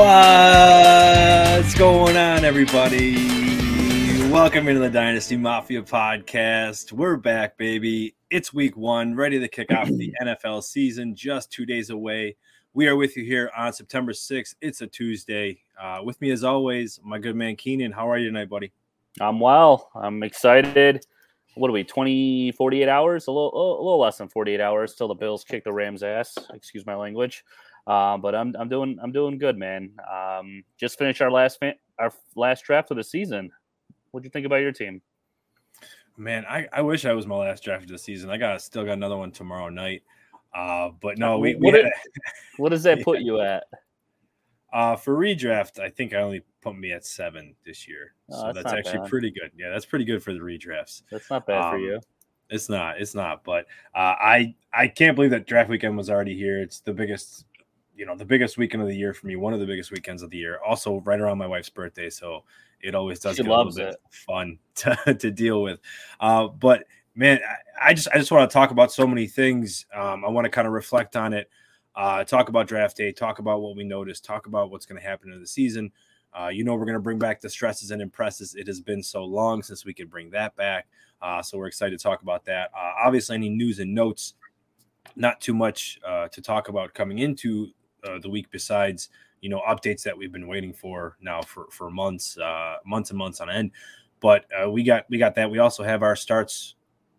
What's 0.00 1.74
going 1.74 2.16
on, 2.16 2.42
everybody? 2.42 3.16
Welcome 4.30 4.66
into 4.66 4.80
the 4.80 4.88
Dynasty 4.88 5.36
Mafia 5.36 5.82
podcast. 5.82 6.90
We're 6.90 7.18
back, 7.18 7.58
baby. 7.58 8.14
It's 8.30 8.54
week 8.54 8.78
one, 8.78 9.14
ready 9.14 9.38
to 9.38 9.46
kick 9.46 9.70
off 9.70 9.88
the 9.88 10.10
NFL 10.22 10.62
season, 10.62 11.14
just 11.14 11.52
two 11.52 11.66
days 11.66 11.90
away. 11.90 12.36
We 12.72 12.88
are 12.88 12.96
with 12.96 13.14
you 13.14 13.24
here 13.26 13.50
on 13.54 13.74
September 13.74 14.12
6th. 14.12 14.54
It's 14.62 14.80
a 14.80 14.86
Tuesday. 14.86 15.60
Uh, 15.78 16.00
with 16.02 16.18
me, 16.22 16.30
as 16.30 16.44
always, 16.44 16.98
my 17.04 17.18
good 17.18 17.36
man 17.36 17.56
Keenan. 17.56 17.92
How 17.92 18.08
are 18.10 18.16
you 18.16 18.28
tonight, 18.28 18.48
buddy? 18.48 18.72
I'm 19.20 19.38
well. 19.38 19.90
I'm 19.94 20.22
excited. 20.22 21.04
What 21.56 21.68
are 21.68 21.74
we, 21.74 21.84
20, 21.84 22.52
48 22.52 22.88
hours? 22.88 23.26
A 23.26 23.32
little, 23.32 23.52
a 23.54 23.82
little 23.82 24.00
less 24.00 24.16
than 24.16 24.28
48 24.28 24.62
hours 24.62 24.94
till 24.94 25.08
the 25.08 25.14
Bills 25.14 25.44
kick 25.44 25.62
the 25.62 25.72
Rams' 25.74 26.02
ass. 26.02 26.38
Excuse 26.54 26.86
my 26.86 26.94
language. 26.94 27.44
Um, 27.86 28.20
but 28.20 28.34
I'm 28.34 28.54
I'm 28.58 28.68
doing 28.68 28.98
I'm 29.02 29.12
doing 29.12 29.38
good, 29.38 29.56
man. 29.56 29.90
Um, 30.10 30.64
just 30.76 30.98
finished 30.98 31.20
our 31.22 31.30
last 31.30 31.58
fan, 31.58 31.74
our 31.98 32.12
last 32.36 32.64
draft 32.64 32.90
of 32.90 32.96
the 32.96 33.04
season. 33.04 33.50
What'd 34.10 34.24
you 34.24 34.30
think 34.30 34.46
about 34.46 34.56
your 34.56 34.72
team? 34.72 35.02
Man, 36.16 36.44
I, 36.48 36.68
I 36.72 36.82
wish 36.82 37.06
I 37.06 37.12
was 37.12 37.26
my 37.26 37.36
last 37.36 37.64
draft 37.64 37.84
of 37.84 37.90
the 37.90 37.98
season. 37.98 38.30
I 38.30 38.36
got 38.36 38.60
still 38.60 38.84
got 38.84 38.92
another 38.92 39.16
one 39.16 39.32
tomorrow 39.32 39.70
night. 39.70 40.02
Uh, 40.52 40.90
but 41.00 41.16
no, 41.16 41.38
we, 41.38 41.54
what, 41.54 41.72
we 41.72 41.82
did, 41.82 41.86
what 42.58 42.70
does 42.70 42.82
that 42.82 43.02
put 43.02 43.20
yeah. 43.20 43.24
you 43.24 43.40
at? 43.40 43.64
Uh, 44.72 44.96
for 44.96 45.16
redraft, 45.16 45.80
I 45.80 45.88
think 45.88 46.12
I 46.12 46.18
only 46.18 46.42
put 46.60 46.76
me 46.76 46.92
at 46.92 47.04
seven 47.04 47.54
this 47.64 47.88
year, 47.88 48.14
oh, 48.30 48.40
so 48.40 48.52
that's, 48.52 48.64
that's 48.64 48.72
actually 48.72 48.98
bad. 49.00 49.10
pretty 49.10 49.30
good. 49.30 49.50
Yeah, 49.56 49.70
that's 49.70 49.84
pretty 49.84 50.04
good 50.04 50.22
for 50.22 50.32
the 50.32 50.40
redrafts. 50.40 51.02
That's 51.10 51.28
not 51.30 51.46
bad 51.46 51.62
um, 51.62 51.70
for 51.72 51.78
you. 51.78 52.00
It's 52.50 52.68
not. 52.68 53.00
It's 53.00 53.14
not. 53.14 53.42
But 53.44 53.66
uh, 53.94 54.14
I 54.20 54.54
I 54.72 54.88
can't 54.88 55.14
believe 55.16 55.30
that 55.30 55.46
draft 55.46 55.70
weekend 55.70 55.96
was 55.96 56.10
already 56.10 56.36
here. 56.36 56.60
It's 56.60 56.80
the 56.80 56.92
biggest 56.92 57.46
you 58.00 58.06
know 58.06 58.16
the 58.16 58.24
biggest 58.24 58.56
weekend 58.56 58.82
of 58.82 58.88
the 58.88 58.96
year 58.96 59.12
for 59.12 59.26
me, 59.26 59.36
one 59.36 59.52
of 59.52 59.60
the 59.60 59.66
biggest 59.66 59.92
weekends 59.92 60.22
of 60.22 60.30
the 60.30 60.38
year. 60.38 60.58
Also, 60.66 61.02
right 61.02 61.20
around 61.20 61.36
my 61.36 61.46
wife's 61.46 61.68
birthday, 61.68 62.08
so 62.08 62.44
it 62.80 62.94
always 62.94 63.20
does 63.20 63.36
she 63.36 63.42
get 63.42 63.52
a 63.52 63.54
little 63.54 63.70
bit 63.70 63.94
fun 64.10 64.58
to, 64.76 65.14
to 65.14 65.30
deal 65.30 65.62
with. 65.62 65.80
Uh, 66.18 66.48
but 66.48 66.84
man, 67.14 67.40
I, 67.78 67.90
I, 67.90 67.94
just 67.94 68.08
I 68.08 68.16
just 68.16 68.32
want 68.32 68.50
to 68.50 68.54
talk 68.54 68.70
about 68.70 68.90
so 68.90 69.06
many 69.06 69.26
things. 69.26 69.84
Um, 69.94 70.24
I 70.24 70.30
want 70.30 70.46
to 70.46 70.48
kind 70.48 70.66
of 70.66 70.72
reflect 70.72 71.14
on 71.14 71.34
it, 71.34 71.50
uh, 71.94 72.24
talk 72.24 72.48
about 72.48 72.68
draft 72.68 72.96
day, 72.96 73.12
talk 73.12 73.38
about 73.38 73.60
what 73.60 73.76
we 73.76 73.84
noticed, 73.84 74.24
talk 74.24 74.46
about 74.46 74.70
what's 74.70 74.86
going 74.86 74.98
to 74.98 75.06
happen 75.06 75.30
in 75.30 75.38
the 75.38 75.46
season. 75.46 75.92
Uh, 76.32 76.48
you 76.48 76.64
know, 76.64 76.76
we're 76.76 76.86
going 76.86 76.94
to 76.94 77.00
bring 77.00 77.18
back 77.18 77.42
the 77.42 77.50
stresses 77.50 77.90
and 77.90 78.00
impresses. 78.00 78.54
It 78.54 78.66
has 78.66 78.80
been 78.80 79.02
so 79.02 79.24
long 79.24 79.62
since 79.62 79.84
we 79.84 79.92
could 79.92 80.08
bring 80.08 80.30
that 80.30 80.56
back. 80.56 80.86
Uh, 81.20 81.42
so 81.42 81.58
we're 81.58 81.66
excited 81.66 81.98
to 81.98 82.02
talk 82.02 82.22
about 82.22 82.46
that. 82.46 82.70
Uh, 82.74 82.92
obviously, 83.04 83.36
any 83.36 83.50
news 83.50 83.78
and 83.78 83.94
notes, 83.94 84.32
not 85.16 85.38
too 85.42 85.52
much 85.52 86.00
uh, 86.06 86.28
to 86.28 86.40
talk 86.40 86.68
about 86.68 86.94
coming 86.94 87.18
into 87.18 87.72
uh, 88.04 88.18
the 88.18 88.30
week 88.30 88.46
besides 88.50 89.08
you 89.40 89.48
know 89.48 89.62
updates 89.68 90.02
that 90.02 90.16
we've 90.16 90.32
been 90.32 90.46
waiting 90.46 90.72
for 90.72 91.16
now 91.20 91.40
for 91.40 91.66
for 91.70 91.90
months 91.90 92.36
uh 92.38 92.76
months 92.84 93.10
and 93.10 93.18
months 93.18 93.40
on 93.40 93.50
end. 93.50 93.70
But 94.20 94.44
uh, 94.54 94.70
we 94.70 94.82
got 94.82 95.06
we 95.08 95.18
got 95.18 95.34
that. 95.36 95.50
We 95.50 95.58
also 95.58 95.82
have 95.82 96.02
our 96.02 96.14
starts 96.14 96.74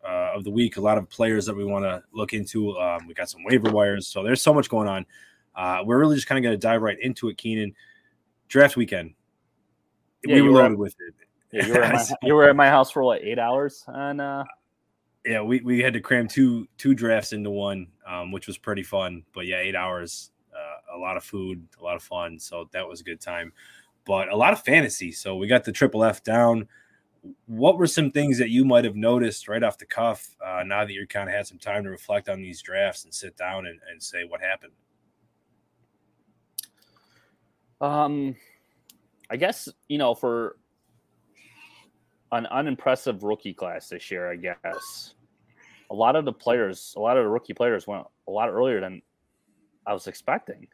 uh, 0.07 0.31
of 0.35 0.43
the 0.43 0.51
week. 0.51 0.77
A 0.77 0.81
lot 0.81 0.97
of 0.97 1.09
players 1.09 1.45
that 1.47 1.55
we 1.55 1.65
want 1.65 1.85
to 1.85 2.03
look 2.13 2.33
into 2.33 2.77
um, 2.77 3.07
we 3.07 3.13
got 3.13 3.29
some 3.29 3.43
waiver 3.43 3.71
wires. 3.71 4.07
So 4.07 4.23
there's 4.23 4.41
so 4.41 4.53
much 4.53 4.69
going 4.69 4.87
on. 4.87 5.05
Uh, 5.55 5.81
we're 5.83 5.99
really 5.99 6.15
just 6.15 6.27
kind 6.27 6.37
of 6.37 6.43
going 6.43 6.53
to 6.53 6.67
dive 6.67 6.81
right 6.81 6.97
into 7.01 7.29
it 7.29 7.37
keenan. 7.37 7.73
Draft 8.47 8.75
weekend. 8.75 9.13
Yeah, 10.23 10.35
we 10.35 10.41
were 10.41 10.51
loaded 10.51 10.77
with 10.77 10.95
it. 10.99 11.13
Yeah, 11.51 11.65
you 11.65 11.73
were, 11.73 11.83
at 11.83 11.93
my, 11.93 12.05
you 12.23 12.33
were 12.35 12.49
at 12.49 12.55
my 12.55 12.67
house 12.67 12.91
for 12.91 13.03
what 13.03 13.21
eight 13.23 13.39
hours 13.39 13.83
and 13.87 14.21
uh? 14.21 14.43
Yeah 15.25 15.41
we, 15.41 15.59
we 15.61 15.79
had 15.79 15.93
to 15.93 15.99
cram 15.99 16.27
two 16.27 16.67
two 16.77 16.93
drafts 16.93 17.33
into 17.33 17.49
one 17.49 17.87
um, 18.07 18.31
which 18.31 18.47
was 18.47 18.57
pretty 18.57 18.83
fun. 18.83 19.23
But 19.33 19.47
yeah 19.47 19.57
eight 19.57 19.75
hours 19.75 20.31
a 20.93 20.97
lot 20.97 21.17
of 21.17 21.23
food, 21.23 21.65
a 21.79 21.83
lot 21.83 21.95
of 21.95 22.03
fun. 22.03 22.39
So 22.39 22.69
that 22.71 22.87
was 22.87 23.01
a 23.01 23.03
good 23.03 23.21
time. 23.21 23.53
But 24.05 24.29
a 24.29 24.35
lot 24.35 24.53
of 24.53 24.63
fantasy. 24.63 25.11
So 25.11 25.35
we 25.35 25.47
got 25.47 25.63
the 25.63 25.71
triple 25.71 26.03
F 26.03 26.23
down. 26.23 26.67
What 27.45 27.77
were 27.77 27.87
some 27.87 28.11
things 28.11 28.39
that 28.39 28.49
you 28.49 28.65
might 28.65 28.83
have 28.83 28.95
noticed 28.95 29.47
right 29.47 29.61
off 29.61 29.77
the 29.77 29.85
cuff 29.85 30.35
uh, 30.43 30.63
now 30.65 30.83
that 30.85 30.93
you're 30.93 31.05
kind 31.05 31.29
of 31.29 31.35
had 31.35 31.45
some 31.45 31.59
time 31.59 31.83
to 31.83 31.89
reflect 31.91 32.29
on 32.29 32.41
these 32.41 32.61
drafts 32.61 33.03
and 33.03 33.13
sit 33.13 33.37
down 33.37 33.67
and, 33.67 33.79
and 33.91 34.01
say 34.01 34.23
what 34.27 34.41
happened? 34.41 34.73
Um, 37.79 38.35
I 39.29 39.37
guess, 39.37 39.69
you 39.87 39.97
know, 39.97 40.15
for 40.15 40.57
an 42.31 42.47
unimpressive 42.47 43.23
rookie 43.23 43.53
class 43.53 43.89
this 43.89 44.09
year, 44.09 44.31
I 44.31 44.35
guess 44.35 45.13
a 45.91 45.93
lot 45.93 46.15
of 46.15 46.25
the 46.25 46.33
players, 46.33 46.93
a 46.97 46.99
lot 46.99 47.17
of 47.17 47.23
the 47.23 47.29
rookie 47.29 47.53
players 47.53 47.85
went 47.85 48.05
a 48.27 48.31
lot 48.31 48.49
earlier 48.49 48.79
than 48.79 49.01
I 49.85 49.93
was 49.93 50.07
expecting 50.07 50.67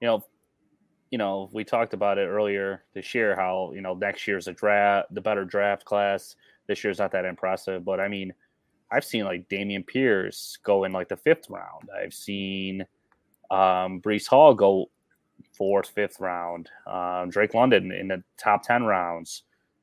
you 0.00 0.08
know, 0.08 0.24
you 1.10 1.18
know, 1.18 1.48
we 1.52 1.64
talked 1.64 1.94
about 1.94 2.18
it 2.18 2.26
earlier 2.26 2.82
this 2.92 3.14
year 3.14 3.36
how, 3.36 3.72
you 3.74 3.80
know, 3.80 3.94
next 3.94 4.26
year's 4.26 4.48
a 4.48 4.52
draft, 4.52 5.14
the 5.14 5.20
better 5.20 5.44
draft 5.44 5.84
class. 5.84 6.34
This 6.66 6.82
year's 6.82 6.98
not 6.98 7.12
that 7.12 7.24
impressive. 7.24 7.84
But 7.84 8.00
I 8.00 8.08
mean, 8.08 8.32
I've 8.90 9.04
seen 9.04 9.24
like 9.24 9.48
Dameon 9.48 9.86
Pierce 9.86 10.58
go 10.62 10.84
in 10.84 10.92
like 10.92 11.08
the 11.08 11.16
fifth 11.16 11.48
round. 11.50 11.88
I've 11.96 12.14
seen 12.14 12.84
um, 13.50 14.00
Breece 14.00 14.26
Hall 14.26 14.54
go 14.54 14.90
fourth, 15.56 15.88
fifth 15.88 16.20
round. 16.20 16.70
Um, 16.86 17.30
Drake 17.30 17.54
London 17.54 17.92
in 17.92 18.08
the 18.08 18.22
top 18.36 18.62
10 18.62 18.84
rounds. 18.84 19.42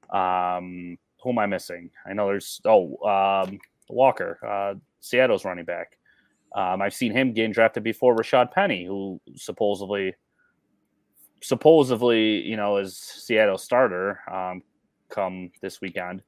Um, 0.10 0.98
who 1.24 1.30
am 1.30 1.40
I 1.40 1.46
missing? 1.46 1.92
I 2.06 2.14
know 2.14 2.28
there's, 2.28 2.62
oh, 2.66 2.98
um, 3.08 3.60
Walker, 3.90 4.40
uh, 4.46 4.76
Seattle's 5.00 5.46
running 5.46 5.66
back. 5.66 5.98
Um, 6.56 6.82
I've 6.82 6.94
seen 6.94 7.12
him 7.12 7.34
getting 7.34 7.52
drafted 7.52 7.84
before 7.84 8.16
Rashad 8.16 8.52
Penny, 8.52 8.86
who 8.86 9.22
supposedly, 9.36 10.14
supposedly, 11.42 12.42
you 12.42 12.58
know, 12.58 12.78
is 12.78 12.98
Seattle 12.98 13.58
starter 13.58 14.20
um, 14.32 14.62
come 15.10 15.52
this 15.62 15.80
weekend. 15.82 16.24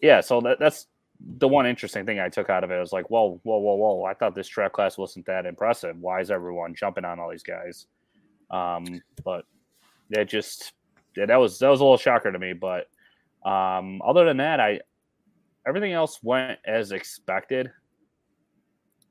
Yeah, 0.00 0.20
so 0.20 0.40
that, 0.40 0.58
that's 0.58 0.86
the 1.20 1.48
one 1.48 1.66
interesting 1.66 2.06
thing 2.06 2.20
I 2.20 2.28
took 2.28 2.48
out 2.48 2.64
of 2.64 2.70
it. 2.70 2.76
I 2.76 2.80
was 2.80 2.92
like, 2.92 3.10
whoa, 3.10 3.40
whoa, 3.42 3.58
whoa, 3.58 3.74
whoa! 3.74 4.04
I 4.04 4.14
thought 4.14 4.34
this 4.34 4.48
draft 4.48 4.74
class 4.74 4.96
wasn't 4.96 5.26
that 5.26 5.46
impressive. 5.46 5.96
Why 5.98 6.20
is 6.20 6.30
everyone 6.30 6.74
jumping 6.74 7.04
on 7.04 7.18
all 7.18 7.30
these 7.30 7.42
guys? 7.42 7.86
Um, 8.50 9.02
but 9.24 9.44
it 10.10 10.26
just 10.26 10.72
yeah, 11.16 11.26
that 11.26 11.36
was 11.36 11.58
that 11.58 11.68
was 11.68 11.80
a 11.80 11.84
little 11.84 11.98
shocker 11.98 12.30
to 12.30 12.38
me. 12.38 12.52
But 12.52 12.86
um, 13.44 14.00
other 14.06 14.24
than 14.24 14.36
that, 14.38 14.60
I 14.60 14.80
everything 15.66 15.92
else 15.92 16.20
went 16.22 16.58
as 16.64 16.92
expected. 16.92 17.70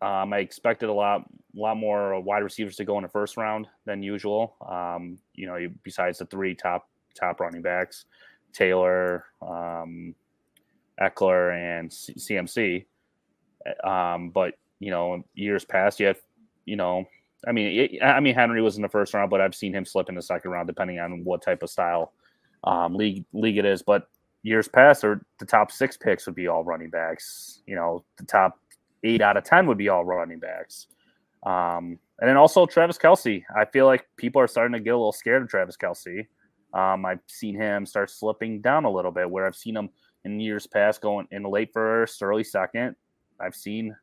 Um, 0.01 0.33
I 0.33 0.39
expected 0.39 0.89
a 0.89 0.93
lot, 0.93 1.21
a 1.21 1.59
lot 1.59 1.77
more 1.77 2.19
wide 2.19 2.43
receivers 2.43 2.75
to 2.77 2.85
go 2.85 2.97
in 2.97 3.03
the 3.03 3.09
first 3.09 3.37
round 3.37 3.67
than 3.85 4.03
usual. 4.03 4.55
Um, 4.67 5.17
you 5.33 5.47
know, 5.47 5.57
besides 5.83 6.19
the 6.19 6.25
three 6.25 6.53
top 6.53 6.87
top 7.15 7.39
running 7.39 7.61
backs, 7.61 8.05
Taylor, 8.53 9.25
um, 9.41 10.13
Ekeler, 11.01 11.55
and 11.55 11.91
C- 11.91 12.13
CMC. 12.13 12.85
Um, 13.83 14.29
but 14.29 14.55
you 14.79 14.91
know, 14.91 15.23
years 15.33 15.65
past, 15.65 15.99
you 15.99 16.07
have, 16.07 16.19
you 16.65 16.75
know, 16.75 17.05
I 17.47 17.51
mean, 17.51 17.79
it, 17.79 18.03
I 18.03 18.19
mean, 18.19 18.35
Henry 18.35 18.61
was 18.61 18.75
in 18.75 18.81
the 18.81 18.89
first 18.89 19.13
round, 19.13 19.29
but 19.29 19.41
I've 19.41 19.55
seen 19.55 19.73
him 19.73 19.85
slip 19.85 20.09
in 20.09 20.15
the 20.15 20.21
second 20.21 20.51
round 20.51 20.67
depending 20.67 20.99
on 20.99 21.23
what 21.23 21.41
type 21.41 21.63
of 21.63 21.69
style 21.69 22.13
um, 22.63 22.95
league 22.95 23.25
league 23.33 23.57
it 23.57 23.65
is. 23.65 23.81
But 23.81 24.07
years 24.43 24.67
past, 24.67 25.03
or 25.03 25.25
the 25.39 25.45
top 25.45 25.71
six 25.71 25.97
picks 25.97 26.25
would 26.25 26.35
be 26.35 26.47
all 26.47 26.63
running 26.63 26.89
backs. 26.89 27.61
You 27.65 27.75
know, 27.75 28.03
the 28.17 28.25
top 28.25 28.59
eight 29.07 29.21
out 29.21 29.37
of 29.37 29.43
10 29.43 29.67
would 29.67 29.77
be 29.77 29.89
all 29.89 30.05
running 30.05 30.39
backs. 30.39 30.87
Um, 31.45 31.99
and 32.19 32.27
then 32.29 32.37
also 32.37 32.65
Travis 32.65 32.97
Kelce. 32.97 33.43
I 33.55 33.65
feel 33.65 33.85
like 33.85 34.07
people 34.17 34.41
are 34.41 34.47
starting 34.47 34.73
to 34.73 34.79
get 34.79 34.93
a 34.93 34.97
little 34.97 35.11
scared 35.11 35.43
of 35.43 35.49
Travis 35.49 35.77
Kelce. 35.77 36.27
Um, 36.73 37.05
I've 37.05 37.19
seen 37.27 37.55
him 37.55 37.85
start 37.85 38.09
slipping 38.09 38.61
down 38.61 38.85
a 38.85 38.91
little 38.91 39.11
bit 39.11 39.29
where 39.29 39.45
I've 39.45 39.55
seen 39.55 39.75
him 39.77 39.89
in 40.25 40.39
years 40.39 40.67
past 40.67 41.01
going 41.01 41.27
in 41.31 41.43
the 41.43 41.49
late 41.49 41.69
first, 41.73 42.21
early 42.21 42.43
second. 42.43 42.95
I've 43.39 43.55
seen 43.55 43.95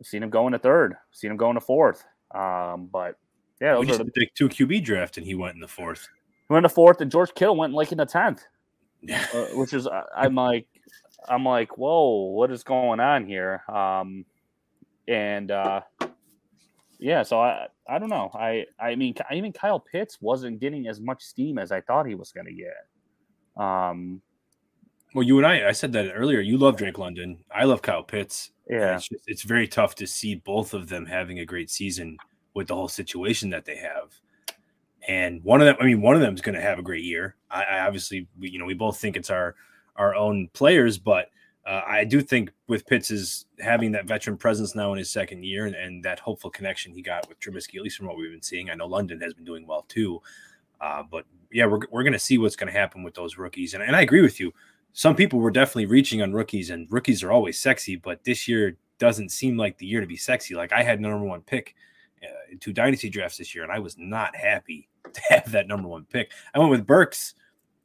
I've 0.00 0.06
seen 0.06 0.22
him 0.22 0.30
going 0.30 0.52
to 0.52 0.58
third, 0.58 0.94
seen 1.12 1.30
him 1.30 1.36
going 1.36 1.54
to 1.54 1.60
fourth. 1.60 2.04
Um, 2.34 2.88
but 2.92 3.16
yeah, 3.60 3.78
we 3.78 3.86
just 3.86 3.98
the 3.98 4.10
big 4.14 4.28
two 4.36 4.48
QB 4.48 4.84
draft 4.84 5.16
and 5.16 5.26
he 5.26 5.34
went 5.34 5.54
in 5.54 5.60
the 5.60 5.68
fourth. 5.68 6.08
He 6.48 6.52
went 6.52 6.64
in 6.64 6.68
the 6.68 6.74
fourth, 6.74 7.00
and 7.00 7.10
George 7.10 7.34
Kittle 7.34 7.56
went 7.56 7.74
like 7.74 7.90
in 7.90 7.98
the 7.98 8.06
tenth. 8.06 8.44
Yeah. 9.00 9.24
Uh, 9.34 9.46
which 9.54 9.72
is 9.72 9.88
I'm 10.16 10.34
like 10.34 10.66
I'm 11.28 11.44
like, 11.44 11.78
whoa, 11.78 12.30
what 12.30 12.50
is 12.50 12.62
going 12.62 13.00
on 13.00 13.26
here? 13.26 13.62
Um, 13.68 14.24
and 15.06 15.50
uh, 15.50 15.80
yeah, 16.98 17.22
so 17.22 17.40
I 17.40 17.68
I 17.88 17.98
don't 17.98 18.10
know. 18.10 18.30
I 18.34 18.66
I 18.78 18.94
mean, 18.94 19.14
even 19.32 19.52
Kyle 19.52 19.80
Pitts 19.80 20.18
wasn't 20.20 20.60
getting 20.60 20.86
as 20.86 21.00
much 21.00 21.22
steam 21.22 21.58
as 21.58 21.72
I 21.72 21.80
thought 21.80 22.06
he 22.06 22.14
was 22.14 22.32
going 22.32 22.46
to 22.46 22.52
get. 22.52 23.62
Um, 23.62 24.20
well, 25.14 25.24
you 25.24 25.38
and 25.38 25.46
I, 25.46 25.68
I 25.68 25.72
said 25.72 25.92
that 25.94 26.12
earlier. 26.12 26.40
You 26.40 26.58
love 26.58 26.76
Drake 26.76 26.98
London. 26.98 27.38
I 27.50 27.64
love 27.64 27.82
Kyle 27.82 28.02
Pitts. 28.02 28.50
Yeah, 28.68 28.96
it's, 28.96 29.08
just, 29.08 29.24
it's 29.26 29.42
very 29.42 29.66
tough 29.66 29.94
to 29.96 30.06
see 30.06 30.34
both 30.34 30.74
of 30.74 30.88
them 30.88 31.06
having 31.06 31.38
a 31.38 31.46
great 31.46 31.70
season 31.70 32.18
with 32.54 32.68
the 32.68 32.74
whole 32.74 32.88
situation 32.88 33.50
that 33.50 33.64
they 33.64 33.76
have. 33.76 34.12
And 35.06 35.42
one 35.42 35.62
of 35.62 35.66
them, 35.66 35.76
I 35.80 35.84
mean, 35.84 36.02
one 36.02 36.14
of 36.14 36.20
them 36.20 36.34
is 36.34 36.42
going 36.42 36.54
to 36.54 36.60
have 36.60 36.78
a 36.78 36.82
great 36.82 37.04
year. 37.04 37.36
I, 37.50 37.62
I 37.62 37.80
obviously, 37.86 38.28
we, 38.38 38.50
you 38.50 38.58
know, 38.58 38.66
we 38.66 38.74
both 38.74 38.98
think 38.98 39.16
it's 39.16 39.30
our 39.30 39.54
our 39.98 40.14
own 40.14 40.48
players, 40.54 40.96
but 40.96 41.26
uh, 41.66 41.82
I 41.86 42.04
do 42.04 42.22
think 42.22 42.50
with 42.66 42.86
Pitts 42.86 43.10
is 43.10 43.44
having 43.60 43.92
that 43.92 44.06
veteran 44.06 44.38
presence 44.38 44.74
now 44.74 44.92
in 44.92 44.98
his 44.98 45.10
second 45.10 45.44
year 45.44 45.66
and, 45.66 45.74
and, 45.74 46.02
that 46.02 46.18
hopeful 46.18 46.48
connection 46.48 46.94
he 46.94 47.02
got 47.02 47.28
with 47.28 47.38
Trubisky, 47.40 47.76
at 47.76 47.82
least 47.82 47.98
from 47.98 48.06
what 48.06 48.16
we've 48.16 48.30
been 48.30 48.40
seeing. 48.40 48.70
I 48.70 48.74
know 48.74 48.86
London 48.86 49.20
has 49.20 49.34
been 49.34 49.44
doing 49.44 49.66
well 49.66 49.84
too. 49.86 50.22
Uh, 50.80 51.02
but 51.10 51.26
yeah, 51.52 51.66
we're, 51.66 51.80
we're 51.90 52.04
going 52.04 52.14
to 52.14 52.18
see 52.18 52.38
what's 52.38 52.56
going 52.56 52.72
to 52.72 52.78
happen 52.78 53.02
with 53.02 53.14
those 53.14 53.36
rookies. 53.36 53.74
And, 53.74 53.82
and 53.82 53.94
I 53.94 54.00
agree 54.00 54.22
with 54.22 54.40
you. 54.40 54.52
Some 54.94 55.14
people 55.14 55.40
were 55.40 55.50
definitely 55.50 55.86
reaching 55.86 56.22
on 56.22 56.32
rookies, 56.32 56.70
and 56.70 56.90
rookies 56.90 57.22
are 57.22 57.30
always 57.30 57.58
sexy, 57.58 57.96
but 57.96 58.24
this 58.24 58.48
year 58.48 58.76
doesn't 58.98 59.28
seem 59.28 59.56
like 59.56 59.76
the 59.78 59.86
year 59.86 60.00
to 60.00 60.06
be 60.06 60.16
sexy. 60.16 60.54
Like 60.54 60.72
I 60.72 60.82
had 60.82 61.00
number 61.00 61.24
one 61.24 61.42
pick 61.42 61.74
uh, 62.22 62.26
in 62.50 62.58
two 62.58 62.72
dynasty 62.72 63.10
drafts 63.10 63.38
this 63.38 63.54
year, 63.54 63.62
and 63.62 63.72
I 63.72 63.78
was 63.78 63.96
not 63.98 64.34
happy 64.34 64.88
to 65.12 65.20
have 65.28 65.52
that 65.52 65.68
number 65.68 65.88
one 65.88 66.06
pick. 66.06 66.32
I 66.54 66.58
went 66.58 66.70
with 66.70 66.86
Burks 66.86 67.34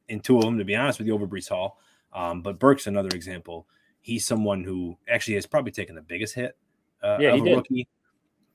in 0.07 0.21
two 0.21 0.37
of 0.37 0.43
them, 0.43 0.57
to 0.57 0.65
be 0.65 0.75
honest 0.75 0.99
with 0.99 1.07
you, 1.07 1.13
over 1.13 1.27
Breece 1.27 1.49
Hall. 1.49 1.79
Um, 2.13 2.41
but 2.41 2.59
Burke's 2.59 2.87
another 2.87 3.09
example. 3.09 3.67
He's 4.01 4.25
someone 4.25 4.63
who 4.63 4.97
actually 5.09 5.35
has 5.35 5.45
probably 5.45 5.71
taken 5.71 5.95
the 5.95 6.01
biggest 6.01 6.35
hit 6.35 6.57
uh, 7.01 7.17
yeah, 7.19 7.33
of 7.33 7.41
a 7.41 7.43
did. 7.43 7.55
rookie, 7.55 7.87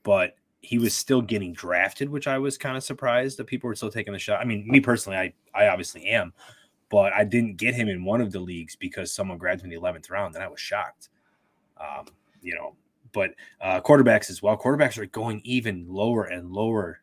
but 0.03 0.35
he 0.61 0.77
was 0.77 0.93
still 0.93 1.21
getting 1.21 1.53
drafted, 1.53 2.09
which 2.09 2.27
I 2.27 2.37
was 2.37 2.57
kind 2.57 2.75
of 2.77 2.83
surprised 2.83 3.37
that 3.37 3.45
people 3.45 3.67
were 3.67 3.75
still 3.75 3.91
taking 3.91 4.13
the 4.13 4.19
shot. 4.19 4.41
I 4.41 4.45
mean, 4.45 4.67
me 4.67 4.79
personally, 4.79 5.17
I 5.17 5.33
I 5.53 5.67
obviously 5.67 6.05
am, 6.07 6.33
but 6.89 7.13
I 7.13 7.23
didn't 7.23 7.57
get 7.57 7.75
him 7.75 7.87
in 7.87 8.03
one 8.03 8.21
of 8.21 8.31
the 8.31 8.39
leagues 8.39 8.75
because 8.75 9.13
someone 9.13 9.37
grabbed 9.37 9.61
him 9.61 9.65
in 9.65 9.71
the 9.71 9.77
eleventh 9.77 10.09
round, 10.09 10.35
and 10.35 10.43
I 10.43 10.47
was 10.47 10.59
shocked. 10.59 11.09
Um, 11.79 12.07
you 12.41 12.55
know, 12.55 12.75
but 13.11 13.31
uh, 13.61 13.81
quarterbacks 13.81 14.29
as 14.29 14.41
well. 14.41 14.57
Quarterbacks 14.57 14.97
are 14.97 15.05
going 15.05 15.41
even 15.43 15.85
lower 15.87 16.25
and 16.25 16.51
lower 16.51 17.01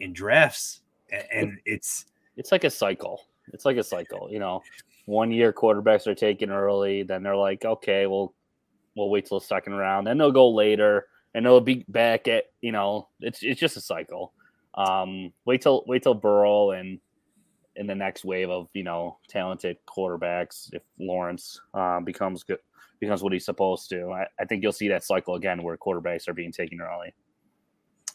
in 0.00 0.12
drafts, 0.12 0.80
and, 1.10 1.24
and 1.32 1.58
it's 1.64 2.06
it's 2.36 2.52
like 2.52 2.64
a 2.64 2.70
cycle. 2.70 3.22
It's 3.52 3.64
like 3.64 3.76
a 3.76 3.84
cycle. 3.84 4.28
You 4.30 4.38
know, 4.38 4.62
one 5.06 5.32
year 5.32 5.52
quarterbacks 5.52 6.06
are 6.06 6.14
taken 6.14 6.50
early, 6.50 7.02
then 7.02 7.22
they're 7.22 7.36
like, 7.36 7.64
okay, 7.64 8.06
well, 8.06 8.34
we'll 8.96 9.10
wait 9.10 9.26
till 9.26 9.40
the 9.40 9.46
second 9.46 9.74
round, 9.74 10.06
then 10.06 10.18
they'll 10.18 10.32
go 10.32 10.50
later 10.50 11.06
and 11.34 11.44
they'll 11.44 11.60
be 11.60 11.84
back 11.88 12.28
at 12.28 12.44
you 12.60 12.72
know 12.72 13.08
it's 13.20 13.42
it's 13.42 13.60
just 13.60 13.76
a 13.76 13.80
cycle. 13.80 14.32
Um, 14.74 15.32
wait 15.44 15.62
till 15.62 15.84
wait 15.86 16.02
till 16.02 16.14
Burrow 16.14 16.70
and 16.70 16.98
in 17.76 17.86
the 17.86 17.94
next 17.94 18.24
wave 18.24 18.50
of 18.50 18.68
you 18.74 18.84
know 18.84 19.18
talented 19.28 19.78
quarterbacks 19.86 20.72
if 20.72 20.82
Lawrence 20.98 21.60
uh, 21.74 22.00
becomes 22.00 22.42
good 22.42 22.58
becomes 23.00 23.22
what 23.22 23.32
he's 23.32 23.44
supposed 23.44 23.88
to. 23.90 24.10
I, 24.10 24.26
I, 24.38 24.44
think 24.44 24.62
you'll 24.62 24.70
see 24.70 24.88
that 24.88 25.02
cycle 25.02 25.34
again 25.34 25.62
where 25.64 25.76
quarterbacks 25.76 26.28
are 26.28 26.34
being 26.34 26.52
taken 26.52 26.80
early. 26.80 27.12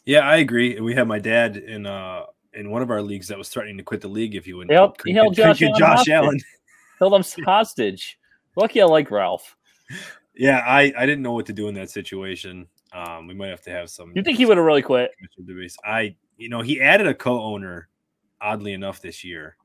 Yeah, 0.06 0.20
I 0.20 0.36
agree. 0.36 0.80
We 0.80 0.94
had 0.94 1.06
my 1.06 1.18
dad 1.18 1.56
in 1.56 1.86
uh 1.86 2.24
in 2.54 2.70
one 2.70 2.82
of 2.82 2.90
our 2.90 3.02
leagues 3.02 3.28
that 3.28 3.38
was 3.38 3.48
threatening 3.48 3.76
to 3.76 3.84
quit 3.84 4.00
the 4.00 4.08
league 4.08 4.34
if 4.34 4.46
you 4.46 4.56
wouldn't 4.56 4.72
Yep, 4.72 4.96
he 5.04 5.12
held 5.12 5.34
Josh, 5.34 5.60
Allen, 5.60 5.74
Josh 5.78 6.08
Allen. 6.08 6.40
Held 6.98 7.14
him 7.14 7.44
hostage. 7.44 8.18
Lucky 8.56 8.80
I 8.80 8.84
like 8.84 9.10
Ralph. 9.10 9.56
Yeah, 10.34 10.58
I 10.66 10.92
I 10.96 11.06
didn't 11.06 11.22
know 11.22 11.32
what 11.32 11.46
to 11.46 11.52
do 11.52 11.68
in 11.68 11.74
that 11.74 11.90
situation. 11.90 12.66
Um, 12.92 13.26
we 13.26 13.34
might 13.34 13.48
have 13.48 13.62
to 13.62 13.70
have 13.70 13.90
some. 13.90 14.12
You 14.14 14.22
think 14.22 14.38
he 14.38 14.46
would 14.46 14.56
have 14.56 14.66
really 14.66 14.82
quit? 14.82 15.10
I, 15.84 16.16
you 16.36 16.48
know, 16.48 16.62
he 16.62 16.80
added 16.80 17.06
a 17.06 17.14
co-owner, 17.14 17.88
oddly 18.40 18.72
enough, 18.72 19.00
this 19.00 19.24
year, 19.24 19.56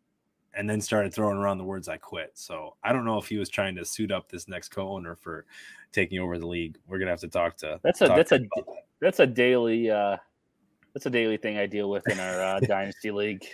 and 0.54 0.70
then 0.70 0.82
started 0.82 1.14
throwing 1.14 1.38
around 1.38 1.58
the 1.58 1.64
words 1.64 1.88
"I 1.88 1.98
quit." 1.98 2.32
So 2.34 2.76
I 2.84 2.92
don't 2.92 3.06
know 3.06 3.18
if 3.18 3.28
he 3.28 3.38
was 3.38 3.50
trying 3.50 3.76
to 3.76 3.86
suit 3.86 4.12
up 4.12 4.30
this 4.30 4.48
next 4.48 4.70
co-owner 4.70 5.16
for 5.16 5.46
taking 5.92 6.20
over 6.20 6.38
the 6.38 6.48
league. 6.48 6.78
We're 6.88 7.00
gonna 7.00 7.12
have 7.12 7.22
to 7.22 7.30
talk 7.30 7.56
to. 7.58 7.80
That's 7.84 8.02
a 8.02 8.08
that's 8.08 8.32
a 8.32 8.40
that. 8.40 8.64
that's 9.00 9.20
a 9.20 9.28
daily 9.28 9.90
uh 9.90 10.18
that's 10.94 11.06
a 11.06 11.10
daily 11.10 11.38
thing 11.38 11.58
I 11.58 11.66
deal 11.66 11.90
with 11.90 12.08
in 12.10 12.20
our 12.20 12.42
uh, 12.42 12.60
dynasty 12.68 13.12
league. 13.12 13.46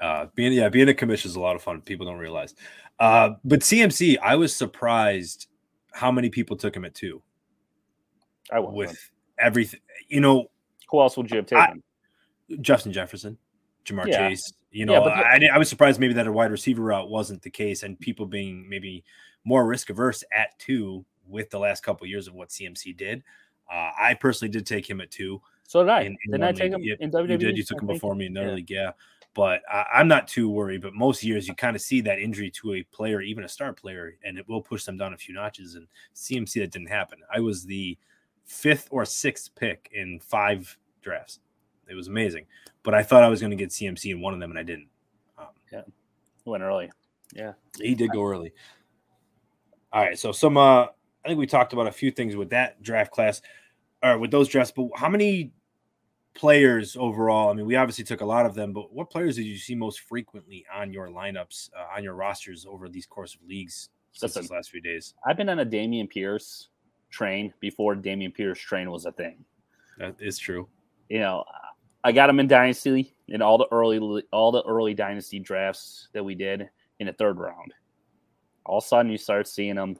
Uh, 0.00 0.26
being 0.34 0.52
yeah, 0.52 0.68
being 0.68 0.88
a 0.88 0.94
commission 0.94 1.28
is 1.30 1.36
a 1.36 1.40
lot 1.40 1.56
of 1.56 1.62
fun. 1.62 1.80
People 1.80 2.06
don't 2.06 2.18
realize. 2.18 2.54
Uh, 2.98 3.30
but 3.44 3.60
CMC, 3.60 4.18
I 4.22 4.36
was 4.36 4.54
surprised 4.54 5.48
how 5.92 6.10
many 6.10 6.30
people 6.30 6.56
took 6.56 6.76
him 6.76 6.84
at 6.84 6.94
two. 6.94 7.22
I 8.52 8.60
was 8.60 8.74
with 8.74 9.10
everything. 9.38 9.80
You 10.08 10.20
know, 10.20 10.50
who 10.90 11.00
else 11.00 11.16
would 11.16 11.30
you 11.30 11.38
have 11.38 11.46
taken? 11.46 11.82
I, 12.50 12.56
Justin 12.60 12.92
Jefferson, 12.92 13.38
Ja'Marr 13.84 14.06
yeah. 14.06 14.28
Chase. 14.28 14.52
You 14.70 14.86
know, 14.86 15.06
yeah, 15.06 15.22
I, 15.22 15.54
I 15.54 15.58
was 15.58 15.68
surprised 15.68 16.00
maybe 16.00 16.14
that 16.14 16.26
a 16.26 16.32
wide 16.32 16.50
receiver 16.50 16.82
route 16.82 17.08
wasn't 17.08 17.42
the 17.42 17.50
case, 17.50 17.84
and 17.84 17.98
people 17.98 18.26
being 18.26 18.68
maybe 18.68 19.04
more 19.44 19.64
risk 19.66 19.90
averse 19.90 20.24
at 20.36 20.58
two 20.58 21.04
with 21.28 21.50
the 21.50 21.58
last 21.58 21.82
couple 21.82 22.04
of 22.04 22.10
years 22.10 22.26
of 22.26 22.34
what 22.34 22.48
CMC 22.48 22.96
did. 22.96 23.22
Uh, 23.72 23.90
I 23.98 24.14
personally 24.14 24.50
did 24.50 24.66
take 24.66 24.88
him 24.88 25.00
at 25.00 25.10
two. 25.10 25.40
So 25.66 25.82
did 25.82 25.90
I. 25.90 26.00
In, 26.02 26.06
in 26.24 26.32
Didn't 26.32 26.44
I 26.44 26.52
take 26.52 26.72
him 26.72 26.82
in 27.00 27.10
WWE? 27.10 27.30
You 27.30 27.38
did. 27.38 27.56
You 27.56 27.62
took 27.62 27.80
him 27.80 27.86
before 27.86 28.14
me 28.14 28.26
in 28.26 28.36
another 28.36 28.50
yeah. 28.50 28.54
league, 28.54 28.70
yeah. 28.70 28.90
But 29.34 29.62
I, 29.70 29.84
I'm 29.94 30.08
not 30.08 30.28
too 30.28 30.48
worried. 30.48 30.82
But 30.82 30.94
most 30.94 31.24
years, 31.24 31.48
you 31.48 31.54
kind 31.54 31.76
of 31.76 31.82
see 31.82 32.00
that 32.02 32.18
injury 32.18 32.50
to 32.62 32.74
a 32.74 32.82
player, 32.84 33.20
even 33.20 33.44
a 33.44 33.48
star 33.48 33.72
player, 33.72 34.16
and 34.24 34.38
it 34.38 34.48
will 34.48 34.62
push 34.62 34.84
them 34.84 34.96
down 34.96 35.12
a 35.12 35.18
few 35.18 35.34
notches. 35.34 35.74
And 35.74 35.86
CMC, 36.14 36.60
that 36.60 36.70
didn't 36.70 36.88
happen. 36.88 37.18
I 37.34 37.40
was 37.40 37.64
the 37.64 37.98
fifth 38.44 38.88
or 38.90 39.04
sixth 39.04 39.54
pick 39.54 39.90
in 39.92 40.20
five 40.20 40.76
drafts. 41.02 41.40
It 41.88 41.94
was 41.94 42.08
amazing. 42.08 42.46
But 42.82 42.94
I 42.94 43.02
thought 43.02 43.22
I 43.22 43.28
was 43.28 43.40
going 43.40 43.50
to 43.50 43.56
get 43.56 43.70
CMC 43.70 44.10
in 44.10 44.20
one 44.20 44.34
of 44.34 44.40
them, 44.40 44.50
and 44.50 44.58
I 44.58 44.62
didn't. 44.62 44.88
Um, 45.38 45.46
yeah, 45.72 45.82
went 46.44 46.62
early. 46.62 46.90
Yeah, 47.34 47.52
he 47.80 47.94
did 47.94 48.10
go 48.10 48.24
early. 48.24 48.52
All 49.92 50.02
right, 50.02 50.18
so 50.18 50.32
some. 50.32 50.56
uh 50.56 50.86
I 51.24 51.28
think 51.28 51.38
we 51.38 51.46
talked 51.46 51.72
about 51.72 51.86
a 51.86 51.92
few 51.92 52.10
things 52.10 52.36
with 52.36 52.50
that 52.50 52.82
draft 52.82 53.10
class, 53.10 53.40
or 54.02 54.18
with 54.18 54.30
those 54.30 54.48
drafts. 54.48 54.72
But 54.76 54.88
how 54.94 55.08
many 55.08 55.52
players 56.34 56.96
overall? 56.96 57.50
I 57.50 57.54
mean, 57.54 57.66
we 57.66 57.76
obviously 57.76 58.04
took 58.04 58.20
a 58.20 58.26
lot 58.26 58.46
of 58.46 58.54
them, 58.54 58.72
but 58.72 58.92
what 58.92 59.10
players 59.10 59.36
did 59.36 59.44
you 59.44 59.56
see 59.56 59.74
most 59.74 60.00
frequently 60.00 60.64
on 60.72 60.92
your 60.92 61.08
lineups, 61.08 61.70
uh, 61.76 61.96
on 61.96 62.02
your 62.02 62.14
rosters 62.14 62.66
over 62.66 62.88
these 62.88 63.06
course 63.06 63.34
of 63.34 63.42
leagues 63.48 63.88
since 64.12 64.36
Listen, 64.36 64.54
last 64.54 64.70
few 64.70 64.80
days? 64.80 65.14
I've 65.26 65.36
been 65.36 65.48
on 65.48 65.60
a 65.60 65.66
Dameon 65.66 66.08
Pierce 66.08 66.68
train 67.10 67.52
before 67.60 67.94
Dameon 67.94 68.34
Pierce 68.34 68.58
train 68.58 68.90
was 68.90 69.06
a 69.06 69.12
thing. 69.12 69.44
That 69.98 70.16
is 70.20 70.38
true. 70.38 70.68
You 71.08 71.20
know, 71.20 71.44
I 72.02 72.12
got 72.12 72.28
him 72.28 72.40
in 72.40 72.48
dynasty 72.48 73.14
in 73.28 73.40
all 73.40 73.56
the 73.56 73.68
early 73.70 74.22
all 74.32 74.52
the 74.52 74.62
early 74.64 74.94
dynasty 74.94 75.38
drafts 75.38 76.08
that 76.12 76.24
we 76.24 76.34
did 76.34 76.68
in 76.98 77.06
the 77.06 77.12
third 77.12 77.38
round. 77.38 77.72
All 78.66 78.78
of 78.78 78.84
a 78.84 78.86
sudden, 78.86 79.12
you 79.12 79.18
start 79.18 79.46
seeing 79.46 79.76
them 79.76 79.96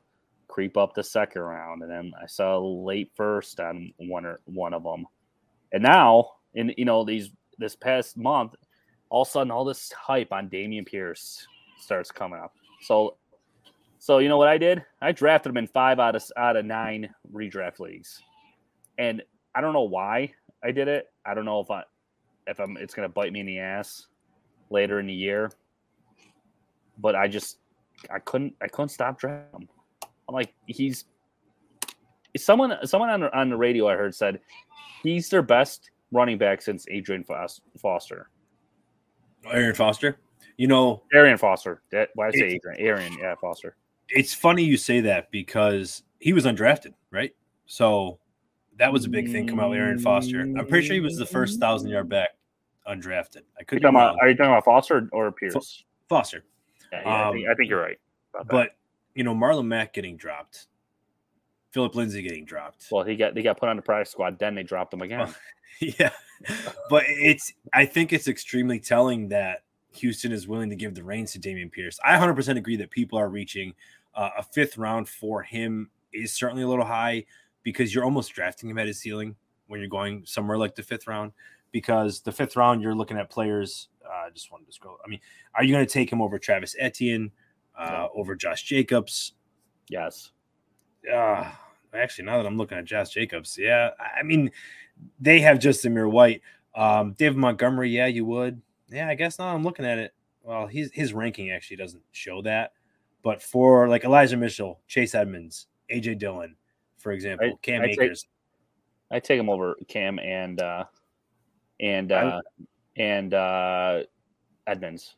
creep 0.48 0.76
up 0.76 0.94
the 0.94 1.04
second 1.04 1.42
round, 1.42 1.82
and 1.82 1.90
then 1.90 2.12
I 2.20 2.26
saw 2.26 2.58
late 2.58 3.10
first 3.14 3.60
on 3.60 3.92
one 3.96 4.24
or 4.26 4.40
one 4.44 4.74
of 4.74 4.82
them, 4.82 5.06
and 5.74 5.82
now 5.82 6.30
in 6.54 6.72
you 6.78 6.84
know 6.86 7.04
these 7.04 7.30
this 7.58 7.76
past 7.76 8.16
month, 8.16 8.54
all 9.10 9.22
of 9.22 9.28
a 9.28 9.30
sudden 9.30 9.50
all 9.50 9.64
this 9.64 9.92
hype 9.92 10.32
on 10.32 10.48
Dameon 10.48 10.86
Pierce 10.86 11.46
starts 11.78 12.10
coming 12.10 12.38
up. 12.38 12.54
So 12.80 13.16
so 13.98 14.18
you 14.18 14.28
know 14.28 14.38
what 14.38 14.48
I 14.48 14.56
did? 14.56 14.84
I 15.02 15.12
drafted 15.12 15.50
him 15.50 15.56
in 15.56 15.66
five 15.66 15.98
out 15.98 16.14
of 16.14 16.22
out 16.36 16.56
of 16.56 16.64
nine 16.64 17.12
redraft 17.32 17.80
leagues, 17.80 18.22
and 18.98 19.20
I 19.54 19.60
don't 19.60 19.72
know 19.72 19.82
why 19.82 20.32
I 20.62 20.70
did 20.70 20.86
it. 20.88 21.12
I 21.26 21.34
don't 21.34 21.44
know 21.44 21.60
if 21.60 21.70
I 21.70 21.82
if 22.46 22.60
I'm 22.60 22.76
it's 22.76 22.94
gonna 22.94 23.08
bite 23.08 23.32
me 23.32 23.40
in 23.40 23.46
the 23.46 23.58
ass 23.58 24.06
later 24.70 25.00
in 25.00 25.08
the 25.08 25.12
year, 25.12 25.50
but 26.98 27.16
I 27.16 27.26
just 27.26 27.58
I 28.12 28.20
couldn't 28.20 28.54
I 28.62 28.68
couldn't 28.68 28.90
stop 28.90 29.18
drafting 29.18 29.62
him. 29.62 29.68
I'm 30.28 30.34
like 30.36 30.54
he's 30.66 31.06
someone 32.36 32.76
someone 32.86 33.10
on 33.10 33.22
on 33.24 33.50
the 33.50 33.56
radio 33.56 33.88
I 33.88 33.94
heard 33.94 34.14
said 34.14 34.40
he's 35.02 35.28
their 35.28 35.42
best 35.42 35.90
running 36.12 36.38
back 36.38 36.62
since 36.62 36.86
Adrian 36.90 37.24
Foster. 37.24 38.30
Arian 39.50 39.74
Foster. 39.74 40.18
You 40.56 40.68
know, 40.68 41.02
Arian 41.12 41.38
Foster. 41.38 41.82
That, 41.90 42.10
why 42.14 42.28
I 42.28 42.30
say 42.30 42.44
Adrian? 42.54 42.80
Arian, 42.80 43.16
yeah, 43.20 43.34
Foster 43.40 43.76
it's 44.08 44.34
funny 44.34 44.62
you 44.62 44.76
say 44.76 45.00
that 45.00 45.30
because 45.30 46.02
he 46.20 46.32
was 46.32 46.44
undrafted, 46.44 46.94
right? 47.10 47.34
So 47.66 48.18
that 48.76 48.92
was 48.92 49.04
a 49.04 49.08
big 49.08 49.30
thing 49.30 49.46
coming 49.46 49.64
out 49.64 49.70
with 49.70 49.78
Arian 49.78 49.98
Foster. 49.98 50.40
I'm 50.40 50.66
pretty 50.66 50.86
sure 50.86 50.94
he 50.94 51.00
was 51.00 51.16
the 51.16 51.26
first 51.26 51.60
thousand 51.60 51.90
yard 51.90 52.08
back 52.08 52.30
undrafted. 52.88 53.42
I 53.58 53.64
could. 53.64 53.84
Are, 53.84 53.96
are 53.96 54.28
you 54.28 54.36
talking 54.36 54.52
about 54.52 54.64
Foster 54.64 55.08
or 55.12 55.32
Pierce? 55.32 55.84
Foster. 56.08 56.44
Yeah, 56.92 57.00
yeah 57.02 57.28
um, 57.28 57.28
I, 57.28 57.32
think, 57.32 57.48
I, 57.48 57.54
think, 57.54 57.70
you're 57.70 57.80
right. 57.80 57.98
But 58.46 58.70
you 59.14 59.24
know, 59.24 59.34
Marlon 59.34 59.66
Mack 59.66 59.94
getting 59.94 60.16
dropped, 60.16 60.66
Phillip 61.74 61.96
Lindsay 61.96 62.22
getting 62.22 62.44
dropped. 62.44 62.86
Well, 62.92 63.02
he 63.02 63.16
got 63.16 63.34
they 63.34 63.42
got 63.42 63.58
put 63.58 63.68
on 63.68 63.74
the 63.74 63.82
practice 63.82 64.12
squad. 64.12 64.38
Then 64.38 64.54
they 64.54 64.62
dropped 64.62 64.94
him 64.94 65.02
again. 65.02 65.34
yeah, 65.80 66.12
but 66.88 67.02
it's 67.08 67.52
I 67.72 67.84
think 67.84 68.12
it's 68.12 68.28
extremely 68.28 68.78
telling 68.78 69.28
that 69.30 69.64
Houston 69.94 70.30
is 70.30 70.46
willing 70.46 70.70
to 70.70 70.76
give 70.76 70.94
the 70.94 71.02
reins 71.02 71.32
to 71.32 71.40
Dameon 71.40 71.72
Pierce. 71.72 71.98
I 72.04 72.16
100% 72.16 72.56
agree 72.56 72.76
that 72.76 72.92
people 72.92 73.18
are 73.18 73.28
reaching 73.28 73.74
uh, 74.14 74.30
a 74.38 74.44
fifth 74.44 74.78
round 74.78 75.08
for 75.08 75.42
him 75.42 75.90
is 76.12 76.32
certainly 76.32 76.62
a 76.62 76.68
little 76.68 76.84
high 76.84 77.24
because 77.64 77.92
you're 77.92 78.04
almost 78.04 78.32
drafting 78.32 78.70
him 78.70 78.78
at 78.78 78.86
his 78.86 79.00
ceiling 79.00 79.34
when 79.66 79.80
you're 79.80 79.88
going 79.88 80.22
somewhere 80.26 80.56
like 80.56 80.76
the 80.76 80.82
fifth 80.82 81.08
round. 81.08 81.32
Because 81.72 82.20
the 82.20 82.30
fifth 82.30 82.54
round, 82.54 82.82
you're 82.82 82.94
looking 82.94 83.18
at 83.18 83.30
players. 83.30 83.88
I 84.08 84.28
uh, 84.28 84.30
just 84.30 84.52
wanted 84.52 84.66
to 84.66 84.72
scroll. 84.72 84.98
I 85.04 85.08
mean, 85.08 85.18
are 85.56 85.64
you 85.64 85.74
going 85.74 85.84
to 85.84 85.92
take 85.92 86.12
him 86.12 86.22
over 86.22 86.38
Travis 86.38 86.76
Etienne, 86.78 87.32
uh, 87.76 88.06
over 88.14 88.36
Josh 88.36 88.62
Jacobs? 88.62 89.32
Yes. 89.88 90.30
Uh, 91.12 91.50
actually, 91.94 92.24
now 92.26 92.38
that 92.38 92.46
I'm 92.46 92.56
looking 92.56 92.78
at 92.78 92.84
Josh 92.84 93.10
Jacobs, 93.10 93.56
yeah, 93.60 93.90
I 94.18 94.22
mean, 94.22 94.50
they 95.20 95.40
have 95.40 95.58
just 95.58 95.84
Amir 95.84 96.08
White. 96.08 96.42
Um, 96.74 97.12
David 97.12 97.36
Montgomery, 97.38 97.90
yeah, 97.90 98.06
you 98.06 98.24
would. 98.24 98.60
Yeah, 98.88 99.08
I 99.08 99.14
guess 99.14 99.38
now 99.38 99.54
I'm 99.54 99.62
looking 99.64 99.84
at 99.86 99.98
it. 99.98 100.14
Well, 100.42 100.66
his 100.66 100.90
his 100.92 101.12
ranking 101.14 101.50
actually 101.50 101.78
doesn't 101.78 102.02
show 102.12 102.42
that 102.42 102.72
But 103.22 103.42
for 103.42 103.88
like 103.88 104.04
Elijah 104.04 104.36
Mitchell, 104.36 104.80
Chase 104.86 105.14
Edmonds, 105.14 105.68
AJ 105.90 106.18
Dillon, 106.18 106.54
for 106.98 107.12
example, 107.12 107.46
I- 107.48 107.58
Cam 107.62 107.82
I 107.82 107.86
take- 107.86 108.00
Akers, 108.00 108.26
I 109.10 109.20
take 109.20 109.38
him 109.40 109.48
over 109.48 109.74
Cam 109.88 110.18
and 110.18 110.60
uh, 110.60 110.84
and 111.80 112.12
uh, 112.12 112.40
and 112.96 113.32
uh, 113.34 114.02
Edmonds. 114.66 115.14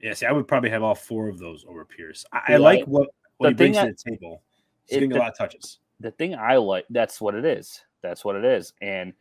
yeah, 0.00 0.14
see, 0.14 0.26
I 0.26 0.32
would 0.32 0.48
probably 0.48 0.70
have 0.70 0.82
all 0.82 0.94
four 0.94 1.28
of 1.28 1.38
those 1.38 1.64
over 1.68 1.84
Pierce. 1.84 2.24
I, 2.32 2.38
I 2.38 2.52
Yeah, 2.52 2.58
like 2.58 2.84
what, 2.86 3.10
what 3.38 3.48
he 3.50 3.54
brings 3.54 3.76
I- 3.76 3.86
to 3.88 3.92
the 3.92 4.10
table. 4.10 4.42
He's 4.90 4.96
getting 4.98 5.12
a 5.12 5.14
the- 5.14 5.20
lot 5.20 5.30
of 5.32 5.38
touches. 5.38 5.78
the 6.00 6.10
thing 6.10 6.34
I 6.34 6.56
like 6.56 6.86
that's 6.90 7.20
what 7.20 7.34
it 7.34 7.44
is. 7.44 7.82
That's 8.02 8.24
what 8.24 8.36
it 8.36 8.44
is. 8.44 8.72
And 8.82 9.12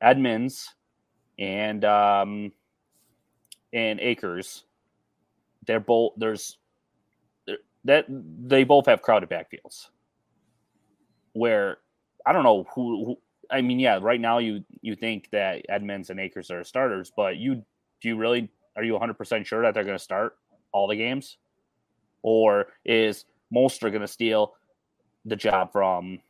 Edmonds 0.00 0.74
and 1.38 1.84
um 1.84 2.52
and 3.72 4.00
Akers, 4.00 4.64
they're 5.66 5.80
both 5.80 6.12
there's 6.16 6.58
they're- 7.46 7.58
that 7.84 8.06
they 8.08 8.64
both 8.64 8.86
have 8.86 9.02
crowded 9.02 9.28
backfields. 9.30 9.88
Where 11.32 11.78
I 12.24 12.32
don't 12.32 12.44
know 12.44 12.66
who, 12.74 13.04
who 13.04 13.18
I 13.50 13.60
mean, 13.60 13.78
yeah, 13.78 13.98
right 14.02 14.20
now 14.20 14.38
you 14.38 14.64
you 14.80 14.96
think 14.96 15.28
that 15.30 15.64
Edmonds 15.68 16.10
and 16.10 16.18
Akers 16.18 16.50
are 16.50 16.64
starters, 16.64 17.12
but 17.14 17.36
you 17.36 17.56
do 18.00 18.08
you 18.08 18.16
really 18.16 18.50
are 18.76 18.84
you 18.84 18.92
100% 18.92 19.46
sure 19.46 19.62
that 19.62 19.72
they're 19.72 19.84
going 19.84 19.96
to 19.96 20.02
start 20.02 20.36
all 20.72 20.86
the 20.86 20.96
games? 20.96 21.38
Or 22.22 22.66
is 22.84 23.24
Mostert 23.54 23.90
going 23.90 24.00
to 24.02 24.08
steal 24.08 24.54
the 25.26 25.36
job 25.36 25.72
from 25.72 26.20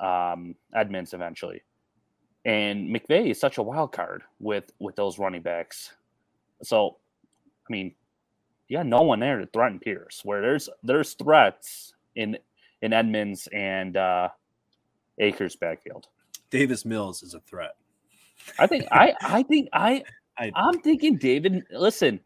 um, 0.00 0.54
Edmonds 0.74 1.14
eventually. 1.14 1.62
And 2.44 2.94
McVay 2.94 3.30
is 3.30 3.40
such 3.40 3.58
a 3.58 3.62
wild 3.62 3.92
card 3.92 4.22
with 4.40 4.70
with 4.80 4.96
those 4.96 5.18
running 5.18 5.42
backs. 5.42 5.92
So, 6.62 6.96
I 7.68 7.72
mean, 7.72 7.94
yeah, 8.68 8.82
no 8.82 9.02
one 9.02 9.20
there 9.20 9.38
to 9.38 9.46
threaten 9.46 9.78
Pierce. 9.78 10.22
Where 10.24 10.40
there's 10.42 10.68
there's 10.82 11.14
threats 11.14 11.94
in 12.16 12.36
in 12.82 12.92
Edmonds 12.92 13.48
and 13.52 13.96
uh, 13.96 14.28
Akers 15.18 15.54
backfield. 15.56 16.08
Davis 16.50 16.84
Mills 16.84 17.22
is 17.22 17.34
a 17.34 17.40
threat. 17.40 17.76
I 18.58 18.66
think 18.66 18.86
I 18.90 19.14
I 19.20 19.42
think 19.44 19.68
I 19.72 20.02
I- 20.38 20.50
I'm 20.56 20.80
thinking 20.80 21.16
David. 21.18 21.62
Listen, 21.70 22.18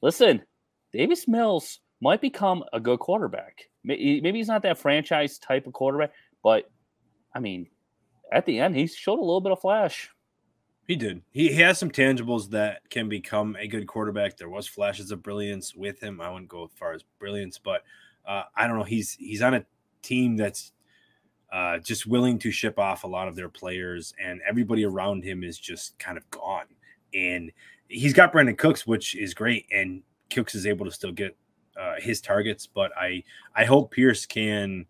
listen. 0.00 0.42
Davis 0.92 1.26
Mills 1.26 1.80
might 2.00 2.20
become 2.20 2.64
a 2.72 2.80
good 2.80 2.98
quarterback. 2.98 3.68
Maybe 3.84 4.32
he's 4.32 4.48
not 4.48 4.62
that 4.62 4.78
franchise 4.78 5.38
type 5.38 5.66
of 5.66 5.72
quarterback, 5.72 6.12
but 6.42 6.70
I 7.34 7.40
mean, 7.40 7.68
at 8.32 8.46
the 8.46 8.58
end, 8.58 8.76
he 8.76 8.86
showed 8.86 9.18
a 9.18 9.22
little 9.24 9.40
bit 9.40 9.52
of 9.52 9.60
flash. 9.60 10.10
He 10.86 10.96
did. 10.96 11.22
He, 11.32 11.48
he 11.48 11.60
has 11.62 11.78
some 11.78 11.90
tangibles 11.90 12.50
that 12.50 12.88
can 12.90 13.08
become 13.08 13.56
a 13.58 13.66
good 13.66 13.86
quarterback. 13.86 14.36
There 14.36 14.48
was 14.48 14.68
flashes 14.68 15.10
of 15.10 15.22
brilliance 15.22 15.74
with 15.74 16.00
him. 16.00 16.20
I 16.20 16.30
wouldn't 16.30 16.48
go 16.48 16.64
as 16.64 16.70
far 16.76 16.92
as 16.92 17.02
brilliance, 17.18 17.58
but 17.58 17.82
uh, 18.26 18.44
I 18.56 18.66
don't 18.66 18.78
know. 18.78 18.84
He's 18.84 19.12
he's 19.12 19.42
on 19.42 19.54
a 19.54 19.64
team 20.02 20.36
that's 20.36 20.72
uh, 21.52 21.78
just 21.78 22.06
willing 22.06 22.38
to 22.40 22.50
ship 22.50 22.78
off 22.78 23.04
a 23.04 23.08
lot 23.08 23.28
of 23.28 23.34
their 23.34 23.48
players, 23.48 24.14
and 24.22 24.40
everybody 24.48 24.84
around 24.84 25.24
him 25.24 25.42
is 25.42 25.58
just 25.58 25.98
kind 25.98 26.16
of 26.16 26.28
gone. 26.30 26.66
And 27.14 27.50
he's 27.88 28.12
got 28.12 28.32
Brandin 28.32 28.58
Cooks, 28.58 28.86
which 28.86 29.16
is 29.16 29.34
great, 29.34 29.66
and 29.72 30.02
Cooks 30.32 30.54
is 30.54 30.66
able 30.66 30.86
to 30.86 30.92
still 30.92 31.12
get 31.12 31.36
uh, 31.80 31.94
his 31.98 32.20
targets. 32.20 32.66
But 32.66 32.92
I 32.96 33.22
I 33.54 33.64
hope 33.64 33.90
Pierce 33.90 34.26
can 34.26 34.86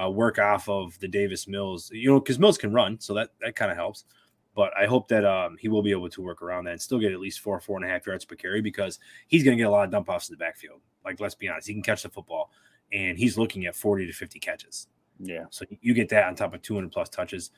uh, 0.00 0.10
work 0.10 0.38
off 0.38 0.68
of 0.68 0.98
the 1.00 1.08
Davis 1.08 1.46
Mills, 1.46 1.90
you 1.92 2.10
know, 2.10 2.20
because 2.20 2.38
Mills 2.38 2.58
can 2.58 2.72
run, 2.72 3.00
so 3.00 3.14
that 3.14 3.30
that 3.40 3.56
kind 3.56 3.70
of 3.70 3.76
helps 3.76 4.04
but 4.54 4.72
I 4.76 4.86
hope 4.86 5.08
that 5.08 5.24
um, 5.24 5.56
he 5.58 5.68
will 5.68 5.82
be 5.82 5.92
able 5.92 6.10
to 6.10 6.22
work 6.22 6.42
around 6.42 6.64
that 6.64 6.72
and 6.72 6.82
still 6.82 6.98
get 6.98 7.12
at 7.12 7.20
least 7.20 7.40
four, 7.40 7.58
four 7.60 7.76
and 7.76 7.84
a 7.84 7.88
half 7.88 8.06
yards 8.06 8.24
per 8.24 8.34
carry 8.34 8.60
because 8.60 8.98
he's 9.28 9.44
going 9.44 9.56
to 9.56 9.62
get 9.62 9.68
a 9.68 9.70
lot 9.70 9.84
of 9.84 9.90
dump 9.90 10.08
offs 10.08 10.28
in 10.28 10.34
the 10.34 10.38
backfield. 10.38 10.80
Like, 11.04 11.20
let's 11.20 11.34
be 11.34 11.48
honest, 11.48 11.68
he 11.68 11.74
can 11.74 11.82
catch 11.82 12.02
the 12.02 12.08
football 12.08 12.50
and 12.92 13.18
he's 13.18 13.38
looking 13.38 13.66
at 13.66 13.74
40 13.74 14.06
to 14.06 14.12
50 14.12 14.38
catches. 14.38 14.88
Yeah, 15.18 15.44
So 15.50 15.64
you 15.80 15.94
get 15.94 16.08
that 16.10 16.26
on 16.26 16.34
top 16.34 16.54
of 16.54 16.62
200 16.62 16.90
plus 16.90 17.08
touches. 17.08 17.50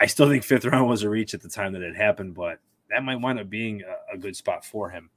I 0.00 0.06
still 0.06 0.28
think 0.28 0.44
fifth 0.44 0.64
round 0.64 0.88
was 0.88 1.02
a 1.02 1.10
reach 1.10 1.34
at 1.34 1.40
the 1.40 1.48
time 1.48 1.72
that 1.72 1.82
it 1.82 1.96
happened, 1.96 2.34
but 2.34 2.58
that 2.90 3.02
might 3.02 3.20
wind 3.20 3.38
up 3.38 3.48
being 3.48 3.82
a, 3.82 4.14
a 4.14 4.18
good 4.18 4.36
spot 4.36 4.64
for 4.64 4.90
him. 4.90 5.10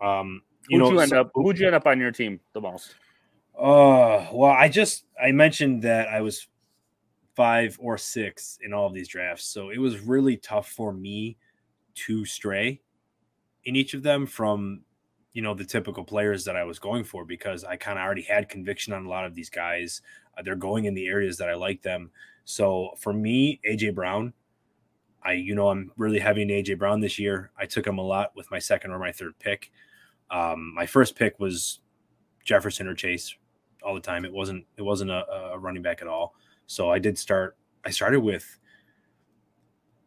Um, 0.00 0.42
you 0.68 0.78
who'd 0.78 0.88
know, 0.88 0.92
you 0.92 1.00
end 1.00 1.10
so- 1.10 1.20
up? 1.20 1.30
Who'd 1.34 1.58
you 1.58 1.66
end 1.66 1.74
up 1.74 1.86
on 1.86 1.98
your 1.98 2.12
team 2.12 2.40
the 2.52 2.60
most? 2.60 2.94
Uh, 3.58 4.26
well, 4.32 4.50
I 4.50 4.68
just 4.68 5.04
I 5.22 5.32
mentioned 5.32 5.82
that 5.82 6.08
I 6.08 6.20
was 6.20 6.48
five 7.34 7.78
or 7.80 7.98
six 7.98 8.58
in 8.62 8.72
all 8.72 8.86
of 8.86 8.94
these 8.94 9.08
drafts, 9.08 9.44
so 9.44 9.70
it 9.70 9.78
was 9.78 10.00
really 10.00 10.36
tough 10.36 10.68
for 10.68 10.92
me 10.92 11.36
to 11.94 12.24
stray 12.24 12.80
in 13.64 13.76
each 13.76 13.94
of 13.94 14.02
them 14.02 14.26
from 14.26 14.80
you 15.32 15.42
know 15.42 15.54
the 15.54 15.64
typical 15.64 16.04
players 16.04 16.44
that 16.44 16.56
I 16.56 16.64
was 16.64 16.78
going 16.78 17.04
for 17.04 17.24
because 17.24 17.64
I 17.64 17.76
kind 17.76 17.98
of 17.98 18.04
already 18.04 18.22
had 18.22 18.48
conviction 18.48 18.92
on 18.92 19.06
a 19.06 19.08
lot 19.08 19.24
of 19.24 19.34
these 19.34 19.50
guys. 19.50 20.02
Uh, 20.36 20.42
they're 20.42 20.56
going 20.56 20.86
in 20.86 20.94
the 20.94 21.06
areas 21.06 21.36
that 21.38 21.48
I 21.48 21.54
like 21.54 21.82
them. 21.82 22.10
So 22.44 22.90
for 22.98 23.12
me, 23.12 23.60
AJ 23.68 23.94
Brown, 23.94 24.32
I 25.22 25.32
you 25.32 25.54
know 25.54 25.68
I'm 25.68 25.92
really 25.96 26.18
heavy 26.18 26.42
in 26.42 26.48
AJ 26.48 26.78
Brown 26.78 27.00
this 27.00 27.18
year. 27.18 27.50
I 27.58 27.66
took 27.66 27.86
him 27.86 27.98
a 27.98 28.02
lot 28.02 28.34
with 28.34 28.50
my 28.50 28.58
second 28.58 28.90
or 28.92 28.98
my 28.98 29.12
third 29.12 29.38
pick. 29.38 29.70
Um, 30.32 30.74
my 30.74 30.86
first 30.86 31.14
pick 31.14 31.38
was 31.38 31.80
Jefferson 32.44 32.88
or 32.88 32.94
Chase 32.94 33.36
all 33.84 33.94
the 33.94 34.00
time. 34.00 34.24
It 34.24 34.32
wasn't 34.32 34.64
it 34.76 34.82
wasn't 34.82 35.10
a, 35.10 35.24
a 35.52 35.58
running 35.58 35.82
back 35.82 36.02
at 36.02 36.08
all. 36.08 36.34
So 36.66 36.90
I 36.90 36.98
did 36.98 37.18
start. 37.18 37.56
I 37.84 37.90
started 37.90 38.20
with. 38.20 38.58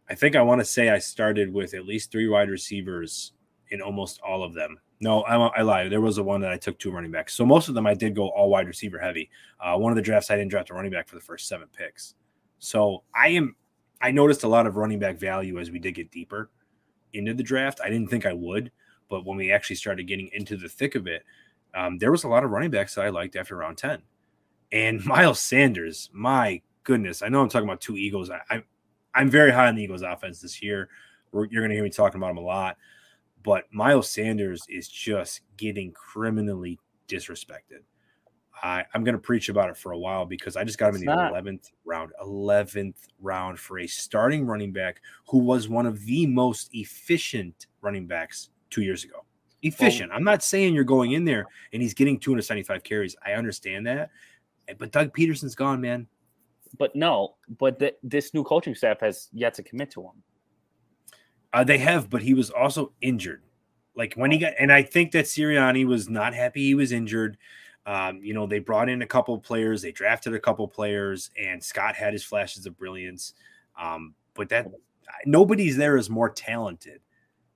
I 0.09 0.15
think 0.15 0.35
I 0.35 0.41
want 0.41 0.61
to 0.61 0.65
say 0.65 0.89
I 0.89 0.99
started 0.99 1.53
with 1.53 1.73
at 1.73 1.85
least 1.85 2.11
three 2.11 2.27
wide 2.27 2.49
receivers 2.49 3.33
in 3.69 3.81
almost 3.81 4.19
all 4.21 4.43
of 4.43 4.53
them. 4.53 4.79
No, 5.01 5.23
I, 5.23 5.35
I 5.35 5.61
lied. 5.61 5.91
There 5.91 6.01
was 6.01 6.17
a 6.17 6.23
one 6.23 6.41
that 6.41 6.51
I 6.51 6.57
took 6.57 6.77
two 6.79 6.91
running 6.91 7.11
backs. 7.11 7.33
So 7.33 7.45
most 7.45 7.69
of 7.69 7.75
them 7.75 7.87
I 7.87 7.93
did 7.93 8.15
go 8.15 8.29
all 8.29 8.49
wide 8.49 8.67
receiver 8.67 8.99
heavy. 8.99 9.29
Uh, 9.59 9.77
one 9.77 9.91
of 9.91 9.95
the 9.95 10.01
drafts 10.01 10.31
I 10.31 10.35
didn't 10.35 10.51
draft 10.51 10.69
a 10.69 10.73
running 10.73 10.91
back 10.91 11.07
for 11.07 11.15
the 11.15 11.21
first 11.21 11.47
seven 11.47 11.67
picks. 11.75 12.15
So 12.59 13.03
I 13.13 13.29
am. 13.29 13.55
I 14.01 14.11
noticed 14.11 14.43
a 14.43 14.47
lot 14.47 14.67
of 14.67 14.75
running 14.75 14.99
back 14.99 15.17
value 15.17 15.59
as 15.59 15.71
we 15.71 15.79
did 15.79 15.93
get 15.95 16.11
deeper 16.11 16.51
into 17.13 17.33
the 17.33 17.43
draft. 17.43 17.79
I 17.83 17.89
didn't 17.89 18.09
think 18.09 18.25
I 18.25 18.33
would, 18.33 18.71
but 19.09 19.25
when 19.25 19.37
we 19.37 19.51
actually 19.51 19.75
started 19.75 20.07
getting 20.07 20.29
into 20.33 20.57
the 20.57 20.69
thick 20.69 20.95
of 20.95 21.07
it, 21.07 21.23
um, 21.73 21.97
there 21.97 22.11
was 22.11 22.23
a 22.23 22.27
lot 22.27 22.43
of 22.43 22.51
running 22.51 22.71
backs 22.71 22.95
that 22.95 23.05
I 23.05 23.09
liked 23.09 23.35
after 23.35 23.55
round 23.55 23.77
10. 23.77 24.01
And 24.71 25.03
Miles 25.05 25.39
Sanders, 25.39 26.09
my 26.13 26.61
goodness, 26.83 27.21
I 27.21 27.29
know 27.29 27.41
I'm 27.41 27.49
talking 27.49 27.67
about 27.67 27.81
two 27.81 27.97
Eagles. 27.97 28.29
I, 28.29 28.41
I, 28.49 28.63
I'm 29.13 29.29
very 29.29 29.51
high 29.51 29.67
on 29.67 29.75
the 29.75 29.83
Eagles 29.83 30.01
offense 30.01 30.41
this 30.41 30.61
year. 30.61 30.89
We're, 31.31 31.47
you're 31.47 31.61
going 31.61 31.69
to 31.69 31.75
hear 31.75 31.83
me 31.83 31.89
talking 31.89 32.17
about 32.19 32.27
them 32.29 32.37
a 32.37 32.41
lot. 32.41 32.77
But 33.43 33.65
Miles 33.71 34.09
Sanders 34.09 34.63
is 34.69 34.87
just 34.87 35.41
getting 35.57 35.91
criminally 35.91 36.79
disrespected. 37.07 37.83
I, 38.63 38.83
I'm 38.93 39.03
going 39.03 39.15
to 39.15 39.21
preach 39.21 39.49
about 39.49 39.69
it 39.69 39.77
for 39.77 39.91
a 39.91 39.97
while 39.97 40.25
because 40.25 40.55
I 40.55 40.63
just 40.63 40.77
got 40.77 40.89
him 40.89 40.95
It's 40.95 41.01
in 41.03 41.07
the 41.07 41.15
not. 41.15 41.33
11th 41.33 41.71
round, 41.83 42.13
11th 42.23 42.95
round 43.19 43.59
for 43.59 43.79
a 43.79 43.87
starting 43.87 44.45
running 44.45 44.71
back 44.71 45.01
who 45.27 45.39
was 45.39 45.67
one 45.67 45.85
of 45.85 46.05
the 46.05 46.25
most 46.25 46.69
efficient 46.73 47.67
running 47.81 48.07
backs 48.07 48.49
two 48.75 48.83
years 48.83 49.03
ago. 49.03 49.23
Efficient. 49.61 50.11
I'm 50.11 50.23
not 50.23 50.43
saying 50.43 50.75
you're 50.75 50.83
going 50.83 51.13
in 51.13 51.25
there 51.25 51.45
and 51.73 51.81
he's 51.81 51.93
getting 51.93 52.19
275 52.19 52.83
carries. 52.83 53.15
I 53.25 53.31
understand 53.31 53.87
that. 53.87 54.11
But 54.77 54.91
Doug 54.91 55.15
Pederson's 55.15 55.55
gone, 55.55 55.81
man. 55.81 56.07
But 56.77 56.95
no, 56.95 57.35
but 57.57 57.79
th- 57.79 57.95
this 58.03 58.33
new 58.33 58.43
coaching 58.43 58.75
staff 58.75 58.99
has 58.99 59.29
yet 59.33 59.53
to 59.55 59.63
commit 59.63 59.91
to 59.91 60.01
him. 60.01 60.23
Uh, 61.53 61.63
they 61.63 61.77
have, 61.77 62.09
but 62.09 62.21
he 62.21 62.33
was 62.33 62.49
also 62.51 62.91
injured. 63.01 63.41
Like 63.95 64.13
when 64.15 64.29
he 64.29 64.37
got, 64.37 64.53
and 64.59 64.71
I 64.71 64.83
think 64.83 65.13
that 65.13 65.25
Sirianni 65.25 65.85
was 65.85 66.09
not 66.09 66.33
happy 66.33 66.65
he 66.65 66.75
was 66.75 66.91
injured. 66.91 67.37
Um, 67.85 68.19
you 68.21 68.33
know, 68.33 68.45
they 68.45 68.59
brought 68.59 68.89
in 68.89 69.01
a 69.03 69.07
couple 69.07 69.33
of 69.33 69.41
players, 69.41 69.81
they 69.81 69.91
drafted 69.91 70.33
a 70.33 70.39
couple 70.39 70.67
players, 70.67 71.31
and 71.41 71.63
Scott 71.63 71.95
had 71.95 72.11
his 72.13 72.23
flashes 72.23 72.65
of 72.65 72.77
brilliance. 72.77 73.33
Um, 73.79 74.15
but 74.33 74.49
that 74.49 74.67
nobody's 75.25 75.77
there 75.77 75.95
is 75.95 76.09
more 76.09 76.29
talented. 76.29 76.99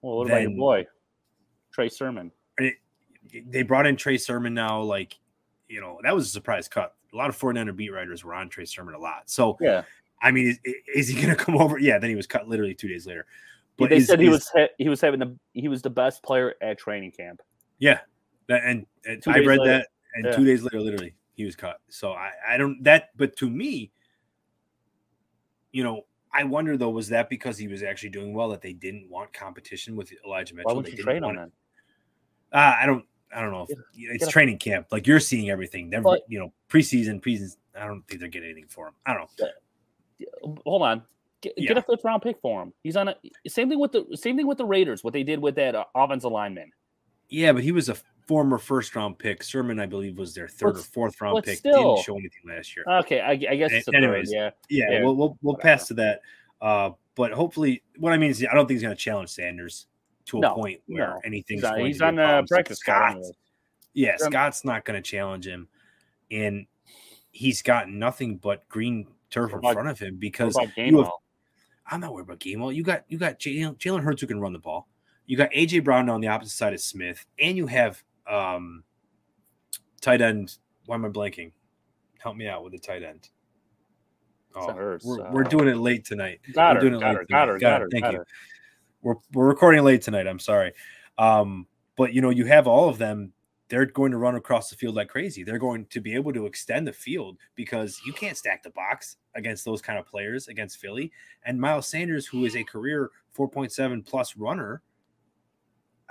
Well, 0.02 0.18
what 0.18 0.28
about 0.28 0.42
your 0.44 0.52
boy, 0.52 0.88
Trey 1.72 1.90
Sermon? 1.90 2.32
They 3.46 3.62
brought 3.64 3.86
in 3.86 3.96
Trey 3.96 4.18
Sermon 4.18 4.54
now, 4.54 4.82
like, 4.82 5.18
you 5.68 5.80
know, 5.82 6.00
that 6.04 6.16
was 6.16 6.26
a 6.26 6.30
surprise 6.30 6.68
cut. 6.68 6.96
A 7.14 7.16
lot 7.16 7.30
of 7.30 7.38
49er 7.38 7.76
beat 7.76 7.92
writers 7.92 8.24
were 8.24 8.34
on 8.34 8.50
Trey 8.50 8.66
Sermon 8.66 8.96
a 8.96 9.00
lot. 9.00 9.30
So, 9.30 9.58
Yeah, 9.62 9.84
I 10.22 10.32
mean, 10.32 10.48
is, 10.66 10.76
is 10.96 11.08
he 11.08 11.16
going 11.22 11.36
to 11.36 11.36
come 11.36 11.56
over? 11.62 11.78
Yeah, 11.78 12.00
then 12.00 12.10
he 12.10 12.16
was 12.16 12.28
cut 12.28 12.48
literally 12.48 12.74
two 12.74 12.88
days 12.88 13.06
later. 13.08 13.26
But 13.78 13.90
they 13.92 13.98
is- 13.98 14.08
said 14.08 14.20
he 14.20 14.28
is- 14.28 14.52
was 14.56 14.70
he 14.78 14.90
was 14.90 15.00
having 15.02 15.20
the 15.20 15.38
he 15.54 15.68
was 15.68 15.82
the 15.82 15.90
best 15.90 16.22
player 16.24 16.56
at 16.62 16.78
training 16.78 17.12
camp. 17.12 17.42
Yeah, 17.78 18.00
and, 18.50 18.86
and 19.06 19.24
I 19.28 19.40
read 19.40 19.60
later. 19.60 19.66
that, 19.66 19.88
and 20.16 20.26
Yeah. 20.26 20.32
two 20.36 20.44
days 20.44 20.64
later, 20.64 20.82
literally, 20.82 21.14
he 21.36 21.46
was 21.46 21.56
cut. 21.56 21.80
So 21.90 22.12
I, 22.12 22.32
I 22.48 22.58
don't 22.58 22.84
that, 22.84 23.10
but 23.16 23.38
to 23.38 23.50
me, 23.50 23.92
you 25.72 25.84
know, 25.84 26.02
I 26.34 26.44
wonder 26.44 26.78
though, 26.78 26.90
was 26.90 27.10
that 27.10 27.30
because 27.30 27.58
he 27.58 27.68
was 27.68 27.82
actually 27.84 28.10
doing 28.10 28.34
well 28.34 28.50
that 28.50 28.62
they 28.62 28.74
didn't 28.74 29.10
want 29.10 29.34
competition 29.34 29.96
with 29.96 30.12
Elijah 30.26 30.56
Mitchell? 30.56 30.70
Why 30.70 30.74
would 30.76 30.86
They 30.86 30.92
you 30.92 30.98
didn't 30.98 31.06
trade 31.08 31.24
want 31.24 31.38
then? 31.38 31.52
Uh, 32.52 32.76
I 32.80 32.86
don't, 32.86 33.06
I 33.36 33.42
don't 33.42 33.52
know. 33.52 33.66
If, 33.68 33.78
Get- 33.96 34.16
it's 34.16 34.28
training 34.28 34.58
camp. 34.58 34.88
Like 34.92 35.08
you're 35.08 35.20
seeing 35.20 35.50
everything. 35.50 35.90
They're, 35.90 36.02
But- 36.02 36.22
you 36.28 36.40
know, 36.40 36.54
preseason, 36.70 37.22
preseason. 37.22 37.58
I 37.76 37.86
don't 37.88 38.08
think 38.08 38.20
they're 38.20 38.30
getting 38.30 38.50
anything 38.50 38.68
for 38.70 38.88
him. 38.88 38.94
I 39.06 39.14
don't 39.14 39.30
know. 39.40 39.48
Hold 40.66 40.82
on, 40.82 41.02
get, 41.42 41.56
get 41.56 41.78
a 41.78 41.82
fifth 41.82 42.04
round 42.04 42.22
pick 42.22 42.38
for 42.42 42.62
him. 42.62 42.74
He's 42.84 42.98
on 42.98 43.08
a 43.08 43.16
same 43.48 43.70
thing 43.70 43.80
with 43.80 43.94
the 43.94 44.06
same 44.16 44.36
thing 44.36 44.48
with 44.48 44.58
the 44.58 44.66
Raiders. 44.66 45.02
What 45.04 45.14
they 45.14 45.24
did 45.24 45.40
with 45.40 45.56
that 45.56 45.76
uh, 45.76 45.86
offensive 45.96 46.32
lineman. 46.32 46.72
Yeah, 47.30 47.54
but 47.54 47.64
he 47.64 47.72
was 47.72 47.88
a 47.88 47.96
former 48.30 48.60
first 48.60 48.96
round 48.96 49.18
pick. 49.18 49.42
Sermon, 49.42 49.80
I 49.80 49.88
believe, 49.88 50.20
was 50.20 50.36
their 50.36 50.48
third 50.48 50.74
But- 50.74 50.80
or 50.82 50.84
fourth 50.84 51.20
round 51.20 51.44
pick. 51.44 51.58
still- 51.58 51.96
Didn't 51.96 52.06
show 52.06 52.14
anything 52.14 52.42
last 52.46 52.76
year. 52.76 52.86
Okay, 53.00 53.20
I, 53.22 53.32
I 53.32 53.56
guess 53.56 53.72
it's 53.72 53.88
a 53.88 53.96
Anyways. 53.96 54.32
Yeah, 54.32 54.52
yeah, 54.70 54.86
yeah, 54.92 55.04
we'll 55.04 55.16
we'll, 55.16 55.38
we'll 55.42 55.56
pass 55.58 55.88
to 55.88 55.96
that. 55.96 56.22
Uh, 56.62 56.92
but 57.16 57.32
hopefully, 57.32 57.82
what 57.98 58.14
I 58.14 58.18
mean 58.18 58.30
is, 58.30 58.46
I 58.50 58.54
don't 58.54 58.68
think 58.68 58.76
he's 58.76 58.84
going 58.84 58.96
to 58.96 59.02
challenge 59.02 59.30
Sanders 59.32 59.88
to 60.26 60.38
a 60.38 60.42
No, 60.42 60.54
point 60.54 60.80
where 60.86 61.08
no. 61.08 61.22
anything's 61.26 61.62
he's 61.62 61.64
on, 61.64 61.74
going 61.78 61.86
he's 61.88 61.98
to 61.98 62.12
be 62.12 62.18
a 62.18 62.22
on 62.22 62.42
the 62.44 62.48
practice. 62.48 62.78
Scott- 62.78 63.12
anyway. 63.14 63.32
Yeah, 63.96 64.16
Scott's 64.18 64.64
not 64.64 64.86
going 64.86 65.02
to 65.02 65.10
challenge 65.10 65.48
him, 65.48 65.68
and 66.30 66.68
he's 67.32 67.64
got 67.64 67.90
nothing 67.90 68.38
but 68.38 68.70
green 68.70 69.08
turf 69.32 69.52
in 69.54 69.62
front 69.62 69.88
of 69.90 69.98
him 69.98 70.18
because 70.18 70.56
you 70.78 71.00
have 71.00 71.12
I'm 71.92 72.00
not 72.02 72.14
worried 72.14 72.26
about 72.26 72.40
Gainwell. 72.40 72.76
You 72.76 72.84
got 72.84 73.06
you 73.08 73.18
got 73.18 73.40
Jalen 73.40 74.04
Hurts 74.04 74.22
who 74.22 74.28
can 74.28 74.40
run 74.40 74.54
the 74.54 74.60
ball. 74.60 74.88
You 75.26 75.36
got 75.38 75.50
AJ 75.52 75.84
Brown 75.84 76.08
on 76.10 76.22
the 76.22 76.28
opposite 76.28 76.56
side 76.56 76.74
of 76.74 76.80
Smith, 76.82 77.26
and 77.40 77.58
you 77.58 77.66
have 77.68 78.04
um 78.30 78.84
tight 80.02 80.22
end. 80.22 80.58
Why 80.86 80.96
am 80.96 81.06
I 81.06 81.10
blanking? 81.10 81.52
Help 82.20 82.36
me 82.36 82.48
out 82.48 82.64
with 82.64 82.74
the 82.74 82.80
tight 82.80 83.04
end. 83.04 83.30
Oh, 84.56 84.74
Hurts, 84.74 85.06
we're, 85.06 85.32
we're 85.32 85.46
uh, 85.46 85.50
doing 85.50 85.68
it 85.68 85.78
late 85.78 86.06
tonight. 86.06 86.40
Got 86.54 86.76
we're 86.76 86.76
her, 86.76 86.82
doing 86.82 86.94
it 86.94 87.06
late 87.06 87.16
her, 87.16 87.26
tonight. 87.26 87.30
got 87.30 87.48
her, 87.48 87.60
got 87.60 87.82
her, 87.82 87.90
Thank 87.92 88.12
you. 88.12 88.24
We're 89.02 89.16
we're 89.34 89.48
recording 89.48 89.84
late 89.84 90.02
tonight. 90.02 90.28
I'm 90.28 90.40
sorry. 90.40 90.74
Um, 91.18 91.68
but 91.96 92.14
you 92.14 92.22
know, 92.22 92.30
you 92.30 92.46
have 92.46 92.68
all 92.68 92.90
of 92.90 92.98
them. 92.98 93.34
They're 93.70 93.86
going 93.86 94.12
to 94.12 94.18
run 94.18 94.36
across 94.36 94.72
the 94.72 94.76
field 94.76 94.96
like 94.96 95.10
crazy. 95.10 95.44
They're 95.44 95.60
going 95.60 95.86
to 95.92 96.02
be 96.02 96.16
able 96.16 96.34
to 96.34 96.48
extend 96.48 96.88
the 96.88 96.94
field 96.94 97.38
because 97.54 98.02
you 98.04 98.14
can't 98.14 98.36
stack 98.36 98.64
the 98.64 98.72
box 98.72 99.18
against 99.36 99.64
those 99.64 99.80
kind 99.80 100.00
of 100.00 100.08
players 100.08 100.48
against 100.48 100.80
Philly. 100.80 101.12
And 101.46 101.62
Miles 101.62 101.88
Sanders, 101.88 102.26
who 102.26 102.46
is 102.46 102.56
a 102.56 102.64
career 102.64 103.12
4.7 103.38 104.04
plus 104.04 104.36
runner, 104.36 104.82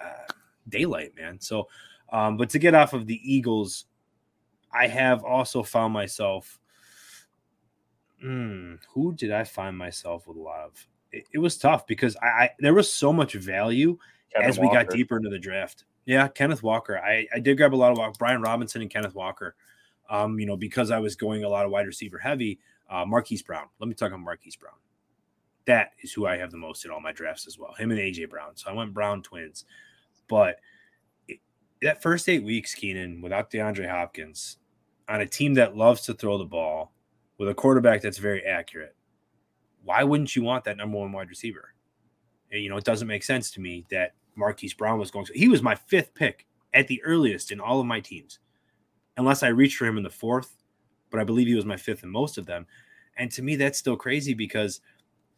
uh, 0.00 0.32
daylight, 0.68 1.14
man. 1.16 1.40
So, 1.40 1.66
um, 2.10 2.36
but 2.36 2.50
to 2.50 2.58
get 2.58 2.74
off 2.74 2.92
of 2.92 3.06
the 3.06 3.20
Eagles, 3.22 3.86
I 4.72 4.86
have 4.86 5.24
also 5.24 5.62
found 5.62 5.92
myself. 5.92 6.58
Hmm, 8.20 8.74
who 8.90 9.14
did 9.14 9.30
I 9.30 9.44
find 9.44 9.76
myself 9.76 10.26
with 10.26 10.36
a 10.36 10.40
lot 10.40 10.60
of? 10.60 10.86
It, 11.12 11.24
it 11.32 11.38
was 11.38 11.56
tough 11.56 11.86
because 11.86 12.16
I, 12.16 12.26
I 12.26 12.50
there 12.58 12.74
was 12.74 12.92
so 12.92 13.12
much 13.12 13.34
value 13.34 13.98
Kevin 14.34 14.48
as 14.48 14.58
we 14.58 14.68
got 14.68 14.90
deeper 14.90 15.16
into 15.16 15.30
the 15.30 15.38
draft. 15.38 15.84
Yeah, 16.04 16.28
Kenneth 16.28 16.62
Walker. 16.62 16.98
I, 16.98 17.26
I 17.34 17.38
did 17.38 17.56
grab 17.58 17.74
a 17.74 17.76
lot 17.76 17.92
of 17.92 17.98
Walker, 17.98 18.14
Brian 18.18 18.40
Robinson 18.40 18.80
and 18.80 18.90
Kenneth 18.90 19.14
Walker. 19.14 19.54
Um, 20.10 20.38
you 20.38 20.46
know, 20.46 20.56
because 20.56 20.90
I 20.90 20.98
was 21.00 21.16
going 21.16 21.44
a 21.44 21.48
lot 21.48 21.66
of 21.66 21.70
wide 21.70 21.86
receiver 21.86 22.18
heavy. 22.18 22.58
Uh, 22.88 23.04
Marquise 23.04 23.42
Brown. 23.42 23.66
Let 23.78 23.88
me 23.88 23.94
talk 23.94 24.12
on 24.12 24.24
Marquise 24.24 24.56
Brown. 24.56 24.74
That 25.66 25.90
is 26.00 26.12
who 26.14 26.26
I 26.26 26.38
have 26.38 26.50
the 26.50 26.56
most 26.56 26.86
in 26.86 26.90
all 26.90 27.00
my 27.00 27.12
drafts 27.12 27.46
as 27.46 27.58
well. 27.58 27.74
Him 27.74 27.90
and 27.90 28.00
AJ 28.00 28.30
Brown. 28.30 28.56
So 28.56 28.70
I 28.70 28.72
went 28.72 28.94
Brown 28.94 29.22
twins. 29.22 29.66
But 30.28 30.60
that 31.82 32.02
first 32.02 32.28
eight 32.28 32.42
weeks, 32.42 32.74
Keenan, 32.74 33.20
without 33.20 33.50
DeAndre 33.50 33.88
Hopkins, 33.88 34.58
on 35.08 35.20
a 35.20 35.26
team 35.26 35.54
that 35.54 35.76
loves 35.76 36.02
to 36.02 36.14
throw 36.14 36.38
the 36.38 36.44
ball, 36.44 36.92
with 37.38 37.48
a 37.48 37.54
quarterback 37.54 38.02
that's 38.02 38.18
very 38.18 38.44
accurate, 38.44 38.96
why 39.84 40.02
wouldn't 40.02 40.34
you 40.34 40.42
want 40.42 40.64
that 40.64 40.76
number 40.76 40.98
one 40.98 41.12
wide 41.12 41.28
receiver? 41.28 41.74
You 42.50 42.68
know, 42.68 42.76
it 42.76 42.84
doesn't 42.84 43.08
make 43.08 43.22
sense 43.22 43.50
to 43.52 43.60
me 43.60 43.86
that 43.90 44.14
Marquise 44.34 44.74
Brown 44.74 44.98
was 44.98 45.10
going. 45.10 45.26
He 45.34 45.48
was 45.48 45.62
my 45.62 45.74
fifth 45.74 46.14
pick 46.14 46.46
at 46.74 46.88
the 46.88 47.02
earliest 47.04 47.52
in 47.52 47.60
all 47.60 47.80
of 47.80 47.86
my 47.86 48.00
teams, 48.00 48.38
unless 49.16 49.42
I 49.42 49.48
reached 49.48 49.76
for 49.76 49.86
him 49.86 49.96
in 49.96 50.02
the 50.02 50.10
fourth. 50.10 50.54
But 51.10 51.20
I 51.20 51.24
believe 51.24 51.46
he 51.46 51.54
was 51.54 51.64
my 51.64 51.76
fifth 51.76 52.04
in 52.04 52.10
most 52.10 52.38
of 52.38 52.46
them. 52.46 52.66
And 53.16 53.30
to 53.32 53.42
me, 53.42 53.56
that's 53.56 53.78
still 53.78 53.96
crazy 53.96 54.34
because 54.34 54.80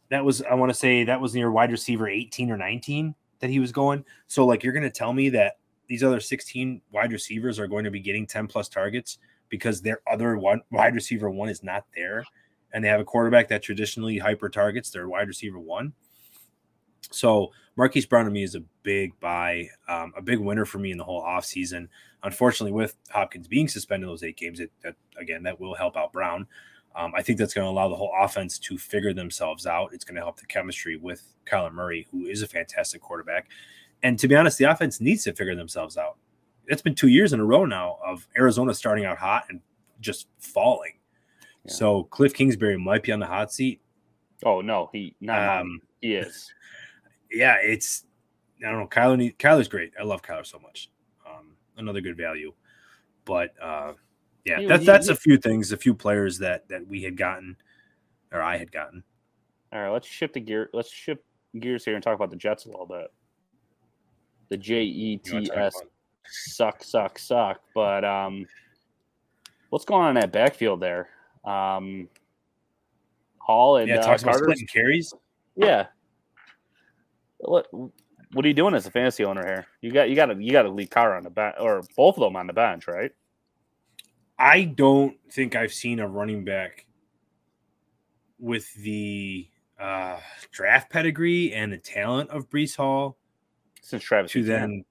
that 0.09 0.25
was 0.25 0.41
I 0.41 0.53
want 0.55 0.69
to 0.69 0.77
say 0.77 1.03
that 1.03 1.21
was 1.21 1.33
near 1.33 1.51
wide 1.51 1.71
receiver 1.71 2.07
18 2.07 2.51
or 2.51 2.57
19 2.57 3.15
that 3.39 3.49
he 3.49 3.59
was 3.59 3.71
going. 3.71 4.03
So 4.27 4.45
like 4.45 4.63
you're 4.63 4.73
going 4.73 4.83
to 4.83 4.89
tell 4.89 5.13
me 5.13 5.29
that 5.29 5.57
these 5.91 6.03
other 6.03 6.21
16 6.21 6.81
wide 6.93 7.11
receivers 7.11 7.59
are 7.59 7.67
going 7.67 7.83
to 7.83 7.91
be 7.91 7.99
getting 7.99 8.25
10 8.25 8.47
plus 8.47 8.69
targets 8.69 9.17
because 9.49 9.81
their 9.81 9.99
other 10.09 10.37
one 10.37 10.61
wide 10.71 10.95
receiver 10.95 11.29
one 11.29 11.49
is 11.49 11.63
not 11.63 11.83
there 11.93 12.23
and 12.71 12.81
they 12.81 12.87
have 12.87 13.01
a 13.01 13.03
quarterback 13.03 13.49
that 13.49 13.61
traditionally 13.61 14.17
hyper 14.17 14.47
targets 14.47 14.89
their 14.89 15.09
wide 15.09 15.27
receiver 15.27 15.59
one. 15.59 15.91
So 17.11 17.51
Marquise 17.75 18.05
Brown 18.05 18.23
to 18.23 18.31
me 18.31 18.41
is 18.41 18.55
a 18.55 18.63
big 18.83 19.19
buy, 19.19 19.67
um, 19.89 20.13
a 20.15 20.21
big 20.21 20.39
winner 20.39 20.63
for 20.63 20.79
me 20.79 20.91
in 20.91 20.97
the 20.97 21.03
whole 21.03 21.23
offseason. 21.23 21.89
Unfortunately, 22.23 22.71
with 22.71 22.95
Hopkins 23.09 23.49
being 23.49 23.67
suspended 23.67 24.07
those 24.07 24.23
eight 24.23 24.37
games, 24.37 24.61
it, 24.61 24.71
that 24.83 24.95
again 25.17 25.43
that 25.43 25.59
will 25.59 25.75
help 25.75 25.97
out 25.97 26.13
Brown. 26.13 26.47
Um, 26.95 27.11
I 27.17 27.21
think 27.21 27.37
that's 27.37 27.53
going 27.53 27.65
to 27.65 27.69
allow 27.69 27.89
the 27.89 27.97
whole 27.97 28.13
offense 28.17 28.57
to 28.59 28.77
figure 28.77 29.13
themselves 29.13 29.67
out. 29.67 29.89
It's 29.91 30.05
going 30.05 30.15
to 30.15 30.21
help 30.21 30.39
the 30.39 30.45
chemistry 30.45 30.95
with 30.95 31.21
Kyler 31.45 31.73
Murray, 31.73 32.07
who 32.11 32.27
is 32.27 32.43
a 32.43 32.47
fantastic 32.47 33.01
quarterback. 33.01 33.49
And 34.03 34.17
to 34.19 34.27
be 34.27 34.35
honest, 34.35 34.57
the 34.57 34.65
offense 34.65 34.99
needs 35.01 35.23
to 35.25 35.33
figure 35.33 35.55
themselves 35.55 35.97
out. 35.97 36.17
It's 36.67 36.81
been 36.81 36.95
two 36.95 37.07
years 37.09 37.33
in 37.33 37.39
a 37.39 37.45
row 37.45 37.65
now 37.65 37.97
of 38.05 38.27
Arizona 38.37 38.73
starting 38.73 39.05
out 39.05 39.17
hot 39.17 39.45
and 39.49 39.59
just 39.99 40.27
falling. 40.39 40.93
Yeah. 41.65 41.71
So 41.73 42.03
Cliff 42.05 42.33
Kingsbury 42.33 42.77
might 42.77 43.03
be 43.03 43.11
on 43.11 43.19
the 43.19 43.25
hot 43.27 43.51
seat. 43.53 43.81
Oh 44.43 44.61
no, 44.61 44.89
he 44.91 45.15
not 45.21 45.59
Um, 45.61 45.79
he 46.01 46.15
is. 46.15 46.51
yeah, 47.31 47.57
it's 47.61 48.05
I 48.65 48.69
don't 48.71 48.79
know. 48.79 48.87
Kyler, 48.87 49.17
need, 49.17 49.37
Kyler's 49.37 49.67
great. 49.67 49.91
I 49.99 50.03
love 50.03 50.21
Kyler 50.21 50.45
so 50.45 50.57
much. 50.59 50.89
Um, 51.27 51.55
another 51.77 52.01
good 52.01 52.17
value, 52.17 52.53
but 53.25 53.53
uh, 53.61 53.93
yeah, 54.45 54.59
He- 54.61 54.65
that's 54.67 54.81
he- 54.81 54.85
that's 54.87 55.07
he- 55.07 55.13
a 55.13 55.15
few 55.15 55.37
things, 55.37 55.71
a 55.71 55.77
few 55.77 55.93
players 55.93 56.39
that 56.39 56.67
that 56.69 56.87
we 56.87 57.03
had 57.03 57.17
gotten, 57.17 57.57
or 58.31 58.41
I 58.41 58.57
had 58.57 58.71
gotten. 58.71 59.03
All 59.73 59.79
right, 59.81 59.89
let's 59.89 60.07
shift 60.07 60.33
the 60.33 60.39
gear. 60.39 60.69
Let's 60.73 60.91
shift 60.91 61.21
gears 61.59 61.85
here 61.85 61.93
and 61.95 62.03
talk 62.03 62.15
about 62.15 62.29
the 62.31 62.35
Jets 62.37 62.65
a 62.65 62.69
little 62.69 62.87
bit. 62.87 63.11
The 64.51 64.57
J 64.57 64.81
E 64.83 65.15
T 65.15 65.49
S 65.55 65.73
suck, 66.25 66.83
suck, 66.83 67.17
suck. 67.17 67.61
But 67.73 68.03
um, 68.03 68.45
what's 69.69 69.85
going 69.85 70.03
on 70.03 70.17
in 70.17 70.21
that 70.21 70.33
backfield 70.33 70.81
there? 70.81 71.07
Um, 71.45 72.09
Hall 73.37 73.77
and 73.77 73.87
Yeah, 73.87 73.99
uh, 73.99 74.03
talks 74.03 74.23
about 74.23 74.39
splitting 74.39 74.67
carries. 74.67 75.13
Yeah. 75.55 75.87
What 77.37 77.67
What 77.71 78.43
are 78.43 78.47
you 78.49 78.53
doing 78.53 78.73
as 78.73 78.85
a 78.85 78.91
fantasy 78.91 79.23
owner 79.23 79.45
here? 79.45 79.67
You 79.79 79.93
got 79.93 80.09
you 80.09 80.17
got 80.17 80.25
to 80.25 80.35
you 80.43 80.51
got 80.51 80.63
to 80.63 80.69
leave 80.69 80.89
Carter 80.89 81.15
on 81.15 81.23
the 81.23 81.29
bench 81.29 81.55
or 81.57 81.81
both 81.95 82.17
of 82.17 82.21
them 82.21 82.35
on 82.35 82.47
the 82.47 82.53
bench, 82.53 82.89
right? 82.89 83.13
I 84.37 84.65
don't 84.65 85.15
think 85.31 85.55
I've 85.55 85.71
seen 85.71 86.01
a 86.01 86.07
running 86.09 86.43
back 86.43 86.85
with 88.37 88.73
the 88.73 89.47
uh, 89.79 90.19
draft 90.51 90.91
pedigree 90.91 91.53
and 91.53 91.71
the 91.71 91.77
talent 91.77 92.31
of 92.31 92.49
Breece 92.49 92.75
Hall 92.75 93.17
Since 93.81 94.03
Travis 94.03 94.31
to 94.31 94.43
then. 94.43 94.85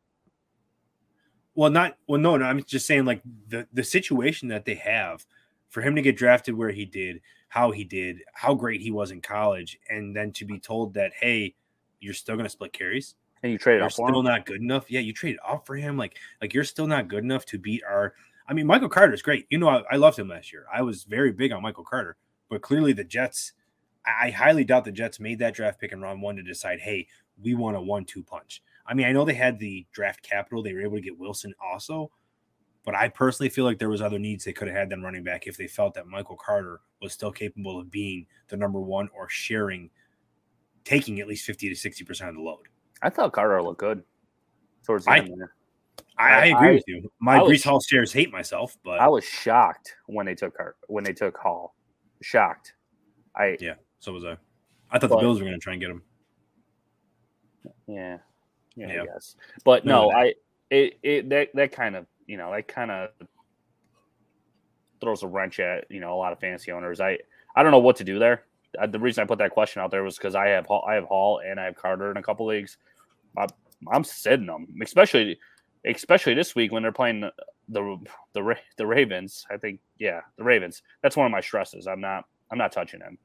Well, 1.55 1.71
not 1.71 1.97
well. 2.07 2.21
No, 2.21 2.37
no. 2.37 2.45
I'm 2.45 2.63
just 2.63 2.87
saying, 2.87 3.05
like 3.05 3.23
the 3.49 3.67
the 3.73 3.85
situation 3.85 4.49
that 4.49 4.65
they 4.65 4.75
have 4.75 5.25
for 5.69 5.81
him 5.81 5.95
to 5.97 6.03
get 6.03 6.17
drafted 6.17 6.55
where 6.57 6.71
he 6.71 6.85
did, 6.85 7.21
how 7.49 7.71
he 7.71 7.85
did, 7.85 8.23
how 8.35 8.55
great 8.55 8.81
he 8.81 8.91
was 8.91 9.11
in 9.11 9.21
college, 9.21 9.79
and 9.89 10.15
then 10.15 10.33
to 10.33 10.45
be 10.45 10.59
told 10.59 10.95
that, 10.95 11.13
hey, 11.21 11.55
you're 12.01 12.15
still 12.15 12.35
going 12.35 12.47
to 12.47 12.51
split 12.51 12.73
carries. 12.73 13.15
and 13.43 13.53
you 13.53 13.59
traded 13.59 13.83
up 13.83 13.93
still 13.93 14.07
him. 14.09 14.25
not 14.25 14.47
good 14.47 14.61
enough. 14.61 14.91
Yeah, 14.91 15.01
you 15.01 15.13
traded 15.13 15.41
up 15.47 15.67
for 15.67 15.77
him. 15.77 15.97
Like, 15.97 16.17
like 16.41 16.55
you're 16.55 16.65
still 16.65 16.87
not 16.87 17.09
good 17.09 17.25
enough 17.25 17.45
to 17.47 17.59
beat 17.59 17.83
our. 17.85 18.15
I 18.49 18.53
mean, 18.53 18.67
Michael 18.67 18.89
Carter 18.89 19.15
is 19.15 19.23
great. 19.23 19.47
You 19.51 19.59
know, 19.59 19.69
I, 19.69 19.83
I 19.93 19.97
loved 19.97 20.19
him 20.19 20.29
last 20.29 20.53
year. 20.53 20.67
I 20.73 20.83
was 20.83 21.05
very 21.05 21.33
big 21.33 21.53
on 21.53 21.63
Michael 21.63 21.85
Carter, 21.85 22.17
but 22.49 22.63
clearly 22.63 22.93
the 22.93 23.05
Jets. 23.05 23.53
I, 24.05 24.29
I 24.29 24.31
highly 24.31 24.65
doubt 24.65 24.85
the 24.85 24.93
Jets 24.93 25.21
made 25.21 25.39
that 25.39 25.55
draft 25.55 25.81
pick 25.81 25.93
in 25.93 26.01
round 26.01 26.23
one 26.23 26.37
to 26.37 26.43
decide, 26.43 26.81
hey, 26.81 27.07
we 27.43 27.55
want 27.55 27.77
a 27.77 27.81
one-two 27.81 28.23
punch. 28.23 28.63
I 28.91 28.95
mean, 28.95 29.07
I 29.07 29.13
know 29.13 29.25
they 29.25 29.35
had 29.35 29.59
the 29.59 29.87
draft 29.93 30.23
capital; 30.23 30.63
they 30.63 30.75
were 30.75 30.83
able 30.83 30.97
to 30.97 31.01
get 31.01 31.17
Wilson 31.17 31.55
also, 31.65 32.11
but 32.85 32.95
I 32.97 33.09
personally 33.09 33.49
feel 33.49 33.65
like 33.65 33.79
there 33.79 33.89
was 33.89 34.03
other 34.03 34.19
needs 34.19 34.45
they 34.45 34.53
could 34.53 34.67
have 34.69 34.77
had 34.77 34.91
than 34.91 35.01
running 35.03 35.23
back 35.23 35.47
if 35.47 35.57
they 35.57 35.69
felt 35.69 35.95
that 35.95 36.07
Michael 36.09 36.37
Carter 36.37 36.81
was 37.01 37.13
still 37.13 37.31
capable 37.31 37.79
of 37.81 37.91
being 37.91 38.27
the 38.49 38.57
number 38.57 38.81
one 38.81 39.09
or 39.15 39.29
sharing, 39.29 39.89
taking 40.85 41.21
at 41.21 41.29
least 41.29 41.47
fifty 41.47 41.69
to 41.69 41.75
sixty 41.77 42.05
percent 42.05 42.31
of 42.31 42.37
the 42.37 42.43
load. 42.43 42.67
I 43.01 43.11
thought 43.11 43.33
Carter 43.33 43.63
looked 43.63 43.79
good 43.81 44.03
towards 44.85 45.05
the 45.05 45.13
I- 45.13 45.19
end 45.19 45.35
there. 45.39 45.55
I, 46.19 46.29
I 46.33 46.45
agree 46.47 46.69
I- 46.69 46.73
with 46.73 46.85
you. 46.89 47.11
My 47.21 47.37
I 47.39 47.43
was- 47.43 47.53
Breece 47.53 47.65
Hall 47.65 47.81
shares 47.81 48.13
hate 48.13 48.31
myself, 48.33 48.77
but 48.85 48.99
I 49.01 49.07
was 49.09 49.25
shocked 49.25 49.95
when 50.07 50.27
they 50.27 50.35
took 50.35 50.55
Car- 50.57 50.75
when 50.89 51.05
they 51.05 51.13
took 51.15 51.39
Hall. 51.39 51.77
Shocked. 52.23 52.75
I 53.37 53.57
Yeah. 53.61 53.75
so 54.01 54.13
was 54.13 54.25
I. 54.25 54.33
I 54.91 54.99
thought 54.99 55.09
But- 55.11 55.17
the 55.17 55.17
Bills 55.19 55.39
were 55.39 55.47
going 55.47 55.59
to 55.59 55.63
try 55.63 55.75
and 55.75 55.81
get 55.81 55.91
him. 55.91 56.03
yeah 57.87 58.19
yeah, 58.77 58.93
Yeah. 58.93 59.03
I 59.03 59.07
guess. 59.07 59.37
But 59.65 59.85
No, 59.85 60.09
no, 60.09 60.17
I 60.17 60.35
it, 60.71 60.99
it 61.03 61.29
that 61.31 61.49
that 61.55 61.73
kind 61.73 61.97
of 61.97 62.07
you 62.27 62.37
know 62.37 62.53
that 62.53 62.69
kind 62.69 62.91
of 62.91 63.11
throws 65.01 65.23
a 65.23 65.27
wrench 65.27 65.61
at 65.61 65.91
you 65.91 66.01
know 66.01 66.15
a 66.15 66.19
lot 66.19 66.33
of 66.33 66.39
fantasy 66.39 66.73
owners. 66.73 67.01
I 67.01 67.19
I 67.57 67.63
don't 67.63 67.73
know 67.73 67.79
what 67.79 67.97
to 67.97 68.05
do 68.05 68.19
there. 68.19 68.45
Uh, 68.79 68.87
the 68.87 69.01
reason 69.01 69.23
I 69.23 69.27
put 69.27 69.39
that 69.39 69.51
question 69.51 69.83
out 69.83 69.91
there 69.91 70.05
was 70.05 70.17
because 70.17 70.35
I 70.35 70.49
have 70.49 70.67
Hall, 70.67 70.85
I 70.89 70.95
have 70.95 71.05
Hall 71.05 71.41
and 71.45 71.59
I 71.59 71.65
have 71.65 71.75
Carter 71.75 72.11
in 72.11 72.17
a 72.17 72.23
couple 72.23 72.47
leagues. 72.47 72.77
I, 73.37 73.47
I'm 73.93 74.05
sitting 74.05 74.47
them, 74.47 74.69
especially 74.83 75.39
especially 75.85 76.35
this 76.35 76.55
week 76.55 76.71
when 76.71 76.83
they're 76.83 76.93
playing 76.93 77.21
the 77.21 77.33
the 77.69 77.99
the, 78.35 78.43
Ra- 78.43 78.55
the 78.77 78.87
Ravens. 78.87 79.47
I 79.51 79.57
think 79.57 79.81
yeah, 79.99 80.21
the 80.37 80.45
Ravens. 80.45 80.83
That's 81.03 81.17
one 81.17 81.27
of 81.27 81.33
my 81.33 81.41
stresses. 81.41 81.87
I'm 81.87 82.01
not 82.01 82.25
I'm 82.51 82.59
not 82.59 82.73
touching 82.73 83.01
them. 83.01 83.19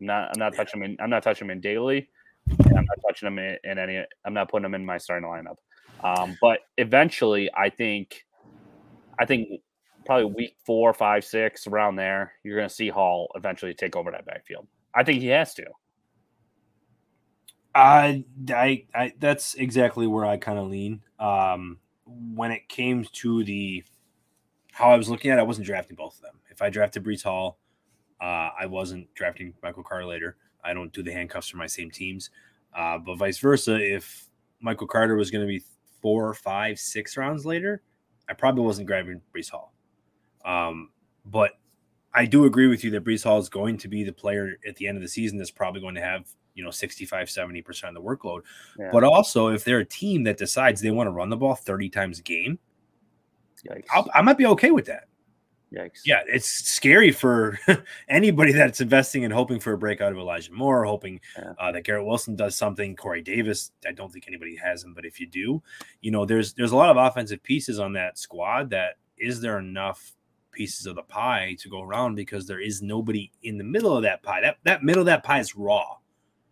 I'm 0.00 0.06
not 0.06 0.30
I'm 0.34 0.38
not 0.38 0.54
touching 0.54 0.80
them. 0.80 0.90
In, 0.90 0.96
I'm 1.00 1.10
not 1.10 1.22
touching 1.22 1.48
them 1.48 1.56
in 1.56 1.60
daily. 1.60 2.08
I'm 2.50 2.84
not 2.84 2.98
touching 3.06 3.26
him 3.26 3.38
in, 3.38 3.58
in, 3.64 3.78
any. 3.78 4.04
I'm 4.24 4.34
not 4.34 4.50
putting 4.50 4.66
him 4.66 4.74
in 4.74 4.84
my 4.84 4.98
starting 4.98 5.28
lineup. 5.28 5.56
Um, 6.02 6.36
but 6.40 6.60
eventually, 6.76 7.50
I 7.56 7.70
think, 7.70 8.26
I 9.18 9.24
think 9.24 9.62
probably 10.04 10.26
week 10.26 10.56
four, 10.64 10.92
five, 10.92 11.24
six, 11.24 11.66
around 11.66 11.96
there, 11.96 12.32
you're 12.42 12.56
going 12.56 12.68
to 12.68 12.74
see 12.74 12.88
Hall 12.88 13.30
eventually 13.34 13.74
take 13.74 13.96
over 13.96 14.10
that 14.10 14.26
backfield. 14.26 14.66
I 14.94 15.02
think 15.02 15.20
he 15.20 15.28
has 15.28 15.54
to. 15.54 15.64
I, 17.74 18.24
I, 18.50 18.84
I 18.94 19.12
that's 19.18 19.54
exactly 19.54 20.06
where 20.06 20.24
I 20.24 20.36
kind 20.36 20.58
of 20.58 20.68
lean. 20.68 21.02
Um, 21.18 21.78
when 22.06 22.52
it 22.52 22.68
came 22.68 23.04
to 23.12 23.42
the 23.44 23.82
how 24.70 24.90
I 24.90 24.96
was 24.96 25.08
looking 25.08 25.30
at, 25.30 25.38
it, 25.38 25.40
I 25.40 25.44
wasn't 25.44 25.66
drafting 25.66 25.96
both 25.96 26.16
of 26.16 26.22
them. 26.22 26.40
If 26.50 26.62
I 26.62 26.70
drafted 26.70 27.04
Breece 27.04 27.22
Hall, 27.22 27.58
uh, 28.20 28.50
I 28.58 28.66
wasn't 28.66 29.12
drafting 29.14 29.54
Michael 29.62 29.82
Carter 29.82 30.04
later. 30.04 30.36
I 30.64 30.74
don't 30.74 30.92
do 30.92 31.02
the 31.02 31.12
handcuffs 31.12 31.48
for 31.48 31.56
my 31.56 31.66
same 31.66 31.90
teams. 31.90 32.30
Uh, 32.74 32.98
but 32.98 33.16
vice 33.16 33.38
versa, 33.38 33.76
if 33.76 34.26
Michael 34.60 34.86
Carter 34.86 35.16
was 35.16 35.30
going 35.30 35.46
to 35.46 35.48
be 35.48 35.62
four, 36.00 36.34
five, 36.34 36.78
six 36.78 37.16
rounds 37.16 37.46
later, 37.46 37.82
I 38.28 38.32
probably 38.32 38.62
wasn't 38.62 38.86
grabbing 38.86 39.20
Breece 39.34 39.50
Hall. 39.50 39.72
Um, 40.44 40.90
but 41.24 41.52
I 42.14 42.26
do 42.26 42.44
agree 42.44 42.66
with 42.66 42.84
you 42.84 42.90
that 42.92 43.04
Breece 43.04 43.24
Hall 43.24 43.38
is 43.38 43.48
going 43.48 43.76
to 43.78 43.88
be 43.88 44.04
the 44.04 44.12
player 44.12 44.56
at 44.66 44.76
the 44.76 44.86
end 44.86 44.96
of 44.96 45.02
the 45.02 45.08
season 45.08 45.38
that's 45.38 45.50
probably 45.50 45.80
going 45.80 45.94
to 45.94 46.00
have, 46.00 46.26
you 46.54 46.64
know, 46.64 46.70
65, 46.70 47.28
70% 47.28 47.88
of 47.88 47.94
the 47.94 48.00
workload. 48.00 48.42
Yeah. 48.78 48.90
But 48.92 49.04
also, 49.04 49.48
if 49.48 49.64
they're 49.64 49.80
a 49.80 49.84
team 49.84 50.22
that 50.24 50.36
decides 50.36 50.80
they 50.80 50.90
want 50.90 51.08
to 51.08 51.12
run 51.12 51.28
the 51.28 51.36
ball 51.36 51.54
30 51.54 51.88
times 51.90 52.18
a 52.18 52.22
game, 52.22 52.58
i 54.14 54.20
might 54.20 54.38
be 54.38 54.46
okay 54.46 54.70
with 54.70 54.86
that. 54.86 55.08
Yikes. 55.74 56.00
Yeah, 56.04 56.22
it's 56.26 56.48
scary 56.48 57.10
for 57.10 57.58
anybody 58.08 58.52
that's 58.52 58.80
investing 58.80 59.24
and 59.24 59.32
hoping 59.32 59.58
for 59.58 59.72
a 59.72 59.78
breakout 59.78 60.12
of 60.12 60.18
Elijah 60.18 60.52
Moore, 60.52 60.84
hoping 60.84 61.20
yeah. 61.36 61.52
uh, 61.58 61.72
that 61.72 61.82
Garrett 61.82 62.06
Wilson 62.06 62.36
does 62.36 62.56
something. 62.56 62.94
Corey 62.94 63.22
Davis, 63.22 63.72
I 63.86 63.92
don't 63.92 64.12
think 64.12 64.26
anybody 64.28 64.56
has 64.56 64.84
him, 64.84 64.94
but 64.94 65.04
if 65.04 65.18
you 65.18 65.26
do, 65.26 65.62
you 66.00 66.10
know, 66.10 66.24
there's 66.24 66.54
there's 66.54 66.72
a 66.72 66.76
lot 66.76 66.90
of 66.90 66.96
offensive 66.96 67.42
pieces 67.42 67.78
on 67.78 67.92
that 67.94 68.18
squad. 68.18 68.70
That 68.70 68.98
is 69.18 69.40
there 69.40 69.58
enough 69.58 70.12
pieces 70.52 70.86
of 70.86 70.94
the 70.94 71.02
pie 71.02 71.56
to 71.60 71.68
go 71.68 71.82
around 71.82 72.14
because 72.14 72.46
there 72.46 72.60
is 72.60 72.80
nobody 72.80 73.30
in 73.42 73.58
the 73.58 73.64
middle 73.64 73.96
of 73.96 74.04
that 74.04 74.22
pie. 74.22 74.40
That 74.40 74.58
that 74.64 74.82
middle 74.82 75.00
of 75.00 75.06
that 75.06 75.24
pie 75.24 75.40
is 75.40 75.56
raw. 75.56 75.96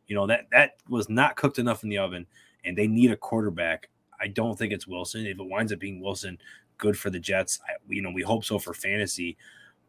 You 0.07 0.17
know 0.17 0.27
that 0.27 0.49
that 0.51 0.77
was 0.89 1.09
not 1.09 1.37
cooked 1.37 1.59
enough 1.59 1.85
in 1.85 1.89
the 1.89 1.99
oven, 1.99 2.27
and 2.65 2.77
they 2.77 2.87
need 2.87 3.11
a 3.11 3.17
quarterback. 3.17 3.89
I 4.21 4.29
don't 4.29 4.57
think 4.57 4.73
it's 4.73 4.87
Wilson. 4.87 5.27
If 5.27 5.41
it 5.41 5.49
winds 5.49 5.73
up 5.73 5.81
being 5.81 6.01
Wilson, 6.01 6.39
good 6.83 6.99
for 6.99 7.11
the 7.11 7.21
Jets. 7.21 7.61
I, 7.67 7.75
you 7.89 8.03
know, 8.03 8.11
we 8.11 8.23
hope 8.23 8.45
so 8.45 8.59
for 8.59 8.75
fantasy, 8.75 9.39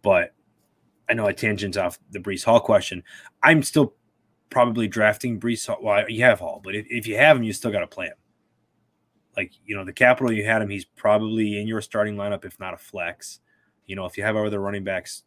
but 0.04 0.36
I 1.10 1.16
know 1.16 1.26
a 1.26 1.34
tangent's 1.34 1.76
off 1.76 1.98
the 2.12 2.20
Breece 2.20 2.44
Hall 2.44 2.60
question. 2.60 3.04
I'm 3.42 3.64
still 3.64 3.96
probably 4.52 4.88
drafting 4.88 5.40
Breece 5.40 5.66
Hall. 5.66 5.80
Well, 5.82 6.08
you 6.08 6.24
have 6.24 6.40
Hall, 6.40 6.62
but 6.64 6.76
if, 6.76 6.86
if 6.90 7.08
you 7.08 7.18
have 7.18 7.36
him, 7.36 7.44
you 7.44 7.52
still 7.52 7.72
got 7.72 7.80
to 7.80 7.88
play 7.88 8.06
him. 8.06 8.18
Like, 9.36 9.54
you 9.66 9.76
know, 9.76 9.84
the 9.84 9.92
capital 9.92 10.32
you 10.32 10.46
had 10.46 10.62
him, 10.62 10.70
he's 10.70 10.86
probably 10.86 11.60
in 11.60 11.68
your 11.68 11.82
starting 11.82 12.16
lineup, 12.16 12.46
if 12.46 12.60
not 12.60 12.76
a 12.76 12.78
flex. 12.78 13.40
You 13.88 13.96
know, 13.96 14.06
if 14.06 14.16
you 14.16 14.24
have 14.24 14.36
other 14.36 14.60
running 14.60 14.84
backs, 14.84 15.24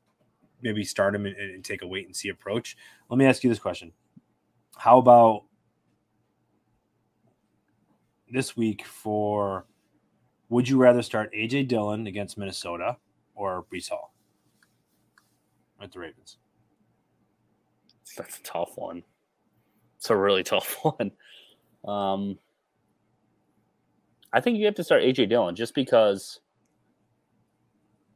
maybe 0.63 0.85
start 0.85 1.17
him 1.17 1.27
and, 1.27 1.37
and 1.37 1.65
take 1.65 1.83
a 1.83 1.87
wait 1.87 2.07
and 2.07 2.15
see 2.15 2.29
approach. 2.29 2.77
Let 3.11 3.19
me 3.19 3.27
ask 3.27 3.43
you 3.43 3.51
this 3.51 3.59
question. 3.59 3.91
How 4.77 4.99
about 4.99 5.43
this 8.31 8.57
week 8.57 8.85
for 8.87 9.67
would 10.49 10.69
you 10.69 10.79
rather 10.79 11.03
start 11.03 11.33
AJ 11.33 11.69
Dillon 11.69 12.07
against 12.07 12.39
Minnesota 12.39 12.97
or 13.35 13.65
Breece 13.73 13.89
Hall 13.89 14.15
at 15.81 15.93
the 15.93 15.99
Ravens? 15.99 16.39
That's 18.17 18.39
a 18.39 18.43
tough 18.43 18.77
one. 18.77 19.03
It's 19.99 20.11
a 20.11 20.17
really 20.17 20.43
tough 20.43 20.79
one. 20.83 21.11
Um, 21.85 22.39
I 24.33 24.41
think 24.41 24.59
you 24.59 24.67
have 24.67 24.75
to 24.77 24.85
start 24.85 25.03
AJ 25.03 25.29
Dillon 25.29 25.55
just 25.55 25.75
because 25.75 26.41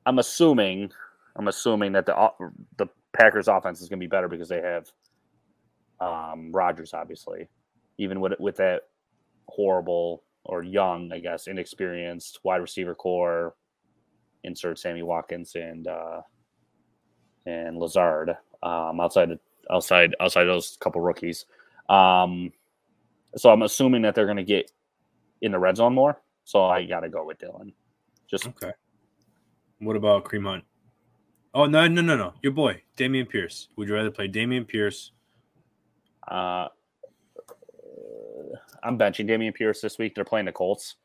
I'm 0.07 0.19
assuming 0.19 0.93
I'm 1.37 1.49
assuming 1.49 1.93
that 1.93 2.07
the 2.07 2.31
the 2.77 2.87
Packers 3.13 3.49
offense 3.49 3.81
is 3.81 3.89
going 3.89 3.99
to 3.99 4.05
be 4.05 4.09
better 4.09 4.29
because 4.29 4.49
they 4.49 4.61
have 4.61 4.91
um, 6.01 6.53
Rodgers, 6.53 6.95
obviously, 6.95 7.49
even 7.99 8.21
with 8.21 8.33
with 8.39 8.57
that 8.57 8.83
horrible 9.49 10.23
or 10.45 10.63
young, 10.63 11.13
I 11.13 11.19
guess, 11.19 11.47
inexperienced 11.47 12.41
wide 12.45 12.59
receiver 12.59 12.95
corps. 12.95 13.55
Insert 14.43 14.79
Sammy 14.79 15.03
Watkins 15.03 15.55
and 15.55 15.87
uh, 15.87 16.23
and 17.47 17.77
Lazard 17.77 18.31
um, 18.63 19.01
outside 19.01 19.39
outside 19.71 20.15
outside 20.21 20.45
those 20.45 20.79
couple 20.81 21.01
rookies. 21.01 21.45
Um, 21.89 22.53
so 23.37 23.51
I'm 23.51 23.63
assuming 23.63 24.03
that 24.03 24.15
they're 24.15 24.27
going 24.27 24.37
to 24.37 24.43
get 24.45 24.71
in 25.43 25.53
the 25.53 25.59
red 25.59 25.77
zone 25.77 25.95
more. 25.95 26.21
So 26.45 26.65
I 26.65 26.85
got 26.85 27.01
to 27.01 27.09
go 27.09 27.25
with 27.25 27.39
Dillon. 27.39 27.73
Just 28.29 28.47
okay. 28.47 28.73
What 29.79 29.97
about 29.97 30.25
Kareem 30.25 30.45
Hunt? 30.45 30.65
Oh 31.53 31.67
no 31.67 31.87
no 31.89 32.01
no 32.01 32.17
no! 32.17 32.33
Your 32.43 32.53
boy 32.53 32.83
Dameon 32.97 33.29
Pierce. 33.29 33.69
Would 33.77 33.89
you 33.89 33.95
rather 33.95 34.11
play 34.11 34.29
Dameon 34.29 34.67
Pierce? 34.67 35.13
Uh, 36.27 36.69
I'm 38.83 38.99
benching 38.99 39.29
Dameon 39.29 39.55
Pierce 39.55 39.81
this 39.81 39.99
week. 39.99 40.15
They're 40.15 40.25
playing 40.25 40.47
the 40.47 40.53
Colts. 40.53 40.97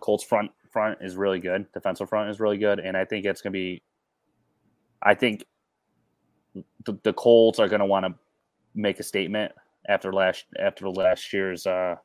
Colts 0.00 0.24
front 0.24 0.50
front 0.70 0.98
is 1.00 1.16
really 1.16 1.38
good. 1.38 1.66
Defensive 1.72 2.08
front 2.08 2.30
is 2.30 2.40
really 2.40 2.58
good, 2.58 2.78
and 2.78 2.96
I 2.96 3.04
think 3.04 3.24
it's 3.24 3.40
gonna 3.40 3.52
be. 3.52 3.82
I 5.02 5.14
think 5.14 5.44
the, 6.84 6.98
the 7.02 7.12
Colts 7.12 7.58
are 7.58 7.68
gonna 7.68 7.86
want 7.86 8.06
to 8.06 8.14
make 8.74 9.00
a 9.00 9.02
statement 9.02 9.52
after 9.88 10.12
last 10.12 10.44
after 10.58 10.88
last 10.88 11.32
year's 11.32 11.66
uh, 11.66 11.96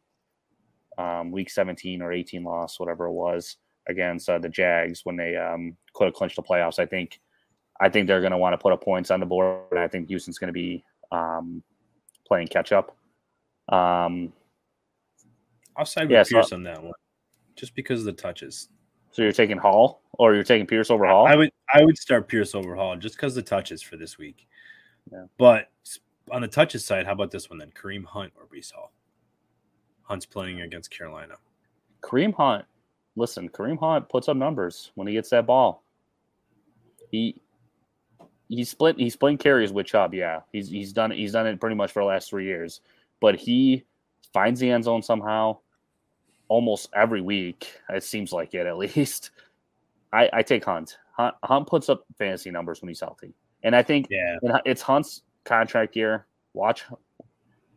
um, 0.97 1.31
week 1.31 1.49
17 1.49 2.01
or 2.01 2.11
18 2.11 2.43
loss, 2.43 2.79
whatever 2.79 3.05
it 3.05 3.13
was 3.13 3.57
against 3.87 4.29
uh, 4.29 4.37
the 4.37 4.49
Jags 4.49 5.01
when 5.03 5.15
they 5.15 5.35
um, 5.35 5.75
could 5.93 6.05
have 6.05 6.13
clinched 6.13 6.35
the 6.35 6.43
playoffs. 6.43 6.79
I 6.79 6.85
think 6.85 7.19
I 7.79 7.89
think 7.89 8.07
they're 8.07 8.19
going 8.19 8.31
to 8.31 8.37
want 8.37 8.53
to 8.53 8.57
put 8.57 8.73
up 8.73 8.83
points 8.83 9.09
on 9.09 9.19
the 9.19 9.25
board. 9.25 9.77
I 9.77 9.87
think 9.87 10.09
Houston's 10.09 10.37
going 10.37 10.49
to 10.49 10.53
be 10.53 10.83
um, 11.11 11.63
playing 12.27 12.47
catch 12.47 12.71
up. 12.71 12.95
Um, 13.69 14.33
I'll 15.79 15.85
side 15.85 16.03
with 16.03 16.11
yeah, 16.11 16.23
Pierce 16.23 16.49
so, 16.49 16.57
on 16.57 16.63
that 16.63 16.83
one, 16.83 16.91
just 17.55 17.73
because 17.73 18.01
of 18.01 18.05
the 18.05 18.11
touches. 18.11 18.67
So 19.11 19.21
you're 19.21 19.31
taking 19.31 19.57
Hall, 19.57 20.01
or 20.11 20.35
you're 20.35 20.43
taking 20.43 20.67
Pierce 20.67 20.91
over 20.91 21.07
Hall? 21.07 21.25
I 21.25 21.37
would 21.37 21.51
I 21.73 21.85
would 21.85 21.97
start 21.97 22.27
Pierce 22.27 22.53
over 22.53 22.75
Hall 22.75 22.97
just 22.97 23.15
because 23.15 23.33
the 23.33 23.41
touches 23.41 23.81
for 23.81 23.95
this 23.95 24.17
week. 24.17 24.45
Yeah. 25.09 25.23
But 25.37 25.69
on 26.31 26.41
the 26.41 26.49
touches 26.49 26.83
side, 26.83 27.05
how 27.05 27.13
about 27.13 27.31
this 27.31 27.49
one 27.49 27.59
then? 27.59 27.71
Kareem 27.71 28.03
Hunt 28.03 28.33
or 28.35 28.45
Breece 28.45 28.73
Hall? 28.73 28.91
Hunt's 30.03 30.25
playing 30.25 30.61
against 30.61 30.91
Carolina. 30.91 31.35
Kareem 32.01 32.33
Hunt, 32.33 32.65
listen, 33.15 33.47
Kareem 33.47 33.79
Hunt 33.79 34.09
puts 34.09 34.27
up 34.27 34.35
numbers 34.35 34.91
when 34.95 35.07
he 35.07 35.13
gets 35.13 35.29
that 35.29 35.45
ball. 35.45 35.83
He 37.09 37.41
he's 38.49 38.69
split 38.69 38.99
he's 38.99 39.13
splitting 39.13 39.37
carries 39.37 39.71
with 39.71 39.85
Chubb, 39.85 40.13
yeah. 40.13 40.41
He's 40.51 40.67
he's 40.67 40.91
done 40.91 41.11
he's 41.11 41.31
done 41.31 41.47
it 41.47 41.61
pretty 41.61 41.77
much 41.77 41.93
for 41.93 42.01
the 42.01 42.07
last 42.07 42.29
three 42.29 42.45
years. 42.45 42.81
But 43.21 43.37
he 43.37 43.85
finds 44.33 44.59
the 44.59 44.69
end 44.69 44.83
zone 44.83 45.01
somehow 45.01 45.59
almost 46.49 46.89
every 46.93 47.21
week. 47.21 47.73
It 47.89 48.03
seems 48.03 48.33
like 48.33 48.53
it 48.53 48.65
at 48.65 48.77
least. 48.77 49.31
I, 50.11 50.29
I 50.33 50.43
take 50.43 50.65
Hunt. 50.65 50.97
Hunt. 51.13 51.35
Hunt 51.43 51.67
puts 51.67 51.87
up 51.87 52.03
fantasy 52.17 52.51
numbers 52.51 52.81
when 52.81 52.89
he's 52.89 52.99
healthy, 52.99 53.33
and 53.63 53.75
I 53.75 53.83
think 53.83 54.07
yeah. 54.09 54.37
it's 54.65 54.81
Hunt's 54.81 55.21
contract 55.45 55.95
year. 55.95 56.25
Watch, 56.53 56.83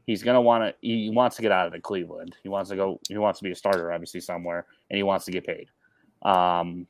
he's 0.07 0.23
gonna 0.23 0.41
want 0.41 0.65
to. 0.65 0.75
He 0.81 1.11
wants 1.11 1.37
to 1.37 1.43
get 1.43 1.53
out 1.53 1.67
of 1.67 1.73
the 1.73 1.81
Cleveland. 1.81 2.37
He 2.43 2.49
wants 2.49 2.71
to 2.71 2.77
go. 2.77 3.01
He 3.09 3.19
wants 3.19 3.39
to 3.41 3.45
be 3.45 3.53
a 3.53 3.55
starter, 3.55 3.93
obviously 3.93 4.21
somewhere, 4.21 4.67
and 4.91 4.97
he 4.97 5.03
wants 5.03 5.25
to 5.27 5.31
get 5.31 5.47
paid. 5.47 5.69
Um, 6.23 6.87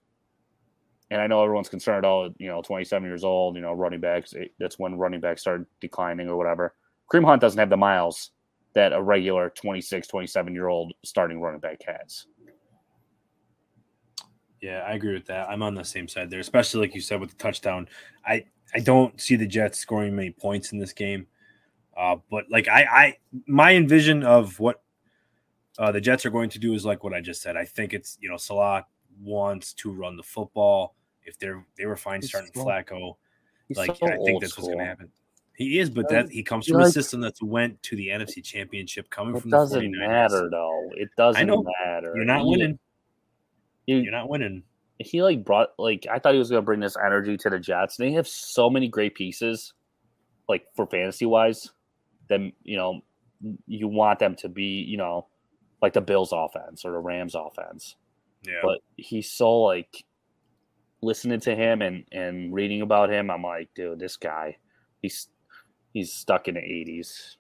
and 1.11 1.21
I 1.21 1.27
know 1.27 1.43
everyone's 1.43 1.69
concerned. 1.69 2.07
Oh, 2.07 2.33
you 2.39 2.49
know, 2.49 2.63
27 2.63 3.07
years 3.07 3.25
old. 3.25 3.57
You 3.57 3.63
know, 3.63 3.73
running 3.73 4.01
backs. 4.01 4.35
That's 4.59 4.79
when 4.79 4.97
running 4.97 5.21
backs 5.21 5.43
start 5.43 5.67
declining 5.81 6.29
or 6.29 6.37
whatever. 6.37 6.75
Kareem 7.13 7.25
Hunt 7.25 7.41
doesn't 7.41 7.59
have 7.59 7.71
the 7.71 7.77
miles 7.77 8.31
that 8.75 8.93
a 8.93 9.03
regular 9.03 9.51
26, 9.51 10.09
27 10.09 10.55
year 10.55 10.69
old 10.69 10.93
starting 11.05 11.41
running 11.41 11.61
back 11.61 11.83
has. 11.87 12.27
Yeah, 14.61 14.85
I 14.87 14.93
agree 14.93 15.13
with 15.13 15.27
that. 15.27 15.49
I'm 15.51 15.63
on 15.63 15.75
the 15.75 15.85
same 15.85 16.07
side 16.07 16.31
there, 16.31 16.41
especially 16.41 16.81
like 16.81 16.95
you 16.95 17.01
said 17.01 17.21
with 17.21 17.31
the 17.31 17.37
touchdown. 17.37 17.89
I 18.25 18.45
I 18.75 18.79
don't 18.79 19.21
see 19.21 19.37
the 19.37 19.47
Jets 19.47 19.79
scoring 19.79 20.15
many 20.15 20.31
points 20.31 20.73
in 20.73 20.79
this 20.79 20.93
game. 20.93 21.27
Uh, 21.97 22.17
but 22.31 22.45
like 22.49 22.69
I, 22.69 22.83
I 22.83 23.17
my 23.47 23.75
envision 23.75 24.23
of 24.23 24.59
what 24.61 24.83
uh, 25.79 25.93
the 25.93 26.01
Jets 26.01 26.25
are 26.25 26.31
going 26.31 26.49
to 26.51 26.59
do 26.59 26.75
is 26.75 26.85
like 26.85 27.03
what 27.05 27.13
I 27.13 27.21
just 27.21 27.43
said. 27.43 27.57
I 27.57 27.65
think 27.65 27.93
it's 27.93 28.17
you 28.21 28.31
know 28.31 28.37
Salah 28.37 28.87
wants 29.21 29.73
to 29.75 29.91
run 29.91 30.17
the 30.17 30.23
football. 30.23 30.95
If 31.25 31.39
they're 31.39 31.65
they 31.77 31.87
were 31.87 31.97
fine 31.97 32.23
starting 32.23 32.53
Flacco, 32.53 33.17
like 33.75 33.97
so 33.97 34.07
I 34.07 34.17
think 34.25 34.41
that's 34.41 34.57
what's 34.57 34.69
going 34.69 34.79
to 34.79 34.85
happen. 34.85 35.11
He 35.63 35.79
is, 35.79 35.91
but 35.91 36.09
that 36.09 36.31
he 36.31 36.43
comes 36.43 36.67
from 36.67 36.79
like, 36.79 36.89
a 36.89 36.93
system 36.93 37.21
that's 37.21 37.43
went 37.43 37.83
to 37.85 37.97
the 37.97 38.09
NFC 38.09 38.43
Championship, 38.43 39.11
coming 39.11 39.41
from. 39.41 39.49
It 39.49 39.53
doesn't 39.53 39.93
matter 39.93 40.49
though. 40.51 40.91
It 40.95 41.09
doesn't 41.17 41.47
matter. 41.47 42.13
You're 42.15 42.25
not 42.25 42.45
winning. 42.45 42.79
You, 43.87 43.97
You're 43.97 44.13
not 44.13 44.29
winning. 44.29 44.63
He 44.99 45.23
like 45.23 45.45
brought 45.45 45.71
like 45.79 46.07
I 46.11 46.19
thought 46.19 46.33
he 46.33 46.39
was 46.39 46.51
going 46.51 46.63
to 46.63 46.67
bring 46.67 46.81
this 46.81 46.97
energy 46.97 47.37
to 47.39 47.51
the 47.51 47.59
Jets. 47.59 47.97
They 47.97 48.13
have 48.13 48.29
so 48.29 48.71
many 48.71 48.89
great 48.89 49.15
pieces, 49.15 49.73
like 50.49 50.67
for 50.75 50.87
fantasy 50.87 51.27
wise. 51.27 51.71
That 52.29 52.41
you 52.63 52.77
know 52.77 53.03
you 53.67 53.89
want 53.89 54.19
them 54.19 54.37
to 54.37 54.49
be, 54.49 54.85
you 54.87 54.97
know, 54.97 55.27
like 55.81 55.93
the 55.93 56.01
Bills 56.01 56.33
offense 56.33 56.85
or 56.85 56.93
the 56.93 56.99
Rams 56.99 57.35
offense. 57.35 57.97
Yeah. 58.43 58.61
But 58.63 58.79
he's 58.97 59.31
so 59.31 59.61
like 59.63 60.05
listening 61.03 61.41
to 61.41 61.55
him 61.55 61.83
and 61.83 62.05
and 62.13 62.55
reading 62.55 62.83
about 62.83 63.11
him, 63.11 63.31
I'm 63.31 63.43
like, 63.43 63.69
dude, 63.75 63.99
this 63.99 64.17
guy, 64.17 64.57
he's 65.01 65.29
he's 65.93 66.13
stuck 66.13 66.49
in 66.49 66.55
the 66.55 66.61
80s. 66.61 67.37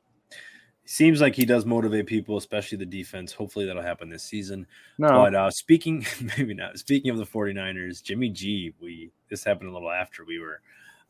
Seems 0.84 1.20
like 1.20 1.34
he 1.36 1.44
does 1.46 1.64
motivate 1.64 2.06
people, 2.06 2.36
especially 2.36 2.76
the 2.76 2.84
defense. 2.86 3.32
Hopefully 3.32 3.64
that'll 3.66 3.82
happen 3.82 4.08
this 4.08 4.24
season. 4.24 4.66
No, 4.98 5.08
But 5.10 5.34
uh, 5.34 5.50
speaking, 5.50 6.04
maybe 6.38 6.54
not. 6.54 6.76
Speaking 6.78 7.10
of 7.10 7.18
the 7.18 7.24
49ers, 7.26 8.02
Jimmy 8.02 8.28
G, 8.30 8.74
we 8.80 9.12
this 9.30 9.44
happened 9.44 9.70
a 9.70 9.72
little 9.72 9.90
after 9.92 10.24
we 10.24 10.38
were 10.40 10.60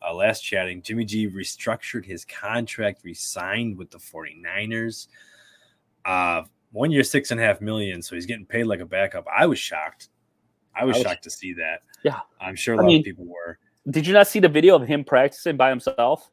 uh, 0.07 0.13
last 0.15 0.43
chatting. 0.43 0.83
Jimmy 0.83 1.05
G 1.07 1.29
restructured 1.29 2.05
his 2.05 2.25
contract, 2.27 3.01
re-signed 3.03 3.79
with 3.79 3.91
the 3.91 3.99
49ers. 3.99 5.09
Uh, 6.05 6.43
one 6.73 6.91
year, 6.91 7.03
six 7.03 7.31
and 7.31 7.41
a 7.41 7.43
half 7.43 7.61
million. 7.61 8.03
So 8.03 8.15
he's 8.15 8.27
getting 8.27 8.47
paid 8.47 8.65
like 8.65 8.81
a 8.81 8.87
backup. 8.87 9.27
I 9.35 9.47
was 9.47 9.59
shocked. 9.59 10.09
I 10.75 10.85
was 10.85 10.97
I 10.97 10.99
was- 10.99 11.07
shocked 11.07 11.25
to 11.25 11.31
see 11.31 11.55
that. 11.55 11.81
Yeah. 12.05 12.21
I'm 12.41 12.57
sure 12.57 12.75
a 12.75 12.79
I 12.79 12.81
lot 12.83 12.87
mean- 12.89 13.01
of 13.01 13.05
people 13.05 13.25
were. 13.27 13.59
did 13.91 14.07
you 14.07 14.13
not 14.13 14.27
see 14.29 14.39
the 14.41 14.49
video 14.49 14.77
of 14.77 14.87
him 14.87 15.03
practicing 15.03 15.57
by 15.57 15.71
himself 15.71 16.31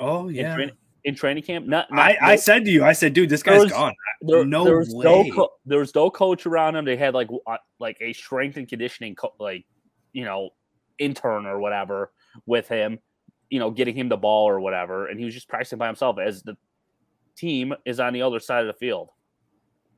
Oh 0.00 0.28
in, 0.28 0.34
yeah. 0.34 0.66
in 1.04 1.14
training 1.14 1.42
camp? 1.42 1.66
Not, 1.66 1.90
not 1.90 2.00
I, 2.00 2.18
I 2.20 2.36
said 2.36 2.64
to 2.64 2.70
you, 2.70 2.84
I 2.84 2.92
said, 2.92 3.12
dude, 3.12 3.28
this 3.28 3.42
guy's 3.42 3.64
was- 3.64 3.72
gone. 3.72 3.94
there, 4.22 4.44
no 4.44 4.64
there 4.64 4.78
was 4.78 4.94
no 4.94 5.20
way. 5.22 5.30
co- 5.30 5.52
there 5.66 5.78
was 5.78 5.94
no 5.94 6.10
coach 6.10 6.46
around 6.46 6.76
him. 6.76 6.84
They 6.84 6.96
had 6.96 7.14
like 7.14 7.28
uh, 7.46 7.56
like 7.78 7.98
a 8.00 8.12
strength 8.12 8.56
and 8.56 8.68
conditioning 8.68 9.14
co- 9.14 9.34
like 9.38 9.64
you 10.12 10.24
know 10.24 10.50
intern 10.98 11.46
or 11.46 11.60
whatever 11.60 12.12
with 12.46 12.68
him, 12.68 12.98
you 13.48 13.58
know, 13.58 13.70
getting 13.70 13.94
him 13.94 14.08
the 14.08 14.16
ball 14.16 14.48
or 14.48 14.60
whatever, 14.60 15.06
and 15.08 15.18
he 15.18 15.24
was 15.24 15.34
just 15.34 15.48
practicing 15.48 15.78
by 15.78 15.86
himself 15.86 16.18
as 16.18 16.42
the 16.42 16.56
team 17.36 17.74
is 17.84 18.00
on 18.00 18.12
the 18.12 18.22
other 18.22 18.40
side 18.40 18.60
of 18.60 18.66
the 18.66 18.78
field. 18.78 19.10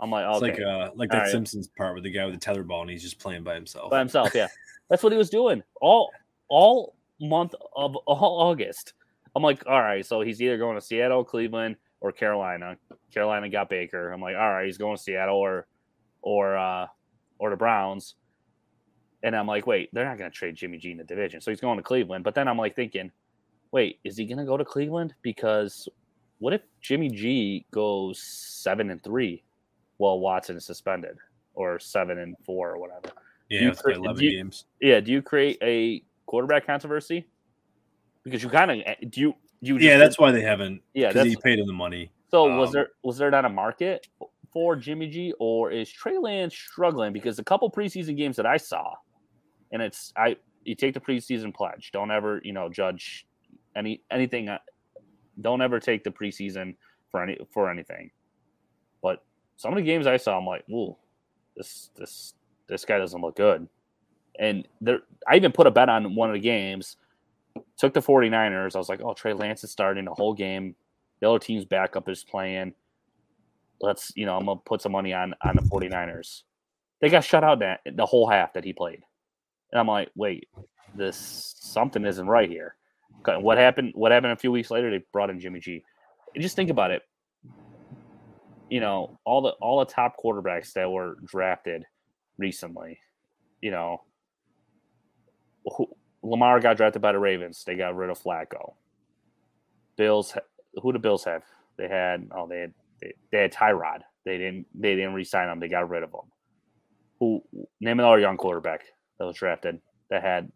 I'm 0.00 0.10
like, 0.10 0.24
It's 0.28 0.42
like 0.42 0.60
uh, 0.60 0.90
like 0.96 1.10
that 1.10 1.18
right. 1.18 1.30
Simpsons 1.30 1.68
part 1.68 1.94
with 1.94 2.02
the 2.04 2.10
guy 2.10 2.24
with 2.24 2.34
the 2.34 2.40
tether 2.40 2.64
ball 2.64 2.82
and 2.82 2.90
he's 2.90 3.02
just 3.02 3.20
playing 3.20 3.44
by 3.44 3.54
himself. 3.54 3.90
by 3.90 4.00
himself. 4.00 4.34
Yeah, 4.34 4.48
that's 4.90 5.02
what 5.02 5.12
he 5.12 5.18
was 5.18 5.30
doing 5.30 5.62
all 5.80 6.10
all 6.48 6.96
month 7.20 7.54
of 7.76 7.94
all 7.96 8.40
August. 8.40 8.94
I'm 9.34 9.42
like, 9.42 9.64
all 9.66 9.80
right, 9.80 10.04
so 10.04 10.20
he's 10.20 10.42
either 10.42 10.58
going 10.58 10.76
to 10.76 10.80
Seattle, 10.80 11.24
Cleveland, 11.24 11.76
or 12.00 12.12
Carolina. 12.12 12.76
Carolina 13.12 13.48
got 13.48 13.68
Baker. 13.70 14.10
I'm 14.12 14.20
like, 14.20 14.36
all 14.36 14.50
right, 14.52 14.66
he's 14.66 14.78
going 14.78 14.96
to 14.96 15.02
Seattle 15.02 15.36
or 15.36 15.66
or 16.20 16.56
uh 16.56 16.86
or 17.38 17.50
the 17.50 17.56
Browns. 17.56 18.14
And 19.22 19.36
I'm 19.36 19.46
like, 19.46 19.66
wait, 19.66 19.88
they're 19.92 20.04
not 20.04 20.18
going 20.18 20.30
to 20.30 20.36
trade 20.36 20.56
Jimmy 20.56 20.78
G 20.78 20.90
in 20.90 20.96
the 20.98 21.04
division, 21.04 21.40
so 21.40 21.50
he's 21.50 21.60
going 21.60 21.76
to 21.76 21.82
Cleveland. 21.82 22.24
But 22.24 22.34
then 22.34 22.48
I'm 22.48 22.58
like 22.58 22.74
thinking, 22.74 23.10
wait, 23.70 24.00
is 24.04 24.16
he 24.16 24.24
going 24.26 24.38
to 24.38 24.44
go 24.44 24.56
to 24.56 24.64
Cleveland? 24.64 25.14
Because 25.22 25.88
what 26.40 26.52
if 26.52 26.62
Jimmy 26.80 27.08
G 27.08 27.64
goes 27.70 28.20
seven 28.20 28.90
and 28.90 29.02
three, 29.02 29.44
while 29.98 30.18
Watson 30.18 30.56
is 30.56 30.64
suspended, 30.64 31.16
or 31.54 31.78
seven 31.78 32.18
and 32.18 32.36
four, 32.44 32.72
or 32.72 32.78
whatever? 32.78 33.14
yeah, 33.48 33.60
you 33.60 33.68
like 33.68 33.78
cre- 33.78 33.90
11 33.92 34.16
do 34.16 34.24
you- 34.24 34.36
games. 34.38 34.64
Yeah, 34.80 34.98
do 35.00 35.12
you 35.12 35.22
create 35.22 35.58
a 35.62 36.02
quarterback 36.26 36.66
controversy? 36.66 37.26
Because 38.24 38.42
you 38.42 38.48
kind 38.48 38.70
of 38.70 39.10
do 39.10 39.20
you 39.20 39.34
you 39.60 39.78
Yeah, 39.78 39.98
that's 39.98 40.18
why 40.18 40.30
they 40.30 40.42
haven't. 40.42 40.82
yeah 40.94 41.08
because 41.08 41.24
that's 41.24 41.30
he 41.30 41.36
paid 41.42 41.58
him 41.58 41.66
the 41.66 41.72
money. 41.72 42.10
so 42.30 42.56
was 42.56 42.68
um, 42.68 42.72
there 42.72 42.88
was 43.02 43.18
there 43.18 43.30
not 43.30 43.44
a 43.44 43.48
market 43.48 44.06
for 44.52 44.76
Jimmy 44.76 45.08
G 45.08 45.32
or 45.38 45.70
is 45.70 45.90
Trey 45.90 46.18
Lance 46.18 46.54
struggling 46.54 47.12
because 47.12 47.38
a 47.38 47.44
couple 47.44 47.70
preseason 47.70 48.16
games 48.16 48.36
that 48.36 48.46
I 48.46 48.56
saw 48.56 48.94
and 49.72 49.80
it's 49.80 50.12
I 50.16 50.36
you 50.64 50.74
take 50.74 50.94
the 50.94 51.00
preseason 51.00 51.54
pledge 51.54 51.90
don't 51.92 52.10
ever 52.10 52.40
you 52.44 52.52
know 52.52 52.68
judge 52.68 53.26
any 53.74 54.02
anything 54.10 54.48
uh, 54.48 54.58
don't 55.40 55.62
ever 55.62 55.80
take 55.80 56.04
the 56.04 56.10
preseason 56.10 56.76
for 57.10 57.22
any 57.22 57.38
for 57.50 57.70
anything 57.70 58.10
but 59.02 59.24
some 59.56 59.72
of 59.72 59.76
the 59.76 59.82
games 59.82 60.06
I 60.06 60.16
saw 60.16 60.38
I'm 60.38 60.46
like 60.46 60.64
whoa, 60.68 60.98
this 61.56 61.90
this 61.96 62.34
this 62.68 62.84
guy 62.84 62.98
doesn't 62.98 63.20
look 63.20 63.36
good 63.36 63.68
and 64.38 64.66
there 64.80 65.00
I 65.26 65.36
even 65.36 65.52
put 65.52 65.66
a 65.66 65.70
bet 65.70 65.88
on 65.88 66.14
one 66.14 66.28
of 66.28 66.34
the 66.34 66.40
games 66.40 66.96
took 67.76 67.94
the 67.94 68.00
49ers. 68.00 68.74
I 68.74 68.78
was 68.78 68.88
like 68.88 69.00
oh 69.02 69.14
Trey 69.14 69.32
Lance 69.32 69.64
is 69.64 69.70
starting 69.70 70.04
the 70.04 70.14
whole 70.14 70.34
game. 70.34 70.74
The 71.20 71.28
other 71.28 71.38
team's 71.38 71.64
backup 71.64 72.08
is 72.08 72.24
playing. 72.24 72.74
Let's 73.80 74.12
you 74.16 74.26
know 74.26 74.36
I'm 74.36 74.46
gonna 74.46 74.60
put 74.64 74.82
some 74.82 74.92
money 74.92 75.12
on 75.12 75.34
on 75.42 75.56
the 75.56 75.62
49ers. 75.62 76.42
They 77.00 77.08
got 77.08 77.24
shut 77.24 77.44
out 77.44 77.60
that 77.60 77.80
the 77.94 78.06
whole 78.06 78.28
half 78.28 78.52
that 78.54 78.64
he 78.64 78.72
played. 78.72 79.02
And 79.70 79.80
I'm 79.80 79.86
like 79.86 80.10
wait 80.14 80.48
this 80.94 81.54
something 81.58 82.04
isn't 82.04 82.26
right 82.26 82.48
here. 82.48 82.76
What 83.26 83.58
happened 83.58 83.92
what 83.94 84.12
happened 84.12 84.32
a 84.32 84.36
few 84.36 84.52
weeks 84.52 84.70
later? 84.70 84.90
They 84.90 85.04
brought 85.12 85.30
in 85.30 85.40
Jimmy 85.40 85.60
G. 85.60 85.82
And 86.34 86.42
just 86.42 86.56
think 86.56 86.70
about 86.70 86.90
it. 86.90 87.02
You 88.68 88.80
know 88.80 89.18
all 89.24 89.42
the 89.42 89.50
all 89.60 89.78
the 89.80 89.92
top 89.92 90.16
quarterbacks 90.22 90.72
that 90.74 90.90
were 90.90 91.18
drafted 91.24 91.84
recently 92.38 92.98
you 93.62 93.70
know 93.70 94.02
who, 95.64 95.88
Lamar 96.22 96.60
got 96.60 96.76
drafted 96.76 97.02
by 97.02 97.12
the 97.12 97.18
Ravens 97.18 97.64
they 97.64 97.76
got 97.76 97.96
rid 97.96 98.10
of 98.10 98.22
Flacco 98.22 98.74
Bills 99.96 100.36
who 100.80 100.92
the 100.92 100.98
Bills 100.98 101.24
have 101.24 101.42
they 101.76 101.88
had 101.88 102.28
oh 102.34 102.46
they 102.46 102.60
had 102.60 102.74
they, 103.00 103.12
they 103.30 103.38
had 103.38 103.52
Tyrod 103.52 104.00
they 104.24 104.38
didn't 104.38 104.66
they 104.74 104.94
didn't 104.94 105.14
re-sign 105.14 105.48
him 105.48 105.60
they 105.60 105.68
got 105.68 105.88
rid 105.88 106.02
of 106.02 106.10
him 106.10 106.30
who 107.18 107.42
name 107.80 108.00
another 108.00 108.20
young 108.20 108.36
quarterback 108.36 108.82
that 109.18 109.26
was 109.26 109.36
drafted 109.36 109.80
that 110.10 110.22
had 110.22 110.50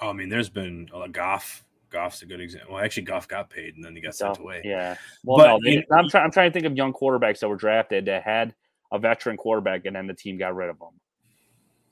Oh, 0.00 0.10
I 0.10 0.12
mean, 0.12 0.28
there's 0.28 0.48
been 0.48 0.88
a 0.94 1.08
Goff. 1.08 1.64
Goff's 1.90 2.22
a 2.22 2.26
good 2.26 2.40
example. 2.40 2.74
Well, 2.74 2.84
actually, 2.84 3.04
Goff 3.04 3.26
got 3.26 3.50
paid 3.50 3.74
and 3.74 3.84
then 3.84 3.96
he 3.96 4.02
got 4.02 4.14
sent 4.14 4.38
away. 4.38 4.60
Yeah. 4.64 4.96
Well, 5.24 5.38
But 5.38 5.46
no, 5.46 5.60
they, 5.64 5.86
I'm 5.90 6.08
trying. 6.08 6.24
I'm 6.24 6.30
trying 6.30 6.50
to 6.50 6.52
think 6.52 6.66
of 6.66 6.76
young 6.76 6.92
quarterbacks 6.92 7.40
that 7.40 7.48
were 7.48 7.56
drafted 7.56 8.04
that 8.06 8.22
had 8.22 8.54
a 8.92 8.98
veteran 8.98 9.36
quarterback, 9.36 9.86
and 9.86 9.96
then 9.96 10.06
the 10.06 10.14
team 10.14 10.36
got 10.38 10.54
rid 10.54 10.68
of 10.68 10.78
them. 10.78 10.90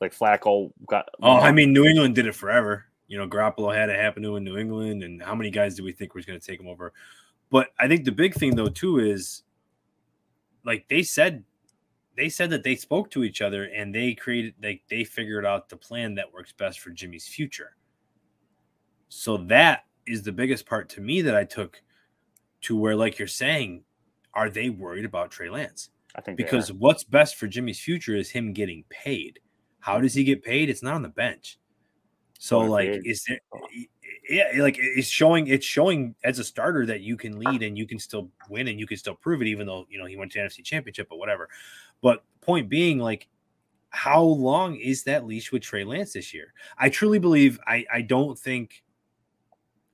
Like 0.01 0.15
Flacco 0.15 0.73
got. 0.87 1.09
Oh, 1.23 1.39
I 1.39 1.53
mean, 1.53 1.73
New 1.73 1.85
England 1.85 2.15
did 2.15 2.27
it 2.27 2.35
forever. 2.35 2.85
You 3.09 3.19
know, 3.19 3.29
Garoppolo 3.29 3.75
had 3.75 3.89
it 3.89 3.99
happen 3.99 4.23
to 4.25 4.37
in 4.37 4.45
New 4.45 4.59
England, 4.59 5.03
and 5.03 5.23
how 5.23 5.35
many 5.35 5.51
guys 5.51 5.77
do 5.77 5.85
we 5.85 5.93
think 5.93 6.15
was 6.15 6.27
going 6.27 6.39
to 6.39 6.47
take 6.47 6.61
him 6.61 6.69
over? 6.69 6.93
But 7.51 7.69
I 7.79 7.89
think 7.89 8.05
the 8.05 8.13
big 8.13 8.35
thing 8.35 8.57
though 8.57 8.69
too 8.69 8.99
is, 8.99 9.43
like 10.65 10.87
they 10.89 11.03
said, 11.03 11.45
they 12.17 12.29
said 12.29 12.51
that 12.51 12.65
they 12.65 12.75
spoke 12.75 13.11
to 13.13 13.23
each 13.25 13.41
other 13.41 13.65
and 13.65 13.95
they 13.95 14.15
created, 14.15 14.55
like 14.63 14.83
they 14.91 15.05
figured 15.05 15.47
out 15.47 15.69
the 15.69 15.77
plan 15.77 16.15
that 16.17 16.33
works 16.33 16.53
best 16.53 16.81
for 16.81 16.91
Jimmy's 16.91 17.29
future. 17.29 17.77
So 19.09 19.37
that 19.37 19.85
is 20.07 20.23
the 20.23 20.33
biggest 20.33 20.67
part 20.67 20.89
to 20.91 21.01
me 21.01 21.23
that 21.23 21.37
I 21.37 21.45
took 21.45 21.81
to 22.63 22.77
where, 22.77 22.97
like 22.97 23.19
you're 23.19 23.29
saying, 23.29 23.85
are 24.35 24.51
they 24.51 24.69
worried 24.71 25.05
about 25.05 25.31
Trey 25.31 25.49
Lance? 25.49 25.91
I 26.17 26.21
think 26.23 26.37
because 26.37 26.73
what's 26.73 27.05
best 27.05 27.37
for 27.37 27.47
Jimmy's 27.47 27.79
future 27.79 28.17
is 28.17 28.31
him 28.31 28.53
getting 28.53 28.85
paid. 28.89 29.39
How 29.87 30.01
does 30.01 30.15
he 30.15 30.25
get 30.25 30.43
paid? 30.43 30.69
It's 30.69 30.83
not 30.83 30.95
on 30.95 31.03
the 31.03 31.09
bench. 31.09 31.61
So 32.41 32.59
like, 32.59 32.89
is 33.05 33.25
there? 33.29 33.39
Yeah, 34.29 34.47
like 34.59 34.79
it's 34.81 35.07
showing. 35.07 35.47
It's 35.47 35.65
showing 35.65 36.17
as 36.25 36.41
a 36.41 36.45
starter 36.45 36.85
that 36.87 37.03
you 37.03 37.17
can 37.17 37.39
lead 37.39 37.63
and 37.63 37.79
you 37.79 37.87
can 37.87 38.01
still 38.01 38.29
win 38.51 38.67
and 38.67 38.81
you 38.81 38.87
can 38.89 38.97
still 38.97 39.15
prove 39.15 39.43
it, 39.43 39.47
even 39.47 39.65
though 39.65 39.87
you 39.89 40.01
know 40.01 40.07
he 40.07 40.17
went 40.17 40.33
to 40.33 40.41
NFC 40.41 40.65
Championship 40.65 41.07
or 41.13 41.21
whatever. 41.21 41.49
But 42.03 42.25
point 42.41 42.69
being, 42.69 42.99
like, 42.99 43.29
how 43.91 44.23
long 44.23 44.75
is 44.75 45.05
that 45.05 45.25
leash 45.25 45.53
with 45.53 45.63
Trey 45.63 45.85
Lance 45.85 46.15
this 46.15 46.35
year? 46.35 46.53
I 46.77 46.89
truly 46.89 47.21
believe. 47.21 47.61
I 47.65 47.87
I 47.93 48.03
don't 48.03 48.37
think. 48.37 48.83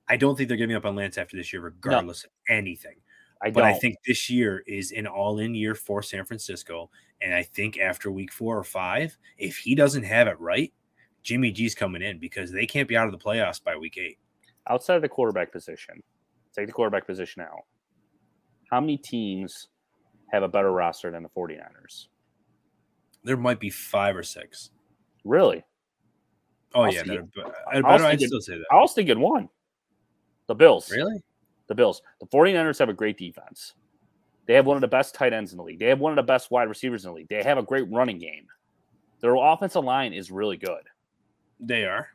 I 0.09 0.17
don't 0.17 0.37
think 0.37 0.49
they're 0.49 0.57
giving 0.57 0.75
up 0.75 0.87
on 0.87 0.97
Lance 0.97 1.19
after 1.19 1.37
this 1.37 1.53
year, 1.53 1.61
regardless 1.61 2.25
of 2.25 2.31
anything 2.49 2.97
I 3.43 3.51
but. 3.51 3.65
I 3.65 3.75
think 3.75 3.97
this 4.07 4.31
year 4.31 4.63
is 4.67 4.93
an 4.93 5.07
all-in 5.07 5.55
year 5.55 5.75
for 5.75 6.03
San 6.03 6.25
Francisco, 6.25 6.91
and 7.23 7.35
I 7.35 7.43
think 7.43 7.79
after 7.79 8.11
week 8.11 8.33
four 8.33 8.59
or 8.59 8.65
five, 8.65 9.17
if 9.39 9.57
he 9.57 9.75
doesn't 9.75 10.03
have 10.03 10.27
it 10.29 10.39
right, 10.41 10.73
Jimmy 11.23 11.53
G's 11.53 11.75
coming 11.75 12.03
in 12.03 12.19
because 12.19 12.51
they 12.51 12.67
can't 12.67 12.89
be 12.89 12.97
out 12.97 13.07
of 13.07 13.13
the 13.13 13.25
playoffs 13.25 13.63
by 13.63 13.77
week 13.77 13.99
eight. 13.99 14.19
outside 14.69 14.97
of 14.97 15.03
the 15.03 15.09
quarterback 15.09 15.53
position, 15.53 16.03
take 16.55 16.67
the 16.67 16.73
quarterback 16.73 17.07
position 17.07 17.43
out. 17.43 17.65
How 18.71 18.81
many 18.81 18.97
teams 18.97 19.69
have 20.33 20.43
a 20.43 20.49
better 20.49 20.73
roster 20.73 21.11
than 21.11 21.23
the 21.23 21.29
49ers? 21.29 22.07
There 23.25 23.37
might 23.37 23.61
be 23.61 23.71
five 23.71 24.17
or 24.17 24.23
six. 24.23 24.71
Really? 25.25 25.63
Oh 26.75 26.83
I'll 26.83 26.93
yeah, 26.93 27.03
it. 27.05 27.21
Uh, 27.39 27.51
I 27.71 27.77
I'd, 27.77 27.85
was 27.85 28.03
I'd 28.03 28.21
still 28.21 28.41
say 28.41 28.55
that. 28.55 28.65
I 28.73 28.77
was 28.77 28.95
thinking 28.95 29.21
one. 29.21 29.49
The 30.49 30.55
Bills. 30.55 30.91
Really? 30.91 31.23
The 31.69 31.75
Bills. 31.75 32.03
The 32.21 32.27
49ers 32.27 32.79
have 32.79 32.89
a 32.89 32.95
great 32.95 33.17
defense. 33.19 33.75
They 34.47 34.55
have 34.55 34.67
one 34.67 34.77
of 34.77 34.81
the 34.81 34.89
best 34.89 35.15
tight 35.15 35.33
ends 35.33 35.53
in 35.53 35.59
the 35.59 35.63
league. 35.63 35.79
They 35.79 35.87
have 35.87 36.01
one 36.01 36.13
of 36.13 36.17
the 36.17 36.23
best 36.23 36.51
wide 36.51 36.69
receivers 36.69 37.05
in 37.05 37.11
the 37.11 37.17
league. 37.17 37.29
They 37.29 37.43
have 37.43 37.59
a 37.59 37.63
great 37.63 37.91
running 37.91 38.19
game. 38.19 38.47
Their 39.21 39.37
offensive 39.37 39.85
line 39.85 40.13
is 40.13 40.31
really 40.31 40.57
good. 40.57 40.83
They 41.61 41.85
are. 41.85 42.09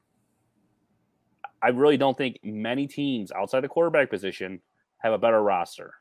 I 1.61 1.69
really 1.69 1.97
don't 1.97 2.17
think 2.17 2.39
many 2.43 2.85
teams 2.85 3.31
outside 3.31 3.61
the 3.61 3.67
quarterback 3.69 4.09
position 4.09 4.61
have 4.99 5.13
a 5.13 5.17
better 5.17 5.41
roster. 5.41 5.93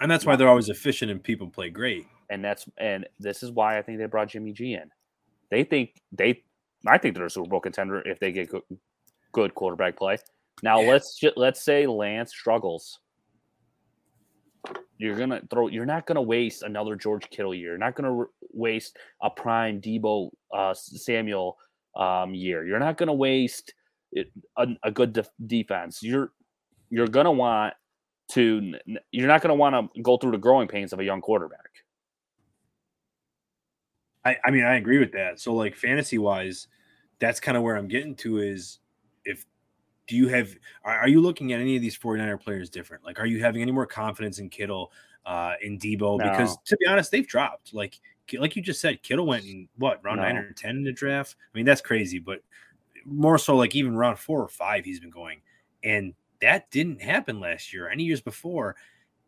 And 0.00 0.10
that's 0.10 0.24
why 0.24 0.36
they're 0.36 0.48
always 0.48 0.70
efficient 0.70 1.10
and 1.10 1.22
people 1.22 1.48
play 1.48 1.68
great. 1.68 2.06
And 2.30 2.44
that's 2.44 2.66
and 2.78 3.06
this 3.18 3.42
is 3.42 3.50
why 3.50 3.78
I 3.78 3.82
think 3.82 3.98
they 3.98 4.06
brought 4.06 4.28
Jimmy 4.28 4.52
G 4.52 4.74
in. 4.74 4.90
They 5.50 5.64
think 5.64 6.00
they 6.12 6.42
I 6.86 6.96
think 6.96 7.14
they're 7.14 7.26
a 7.26 7.30
Super 7.30 7.48
Bowl 7.48 7.60
contender 7.60 8.00
if 8.08 8.18
they 8.18 8.32
get 8.32 8.48
good, 8.48 8.62
good 9.32 9.54
quarterback 9.54 9.96
play. 9.96 10.16
Now 10.62 10.80
Yeah. 10.80 10.92
let's 10.92 11.20
let's 11.36 11.62
say 11.62 11.86
Lance 11.86 12.30
struggles. 12.30 13.00
You're 14.98 15.16
gonna 15.16 15.40
throw. 15.50 15.68
You're 15.68 15.86
not 15.86 16.06
gonna 16.06 16.22
waste 16.22 16.62
another 16.62 16.94
George 16.94 17.28
Kittle 17.30 17.54
year. 17.54 17.70
You're 17.70 17.78
not 17.78 17.94
gonna 17.94 18.12
re- 18.12 18.26
waste 18.52 18.98
a 19.22 19.30
prime 19.30 19.80
Deebo 19.80 20.30
uh, 20.54 20.74
Samuel 20.74 21.56
um, 21.96 22.34
year. 22.34 22.66
You're 22.66 22.78
not 22.78 22.98
gonna 22.98 23.14
waste 23.14 23.72
it, 24.12 24.30
a, 24.56 24.66
a 24.82 24.90
good 24.90 25.12
def- 25.12 25.30
defense. 25.46 26.02
You're 26.02 26.32
you're 26.90 27.08
gonna 27.08 27.32
want 27.32 27.74
to. 28.32 28.74
You're 29.10 29.28
not 29.28 29.42
gonna 29.42 29.54
want 29.54 29.94
to 29.94 30.02
go 30.02 30.16
through 30.16 30.32
the 30.32 30.38
growing 30.38 30.68
pains 30.68 30.92
of 30.92 31.00
a 31.00 31.04
young 31.04 31.20
quarterback. 31.20 31.70
I, 34.24 34.36
I 34.44 34.50
mean, 34.50 34.64
I 34.64 34.76
agree 34.76 34.98
with 34.98 35.12
that. 35.12 35.40
So, 35.40 35.54
like 35.54 35.74
fantasy 35.74 36.18
wise, 36.18 36.68
that's 37.20 37.40
kind 37.40 37.56
of 37.56 37.62
where 37.62 37.76
I'm 37.76 37.88
getting 37.88 38.14
to 38.16 38.38
is 38.38 38.80
if 39.24 39.46
do 40.10 40.16
you 40.16 40.26
have 40.26 40.52
are, 40.82 41.06
you 41.06 41.20
looking 41.20 41.52
at 41.52 41.60
any 41.60 41.76
of 41.76 41.82
these 41.82 41.96
49er 41.96 42.40
players 42.40 42.68
different? 42.68 43.04
Like, 43.04 43.20
are 43.20 43.26
you 43.26 43.40
having 43.40 43.62
any 43.62 43.70
more 43.70 43.86
confidence 43.86 44.40
in 44.40 44.50
Kittle, 44.50 44.90
uh, 45.24 45.52
in 45.62 45.78
Debo? 45.78 46.18
No. 46.18 46.28
Because 46.28 46.58
to 46.64 46.76
be 46.78 46.86
honest, 46.86 47.12
they've 47.12 47.26
dropped. 47.26 47.72
Like, 47.72 48.00
like 48.36 48.56
you 48.56 48.62
just 48.62 48.80
said, 48.80 49.04
Kittle 49.04 49.24
went 49.24 49.44
in 49.44 49.68
what 49.76 50.04
round 50.04 50.16
no. 50.16 50.24
nine 50.24 50.36
or 50.36 50.52
ten 50.52 50.78
in 50.78 50.82
the 50.82 50.90
draft. 50.90 51.36
I 51.40 51.56
mean, 51.56 51.64
that's 51.64 51.80
crazy, 51.80 52.18
but 52.18 52.40
more 53.04 53.38
so 53.38 53.54
like 53.54 53.76
even 53.76 53.96
round 53.96 54.18
four 54.18 54.42
or 54.42 54.48
five, 54.48 54.84
he's 54.84 54.98
been 54.98 55.10
going, 55.10 55.42
and 55.84 56.12
that 56.40 56.68
didn't 56.72 57.00
happen 57.00 57.38
last 57.38 57.72
year, 57.72 57.88
any 57.88 58.02
years 58.02 58.20
before, 58.20 58.74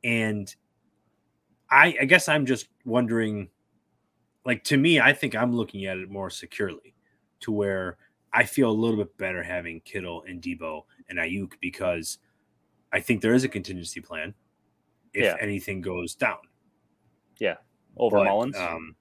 and 0.03 0.53
I, 1.71 1.95
I 2.01 2.05
guess 2.07 2.29
I'm 2.29 2.45
just 2.45 2.67
wondering 2.85 3.51
like 4.45 4.65
to 4.65 4.77
me, 4.77 4.99
I 4.99 5.13
think 5.13 5.37
I'm 5.37 5.55
looking 5.55 5.87
at 5.87 5.99
it 5.99 6.11
more 6.11 6.29
securely 6.29 6.93
to 7.41 7.53
where 7.53 7.99
I 8.33 8.45
feel 8.45 8.71
a 8.71 8.73
little 8.73 8.97
bit 8.97 9.17
better 9.19 9.43
having 9.43 9.81
Kittle 9.81 10.25
and 10.27 10.41
Debo 10.41 10.83
and 11.09 11.19
Aiyuk 11.19 11.53
because 11.61 12.19
I 12.93 13.01
think 13.01 13.21
there 13.21 13.35
is 13.35 13.45
a 13.45 13.49
contingency 13.49 14.01
plan 14.01 14.35
if 15.13 15.25
yeah. 15.25 15.37
anything 15.41 15.81
goes 15.81 16.15
down. 16.15 16.39
Yeah. 17.39 17.57
Over 17.97 18.19
but, 18.19 18.27
Mullens. 18.27 18.57
Um, 18.57 18.97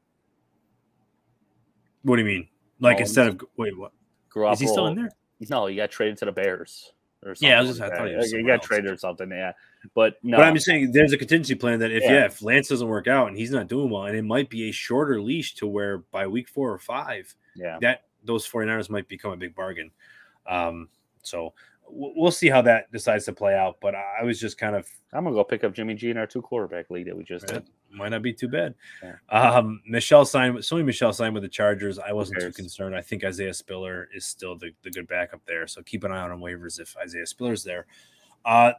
what 2.04 2.18
do 2.18 2.22
you 2.22 2.28
mean? 2.28 2.48
Like 2.80 2.98
Mullens. 2.98 3.10
instead 3.10 3.28
of 3.28 3.42
wait, 3.58 3.78
what? 3.78 3.92
Garoppolo, 4.34 4.54
is 4.54 4.60
he 4.60 4.68
still 4.68 4.88
in 4.88 4.96
there? 4.96 5.12
No, 5.50 5.68
he 5.68 5.76
got 5.76 5.92
traded 5.92 6.18
to 6.20 6.26
the 6.26 6.32
Bears. 6.32 6.94
Or 7.24 7.36
something 7.36 7.50
yeah, 7.50 7.58
I 7.58 7.62
was 7.62 7.70
just, 7.70 7.80
like 7.80 7.92
I 7.92 7.98
thought 7.98 8.08
he, 8.08 8.16
was 8.16 8.32
he 8.32 8.42
got 8.42 8.54
else. 8.54 8.66
traded 8.66 8.90
or 8.90 8.98
something. 8.98 9.30
Yeah, 9.30 9.52
but 9.94 10.16
no. 10.24 10.38
But 10.38 10.48
I'm 10.48 10.56
just 10.56 10.66
saying, 10.66 10.92
there's 10.92 11.14
a 11.14 11.18
contingency 11.18 11.54
plan 11.54 11.78
that 11.80 11.92
if 11.92 12.02
yeah. 12.02 12.12
yeah. 12.12 12.26
if 12.26 12.42
Lance 12.42 12.70
doesn't 12.70 12.88
work 12.88 13.08
out 13.08 13.28
and 13.28 13.38
he's 13.38 13.52
not 13.52 13.68
doing 13.68 13.92
well, 13.92 14.06
and 14.06 14.18
it 14.18 14.24
might 14.24 14.50
be 14.50 14.70
a 14.70 14.72
shorter 14.72 15.22
leash 15.22 15.54
to 15.56 15.68
where 15.68 16.00
by 16.00 16.26
week 16.26 16.50
four 16.50 16.74
or 16.74 16.80
five, 16.80 17.36
yeah, 17.56 17.78
that 17.82 18.06
those 18.24 18.48
49ers 18.48 18.90
might 18.90 19.08
become 19.08 19.32
a 19.32 19.38
big 19.38 19.56
bargain. 19.56 19.92
Um, 20.48 20.90
so 21.24 21.54
we'll 21.92 22.32
see 22.32 22.48
how 22.50 22.62
that 22.62 22.92
decides 22.92 23.26
to 23.26 23.34
play 23.34 23.56
out. 23.56 23.78
But 23.82 23.96
I 23.96 24.24
was 24.24 24.40
just 24.40 24.58
kind 24.58 24.76
of 24.76 24.88
I'm 25.14 25.24
gonna 25.24 25.36
go 25.36 25.44
pick 25.44 25.64
up 25.64 25.74
Jimmy 25.74 25.94
G 25.94 26.10
in 26.10 26.18
our 26.18 26.28
two 26.28 26.42
quarterback 26.42 26.90
league 26.90 27.08
that 27.08 27.18
we 27.18 27.24
just 27.24 27.48
did. 27.48 27.64
Might 27.92 28.10
not 28.10 28.22
be 28.22 28.34
too 28.34 28.48
bad. 28.48 28.74
Yeah. 29.04 29.16
Um, 29.30 29.82
Michel 29.86 30.24
signed. 30.24 30.58
Sony 30.60 30.86
Michel 30.86 31.12
signed 31.12 31.34
with 31.34 31.44
the 31.44 31.50
Chargers. 31.50 32.00
I 32.00 32.14
wasn't 32.14 32.40
too 32.40 32.52
concerned. 32.52 32.96
I 32.96 33.02
think 33.02 33.26
Isaiah 33.26 33.54
Spiller 33.54 34.08
is 34.14 34.26
still 34.26 34.58
the, 34.58 34.72
the 34.84 34.92
good 34.92 35.08
backup 35.08 35.42
there. 35.46 35.68
So 35.68 35.82
keep 35.82 36.04
an 36.04 36.12
eye 36.12 36.22
out 36.22 36.32
on 36.32 36.40
waivers 36.40 36.80
if 36.80 36.96
Isaiah 36.98 37.26
Spiller's 37.26 37.64
there. 37.64 37.88
Uh, 38.46 38.74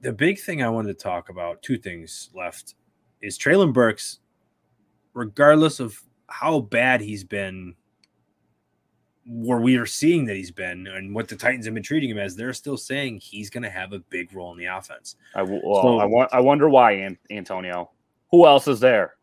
the 0.00 0.12
big 0.12 0.40
thing 0.40 0.62
I 0.62 0.70
wanted 0.70 0.96
to 0.96 1.02
talk 1.02 1.28
about, 1.28 1.62
two 1.62 1.76
things 1.76 2.30
left, 2.34 2.74
is 3.20 3.38
Treylon 3.38 3.74
Burks. 3.74 4.20
Regardless 5.12 5.80
of 5.80 6.00
how 6.28 6.60
bad 6.60 7.00
he's 7.00 7.24
been 7.24 7.74
where 9.32 9.60
we 9.60 9.76
are 9.76 9.86
seeing 9.86 10.24
that 10.24 10.34
he's 10.34 10.50
been 10.50 10.88
and 10.88 11.14
what 11.14 11.28
the 11.28 11.36
Titans 11.36 11.64
have 11.64 11.74
been 11.74 11.84
treating 11.84 12.10
him 12.10 12.18
as, 12.18 12.34
they're 12.34 12.52
still 12.52 12.76
saying 12.76 13.20
he's 13.20 13.48
going 13.48 13.62
to 13.62 13.70
have 13.70 13.92
a 13.92 14.00
big 14.00 14.34
role 14.34 14.50
in 14.50 14.58
the 14.58 14.64
offense. 14.64 15.14
I, 15.36 15.42
well, 15.42 15.60
so, 15.62 15.98
I, 16.00 16.38
I 16.38 16.40
wonder 16.40 16.68
why, 16.68 17.16
Antonio. 17.30 17.90
Who 18.32 18.44
else 18.44 18.66
is 18.66 18.80
there? 18.80 19.14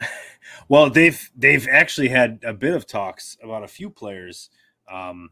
well, 0.68 0.90
they've 0.90 1.30
they've 1.36 1.66
actually 1.70 2.08
had 2.08 2.38
a 2.44 2.52
bit 2.52 2.74
of 2.74 2.86
talks 2.86 3.36
about 3.42 3.64
a 3.64 3.68
few 3.68 3.90
players, 3.90 4.50
um, 4.90 5.30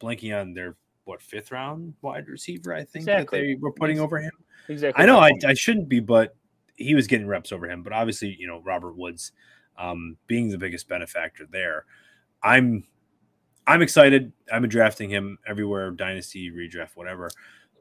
blanking 0.00 0.38
on 0.38 0.54
their 0.54 0.76
what 1.04 1.20
fifth 1.20 1.52
round 1.52 1.94
wide 2.00 2.28
receiver. 2.28 2.74
I 2.74 2.84
think 2.84 3.02
exactly. 3.02 3.40
that 3.40 3.46
they 3.46 3.54
were 3.56 3.72
putting 3.72 4.00
over 4.00 4.18
him. 4.18 4.32
Exactly. 4.68 5.02
I 5.02 5.06
know 5.06 5.18
I, 5.18 5.32
I 5.46 5.52
shouldn't 5.52 5.90
be, 5.90 6.00
but 6.00 6.36
he 6.76 6.94
was 6.94 7.06
getting 7.06 7.26
reps 7.26 7.52
over 7.52 7.68
him. 7.68 7.82
But 7.82 7.92
obviously, 7.92 8.34
you 8.38 8.46
know 8.46 8.62
Robert 8.64 8.96
Woods 8.96 9.32
um, 9.76 10.16
being 10.26 10.48
the 10.48 10.58
biggest 10.58 10.88
benefactor 10.88 11.46
there. 11.50 11.84
I'm 12.42 12.84
I'm 13.66 13.82
excited. 13.82 14.32
I've 14.52 14.60
been 14.60 14.70
drafting 14.70 15.10
him 15.10 15.38
everywhere, 15.46 15.90
dynasty, 15.90 16.50
redraft, 16.50 16.90
whatever. 16.94 17.30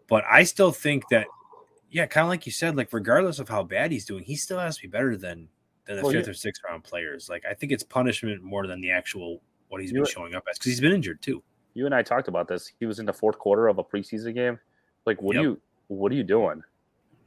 But 0.07 0.23
I 0.29 0.43
still 0.43 0.71
think 0.71 1.07
that, 1.09 1.27
yeah, 1.89 2.05
kind 2.05 2.23
of 2.23 2.29
like 2.29 2.45
you 2.45 2.51
said, 2.51 2.75
like 2.75 2.93
regardless 2.93 3.39
of 3.39 3.49
how 3.49 3.63
bad 3.63 3.91
he's 3.91 4.05
doing, 4.05 4.23
he 4.23 4.35
still 4.35 4.59
has 4.59 4.77
to 4.77 4.83
be 4.83 4.87
better 4.87 5.17
than 5.17 5.47
than 5.85 5.97
the 5.97 6.03
well, 6.03 6.11
fifth 6.11 6.27
yeah. 6.27 6.31
or 6.31 6.35
sixth 6.35 6.61
round 6.67 6.83
players. 6.83 7.29
Like 7.29 7.43
I 7.49 7.53
think 7.53 7.71
it's 7.71 7.83
punishment 7.83 8.43
more 8.43 8.67
than 8.67 8.81
the 8.81 8.91
actual 8.91 9.41
what 9.69 9.81
he's 9.81 9.91
been 9.91 10.05
showing 10.05 10.35
up 10.35 10.43
as 10.49 10.57
because 10.57 10.71
he's 10.71 10.81
been 10.81 10.93
injured 10.93 11.21
too. 11.21 11.41
You 11.73 11.85
and 11.85 11.95
I 11.95 12.03
talked 12.03 12.27
about 12.27 12.47
this. 12.47 12.71
He 12.79 12.85
was 12.85 12.99
in 12.99 13.05
the 13.05 13.13
fourth 13.13 13.39
quarter 13.39 13.67
of 13.67 13.77
a 13.77 13.83
preseason 13.83 14.33
game. 14.33 14.59
Like, 15.05 15.21
what 15.21 15.35
yep. 15.35 15.41
are 15.41 15.47
you 15.47 15.61
what 15.87 16.11
are 16.11 16.15
you 16.15 16.23
doing? 16.23 16.61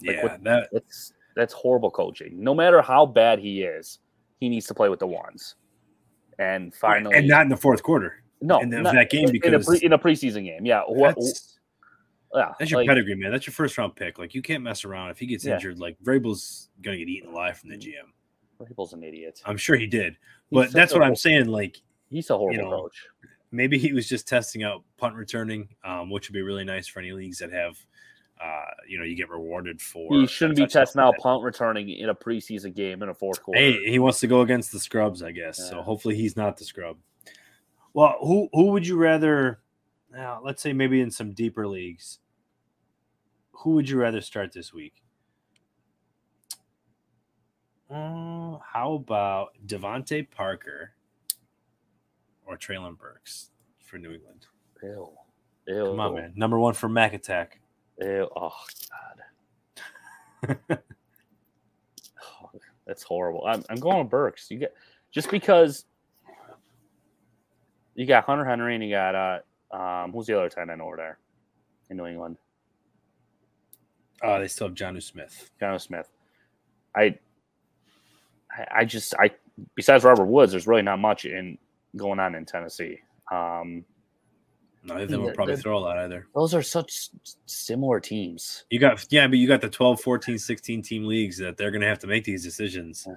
Like, 0.06 0.16
yeah, 0.16 0.22
what, 0.22 0.44
that 0.44 0.68
that's 0.72 1.14
that's 1.34 1.52
horrible 1.52 1.90
coaching. 1.90 2.42
No 2.42 2.54
matter 2.54 2.80
how 2.82 3.06
bad 3.06 3.38
he 3.38 3.62
is, 3.62 3.98
he 4.40 4.48
needs 4.48 4.66
to 4.66 4.74
play 4.74 4.88
with 4.88 5.00
the 5.00 5.06
ones. 5.06 5.56
And 6.38 6.74
finally, 6.74 7.16
and 7.16 7.28
not 7.28 7.42
in 7.42 7.48
the 7.48 7.56
fourth 7.56 7.82
quarter. 7.82 8.23
No, 8.44 8.61
in, 8.61 8.68
the, 8.68 8.80
not, 8.80 8.94
that 8.94 9.11
game 9.11 9.30
because 9.30 9.48
in 9.48 9.54
a, 9.54 9.64
pre, 9.64 9.78
in 9.78 9.92
a 9.92 9.98
preseason 9.98 10.44
game, 10.44 10.66
yeah. 10.66 10.83
That's, 10.98 11.59
yeah, 12.35 12.52
that's 12.59 12.70
your 12.70 12.80
like, 12.80 12.88
pedigree, 12.88 13.14
man. 13.14 13.30
That's 13.30 13.46
your 13.46 13.54
first 13.54 13.78
round 13.78 13.96
pick. 13.96 14.18
Like 14.18 14.35
you 14.35 14.42
can't 14.42 14.62
mess 14.62 14.85
around. 14.85 15.11
If 15.11 15.18
he 15.18 15.26
gets 15.26 15.44
yeah. 15.44 15.54
injured, 15.54 15.78
like 15.78 15.96
Vrabel's 16.02 16.68
gonna 16.83 16.98
get 16.98 17.09
eaten 17.09 17.30
alive 17.30 17.57
from 17.57 17.70
the 17.70 17.76
GM. 17.76 18.11
Vrabel's 18.61 18.92
an 18.92 19.02
idiot. 19.02 19.40
I'm 19.46 19.57
sure 19.57 19.76
he 19.76 19.87
did, 19.87 20.18
but 20.52 20.72
that's 20.72 20.92
what 20.92 21.02
I'm 21.02 21.16
saying. 21.16 21.46
Like 21.46 21.80
he's 22.11 22.28
a 22.28 22.37
horrible 22.37 22.57
you 22.57 22.62
know, 22.62 22.83
coach. 22.83 23.07
Maybe 23.50 23.78
he 23.78 23.92
was 23.92 24.09
just 24.09 24.28
testing 24.28 24.62
out 24.62 24.83
punt 24.98 25.14
returning, 25.14 25.68
um, 25.85 26.11
which 26.11 26.28
would 26.28 26.35
be 26.35 26.42
really 26.42 26.64
nice 26.64 26.87
for 26.87 26.98
any 27.00 27.12
leagues 27.12 27.38
that 27.38 27.52
have 27.52 27.78
uh, 28.42 28.64
you 28.88 28.98
know, 28.98 29.04
you 29.04 29.16
get 29.16 29.30
rewarded 29.30 29.80
for. 29.80 30.12
He 30.12 30.26
shouldn't 30.26 30.59
be 30.59 30.66
testing 30.66 31.00
out 31.00 31.14
punt 31.18 31.42
returning 31.42 31.88
in 31.88 32.09
a 32.09 32.14
preseason 32.14 32.74
game 32.74 33.02
in 33.02 33.09
a 33.09 33.14
fourth 33.14 33.42
quarter. 33.42 33.61
Hey, 33.61 33.90
he 33.90 33.98
wants 33.98 34.20
to 34.20 34.26
go 34.26 34.40
against 34.40 34.72
the 34.72 34.80
scrubs, 34.80 35.22
I 35.22 35.30
guess. 35.30 35.59
Yeah. 35.59 35.70
So 35.70 35.83
hopefully 35.83 36.16
he's 36.16 36.37
not 36.37 36.57
the 36.57 36.64
scrub. 36.64 36.96
Well, 37.94 38.16
who 38.20 38.48
who 38.52 38.72
would 38.72 38.87
you 38.87 38.96
rather? 38.96 39.61
Now, 40.11 40.40
let's 40.44 40.61
say 40.61 40.72
maybe 40.72 41.00
in 41.00 41.11
some 41.11 41.33
deeper 41.33 41.66
leagues, 41.66 42.18
who 43.52 43.70
would 43.70 43.88
you 43.88 43.98
rather 43.98 44.20
start 44.20 44.52
this 44.52 44.72
week? 44.72 44.94
Uh, 47.88 48.59
how 48.72 48.94
about 48.94 49.50
DeVante 49.64 50.28
Parker 50.30 50.92
or 52.44 52.57
Treylon 52.57 52.98
Burks 52.98 53.50
for 53.78 53.98
New 53.98 54.12
England? 54.12 54.46
Ew. 54.83 55.11
Ew. 55.68 55.87
Come 55.87 56.00
on, 56.00 56.14
man. 56.14 56.33
Number 56.35 56.59
one 56.59 56.74
for 56.74 56.88
Mac 56.88 57.14
Attack. 57.14 57.61
Ew. 58.00 58.28
Oh 58.35 58.52
God. 60.48 60.59
oh, 62.42 62.50
that's 62.87 63.04
horrible. 63.04 63.44
I'm, 63.46 63.62
I'm 63.70 63.78
going 63.78 63.98
with 63.98 64.11
Burks. 64.11 64.50
You 64.50 64.59
get 64.59 64.74
just 65.12 65.30
because 65.30 65.85
you 67.94 68.07
got 68.07 68.24
Hunter 68.24 68.44
Henry 68.44 68.74
and 68.74 68.85
you 68.85 68.90
got 68.90 69.14
uh 69.14 69.38
um 69.74 70.12
who's 70.12 70.26
the 70.26 70.37
other 70.37 70.48
tight 70.48 70.68
end 70.68 70.83
over 70.83 70.96
there 70.96 71.18
in 71.90 71.96
New 71.96 72.07
England? 72.07 72.37
Uh 74.22 74.38
they 74.38 74.48
still 74.48 74.68
have 74.68 74.76
Jonnu 74.76 75.02
Smith. 75.02 75.50
Jonnu 75.61 75.80
Smith. 75.80 76.09
I 76.96 77.18
I 78.70 78.85
just 78.85 79.14
I 79.18 79.30
besides 79.74 80.04
Robert 80.04 80.26
Woods, 80.26 80.52
there's 80.52 80.66
really 80.66 80.83
not 80.83 80.98
much 80.98 81.24
in 81.24 81.59
going 81.96 82.20
on 82.20 82.35
in 82.35 82.44
Tennessee. 82.44 83.00
Um 83.30 83.85
Neither 84.87 85.04
of 85.04 85.11
them 85.11 85.22
will 85.22 85.33
probably 85.33 85.57
throw 85.57 85.78
a 85.78 85.80
lot 85.80 85.96
either. 85.96 86.26
Those 86.35 86.53
are 86.53 86.62
such 86.62 87.09
similar 87.47 88.01
teams. 88.01 88.66
You 88.68 88.78
got 88.78 89.07
yeah, 89.11 89.26
but 89.26 89.38
you 89.38 89.49
got 89.49 89.62
the 89.62 89.70
12, 89.70 90.01
14, 90.01 90.38
16 90.38 90.82
team 90.82 91.05
leagues 91.05 91.38
that 91.38 91.57
they're 91.57 91.70
gonna 91.70 91.86
have 91.86 92.01
to 92.01 92.07
make 92.07 92.24
these 92.24 92.45
decisions. 92.45 93.05
Yeah. 93.07 93.14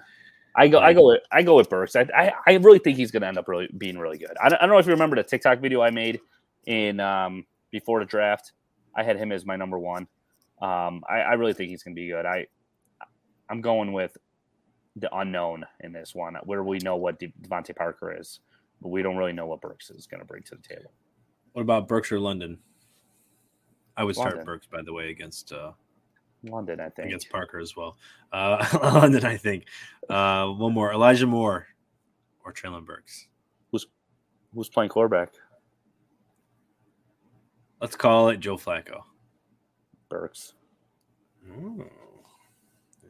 I 0.58 0.68
go, 0.68 0.80
I 0.80 0.94
go 0.94 1.08
with, 1.08 1.22
I 1.32 1.44
go 1.44 1.56
with 1.56 1.70
Burks. 1.70 1.96
I, 1.96 2.08
I, 2.16 2.34
I 2.48 2.54
really 2.56 2.80
think 2.80 2.98
he's 2.98 3.12
going 3.12 3.22
to 3.22 3.28
end 3.28 3.38
up 3.38 3.48
really 3.48 3.70
being 3.78 3.98
really 4.00 4.18
good. 4.18 4.36
I 4.42 4.50
don't, 4.50 4.58
I 4.58 4.66
don't 4.66 4.74
know 4.74 4.80
if 4.80 4.88
you 4.88 4.92
remember 4.92 5.16
the 5.16 5.24
TikTok 5.24 5.60
video 5.60 5.82
I 5.82 5.92
made 5.92 6.20
in 6.66 7.00
um, 7.00 7.46
before 7.72 8.00
the 8.00 8.06
draft. 8.06 8.54
I 8.96 9.04
had 9.04 9.18
him 9.18 9.32
as 9.32 9.46
my 9.46 9.56
number 9.56 9.78
one. 9.78 10.08
Um, 10.60 11.04
I, 11.08 11.20
I 11.20 11.34
really 11.34 11.54
think 11.54 11.70
he's 11.70 11.84
going 11.84 11.96
to 11.96 12.02
be 12.02 12.08
good. 12.10 12.26
I, 12.26 12.48
I'm 13.50 13.62
going 13.62 13.94
with 13.94 14.18
the 14.96 15.16
unknown 15.16 15.64
in 15.82 15.94
this 15.94 16.16
one, 16.16 16.36
where 16.46 16.64
we 16.64 16.80
know 16.80 16.96
what 16.96 17.20
De- 17.20 17.32
DeVante 17.44 17.76
Parker 17.76 18.18
is, 18.20 18.40
but 18.82 18.90
we 18.90 19.04
don't 19.04 19.16
really 19.16 19.34
know 19.34 19.46
what 19.46 19.62
Burks 19.62 19.92
is 19.92 20.08
going 20.08 20.22
to 20.22 20.26
bring 20.26 20.42
to 20.44 20.56
the 20.56 20.62
table. 20.68 20.92
What 21.54 21.62
about 21.62 21.88
Burks 21.88 22.12
or 22.12 22.20
London? 22.20 22.58
I 23.96 24.04
would 24.04 24.16
start 24.16 24.32
London. 24.32 24.46
Burks, 24.46 24.66
by 24.66 24.82
the 24.84 24.92
way, 24.92 25.12
against 25.12 25.54
uh, 25.54 25.74
London, 26.50 26.80
I 26.80 26.90
think. 26.90 27.08
Against 27.08 27.30
Parker 27.30 27.60
as 27.60 27.76
well. 27.76 27.98
Uh, 28.32 28.66
London, 28.82 29.26
I 29.26 29.38
think. 29.38 29.66
Uh, 30.10 30.48
one 30.48 30.74
more. 30.74 30.92
Elijah 30.94 31.28
Moore 31.28 31.68
or 32.46 32.54
Treylon 32.54 32.86
Burks. 32.86 33.28
Who's 33.72 33.86
who's 34.54 34.70
playing 34.70 34.90
quarterback? 34.90 35.34
Let's 37.82 37.96
call 37.96 38.30
it 38.30 38.40
Joe 38.40 38.58
Flacco. 38.58 39.02
Burks. 40.10 40.54
Ooh. 41.50 41.86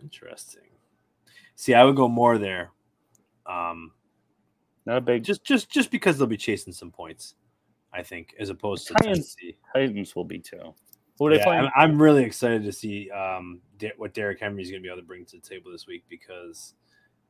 Interesting. 0.02 0.64
See, 1.56 1.74
I 1.74 1.84
would 1.84 1.96
go 1.96 2.08
more 2.08 2.38
there. 2.38 2.72
Um, 3.46 3.92
Not 4.86 4.98
a 4.98 5.02
big. 5.02 5.24
just 5.24 5.44
just 5.44 5.70
just 5.70 5.90
because 5.90 6.18
they'll 6.18 6.28
be 6.28 6.38
chasing 6.38 6.74
some 6.74 6.92
points, 6.92 7.36
I 7.94 8.04
think, 8.04 8.36
as 8.40 8.50
opposed 8.50 8.88
to 8.88 8.94
Titans- 8.96 9.36
Tennessee. 9.36 9.58
Titans 9.74 10.16
will 10.16 10.26
be 10.26 10.40
too. 10.40 10.74
Who 11.20 11.28
are 11.28 11.32
they 11.32 11.38
Yeah, 11.38 11.44
playing? 11.46 11.70
I'm, 11.76 11.92
I'm 11.94 12.02
really 12.02 12.24
excited 12.24 12.64
to 12.64 12.72
see 12.72 13.10
um 13.12 13.62
what 13.98 14.14
Derrick 14.14 14.40
Henry 14.40 14.62
is 14.62 14.70
going 14.70 14.82
to 14.82 14.86
be 14.86 14.90
able 14.92 15.02
to 15.02 15.08
bring 15.08 15.26
to 15.26 15.38
the 15.38 15.48
table 15.48 15.72
this 15.72 15.88
week 15.88 16.04
because, 16.10 16.74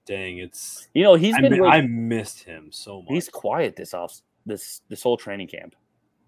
dang, 0.05 0.39
it's 0.39 0.87
you 0.93 1.03
know, 1.03 1.15
he's 1.15 1.35
I, 1.35 1.41
been 1.41 1.51
mi- 1.53 1.59
really- 1.61 1.71
I 1.71 1.81
missed 1.81 2.43
him 2.43 2.69
so 2.71 3.01
much. 3.01 3.11
he's 3.11 3.29
quiet 3.29 3.75
this 3.75 3.93
off 3.93 4.21
this 4.45 4.81
this 4.89 5.03
whole 5.03 5.17
training 5.17 5.47
camp. 5.47 5.75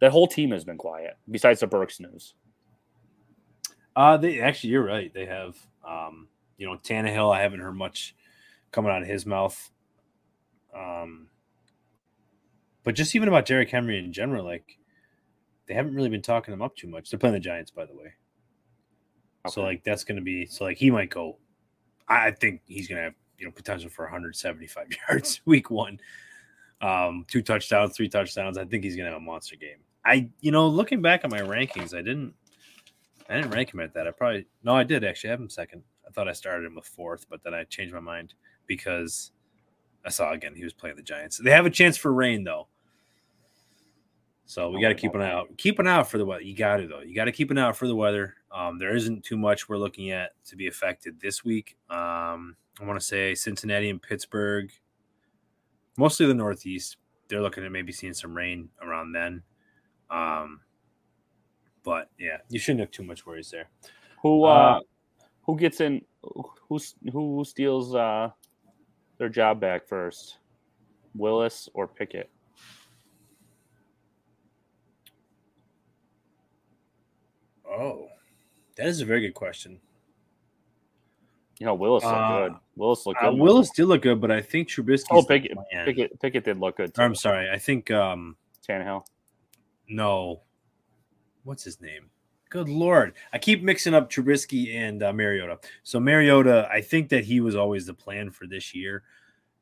That 0.02 0.12
whole 0.12 0.28
team 0.28 0.52
has 0.52 0.64
been 0.64 0.78
quiet, 0.78 1.18
besides 1.30 1.60
the 1.60 1.68
Burks 1.68 2.00
news. 2.00 2.34
Uh 3.96 4.18
they 4.18 4.40
actually 4.40 4.72
you're 4.72 4.86
right. 4.86 5.14
They 5.14 5.26
have 5.26 5.58
um, 5.88 6.28
you 6.58 6.66
know, 6.68 6.76
Tannehill, 6.76 7.34
I 7.36 7.42
haven't 7.42 7.60
heard 7.62 7.76
much 7.76 8.16
coming 8.72 8.92
out 8.92 9.02
of 9.02 9.08
his 9.08 9.26
mouth. 9.26 9.70
Um 10.76 11.28
but 12.84 12.96
just 12.96 13.16
even 13.16 13.28
about 13.28 13.46
Derrick 13.46 13.70
Henry 13.70 14.00
in 14.00 14.14
general, 14.14 14.46
like 14.46 14.78
they 15.70 15.76
haven't 15.76 15.94
really 15.94 16.10
been 16.10 16.24
talking 16.24 16.52
him 16.52 16.64
up 16.64 16.76
too 16.76 16.88
much. 16.88 17.10
They're 17.10 17.20
playing 17.20 17.36
the 17.36 17.40
Giants, 17.40 17.70
by 17.70 17.86
the 17.86 17.94
way. 17.94 18.12
So 19.48 19.62
like 19.62 19.84
that's 19.84 20.04
gonna 20.04 20.20
be 20.20 20.48
so 20.48 20.66
like 20.66 20.78
he 20.78 20.92
might 20.92 21.12
go. 21.12 21.38
I 22.10 22.32
think 22.32 22.62
he's 22.66 22.88
gonna 22.88 23.04
have 23.04 23.14
you 23.38 23.46
know 23.46 23.52
potential 23.52 23.90
for 23.90 24.04
175 24.04 24.88
yards 25.10 25.42
week 25.46 25.70
one. 25.70 26.00
Um, 26.82 27.26
two 27.30 27.42
touchdowns, 27.42 27.96
three 27.96 28.10
touchdowns. 28.10 28.58
I 28.58 28.66
think 28.66 28.84
he's 28.84 28.96
gonna 28.96 29.10
have 29.10 29.18
a 29.18 29.22
monster 29.22 29.56
game. 29.56 29.78
I 30.04 30.30
you 30.42 30.52
know 30.52 30.68
looking 30.68 31.02
back 31.02 31.24
at 31.24 31.32
my 31.32 31.40
rankings, 31.40 31.94
I 31.94 32.02
didn't 32.02 32.34
I 33.30 33.36
didn't 33.36 33.52
rank 33.52 33.74
him 33.74 33.80
at 33.80 33.94
that. 33.94 34.08
I 34.08 34.12
probably 34.12 34.48
no, 34.64 34.76
I 34.76 34.84
did 34.84 35.04
actually 35.04 35.30
have 35.30 35.40
him 35.40 35.50
second. 35.50 35.84
I 36.08 36.12
thought 36.12 36.28
I 36.28 36.34
started 36.34 36.66
him 36.66 36.76
with 36.76 36.86
fourth, 36.86 37.28
but 37.30 37.44
then 37.44 37.54
I 37.54 37.64
changed 37.66 37.94
my 37.94 38.00
mind 38.00 38.34
because 38.66 39.32
I 40.04 40.10
saw 40.10 40.34
again 40.34 40.56
he 40.56 40.64
was 40.64 40.74
playing 40.74 40.96
the 40.96 41.04
Giants. 41.04 41.38
They 41.38 41.52
have 41.52 41.68
a 41.68 41.72
chance 41.72 41.96
for 41.96 42.12
rain 42.12 42.44
though. 42.44 42.68
So 44.50 44.72
we 44.72 44.78
Oh, 44.78 44.82
got 44.82 44.88
to 44.88 44.96
keep 44.96 45.14
an 45.14 45.22
eye 45.22 45.32
out. 45.32 45.56
Keep 45.58 45.78
an 45.78 45.86
eye 45.86 45.98
out 45.98 46.10
for 46.10 46.18
the 46.18 46.26
weather. 46.26 46.42
You 46.42 46.56
got 46.56 46.78
to 46.78 46.88
though. 46.88 47.02
You 47.02 47.14
got 47.14 47.26
to 47.26 47.32
keep 47.32 47.52
an 47.52 47.60
eye 47.60 47.68
out 47.68 47.78
for 47.78 47.88
the 47.88 47.96
weather. 47.96 48.34
Um, 48.52 48.80
there 48.80 48.96
isn't 48.96 49.24
too 49.24 49.38
much 49.38 49.70
we're 49.70 49.78
looking 49.78 50.10
at 50.10 50.32
to 50.46 50.56
be 50.56 50.66
affected 50.66 51.20
this 51.22 51.46
week. 51.46 51.78
Um, 51.92 52.56
I 52.82 52.86
want 52.86 53.00
to 53.00 53.06
say 53.06 53.36
Cincinnati 53.36 53.92
and 53.92 54.02
Pittsburgh, 54.02 54.72
mostly 55.98 56.26
the 56.26 56.34
Northeast. 56.34 56.98
They're 57.28 57.44
looking 57.44 57.64
at 57.64 57.72
maybe 57.72 57.92
seeing 57.92 58.16
some 58.16 58.36
rain 58.36 58.70
around 58.82 59.12
then. 59.12 59.44
Um, 60.10 60.62
but 61.84 62.10
yeah, 62.18 62.38
you 62.50 62.58
shouldn't 62.58 62.80
have 62.80 62.90
too 62.90 63.04
much 63.04 63.28
worries 63.28 63.52
there. 63.52 63.70
Who 64.24 64.46
uh, 64.46 64.48
Uh, 64.48 64.80
who 65.44 65.60
gets 65.60 65.80
in? 65.80 66.02
Who 66.24 66.80
who 67.12 67.44
steals 67.46 67.94
uh 67.94 68.32
their 69.20 69.30
job 69.30 69.62
back 69.62 69.88
first? 69.88 70.40
Willis 71.14 71.70
or 71.76 71.88
Pickett? 71.88 72.32
Oh, 77.70 78.08
that 78.78 78.88
is 78.88 79.02
a 79.02 79.06
very 79.06 79.22
good 79.22 79.34
question. 79.34 79.80
You 81.60 81.66
know, 81.66 81.76
Willis 81.76 82.04
looked 82.04 82.16
Uh, 82.16 82.48
good. 82.48 82.58
Willis 82.78 83.06
looked 83.06 83.22
Uh, 83.22 83.32
good. 83.32 83.40
Willis 83.40 83.70
did 83.72 83.86
look 83.86 84.02
good, 84.02 84.22
but 84.22 84.32
I 84.32 84.42
think 84.42 84.70
Trubisky. 84.70 85.08
Oh, 85.12 85.24
Pickett, 85.24 85.58
Pickett, 85.86 86.20
Pickett 86.22 86.46
did 86.46 86.58
look 86.60 86.78
good. 86.78 86.94
Too. 86.94 87.02
I'm 87.02 87.16
sorry. 87.16 87.50
I 87.50 87.58
think 87.58 87.92
um, 87.92 88.38
Tannehill. 88.68 89.06
No. 89.90 90.42
What's 91.44 91.64
his 91.64 91.82
name? 91.82 92.10
Good 92.50 92.70
lord. 92.70 93.14
I 93.34 93.38
keep 93.38 93.62
mixing 93.62 93.94
up 93.94 94.10
Trubisky 94.10 94.74
and 94.74 95.04
uh, 95.04 95.12
Mariota. 95.14 95.60
So 95.84 96.00
Mariota, 96.00 96.68
I 96.72 96.82
think 96.82 97.10
that 97.10 97.26
he 97.26 97.42
was 97.42 97.56
always 97.56 97.86
the 97.86 97.94
plan 97.94 98.32
for 98.32 98.48
this 98.48 98.74
year. 98.74 99.04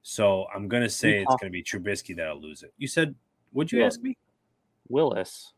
So 0.04 0.46
I'm 0.56 0.68
going 0.68 0.84
to 0.84 0.90
say 0.90 1.20
it's 1.22 1.36
going 1.42 1.52
to 1.52 1.54
be 1.54 1.64
Trubisky 1.64 2.16
that'll 2.16 2.40
lose 2.40 2.64
it. 2.64 2.74
You 2.78 2.88
said, 2.88 3.14
what'd 3.52 3.72
you 3.72 3.80
Yeah. 3.80 3.88
ask 3.88 4.02
me? 4.02 4.16
Willis. 4.88 5.54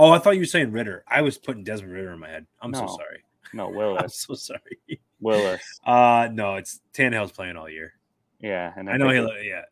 Oh, 0.00 0.12
I 0.12 0.18
thought 0.18 0.30
you 0.30 0.40
were 0.40 0.46
saying 0.46 0.72
Ritter. 0.72 1.04
I 1.06 1.20
was 1.20 1.36
putting 1.36 1.62
Desmond 1.62 1.92
Ridder 1.92 2.12
in 2.12 2.18
my 2.20 2.28
head. 2.30 2.46
I'm 2.62 2.72
so 2.72 2.86
sorry. 2.86 3.22
No, 3.52 3.96
I'm 3.98 4.08
so 4.08 4.34
sorry. 4.34 4.80
Willis. 5.20 5.60
Uh 5.86 6.30
no, 6.32 6.56
it's 6.56 6.80
Tannehill's 6.94 7.32
playing 7.32 7.56
all 7.56 7.68
year. 7.68 7.92
Yeah, 8.40 8.72
and 8.76 8.88
then 8.88 8.94
I 8.94 8.96
know 8.96 9.10
he'll 9.10 9.42
yeah. 9.42 9.62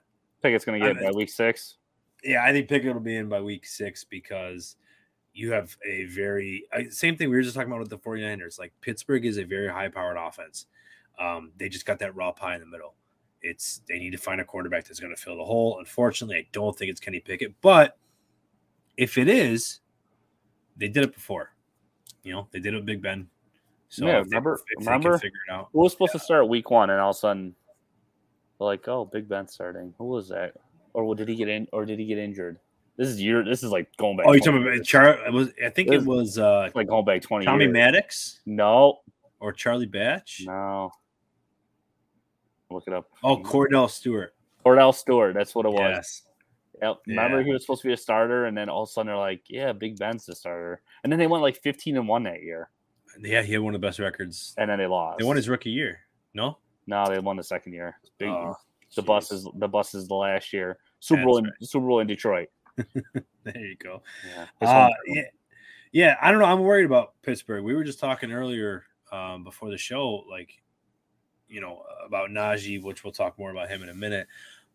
Pickett's 0.43 0.67
going 0.67 0.81
to 0.81 0.87
get 0.87 1.03
I- 1.03 1.07
by 1.07 1.13
week 1.13 1.31
six. 1.31 1.79
Yeah, 2.23 2.45
I 2.45 2.53
think 2.53 2.69
Pickett 2.69 2.93
will 2.93 3.01
be 3.01 3.17
in 3.17 3.29
by 3.31 3.41
week 3.41 3.65
six 3.65 4.05
because 4.05 4.77
you 5.33 5.53
have 5.53 5.75
a 5.87 6.05
very 6.05 6.65
I, 6.73 6.89
same 6.91 7.17
thing 7.17 7.31
we 7.31 7.37
were 7.37 7.43
just 7.43 7.55
talking 7.55 7.71
about 7.71 7.81
with 7.81 7.91
the 7.91 7.99
49ers. 7.99 8.59
Like 8.59 8.73
Pittsburgh 8.83 9.25
is 9.25 9.39
a 9.39 9.45
very 9.45 9.69
high 9.69 9.89
powered 9.89 10.19
offense. 10.19 10.67
Um, 11.19 11.53
they 11.57 11.71
just 11.71 11.87
got 11.87 12.01
that 12.01 12.15
raw 12.15 12.33
pie 12.33 12.55
in 12.55 12.61
the 12.61 12.67
middle. 12.67 12.95
It's 13.41 13.81
they 13.89 13.99
need 13.99 14.11
to 14.11 14.19
find 14.19 14.43
a 14.43 14.45
quarterback 14.45 14.85
that's 14.85 15.01
going 15.01 15.15
to 15.15 15.21
fill 15.21 15.39
the 15.39 15.45
hole. 15.45 15.79
Unfortunately, 15.79 16.37
I 16.37 16.47
don't 16.53 16.77
think 16.77 16.91
it's 16.91 17.01
Kenny 17.01 17.21
Pickett, 17.21 17.55
but 17.63 17.97
if 18.97 19.17
it 19.17 19.29
is, 19.29 19.81
they 20.79 20.89
did 20.89 21.05
it 21.05 21.13
before. 21.15 21.53
You 22.23 22.33
know, 22.33 22.49
they 22.53 22.61
did 22.61 22.73
it 22.75 22.77
with 22.79 22.87
Big 22.87 23.03
Ben. 23.03 23.29
So 23.89 24.07
Yeah, 24.07 24.19
remember- 24.19 24.61
they 24.79 24.85
remember? 24.85 25.19
figure 25.19 25.39
it 25.49 25.53
out. 25.53 25.69
Who 25.73 25.81
was 25.81 25.93
supposed 25.93 26.13
to 26.13 26.19
start 26.19 26.49
week 26.49 26.71
one, 26.71 26.91
and 26.91 27.01
all 27.01 27.11
of 27.11 27.17
a 27.17 27.19
sudden, 27.19 27.55
like, 28.59 28.87
"Oh, 28.89 29.05
Big 29.05 29.29
Ben 29.29 29.47
starting." 29.49 29.95
Who 29.99 30.05
was 30.07 30.29
that? 30.29 30.55
Or 30.93 31.15
did 31.15 31.29
he 31.29 31.37
get 31.37 31.49
in? 31.49 31.69
Or 31.73 31.85
did 31.85 31.99
he 31.99 32.07
get 32.07 32.19
injured? 32.19 32.59
This 32.97 33.09
is 33.09 33.21
year. 33.23 33.45
This 33.45 33.63
is 33.63 33.71
like 33.71 33.95
going 33.97 34.17
back. 34.17 34.27
Oh, 34.27 34.33
you 34.33 34.41
20 34.41 34.59
talking 34.65 34.75
about. 34.75 34.85
Char? 34.87 35.27
It 35.27 35.33
was 35.33 35.53
I 35.65 35.71
think 35.71 35.89
This 35.89 36.03
it 36.03 36.07
was 36.07 36.39
uh, 36.39 36.69
like 36.75 36.89
going 36.89 37.05
back 37.05 37.23
twenty 37.23 37.47
Tommy 37.47 37.65
years. 37.65 37.73
Maddox 37.73 38.41
No, 38.45 39.01
or 39.41 39.53
Charlie 39.53 39.87
Batch. 39.87 40.43
no. 40.45 40.91
Look 42.71 42.85
it 42.87 42.93
up. 42.93 43.09
Oh, 43.25 43.39
Kordell 43.39 43.89
Stewart. 43.89 44.35
Kordell 44.67 44.95
Stewart. 44.95 45.33
That's 45.35 45.55
what 45.55 45.65
it 45.65 45.71
was. 45.73 45.79
Yes. 45.81 46.23
Yep. 46.83 46.97
Remember, 47.07 47.43
he 47.43 47.53
was 47.53 47.63
supposed 47.63 47.83
to 47.83 47.89
be 47.89 47.95
a 47.95 47.97
starter, 47.97 48.47
and 48.47 48.57
then 48.57 48.69
all 48.69 48.83
of 48.85 48.89
a 48.89 48.93
sudden 48.93 49.09
they're 49.09 49.17
like, 49.17 49.43
"Yeah, 49.49 49.73
Big 49.73 49.99
Ben's 49.99 50.27
the 50.27 50.35
starter," 50.35 50.83
and 51.03 51.13
then 51.13 51.19
they 51.19 51.27
went 51.27 51.43
like 51.43 51.61
fifteen 51.61 51.97
and 51.97 52.07
one 52.09 52.23
that 52.25 52.43
year, 52.43 52.71
Yeah, 53.21 53.43
he 53.43 53.53
had 53.53 53.63
one 53.63 53.75
of 53.75 53.81
the 53.81 53.87
best 53.87 53.99
records. 53.99 54.55
and 54.59 54.71
then 54.71 54.79
they 54.79 54.87
lost. 54.87 55.19
They 55.19 55.25
won 55.25 55.37
his 55.37 55.49
rookie 55.49 55.71
year. 55.71 56.01
No, 56.35 56.59
No, 56.87 57.05
they 57.09 57.19
won 57.19 57.37
the 57.37 57.43
second 57.43 57.73
year. 57.73 57.99
Big, 58.19 58.29
Oh, 58.29 58.55
the 58.95 59.03
bus 59.03 59.33
is 59.33 59.47
the 59.57 59.69
bus 59.69 59.95
is 59.95 60.07
the 60.09 60.15
last 60.15 60.53
year. 60.53 60.79
Super 61.01 61.25
Bowl 61.25 61.39
in 61.39 61.45
right. 61.45 61.53
Super 61.63 61.87
Bowl 61.87 62.01
in 62.01 62.07
Detroit. 62.07 62.49
There 63.45 63.65
you 63.65 63.77
go. 63.77 64.03
Yeah. 64.29 64.47
Uh, 64.69 64.89
yeah, 65.07 65.23
yeah. 65.91 66.17
I 66.21 66.31
don't 66.31 66.39
know. 66.41 66.45
I'm 66.47 66.61
worried 66.61 66.85
about 66.85 67.15
Pittsburgh. 67.23 67.65
We 67.65 67.75
were 67.75 67.83
just 67.83 67.99
talking 67.99 68.31
earlier 68.31 68.85
um, 69.11 69.43
before 69.43 69.71
the 69.71 69.79
show, 69.79 70.25
like 70.31 70.51
you 71.49 71.63
know 71.63 71.83
about 72.07 72.29
Najee, 72.29 72.83
which 72.83 73.05
we'll 73.05 73.13
talk 73.13 73.39
more 73.39 73.51
about 73.51 73.71
him 73.71 73.83
in 73.83 73.89
a 73.89 73.95
minute. 73.95 74.27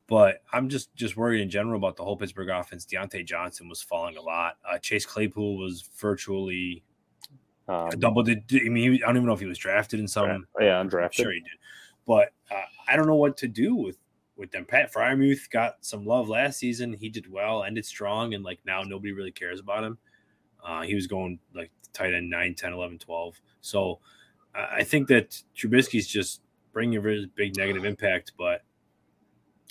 But 0.07 0.41
I'm 0.51 0.69
just 0.69 0.93
just 0.95 1.15
worried 1.15 1.41
in 1.41 1.49
general 1.49 1.77
about 1.77 1.95
the 1.95 2.03
whole 2.03 2.17
Pittsburgh 2.17 2.49
offense. 2.49 2.85
Diontae 2.85 3.25
Johnson 3.25 3.69
was 3.69 3.81
falling 3.81 4.17
a 4.17 4.21
lot. 4.21 4.57
Uh, 4.69 4.77
Chase 4.77 5.05
Claypool 5.05 5.57
was 5.57 5.89
virtually 5.97 6.83
um, 7.67 7.89
double. 7.99 8.23
Did 8.23 8.43
I 8.53 8.69
mean? 8.69 8.95
I 8.95 9.07
don't 9.07 9.17
even 9.17 9.25
know 9.25 9.33
if 9.33 9.39
he 9.39 9.45
was 9.45 9.57
drafted 9.57 9.99
in 9.99 10.07
some. 10.07 10.45
yeah, 10.59 10.77
I'm 10.77 10.89
undrafted. 10.89 11.13
sure 11.13 11.31
he 11.31 11.39
did. 11.39 11.57
But 12.05 12.33
uh, 12.51 12.61
I 12.87 12.95
don't 12.95 13.07
know 13.07 13.15
what 13.15 13.37
to 13.37 13.47
do 13.47 13.75
with 13.75 13.97
with 14.35 14.51
them. 14.51 14.65
Pat 14.65 14.91
Freiermuth 14.91 15.49
got 15.49 15.77
some 15.81 16.05
love 16.05 16.27
last 16.27 16.59
season. 16.59 16.93
He 16.93 17.09
did 17.09 17.31
well, 17.31 17.63
ended 17.63 17.85
strong, 17.85 18.33
and 18.33 18.43
like 18.43 18.59
now 18.65 18.83
nobody 18.83 19.13
really 19.13 19.31
cares 19.31 19.59
about 19.59 19.83
him. 19.83 19.97
Uh, 20.63 20.81
he 20.81 20.95
was 20.95 21.07
going 21.07 21.39
like 21.53 21.71
tight 21.93 22.13
end 22.13 22.29
9, 22.29 22.55
10, 22.55 22.73
11, 22.73 22.99
12. 22.99 23.41
So 23.61 23.99
I 24.53 24.77
I 24.77 24.83
think 24.83 25.07
that 25.07 25.41
Trubisky's 25.55 26.07
just 26.07 26.41
bringing 26.73 26.97
a 26.97 27.01
really 27.01 27.29
big 27.35 27.55
negative 27.55 27.85
impact, 27.85 28.33
but 28.37 28.63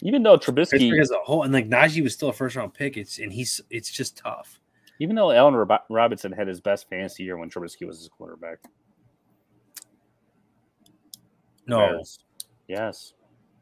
Even 0.04 0.22
though 0.24 0.36
Trubisky, 0.36 1.00
as 1.00 1.10
a 1.12 1.18
whole, 1.18 1.44
and 1.44 1.52
like 1.52 1.68
Najee 1.68 2.02
was 2.02 2.12
still 2.12 2.28
a 2.28 2.32
first 2.32 2.56
round 2.56 2.74
pick, 2.74 2.96
it's 2.96 3.18
and 3.18 3.32
he's 3.32 3.60
it's 3.70 3.90
just 3.90 4.16
tough. 4.16 4.60
even 4.98 5.14
though 5.16 5.30
Allen 5.30 5.54
Rob- 5.54 5.82
Robinson 5.88 6.32
had 6.32 6.48
his 6.48 6.60
best 6.60 6.88
fantasy 6.88 7.22
year 7.24 7.36
when 7.36 7.48
Trubisky 7.48 7.86
was 7.86 7.98
his 7.98 8.08
quarterback. 8.08 8.58
No, 11.66 11.96
Yes. 11.98 12.18
Yes. 12.68 13.14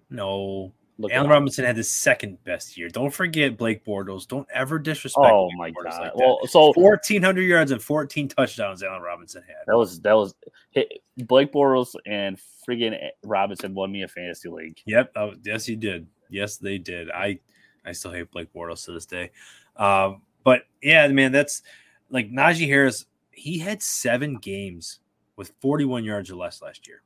no. 0.09 0.73
Look 0.99 1.13
Allen. 1.13 1.31
Robinson 1.31 1.65
had 1.65 1.79
his 1.79 1.91
second 1.91 2.43
best 2.45 2.77
year. 2.77 2.91
Don't 2.91 3.09
forget 3.13 3.57
Blake 3.57 3.87
Bortles. 3.87 4.29
Don't 4.29 4.47
ever 4.53 4.79
disrespect. 4.79 5.33
Oh 5.33 5.49
Blake 5.57 5.57
my 5.57 5.71
Bortles 5.71 5.93
god. 5.93 6.01
like 6.03 6.17
well, 6.17 6.39
so 6.47 6.73
1,400 6.75 7.41
yards 7.41 7.71
and 7.71 7.83
14 7.83 8.29
touchdowns 8.29 8.83
Allen 8.83 9.01
Robinson 9.01 9.43
had. 9.47 9.57
that 9.67 9.79
was 9.79 9.99
that 10.01 10.13
was 10.13 10.35
hit, 10.73 10.93
Blake 11.17 11.53
Bortles 11.55 11.95
and 12.05 12.39
friggin' 12.69 12.99
Robinson 13.25 13.73
won 13.73 13.91
me 13.91 14.03
a 14.03 14.09
fantasy 14.09 14.51
league. 14.51 14.79
Yep. 14.85 15.13
Oh, 15.17 15.33
yes, 15.43 15.65
he 15.65 15.75
did. 15.75 16.07
Yes, 16.31 16.57
they 16.57 16.79
did. 16.79 17.11
I 17.11 17.39
I 17.85 17.93
still 17.93 18.13
hate 18.13 18.31
Blake 18.31 18.53
Bortles 18.53 18.85
to 18.85 18.93
this 18.93 19.07
day. 19.07 19.31
Um, 19.77 20.23
but 20.45 20.63
yeah, 20.83 21.07
man, 21.09 21.33
that's 21.33 21.63
like 22.11 22.31
Najee 22.31 22.67
Harris. 22.67 23.07
He 23.31 23.59
had 23.59 23.83
seven 23.83 24.37
games 24.37 25.01
with 25.37 25.53
41 25.61 26.05
yards 26.05 26.31
or 26.31 26.37
less 26.37 26.61
last 26.61 26.87
year. 26.87 27.03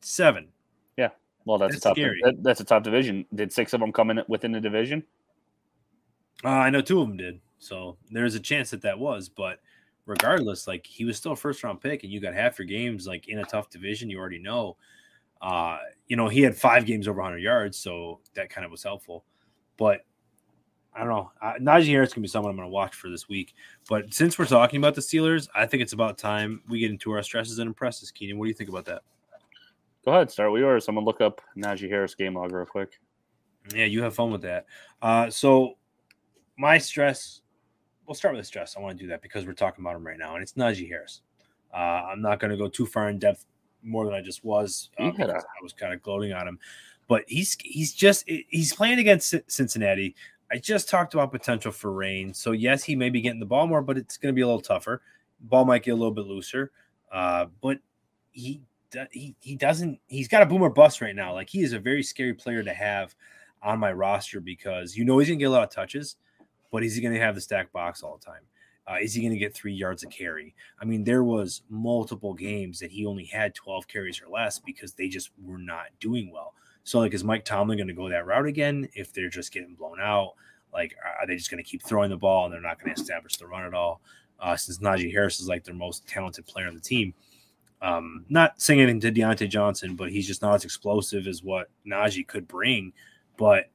Seven. 0.00 0.48
Yeah. 0.96 1.10
Well, 1.44 1.58
that's, 1.58 1.74
That's 1.74 1.84
a 1.84 1.88
tough. 1.88 1.96
scary. 1.96 2.20
That, 2.24 2.42
that's 2.42 2.60
a 2.60 2.64
tough 2.64 2.82
division. 2.82 3.26
Did 3.34 3.52
six 3.52 3.72
of 3.74 3.80
them 3.80 3.92
come 3.92 4.10
in 4.10 4.22
within 4.28 4.52
the 4.52 4.60
division? 4.60 5.02
Uh, 6.42 6.48
I 6.48 6.70
know 6.70 6.80
two 6.80 7.00
of 7.00 7.08
them 7.08 7.16
did. 7.16 7.40
So 7.58 7.96
there's 8.10 8.34
a 8.34 8.40
chance 8.40 8.70
that 8.70 8.82
that 8.82 8.98
was, 8.98 9.28
but 9.28 9.60
regardless, 10.06 10.66
like 10.66 10.86
he 10.86 11.04
was 11.04 11.16
still 11.16 11.32
a 11.32 11.36
first 11.36 11.62
round 11.64 11.80
pick, 11.80 12.02
and 12.02 12.12
you 12.12 12.20
got 12.20 12.34
half 12.34 12.58
your 12.58 12.66
games 12.66 13.06
like 13.06 13.28
in 13.28 13.38
a 13.38 13.44
tough 13.44 13.70
division. 13.70 14.10
You 14.10 14.18
already 14.18 14.38
know. 14.38 14.76
Uh, 15.40 15.78
you 16.08 16.16
know, 16.16 16.28
he 16.28 16.42
had 16.42 16.56
five 16.56 16.86
games 16.86 17.08
over 17.08 17.20
100 17.20 17.38
yards, 17.38 17.78
so 17.78 18.20
that 18.34 18.50
kind 18.50 18.64
of 18.64 18.70
was 18.70 18.82
helpful. 18.82 19.24
But 19.76 20.02
I 20.94 21.00
don't 21.00 21.08
know. 21.08 21.30
Najee 21.60 21.88
Harris 21.88 22.12
can 22.12 22.22
be 22.22 22.28
someone 22.28 22.50
I'm 22.50 22.56
going 22.56 22.68
to 22.68 22.72
watch 22.72 22.94
for 22.94 23.10
this 23.10 23.28
week. 23.28 23.54
But 23.88 24.14
since 24.14 24.38
we're 24.38 24.44
talking 24.46 24.78
about 24.78 24.94
the 24.94 25.00
Steelers, 25.00 25.48
I 25.54 25.66
think 25.66 25.82
it's 25.82 25.92
about 25.92 26.18
time 26.18 26.62
we 26.68 26.78
get 26.78 26.90
into 26.90 27.10
our 27.12 27.22
stresses 27.22 27.58
and 27.58 27.66
impresses. 27.66 28.10
Keenan, 28.10 28.38
what 28.38 28.44
do 28.44 28.48
you 28.48 28.54
think 28.54 28.70
about 28.70 28.84
that? 28.84 29.02
Go 30.04 30.12
ahead, 30.12 30.30
start 30.30 30.52
we 30.52 30.62
are. 30.62 30.78
Someone 30.78 31.04
look 31.04 31.20
up 31.20 31.40
Najee 31.56 31.88
Harris 31.88 32.14
game 32.14 32.34
log 32.34 32.52
real 32.52 32.66
quick. 32.66 33.00
Yeah, 33.74 33.86
you 33.86 34.02
have 34.02 34.14
fun 34.14 34.30
with 34.30 34.42
that. 34.42 34.66
Uh, 35.00 35.30
so 35.30 35.78
my 36.58 36.76
stress, 36.78 37.40
we'll 38.06 38.14
start 38.14 38.34
with 38.34 38.42
the 38.42 38.46
stress. 38.46 38.76
I 38.76 38.80
want 38.80 38.98
to 38.98 39.02
do 39.02 39.08
that 39.08 39.22
because 39.22 39.46
we're 39.46 39.54
talking 39.54 39.82
about 39.82 39.96
him 39.96 40.06
right 40.06 40.18
now, 40.18 40.34
and 40.34 40.42
it's 40.42 40.52
Najee 40.52 40.88
Harris. 40.88 41.22
Uh, 41.72 41.76
I'm 42.12 42.20
not 42.20 42.38
going 42.38 42.50
to 42.50 42.56
go 42.56 42.68
too 42.68 42.86
far 42.86 43.08
in 43.08 43.18
depth 43.18 43.46
more 43.84 44.04
than 44.04 44.14
I 44.14 44.20
just 44.20 44.44
was. 44.44 44.90
Yeah. 44.98 45.12
I 45.18 45.62
was 45.62 45.72
kind 45.72 45.92
of 45.92 46.02
gloating 46.02 46.32
on 46.32 46.48
him, 46.48 46.58
but 47.08 47.24
he's 47.28 47.56
he's 47.60 47.92
just 47.92 48.24
he's 48.26 48.72
playing 48.72 48.98
against 48.98 49.34
Cincinnati. 49.46 50.14
I 50.50 50.58
just 50.58 50.88
talked 50.88 51.14
about 51.14 51.32
potential 51.32 51.72
for 51.72 51.92
rain, 51.92 52.32
so 52.32 52.52
yes, 52.52 52.84
he 52.84 52.96
may 52.96 53.10
be 53.10 53.20
getting 53.20 53.40
the 53.40 53.46
ball 53.46 53.66
more, 53.66 53.82
but 53.82 53.96
it's 53.98 54.16
going 54.16 54.32
to 54.32 54.36
be 54.36 54.42
a 54.42 54.46
little 54.46 54.60
tougher. 54.60 55.02
Ball 55.40 55.64
might 55.64 55.82
get 55.82 55.92
a 55.92 55.96
little 55.96 56.12
bit 56.12 56.26
looser, 56.26 56.70
uh, 57.12 57.46
but 57.60 57.78
he 58.30 58.60
he 59.10 59.34
he 59.40 59.56
doesn't. 59.56 59.98
He's 60.06 60.28
got 60.28 60.42
a 60.42 60.46
boomer 60.46 60.70
bust 60.70 61.00
right 61.00 61.16
now. 61.16 61.32
Like 61.32 61.48
he 61.48 61.62
is 61.62 61.72
a 61.72 61.78
very 61.78 62.02
scary 62.02 62.34
player 62.34 62.62
to 62.62 62.72
have 62.72 63.14
on 63.62 63.78
my 63.78 63.92
roster 63.92 64.40
because 64.40 64.96
you 64.96 65.04
know 65.04 65.18
he's 65.18 65.28
gonna 65.28 65.38
get 65.38 65.46
a 65.46 65.50
lot 65.50 65.64
of 65.64 65.70
touches, 65.70 66.16
but 66.70 66.82
he's 66.82 66.98
gonna 67.00 67.18
have 67.18 67.34
the 67.34 67.40
stack 67.40 67.72
box 67.72 68.02
all 68.02 68.18
the 68.18 68.24
time? 68.24 68.42
Uh, 68.86 68.96
is 69.00 69.14
he 69.14 69.22
going 69.22 69.32
to 69.32 69.38
get 69.38 69.54
three 69.54 69.72
yards 69.72 70.02
a 70.02 70.06
carry? 70.06 70.54
I 70.80 70.84
mean, 70.84 71.04
there 71.04 71.24
was 71.24 71.62
multiple 71.70 72.34
games 72.34 72.78
that 72.80 72.90
he 72.90 73.06
only 73.06 73.24
had 73.24 73.54
12 73.54 73.88
carries 73.88 74.20
or 74.20 74.28
less 74.28 74.58
because 74.58 74.92
they 74.92 75.08
just 75.08 75.30
were 75.42 75.58
not 75.58 75.86
doing 76.00 76.30
well. 76.30 76.54
So, 76.82 76.98
like, 76.98 77.14
is 77.14 77.24
Mike 77.24 77.46
Tomlin 77.46 77.78
going 77.78 77.88
to 77.88 77.94
go 77.94 78.10
that 78.10 78.26
route 78.26 78.46
again 78.46 78.88
if 78.94 79.12
they're 79.12 79.30
just 79.30 79.52
getting 79.52 79.74
blown 79.74 80.00
out? 80.00 80.34
Like, 80.72 80.94
are 81.20 81.26
they 81.26 81.36
just 81.36 81.50
going 81.50 81.62
to 81.62 81.68
keep 81.68 81.82
throwing 81.82 82.10
the 82.10 82.16
ball 82.16 82.44
and 82.44 82.52
they're 82.52 82.60
not 82.60 82.78
going 82.78 82.94
to 82.94 83.00
establish 83.00 83.36
the 83.36 83.46
run 83.46 83.64
at 83.64 83.72
all? 83.72 84.02
Uh, 84.38 84.56
since 84.56 84.78
Najee 84.78 85.12
Harris 85.12 85.40
is 85.40 85.48
like 85.48 85.64
their 85.64 85.74
most 85.74 86.06
talented 86.06 86.44
player 86.44 86.66
on 86.66 86.74
the 86.74 86.80
team. 86.80 87.14
Um, 87.80 88.24
not 88.28 88.60
saying 88.60 88.80
anything 88.80 89.00
to 89.00 89.12
Diontae 89.12 89.48
Johnson, 89.48 89.94
but 89.94 90.10
he's 90.10 90.26
just 90.26 90.42
not 90.42 90.54
as 90.54 90.64
explosive 90.64 91.26
as 91.26 91.42
what 91.42 91.68
Najee 91.86 92.26
could 92.26 92.48
bring. 92.48 92.92
But 93.36 93.70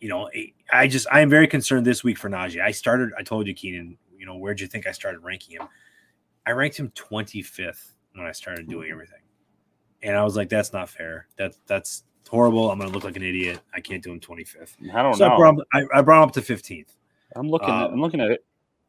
you 0.00 0.08
know, 0.08 0.28
I 0.72 0.86
just 0.86 1.06
I 1.10 1.20
am 1.20 1.30
very 1.30 1.46
concerned 1.46 1.86
this 1.86 2.04
week 2.04 2.18
for 2.18 2.28
Najee. 2.28 2.60
I 2.60 2.72
started. 2.72 3.12
I 3.18 3.22
told 3.22 3.46
you, 3.46 3.54
Keenan. 3.54 3.96
You 4.24 4.30
know, 4.30 4.38
where'd 4.38 4.58
you 4.58 4.66
think 4.66 4.86
I 4.86 4.92
started 4.92 5.18
ranking 5.18 5.58
him? 5.60 5.68
I 6.46 6.52
ranked 6.52 6.78
him 6.78 6.90
25th 6.92 7.92
when 8.14 8.26
I 8.26 8.32
started 8.32 8.66
doing 8.70 8.90
everything, 8.90 9.20
and 10.02 10.16
I 10.16 10.24
was 10.24 10.34
like, 10.34 10.48
that's 10.48 10.72
not 10.72 10.88
fair. 10.88 11.26
That 11.36 11.54
that's 11.66 12.04
horrible. 12.26 12.70
I'm 12.70 12.78
gonna 12.78 12.90
look 12.90 13.04
like 13.04 13.16
an 13.16 13.22
idiot. 13.22 13.60
I 13.74 13.80
can't 13.80 14.02
do 14.02 14.12
him 14.12 14.20
25th. 14.20 14.76
I 14.94 15.02
don't 15.02 15.12
So 15.12 15.26
I 15.26 15.28
know. 15.28 15.36
brought, 15.36 15.54
him, 15.56 15.62
I, 15.74 15.98
I 15.98 16.00
brought 16.00 16.22
him 16.22 16.28
up 16.30 16.32
to 16.32 16.40
15th. 16.40 16.86
I'm 17.36 17.50
looking. 17.50 17.68
Um, 17.68 17.92
I'm 17.92 18.00
looking 18.00 18.22
at 18.22 18.30
it. 18.30 18.44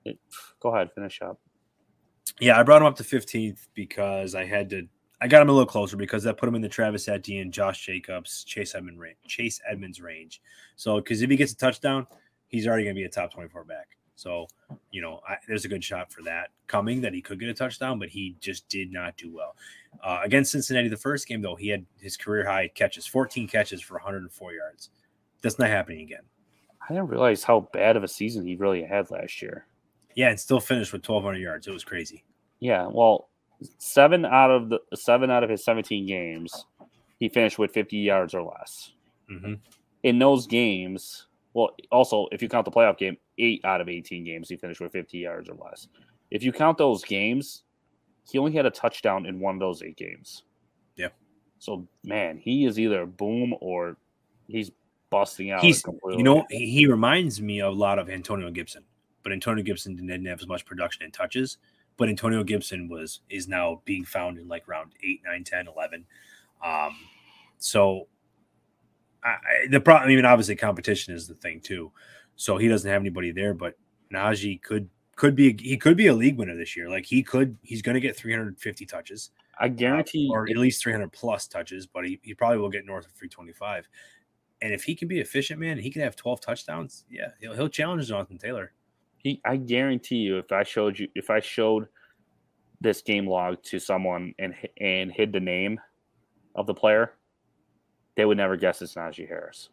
it. 0.05 0.17
Go 0.61 0.73
ahead, 0.73 0.89
finish 0.95 1.21
up. 1.21 1.37
Yeah, 2.39 2.57
I 2.57 2.63
brought 2.63 2.81
him 2.81 2.87
up 2.87 2.95
to 2.95 3.03
15th 3.03 3.67
because 3.73 4.35
I 4.35 4.45
had 4.45 4.69
to. 4.69 4.87
I 5.19 5.27
got 5.27 5.41
him 5.41 5.49
a 5.49 5.51
little 5.51 5.67
closer 5.67 5.97
because 5.97 6.23
that 6.23 6.37
put 6.37 6.47
him 6.47 6.55
in 6.55 6.61
the 6.61 6.69
Travis 6.69 7.09
Etienne, 7.09 7.51
Josh 7.51 7.85
Jacobs, 7.85 8.45
Chase 8.45 8.73
Edmond 8.73 9.01
range, 9.01 9.17
Chase 9.27 9.59
Edmonds 9.69 9.99
range. 9.99 10.41
So, 10.77 10.95
because 11.01 11.21
if 11.21 11.29
he 11.29 11.35
gets 11.35 11.51
a 11.51 11.57
touchdown, 11.57 12.07
he's 12.47 12.67
already 12.67 12.85
going 12.85 12.95
to 12.95 12.99
be 13.01 13.05
a 13.05 13.09
top 13.09 13.33
24 13.33 13.65
back. 13.65 13.97
So, 14.15 14.47
you 14.91 15.01
know, 15.01 15.19
I, 15.27 15.35
there's 15.47 15.65
a 15.65 15.67
good 15.67 15.83
shot 15.83 16.11
for 16.11 16.21
that 16.23 16.49
coming 16.67 17.01
that 17.01 17.13
he 17.13 17.21
could 17.21 17.39
get 17.39 17.49
a 17.49 17.53
touchdown, 17.53 17.99
but 17.99 18.09
he 18.09 18.35
just 18.39 18.67
did 18.69 18.91
not 18.91 19.17
do 19.17 19.33
well 19.33 19.55
uh, 20.03 20.21
against 20.23 20.51
Cincinnati. 20.51 20.87
The 20.87 20.97
first 20.97 21.27
game 21.27 21.41
though, 21.41 21.55
he 21.55 21.67
had 21.67 21.85
his 21.99 22.15
career 22.15 22.45
high 22.45 22.69
catches, 22.69 23.05
14 23.05 23.47
catches 23.47 23.81
for 23.81 23.95
104 23.95 24.53
yards. 24.53 24.89
That's 25.41 25.59
not 25.59 25.69
happening 25.69 26.01
again. 26.01 26.23
I 26.81 26.93
didn't 26.93 27.09
realize 27.09 27.43
how 27.43 27.67
bad 27.73 27.97
of 27.97 28.03
a 28.03 28.07
season 28.07 28.45
he 28.45 28.55
really 28.55 28.83
had 28.83 29.11
last 29.11 29.41
year. 29.41 29.65
Yeah, 30.15 30.29
and 30.29 30.39
still 30.39 30.59
finished 30.59 30.93
with 30.93 31.07
1,200 31.07 31.39
yards. 31.39 31.67
It 31.67 31.73
was 31.73 31.83
crazy. 31.83 32.23
Yeah, 32.59 32.87
well, 32.89 33.29
seven 33.77 34.25
out 34.25 34.51
of 34.51 34.69
the 34.69 34.79
seven 34.95 35.29
out 35.29 35.43
of 35.43 35.49
his 35.49 35.63
17 35.65 36.05
games, 36.05 36.65
he 37.19 37.27
finished 37.27 37.59
with 37.59 37.71
50 37.71 37.97
yards 37.97 38.33
or 38.33 38.43
less. 38.43 38.91
Mm-hmm. 39.29 39.55
In 40.03 40.19
those 40.19 40.47
games, 40.47 41.27
well, 41.53 41.75
also 41.91 42.27
if 42.31 42.41
you 42.41 42.47
count 42.47 42.65
the 42.65 42.71
playoff 42.71 42.97
game, 42.97 43.17
eight 43.37 43.63
out 43.65 43.81
of 43.81 43.89
18 43.89 44.23
games 44.23 44.49
he 44.49 44.55
finished 44.55 44.81
with 44.81 44.91
50 44.91 45.17
yards 45.17 45.49
or 45.49 45.55
less. 45.55 45.87
If 46.31 46.43
you 46.43 46.51
count 46.51 46.77
those 46.77 47.03
games, 47.03 47.63
he 48.29 48.37
only 48.37 48.53
had 48.53 48.65
a 48.65 48.71
touchdown 48.71 49.25
in 49.25 49.39
one 49.39 49.55
of 49.55 49.59
those 49.59 49.83
eight 49.83 49.97
games. 49.97 50.43
Yeah. 50.95 51.09
So 51.59 51.87
man, 52.03 52.37
he 52.37 52.65
is 52.65 52.79
either 52.79 53.05
boom 53.05 53.53
or 53.61 53.97
he's 54.47 54.71
busting 55.09 55.51
out. 55.51 55.61
He's, 55.61 55.81
completely. 55.81 56.17
you 56.17 56.23
know, 56.23 56.45
he, 56.49 56.87
reminds 56.87 57.41
me 57.41 57.59
a 57.59 57.69
lot 57.69 57.99
of 57.99 58.09
Antonio 58.09 58.49
Gibson, 58.51 58.83
but 59.23 59.31
Antonio 59.31 59.63
Gibson 59.63 59.95
didn't 59.95 60.25
have 60.25 60.41
as 60.41 60.47
much 60.47 60.65
production 60.65 61.03
and 61.03 61.13
touches. 61.13 61.57
But 61.97 62.09
Antonio 62.09 62.43
Gibson 62.43 62.89
was 62.89 63.21
is 63.29 63.47
now 63.47 63.81
being 63.85 64.03
found 64.03 64.37
in 64.37 64.49
like 64.49 64.67
round 64.67 64.91
8, 65.01 65.21
9, 65.25 65.43
10, 65.45 65.67
11. 65.69 66.05
Um, 66.65 66.97
so 67.57 68.07
I, 69.23 69.37
the 69.69 69.79
problem, 69.79 70.09
I 70.09 70.15
mean, 70.15 70.25
obviously 70.25 70.57
competition 70.57 71.13
is 71.13 71.27
the 71.27 71.35
thing 71.35 71.61
too. 71.61 71.91
So 72.35 72.57
he 72.57 72.67
doesn't 72.67 72.89
have 72.89 73.01
anybody 73.01 73.31
there, 73.31 73.53
but 73.53 73.75
Najee 74.13 74.61
could 74.61 74.89
could 75.15 75.35
be 75.35 75.55
he 75.59 75.77
could 75.77 75.97
be 75.97 76.07
a 76.07 76.13
league 76.13 76.37
winner 76.37 76.55
this 76.55 76.75
year. 76.75 76.89
Like 76.89 77.05
he 77.05 77.23
could, 77.23 77.57
he's 77.61 77.81
going 77.81 77.95
to 77.95 78.01
get 78.01 78.15
350 78.15 78.85
touches, 78.85 79.31
I 79.59 79.65
uh, 79.65 79.69
guarantee 79.69 80.29
or 80.31 80.49
at 80.49 80.57
least 80.57 80.83
300 80.83 81.11
plus 81.11 81.47
touches, 81.47 81.87
but 81.87 82.05
he, 82.05 82.19
he 82.21 82.33
probably 82.33 82.57
will 82.57 82.69
get 82.69 82.85
north 82.85 83.05
of 83.05 83.11
325. 83.13 83.87
And 84.61 84.73
if 84.73 84.83
he 84.83 84.95
can 84.95 85.07
be 85.07 85.19
efficient, 85.19 85.59
man, 85.59 85.77
he 85.77 85.91
can 85.91 86.01
have 86.01 86.15
12 86.15 86.41
touchdowns. 86.41 87.05
Yeah, 87.09 87.29
he'll, 87.39 87.53
he'll 87.53 87.69
challenge 87.69 88.07
Jonathan 88.07 88.37
Taylor. 88.37 88.73
He, 89.17 89.41
I 89.45 89.57
guarantee 89.57 90.17
you, 90.17 90.37
if 90.37 90.51
I 90.51 90.63
showed 90.63 90.99
you, 90.99 91.07
if 91.15 91.29
I 91.29 91.39
showed 91.39 91.87
this 92.81 93.01
game 93.01 93.27
log 93.27 93.61
to 93.63 93.79
someone 93.79 94.33
and 94.37 94.53
and 94.79 95.11
hid 95.11 95.33
the 95.33 95.39
name 95.39 95.79
of 96.53 96.67
the 96.67 96.73
player, 96.73 97.13
they 98.15 98.25
would 98.25 98.37
never 98.37 98.55
guess 98.55 98.81
it's 98.81 98.95
Najee 98.95 99.27
Harris. 99.27 99.69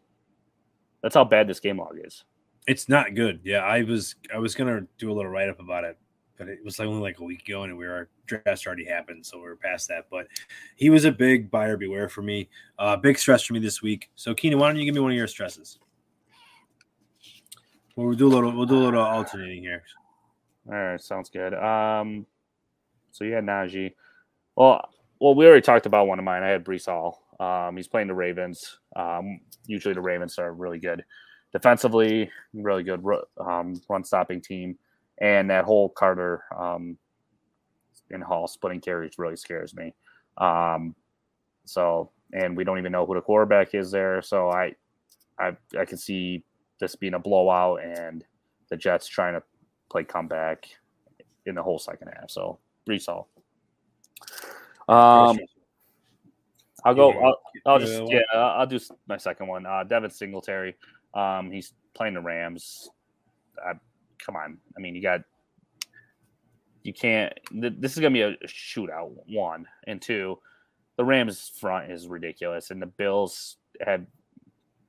That's 1.01 1.15
how 1.15 1.23
bad 1.23 1.47
this 1.47 1.59
game 1.59 1.77
log 1.77 1.97
is. 2.03 2.23
It's 2.67 2.87
not 2.87 3.15
good. 3.15 3.41
Yeah, 3.43 3.59
I 3.59 3.83
was 3.83 4.15
I 4.33 4.37
was 4.37 4.55
gonna 4.55 4.85
do 4.97 5.11
a 5.11 5.13
little 5.13 5.29
write 5.29 5.49
up 5.49 5.59
about 5.59 5.83
it, 5.83 5.97
but 6.37 6.47
it 6.47 6.63
was 6.63 6.79
only 6.79 7.01
like 7.01 7.19
a 7.19 7.23
week 7.23 7.47
ago, 7.47 7.63
and 7.63 7.77
we 7.77 7.85
were 7.85 8.09
draft 8.25 8.65
already 8.65 8.85
happened, 8.85 9.25
so 9.25 9.37
we 9.37 9.43
were 9.43 9.57
past 9.57 9.89
that. 9.89 10.05
But 10.09 10.27
he 10.75 10.89
was 10.89 11.03
a 11.05 11.11
big 11.11 11.51
buyer 11.51 11.75
beware 11.75 12.07
for 12.07 12.21
me. 12.21 12.49
Uh, 12.79 12.95
big 12.95 13.17
stress 13.17 13.43
for 13.43 13.53
me 13.53 13.59
this 13.59 13.81
week. 13.81 14.09
So 14.15 14.33
Keenan, 14.33 14.59
why 14.59 14.67
don't 14.67 14.77
you 14.77 14.85
give 14.85 14.95
me 14.95 15.01
one 15.01 15.11
of 15.11 15.17
your 15.17 15.27
stresses? 15.27 15.77
Well, 17.95 18.07
we'll 18.07 18.15
do 18.15 18.27
a 18.27 18.33
little. 18.33 18.51
We'll 18.51 18.65
do 18.65 18.77
a 18.77 18.85
little 18.85 19.03
alternating 19.03 19.61
here. 19.61 19.83
All 20.67 20.73
right, 20.73 21.01
sounds 21.01 21.29
good. 21.29 21.53
Um, 21.53 22.25
so 23.11 23.25
you 23.25 23.33
had 23.33 23.43
Najee. 23.43 23.93
Well, 24.55 24.89
well, 25.19 25.35
we 25.35 25.45
already 25.45 25.61
talked 25.61 25.85
about 25.85 26.07
one 26.07 26.17
of 26.17 26.25
mine. 26.25 26.43
I 26.43 26.47
had 26.47 26.63
Breece 26.63 26.85
Hall. 26.85 27.21
Um, 27.39 27.75
he's 27.75 27.87
playing 27.87 28.07
the 28.07 28.13
Ravens. 28.13 28.79
Um, 28.95 29.41
usually 29.65 29.93
the 29.93 30.01
Ravens 30.01 30.39
are 30.39 30.53
really 30.53 30.79
good 30.79 31.03
defensively, 31.53 32.29
really 32.53 32.83
good 32.83 33.03
um, 33.39 33.79
run 33.87 34.03
stopping 34.03 34.41
team, 34.41 34.77
and 35.19 35.49
that 35.49 35.65
whole 35.65 35.89
Carter 35.89 36.43
um, 36.57 36.97
and 38.09 38.23
Hall 38.23 38.47
splitting 38.47 38.81
carries 38.81 39.17
really 39.17 39.37
scares 39.37 39.75
me. 39.75 39.93
Um, 40.37 40.95
so, 41.65 42.11
and 42.33 42.57
we 42.57 42.63
don't 42.63 42.79
even 42.79 42.91
know 42.91 43.05
who 43.05 43.15
the 43.15 43.21
quarterback 43.21 43.73
is 43.75 43.91
there. 43.91 44.21
So 44.21 44.49
I, 44.49 44.73
I, 45.39 45.55
I 45.79 45.85
can 45.85 45.97
see 45.97 46.43
this 46.79 46.95
being 46.95 47.13
a 47.13 47.19
blowout 47.19 47.83
and 47.83 48.25
the 48.69 48.75
Jets 48.75 49.07
trying 49.07 49.35
to 49.35 49.43
play 49.89 50.03
comeback 50.03 50.67
in 51.45 51.55
the 51.55 51.63
whole 51.63 51.79
second 51.79 52.09
half. 52.15 52.29
So 52.31 52.59
Breece 52.87 53.05
Hall. 53.05 53.29
Um, 54.89 55.39
I'll 56.83 56.95
go. 56.95 57.11
I'll, 57.11 57.39
I'll 57.65 57.79
just 57.79 58.01
yeah. 58.07 58.19
I'll 58.33 58.59
I'll 58.61 58.67
do 58.67 58.79
my 59.07 59.17
second 59.17 59.47
one. 59.47 59.65
Uh, 59.65 59.83
Devin 59.83 60.09
Singletary. 60.09 60.75
Um, 61.13 61.51
he's 61.51 61.73
playing 61.93 62.13
the 62.15 62.21
Rams. 62.21 62.89
Uh, 63.63 63.73
come 64.19 64.35
on. 64.35 64.57
I 64.75 64.79
mean, 64.79 64.95
you 64.95 65.01
got. 65.01 65.21
You 66.83 66.93
can't. 66.93 67.33
th- 67.51 67.75
This 67.79 67.93
is 67.93 67.99
gonna 67.99 68.11
be 68.11 68.21
a 68.21 68.35
shootout. 68.45 69.11
One 69.27 69.65
and 69.87 70.01
two. 70.01 70.39
The 70.97 71.05
Rams 71.05 71.51
front 71.59 71.91
is 71.91 72.07
ridiculous, 72.07 72.71
and 72.71 72.81
the 72.81 72.85
Bills 72.87 73.57
have. 73.81 74.05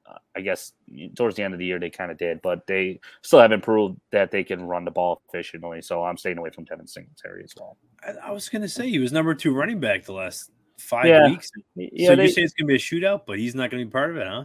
Uh, 0.07 0.19
I 0.37 0.43
guess 0.43 0.73
towards 1.17 1.35
the 1.37 1.43
end 1.43 1.55
of 1.55 1.59
the 1.59 1.65
year 1.65 1.79
they 1.79 1.89
kind 1.89 2.11
of 2.11 2.19
did, 2.19 2.43
but 2.43 2.67
they 2.67 3.01
still 3.23 3.39
haven't 3.41 3.63
proved 3.63 3.99
that 4.13 4.31
they 4.31 4.45
can 4.45 4.63
run 4.67 4.85
the 4.85 4.91
ball 4.91 5.23
efficiently. 5.29 5.81
So 5.81 6.05
I'm 6.05 6.19
staying 6.19 6.37
away 6.37 6.51
from 6.51 6.65
Devin 6.65 6.87
Singletary 6.87 7.43
as 7.43 7.55
well. 7.59 7.79
I, 8.07 8.29
I 8.29 8.31
was 8.33 8.51
gonna 8.51 8.69
say 8.69 8.91
he 8.91 8.99
was 8.99 9.13
number 9.13 9.35
two 9.35 9.55
running 9.55 9.81
back 9.81 10.05
the 10.05 10.13
last 10.13 10.51
five 10.79 11.07
Yeah. 11.07 11.27
weeks. 11.29 11.51
Yeah, 11.75 12.09
so 12.09 12.17
they- 12.17 12.25
you 12.25 12.29
say 12.31 12.43
it's 12.43 12.53
gonna 12.53 12.69
be 12.69 12.75
a 12.75 12.79
shootout, 12.79 13.23
but 13.27 13.39
he's 13.39 13.55
not 13.55 13.71
gonna 13.71 13.85
be 13.87 13.91
part 13.91 14.11
of 14.11 14.17
it, 14.19 14.27
huh? 14.27 14.45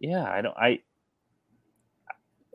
Yeah, 0.00 0.24
I 0.24 0.40
don't. 0.42 0.56
I 0.56 0.80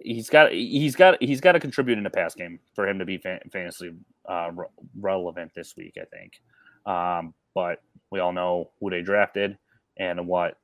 he's 0.04 0.30
got 0.30 0.52
he's 0.52 0.96
got 0.96 1.22
he's 1.22 1.42
got 1.42 1.54
to 1.54 1.60
contribute 1.60 1.98
in 1.98 2.04
the 2.04 2.10
pass 2.10 2.36
game 2.36 2.60
for 2.74 2.88
him 2.88 3.00
to 3.00 3.06
be 3.06 3.18
fan, 3.18 3.40
fantasy 3.52 3.94
uh, 4.28 4.52
re- 4.54 4.66
relevant 5.00 5.52
this 5.56 5.76
week. 5.76 5.98
I 6.00 6.06
think, 6.06 6.42
um, 6.86 7.34
but 7.54 7.82
we 8.12 8.20
all 8.20 8.34
know 8.34 8.72
who 8.80 8.90
they 8.90 9.02
drafted 9.02 9.58
and 9.98 10.28
what 10.28 10.58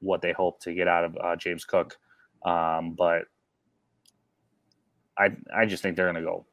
what 0.00 0.22
they 0.22 0.32
hope 0.32 0.60
to 0.60 0.74
get 0.74 0.88
out 0.88 1.04
of 1.04 1.16
uh, 1.22 1.36
James 1.36 1.64
Cook. 1.64 1.96
Um, 2.44 2.94
but 2.96 3.22
I 5.18 5.30
I 5.54 5.66
just 5.66 5.82
think 5.82 5.96
they're 5.96 6.10
going 6.10 6.22
to 6.22 6.28
go. 6.28 6.46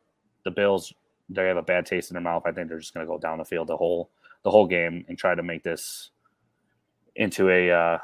The 0.43 0.51
Bills 0.51 0.93
they 1.29 1.47
have 1.47 1.57
a 1.57 1.61
bad 1.61 1.85
taste 1.85 2.09
in 2.09 2.15
their 2.15 2.23
mouth. 2.23 2.43
I 2.45 2.51
think 2.51 2.69
they're 2.69 2.79
just 2.79 2.93
going 2.93 3.05
to 3.05 3.11
go 3.11 3.17
down 3.17 3.37
the 3.37 3.45
field 3.45 3.67
the 3.67 3.77
whole 3.77 4.09
the 4.43 4.51
whole 4.51 4.67
game 4.67 5.05
and 5.07 5.17
try 5.17 5.35
to 5.35 5.43
make 5.43 5.63
this 5.63 6.11
into 7.15 7.49
a 7.49 7.71
uh, 7.71 7.97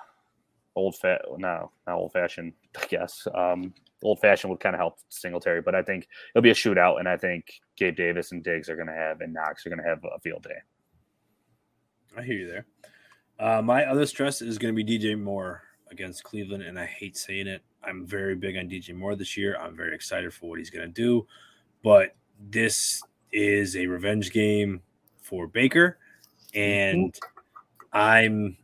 old 0.76 0.96
fat 0.96 1.22
no 1.38 1.72
not 1.88 1.96
old 1.96 2.12
fashioned 2.12 2.54
I 2.82 2.86
guess 2.88 3.28
um, 3.34 3.74
old 4.04 4.20
fashioned 4.20 4.52
would 4.52 4.60
kind 4.60 4.76
of 4.76 4.80
help 4.80 5.00
Singletary, 5.10 5.62
but 5.62 5.76
I 5.76 5.82
think 5.82 6.08
it'll 6.34 6.44
be 6.44 6.52
a 6.52 6.56
shootout, 6.56 7.00
and 7.00 7.08
I 7.08 7.18
think 7.18 7.62
Gabe 7.78 7.96
Davis 7.96 8.32
and 8.32 8.44
Diggs 8.44 8.70
are 8.70 8.76
going 8.76 8.88
to 8.88 8.94
have 8.94 9.22
and 9.22 9.34
Knox 9.34 9.66
are 9.66 9.70
going 9.70 9.82
to 9.82 9.88
have 9.88 10.04
a 10.04 10.20
field 10.20 10.44
day. 10.44 10.60
I 12.18 12.22
hear 12.22 12.36
you 12.36 12.48
there. 12.48 12.66
Uh, 13.40 13.62
my 13.62 13.86
other 13.86 14.06
stress 14.06 14.42
is 14.42 14.58
going 14.58 14.76
to 14.76 14.84
be 14.84 15.00
DJ 15.00 15.20
Moore 15.20 15.64
against 15.90 16.24
Cleveland, 16.24 16.64
and 16.64 16.80
I 16.80 16.86
hate 16.86 17.18
saying 17.18 17.48
it. 17.48 17.62
I'm 17.84 18.06
very 18.06 18.36
big 18.36 18.58
on 18.58 18.70
DJ 18.70 18.94
Moore 18.96 19.16
this 19.16 19.36
year. 19.36 19.58
I'm 19.58 19.76
very 19.76 19.96
excited 19.96 20.34
for 20.34 20.50
what 20.50 20.60
he's 20.60 20.70
going 20.70 20.88
to 20.88 20.94
do, 20.94 21.26
but 21.84 22.16
this 22.40 23.02
is 23.32 23.76
a 23.76 23.88
revenge 23.88 24.32
game 24.32 24.82
for 25.22 25.48
Baker, 25.48 25.98
and 26.54 27.18
I'm 27.92 28.58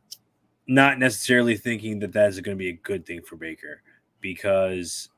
not 0.70 1.00
necessarily 1.00 1.58
thinking 1.58 2.00
that 2.00 2.14
that 2.14 2.30
is 2.30 2.40
going 2.40 2.56
to 2.56 2.60
be 2.60 2.70
a 2.70 2.74
good 2.74 3.06
thing 3.06 3.22
for 3.24 3.36
Baker 3.36 3.82
because 4.22 5.10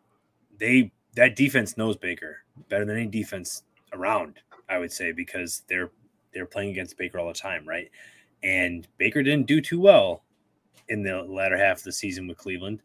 they 0.58 0.91
that 1.16 1.36
defense 1.36 1.76
knows 1.76 1.97
Baker 1.97 2.38
better 2.70 2.86
than 2.86 2.95
any 2.95 3.08
defense 3.08 3.64
around. 3.91 4.39
I 4.70 4.78
would 4.78 4.93
say 4.93 5.12
because 5.12 5.64
they're 5.68 5.91
they're 6.34 6.45
playing 6.45 6.70
against 6.72 6.97
Baker 6.97 7.20
all 7.20 7.28
the 7.28 7.34
time, 7.34 7.68
right? 7.68 7.91
And 8.43 8.88
Baker 8.97 9.22
didn't 9.22 9.45
do 9.45 9.60
too 9.60 9.80
well 9.80 10.24
in 10.88 11.04
the 11.04 11.22
latter 11.24 11.58
half 11.58 11.80
of 11.80 11.84
the 11.84 11.91
season 11.91 12.28
with 12.28 12.38
Cleveland 12.38 12.82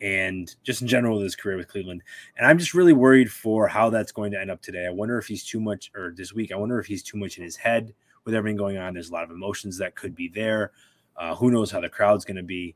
and 0.00 0.54
just 0.64 0.82
in 0.82 0.88
general 0.88 1.16
with 1.16 1.24
his 1.24 1.36
career 1.36 1.56
with 1.56 1.68
Cleveland. 1.68 2.02
And 2.36 2.46
I'm 2.46 2.58
just 2.58 2.74
really 2.74 2.92
worried 2.92 3.30
for 3.30 3.68
how 3.68 3.90
that's 3.90 4.12
going 4.12 4.32
to 4.32 4.40
end 4.40 4.50
up 4.50 4.60
today. 4.60 4.86
I 4.86 4.90
wonder 4.90 5.18
if 5.18 5.26
he's 5.26 5.44
too 5.44 5.60
much, 5.60 5.90
or 5.94 6.12
this 6.16 6.32
week, 6.32 6.52
I 6.52 6.56
wonder 6.56 6.78
if 6.78 6.86
he's 6.86 7.02
too 7.02 7.16
much 7.16 7.38
in 7.38 7.44
his 7.44 7.56
head 7.56 7.94
with 8.24 8.34
everything 8.34 8.56
going 8.56 8.76
on. 8.76 8.94
There's 8.94 9.10
a 9.10 9.14
lot 9.14 9.24
of 9.24 9.30
emotions 9.30 9.78
that 9.78 9.96
could 9.96 10.14
be 10.14 10.28
there. 10.28 10.72
Uh, 11.18 11.34
who 11.34 11.50
knows 11.50 11.70
how 11.70 11.80
the 11.80 11.88
crowd's 11.88 12.24
going 12.24 12.36
to 12.36 12.42
be? 12.42 12.74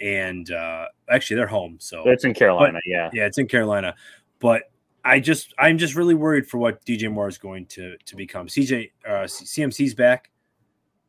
And 0.00 0.50
uh, 0.50 0.86
actually, 1.08 1.36
they're 1.36 1.46
home, 1.46 1.76
so 1.78 2.02
it's 2.06 2.24
in 2.24 2.34
Carolina. 2.34 2.74
But, 2.74 2.82
yeah, 2.84 3.10
yeah, 3.12 3.26
it's 3.26 3.38
in 3.38 3.46
Carolina. 3.46 3.94
But 4.40 4.64
I 5.04 5.20
just, 5.20 5.54
I'm 5.58 5.78
just 5.78 5.94
really 5.94 6.14
worried 6.14 6.46
for 6.46 6.58
what 6.58 6.84
DJ 6.84 7.10
Moore 7.10 7.28
is 7.28 7.38
going 7.38 7.66
to 7.66 7.96
to 8.04 8.16
become. 8.16 8.48
CJ, 8.48 8.90
uh, 9.06 9.24
CMC's 9.24 9.94
back. 9.94 10.30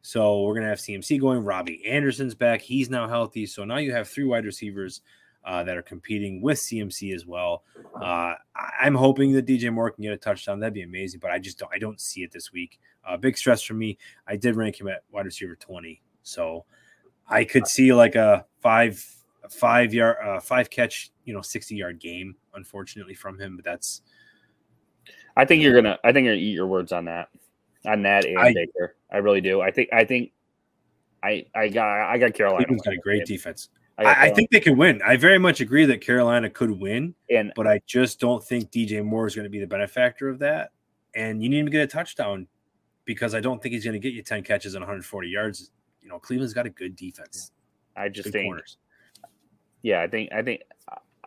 So 0.04 0.44
we're 0.44 0.54
gonna 0.56 0.68
have 0.68 0.80
CMC 0.80 1.20
going. 1.20 1.44
Robbie 1.44 1.86
Anderson's 1.88 2.36
back; 2.36 2.62
he's 2.62 2.90
now 2.90 3.08
healthy. 3.08 3.46
So 3.46 3.64
now 3.64 3.78
you 3.78 3.94
have 3.94 4.08
three 4.08 4.26
wide 4.26 4.46
receivers 4.46 5.02
uh, 5.46 5.64
that 5.64 5.78
are 5.78 5.82
competing 5.82 6.42
with 6.42 6.58
CMC 6.58 7.14
as 7.14 7.26
well. 7.26 7.64
Uh, 8.02 8.36
I'm 8.80 8.96
hoping 8.96 9.34
that 9.34 9.46
DJ 9.46 9.72
Moore 9.74 9.92
can 9.92 10.04
get 10.04 10.14
a 10.14 10.18
touchdown. 10.18 10.60
That'd 10.60 10.74
be 10.74 10.84
amazing, 10.84 11.20
but 11.20 11.32
I 11.32 11.40
just 11.40 11.58
don't. 11.58 11.72
I 11.74 11.80
don't 11.80 12.00
see 12.00 12.22
it 12.22 12.32
this 12.32 12.52
week. 12.52 12.80
Uh, 13.08 13.18
big 13.18 13.38
stress 13.38 13.62
for 13.62 13.74
me. 13.74 13.98
I 14.28 14.36
did 14.36 14.56
rank 14.56 14.80
him 14.80 14.88
at 14.88 15.04
wide 15.12 15.26
receiver 15.26 15.56
20, 15.56 16.02
so 16.24 16.66
I 17.30 17.44
could 17.44 17.68
see 17.68 17.94
like 17.94 18.16
a 18.16 18.46
five 18.62 19.06
five 19.50 19.94
yard 19.94 20.18
uh, 20.24 20.40
five 20.40 20.70
catch 20.70 21.12
you 21.26 21.34
know 21.34 21.42
60 21.42 21.76
yard 21.76 22.00
game 22.00 22.36
unfortunately 22.56 23.14
from 23.14 23.38
him 23.38 23.56
but 23.58 23.66
that's 23.66 24.02
i 25.36 25.44
think 25.44 25.62
you're 25.62 25.76
gonna 25.76 26.00
i 26.04 26.12
think 26.12 26.26
you're 26.26 26.34
gonna 26.34 26.42
eat 26.44 26.54
your 26.54 26.66
words 26.66 26.92
on 26.92 27.06
that 27.06 27.28
on 27.86 28.02
that 28.04 28.26
and 28.26 28.40
I, 28.40 28.54
Baker. 28.54 28.96
I 29.12 29.18
really 29.18 29.42
do. 29.42 29.62
I 29.62 29.72
think 29.72 29.90
I 29.94 30.04
think 30.04 30.32
I 31.22 31.46
I 31.56 31.70
got 31.70 31.88
I 31.88 32.18
got 32.18 32.34
Carolina. 32.34 32.66
Cleveland's 32.66 32.84
got 32.84 32.94
a 32.94 32.98
great 32.98 33.26
defense. 33.26 33.70
I, 33.96 34.26
I, 34.26 34.30
think 34.32 34.50
they 34.50 34.60
could 34.60 34.76
win. 34.76 35.04
I 35.06 35.18
very 35.18 35.38
much 35.38 35.62
agree 35.62 35.86
that 35.86 36.02
Carolina 36.02 36.50
could 36.50 36.72
win, 36.72 37.14
and 37.30 37.54
but 37.56 37.68
I 37.68 37.80
just 37.86 38.20
don't 38.20 38.44
think 38.44 38.72
DJ 38.72 39.06
Moore 39.06 39.28
is 39.28 39.36
going 39.36 39.44
to 39.44 39.52
be 39.52 39.60
the 39.60 39.68
benefactor 39.68 40.30
of 40.30 40.40
that. 40.40 40.72
And 41.14 41.44
you 41.44 41.50
need 41.50 41.60
him 41.60 41.66
to 41.68 41.72
get 41.72 41.84
a 41.84 41.88
touchdown 41.88 42.48
because 43.06 43.36
I 43.36 43.40
don't 43.40 43.62
think 43.62 43.74
he's 43.74 43.84
going 43.84 43.94
to 43.94 44.00
get 44.00 44.14
you 44.14 44.24
ten 44.24 44.42
catches 44.42 44.74
and 44.74 44.82
140 44.82 45.30
yards. 45.30 45.70
You 46.04 46.10
know, 46.10 46.20
Cleveland's 46.20 46.54
got 46.54 46.66
a 46.66 46.70
good 46.70 46.96
defense. 46.96 47.52
I 47.96 48.10
just 48.10 48.26
good 48.26 48.34
think, 48.34 48.48
corners. 48.48 48.78
yeah, 49.82 50.02
I 50.02 50.08
think 50.08 50.32
I 50.32 50.42
think 50.42 50.62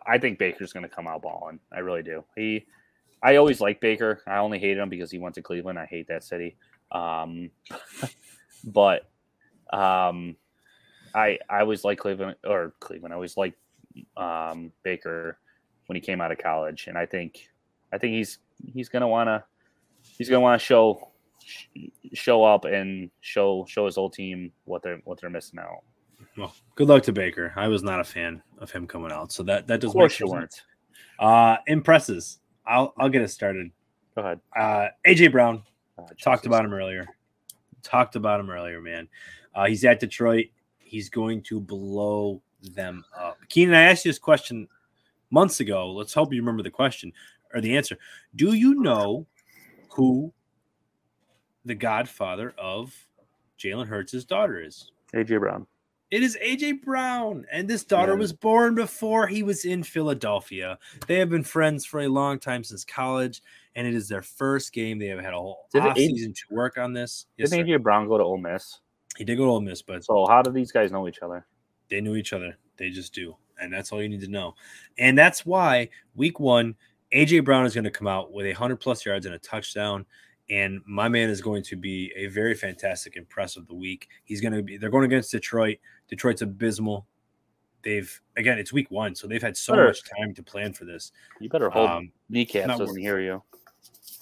I 0.07 0.19
think 0.19 0.39
Baker's 0.39 0.73
going 0.73 0.83
to 0.85 0.95
come 0.95 1.07
out 1.07 1.23
balling. 1.23 1.59
I 1.73 1.81
really 1.81 2.03
do. 2.03 2.25
He 2.37 2.67
I 3.23 3.37
always 3.37 3.61
like 3.61 3.81
Baker. 3.81 4.23
I 4.27 4.37
only 4.39 4.59
hate 4.59 4.77
him 4.77 4.89
because 4.89 5.11
he 5.11 5.19
went 5.19 5.35
to 5.37 5.43
Cleveland. 5.43 5.79
I 5.79 5.87
hate 5.87 6.09
that 6.09 6.23
city. 6.23 6.57
Um, 6.93 7.51
but 8.65 9.09
um, 9.73 10.37
I 11.15 11.39
I 11.49 11.61
always 11.61 11.85
like 11.85 11.99
Cleveland 11.99 12.37
or 12.45 12.75
Cleveland. 12.81 13.13
I 13.13 13.17
always 13.17 13.37
like 13.37 13.55
um, 14.17 14.73
Baker 14.83 15.39
when 15.87 15.97
he 15.97 16.01
came 16.01 16.21
out 16.21 16.33
of 16.33 16.39
college, 16.39 16.87
and 16.89 16.99
I 16.99 17.07
think 17.07 17.49
I 17.93 17.99
think 17.99 18.15
he's 18.15 18.39
he's 18.73 18.89
gonna 18.89 19.09
wanna 19.09 19.45
he's 20.19 20.29
gonna 20.29 20.41
wanna 20.41 20.59
show 20.59 21.11
show 22.13 22.45
up 22.45 22.65
and 22.65 23.11
show 23.21 23.65
show 23.69 23.87
his 23.87 23.99
old 23.99 24.13
team 24.13 24.53
what 24.65 24.83
they're 24.83 25.01
what 25.05 25.21
they're 25.21 25.31
missing 25.31 25.59
out. 25.59 25.83
Well, 26.37 26.55
good 26.75 26.89
luck 26.89 27.03
to 27.05 27.13
Baker. 27.13 27.53
I 27.57 27.69
was 27.69 27.83
not 27.83 28.01
a 28.01 28.05
fan 28.05 28.43
of 28.59 28.71
him 28.71 28.87
coming 28.87 29.13
out, 29.13 29.33
so 29.33 29.43
that 29.45 29.67
that 29.67 29.81
does 29.81 29.91
of 29.91 29.95
course 29.95 30.15
make 30.15 30.21
you 30.21 30.33
weren't. 30.33 30.63
Uh, 31.19 31.57
impresses. 31.67 32.39
I'll 32.67 32.95
I'll 32.99 33.09
get 33.09 33.23
it 33.23 33.29
started. 33.29 33.71
Go 34.15 34.23
ahead. 34.23 34.41
Uh, 34.57 34.89
AJ 35.07 35.33
Brown. 35.33 35.63
Oh, 35.99 36.07
talked 36.21 36.47
about 36.47 36.65
him 36.65 36.75
earlier. 36.75 37.07
Talked 37.83 38.17
about 38.17 38.41
him 38.41 38.51
earlier, 38.51 38.81
man. 38.81 39.09
Uh, 39.55 39.67
he's 39.67 39.85
at 39.85 40.01
Detroit. 40.01 40.47
He's 40.79 41.09
going 41.09 41.43
to 41.45 41.61
blow 41.61 42.43
them 42.75 43.05
up. 43.19 43.39
Keenan, 43.49 43.75
I 43.75 43.83
asked 43.83 44.05
you 44.05 44.11
this 44.11 44.19
question 44.19 44.69
months 45.31 45.61
ago. 45.61 45.91
Let's 45.93 46.15
hope 46.15 46.33
you 46.33 46.41
remember 46.41 46.63
the 46.63 46.71
question 46.71 47.13
or 47.55 47.61
the 47.61 47.77
answer. 47.77 47.99
Do 48.35 48.55
you 48.55 48.75
know 48.75 49.27
who 49.91 50.33
the 51.67 51.75
godfather 51.75 52.55
of 52.57 52.95
Jalen 53.59 53.89
Hurts' 53.89 54.25
daughter 54.25 54.61
is? 54.61 54.93
AJ 55.15 55.41
Brown. 55.41 55.67
It 56.13 56.23
is 56.23 56.39
AJ 56.41 56.83
Brown, 56.83 57.45
and 57.51 57.69
this 57.69 57.83
daughter 57.83 58.13
yeah. 58.13 58.19
was 58.19 58.33
born 58.33 58.77
before 58.77 59.27
he 59.27 59.43
was 59.43 59.65
in 59.65 59.83
Philadelphia. 59.83 60.79
They 61.09 61.19
have 61.19 61.31
been 61.31 61.43
friends 61.43 61.85
for 61.85 62.01
a 62.01 62.09
long 62.09 62.39
time 62.39 62.63
since 62.63 62.85
college, 62.85 63.43
and 63.75 63.89
it 63.89 63.95
is 63.95 64.09
their 64.09 64.23
first 64.23 64.73
game. 64.73 65.01
They 65.01 65.09
have 65.09 65.19
had 65.19 65.35
a 65.35 65.39
whole 65.39 65.67
did 65.73 65.83
off 65.83 65.97
season 65.97 66.33
to 66.33 66.55
work 66.55 66.79
on 66.79 66.93
this. 66.93 67.27
Yes, 67.37 67.51
did 67.51 67.67
AJ 67.67 67.83
Brown 67.83 68.07
go 68.07 68.19
to 68.19 68.25
Ole 68.25 68.39
Miss? 68.39 68.79
He 69.17 69.25
did 69.25 69.37
go 69.37 69.47
to 69.47 69.51
Ole 69.51 69.61
Miss, 69.61 69.83
but 69.83 70.05
so 70.05 70.27
how 70.29 70.43
do 70.43 70.53
these 70.53 70.71
guys 70.71 70.93
know 70.93 71.09
each 71.09 71.23
other? 71.23 71.45
They 71.91 72.01
knew 72.01 72.15
each 72.15 72.33
other. 72.33 72.57
They 72.77 72.91
just 72.91 73.13
do, 73.13 73.35
and 73.61 73.73
that's 73.73 73.91
all 73.91 74.01
you 74.01 74.09
need 74.09 74.21
to 74.21 74.29
know. 74.29 74.55
And 74.99 75.19
that's 75.19 75.45
why 75.45 75.89
Week 76.15 76.39
One, 76.39 76.77
AJ 77.13 77.45
Brown 77.45 77.67
is 77.67 77.75
going 77.75 77.83
to 77.83 77.91
come 77.91 78.07
out 78.07 78.33
with 78.33 78.47
a 78.47 78.53
hundred 78.53 78.77
plus 78.77 79.05
yards 79.05 79.27
and 79.27 79.35
a 79.35 79.39
touchdown 79.41 80.07
and 80.49 80.81
my 80.87 81.09
man 81.09 81.29
is 81.29 81.41
going 81.41 81.63
to 81.65 81.77
be 81.77 82.13
a 82.17 82.27
very 82.27 82.55
fantastic 82.55 83.17
impress 83.17 83.57
of 83.57 83.67
the 83.67 83.75
week. 83.75 84.09
He's 84.25 84.41
going 84.41 84.53
to 84.53 84.63
be 84.63 84.77
they're 84.77 84.91
going 84.91 85.05
against 85.05 85.33
Detroit. 85.33 85.79
Detroit's 86.09 86.43
abysmal. 86.43 87.07
They've 87.83 88.21
again, 88.37 88.59
it's 88.59 88.73
week 88.73 88.91
one, 88.91 89.15
so 89.15 89.27
they've 89.27 89.43
had 89.43 89.57
so 89.57 89.75
better, 89.75 89.87
much 89.87 90.03
time 90.19 90.35
to 90.35 90.43
plan 90.43 90.73
for 90.73 90.85
this. 90.85 91.13
You 91.41 91.49
better 91.49 91.71
hold 91.71 91.91
um, 91.91 92.13
kneecaps 92.29 92.79
doesn't 92.79 93.01
hear 93.01 93.21
you. 93.21 93.43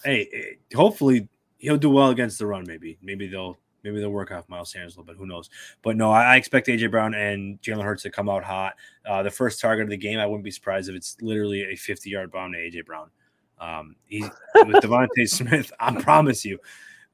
Hey, 0.04 0.28
eh, 0.32 0.76
hopefully 0.76 1.28
he'll 1.58 1.78
do 1.78 1.90
well 1.90 2.10
against 2.10 2.38
the 2.38 2.46
run. 2.46 2.64
Maybe, 2.66 2.98
maybe 3.02 3.26
they'll 3.26 3.58
maybe 3.82 4.00
they'll 4.00 4.10
work 4.10 4.32
off 4.32 4.48
Miles 4.48 4.72
Sanders 4.72 4.96
a 4.96 5.00
little 5.00 5.12
bit. 5.12 5.18
Who 5.18 5.26
knows? 5.26 5.50
But 5.82 5.96
no, 5.96 6.10
I, 6.10 6.34
I 6.34 6.36
expect 6.36 6.68
AJ 6.68 6.90
Brown 6.90 7.14
and 7.14 7.60
Jalen 7.62 7.84
Hurts 7.84 8.02
to 8.02 8.10
come 8.10 8.28
out 8.28 8.44
hot. 8.44 8.74
Uh, 9.06 9.22
the 9.22 9.30
first 9.30 9.60
target 9.60 9.84
of 9.84 9.90
the 9.90 9.96
game, 9.96 10.18
I 10.18 10.26
wouldn't 10.26 10.44
be 10.44 10.50
surprised 10.50 10.88
if 10.88 10.94
it's 10.94 11.16
literally 11.20 11.62
a 11.62 11.76
50 11.76 12.10
yard 12.10 12.32
bomb 12.32 12.52
to 12.52 12.58
AJ 12.58 12.86
Brown. 12.86 13.10
Um, 13.58 13.96
he's 14.06 14.28
with 14.54 14.76
DeVonta 14.76 15.08
Smith. 15.28 15.72
I 15.80 16.00
promise 16.00 16.44
you, 16.44 16.58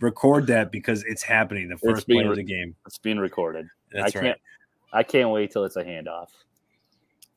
record 0.00 0.46
that 0.48 0.72
because 0.72 1.04
it's 1.04 1.22
happening. 1.22 1.68
The 1.68 1.76
first 1.76 2.08
play 2.08 2.24
of 2.24 2.36
the 2.36 2.42
game. 2.42 2.74
It's 2.86 2.98
being 2.98 3.18
recorded. 3.18 3.68
That's 3.92 4.14
I 4.14 4.18
right. 4.18 4.24
Can't, 4.26 4.38
I 4.92 5.02
can't 5.02 5.30
wait 5.30 5.52
till 5.52 5.64
it's 5.64 5.76
a 5.76 5.84
handoff. 5.84 6.28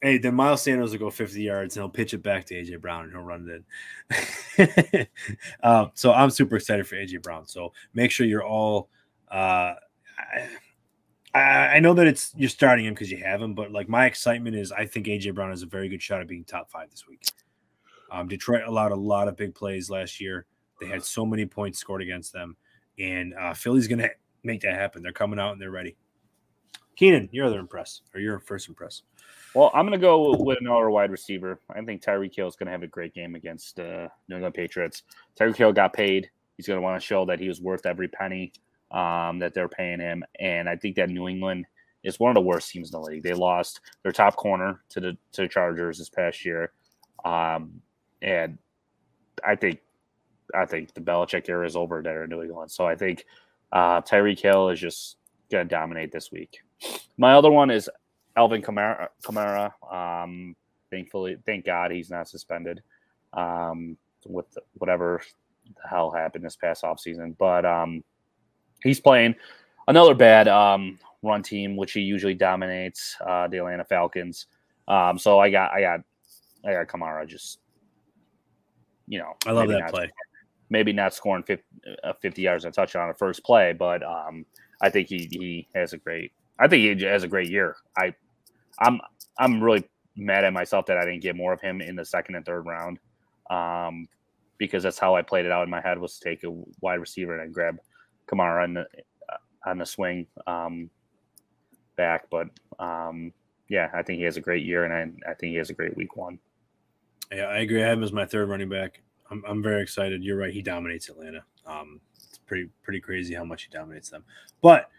Hey, 0.01 0.17
then 0.17 0.35
Miles 0.35 0.61
Sanders 0.61 0.91
will 0.91 0.99
go 0.99 1.09
50 1.09 1.41
yards 1.41 1.77
and 1.77 1.81
he'll 1.83 1.89
pitch 1.89 2.13
it 2.13 2.21
back 2.21 2.45
to 2.47 2.55
AJ 2.55 2.81
Brown 2.81 3.05
and 3.05 3.13
he'll 3.13 3.21
run 3.21 3.63
it 4.57 4.67
in. 4.89 5.07
uh, 5.63 5.87
so 5.93 6.11
I'm 6.11 6.29
super 6.29 6.57
excited 6.57 6.85
for 6.85 6.95
AJ 6.95 7.21
Brown. 7.21 7.47
So 7.47 7.71
make 7.93 8.11
sure 8.11 8.27
you're 8.27 8.43
all. 8.43 8.89
Uh, 9.31 9.75
I, 11.33 11.39
I 11.75 11.79
know 11.79 11.93
that 11.93 12.05
it's 12.05 12.33
you're 12.35 12.49
starting 12.49 12.85
him 12.85 12.93
because 12.93 13.09
you 13.09 13.17
have 13.17 13.41
him, 13.41 13.53
but 13.53 13.71
like 13.71 13.87
my 13.87 14.05
excitement 14.05 14.57
is 14.57 14.73
I 14.73 14.85
think 14.85 15.07
AJ 15.07 15.35
Brown 15.35 15.51
has 15.51 15.63
a 15.63 15.67
very 15.67 15.87
good 15.87 16.01
shot 16.01 16.19
at 16.19 16.27
being 16.27 16.43
top 16.43 16.69
five 16.69 16.89
this 16.89 17.07
week. 17.07 17.23
Um, 18.14 18.28
Detroit 18.28 18.64
allowed 18.66 18.91
a 18.91 18.95
lot 18.95 19.28
of 19.28 19.36
big 19.36 19.55
plays 19.55 19.89
last 19.89 20.22
year. 20.22 20.45
They 20.80 20.88
had 20.88 21.03
so 21.03 21.26
many 21.26 21.45
points 21.45 21.80
scored 21.80 22.01
against 22.01 22.32
them, 22.32 22.55
and 22.99 23.34
uh, 23.34 23.53
Philly's 23.53 23.88
going 23.88 23.99
to 23.99 24.11
make 24.43 24.61
that 24.61 24.76
happen. 24.76 25.01
They're 25.01 25.11
coming 25.11 25.39
out 25.39 25.53
and 25.53 25.61
they're 25.61 25.72
ready. 25.72 25.97
Keenan, 26.95 27.28
your 27.32 27.47
other 27.47 27.59
impress 27.59 28.01
or 28.14 28.20
your 28.20 28.39
first 28.39 28.68
impress? 28.68 29.01
Well, 29.55 29.72
I'm 29.74 29.88
going 29.88 29.99
to 29.99 30.05
go 30.05 30.36
with 30.38 30.59
another 30.61 30.89
wide 30.89 31.11
receiver. 31.11 31.59
I 31.70 31.82
think 31.82 32.03
Tyreek 32.03 32.36
Hill 32.36 32.47
is 32.47 32.55
going 32.55 32.68
to 32.68 32.72
have 32.72 32.84
a 32.84 32.88
great 32.88 33.14
game 33.14 33.36
against 33.36 33.80
uh, 33.80 34.09
New 34.30 34.36
England 34.36 34.53
Patriots. 34.53 35.03
Tyreek 35.39 35.55
Hill 35.55 35.74
got 35.74 35.93
paid. 35.93 36.30
He's 36.57 36.68
going 36.68 36.78
to 36.78 36.84
want 36.84 37.01
to 37.01 37.05
show 37.05 37.26
that 37.26 37.39
he 37.39 37.47
was 37.47 37.61
worth 37.61 37.86
every 37.86 38.07
penny 38.07 38.53
um, 38.91 39.39
that 39.39 39.53
they're 39.53 39.70
paying 39.70 39.99
him. 39.99 40.24
And 40.39 40.70
I 40.70 40.76
think 40.76 40.95
that 40.97 41.09
New 41.09 41.28
England 41.28 41.66
is 42.03 42.20
one 42.20 42.30
of 42.30 42.36
the 42.36 42.41
worst 42.41 42.70
teams 42.70 42.93
in 42.93 42.99
the 42.99 43.05
league. 43.05 43.24
They 43.24 43.34
lost 43.34 43.82
their 44.03 44.11
top 44.11 44.36
corner 44.36 44.84
to 44.89 44.99
the 44.99 45.18
to 45.32 45.47
Chargers 45.47 45.97
this 45.97 46.09
past 46.09 46.45
year, 46.45 46.74
um, 47.26 47.82
and 48.24 48.57
I 49.45 49.55
think 49.55 49.80
I 50.55 50.65
think 50.65 50.93
the 50.93 51.01
Belichick 51.01 51.49
era 51.49 51.65
is 51.65 51.76
over 51.76 52.01
there 52.01 52.24
in 52.24 52.30
New 52.30 52.41
England. 52.41 52.71
So 52.71 52.86
I 52.88 52.95
think 52.95 53.26
uh, 53.71 54.01
Tyreek 54.01 54.39
Hill 54.39 54.69
is 54.69 54.80
just 54.80 55.17
going 55.51 55.67
to 55.67 55.76
dominate 55.76 56.11
this 56.11 56.32
week. 56.32 56.59
My 57.17 57.34
other 57.34 57.51
one 57.51 57.69
is 57.69 57.89
Alvin 58.36 58.61
Kamara. 58.61 59.07
Kamara. 59.24 59.71
Um, 59.91 60.55
thankfully, 60.89 61.38
thank 61.45 61.65
God 61.65 61.91
he's 61.91 62.09
not 62.09 62.28
suspended 62.28 62.82
um, 63.34 63.97
with 64.26 64.57
whatever 64.76 65.21
the 65.65 65.88
hell 65.88 66.11
happened 66.11 66.45
this 66.45 66.55
past 66.55 66.84
offseason. 66.84 67.36
But 67.38 67.65
um, 67.65 68.03
he's 68.84 68.99
playing 68.99 69.36
another 69.88 70.13
bad 70.13 70.47
um, 70.47 70.99
run 71.24 71.41
team, 71.41 71.76
which 71.76 71.93
he 71.93 72.01
usually 72.01 72.36
dominates 72.36 73.17
uh, 73.26 73.47
the 73.47 73.57
Atlanta 73.57 73.86
Falcons. 73.86 74.47
Um, 74.88 75.17
so 75.17 75.39
I 75.39 75.49
got, 75.49 75.71
I 75.71 75.82
got, 75.82 76.01
I 76.65 76.74
got 76.74 76.88
Kamara 76.88 77.28
just, 77.28 77.59
you 79.07 79.19
know, 79.19 79.33
I 79.45 79.51
love 79.51 79.67
that 79.69 79.89
play. 79.89 80.09
Maybe 80.69 80.93
not 80.93 81.13
scoring 81.13 81.43
50, 81.43 81.63
uh, 82.03 82.13
50 82.21 82.41
yards 82.41 82.65
and 82.65 82.73
a 82.73 82.75
touchdown 82.75 83.03
on 83.03 83.09
a 83.09 83.13
first 83.13 83.43
play, 83.43 83.73
but 83.73 84.01
um, 84.03 84.45
I 84.81 84.89
think 84.89 85.07
he 85.07 85.27
he 85.31 85.67
has 85.75 85.93
a 85.93 85.97
great. 85.97 86.31
I 86.59 86.67
think 86.67 86.99
he 86.99 87.05
has 87.05 87.23
a 87.23 87.27
great 87.27 87.49
year. 87.49 87.75
I, 87.97 88.13
I'm 88.79 88.99
I'm 89.37 89.61
really 89.61 89.83
mad 90.15 90.43
at 90.43 90.53
myself 90.53 90.85
that 90.87 90.97
I 90.97 91.05
didn't 91.05 91.21
get 91.21 91.35
more 91.35 91.53
of 91.53 91.61
him 91.61 91.81
in 91.81 91.95
the 91.95 92.05
second 92.05 92.35
and 92.35 92.45
third 92.45 92.65
round, 92.65 92.99
um, 93.49 94.07
because 94.57 94.83
that's 94.83 94.99
how 94.99 95.15
I 95.15 95.21
played 95.21 95.45
it 95.45 95.51
out 95.51 95.63
in 95.63 95.69
my 95.69 95.81
head 95.81 95.99
was 95.99 96.17
to 96.17 96.29
take 96.29 96.43
a 96.43 96.63
wide 96.81 96.99
receiver 96.99 97.39
and 97.39 97.53
grab 97.53 97.77
Kamara 98.27 98.63
on 98.63 98.73
the 98.75 98.81
uh, 99.29 99.37
on 99.65 99.77
the 99.77 99.85
swing. 99.85 100.27
Um, 100.47 100.89
back. 101.95 102.29
But 102.29 102.47
um, 102.79 103.33
yeah, 103.69 103.89
I 103.93 104.03
think 104.03 104.17
he 104.17 104.25
has 104.25 104.37
a 104.37 104.41
great 104.41 104.65
year, 104.65 104.85
and 104.85 104.93
I, 104.93 105.31
I 105.31 105.33
think 105.33 105.51
he 105.51 105.57
has 105.57 105.69
a 105.69 105.73
great 105.73 105.95
week 105.95 106.15
one. 106.15 106.39
Yeah, 107.34 107.45
I 107.45 107.59
agree. 107.59 107.84
I 107.84 107.88
have 107.88 107.97
him 107.97 108.03
as 108.03 108.13
my 108.13 108.25
third 108.25 108.49
running 108.49 108.69
back. 108.69 109.01
I'm, 109.31 109.43
I'm 109.47 109.63
very 109.63 109.81
excited. 109.81 110.23
You're 110.23 110.38
right. 110.38 110.53
He 110.53 110.61
dominates 110.61 111.09
Atlanta. 111.09 111.43
Um, 111.65 111.99
it's 112.15 112.38
pretty 112.38 112.69
pretty 112.84 112.99
crazy 112.99 113.34
how 113.34 113.43
much 113.43 113.63
he 113.63 113.69
dominates 113.71 114.09
them. 114.09 114.23
But 114.61 114.89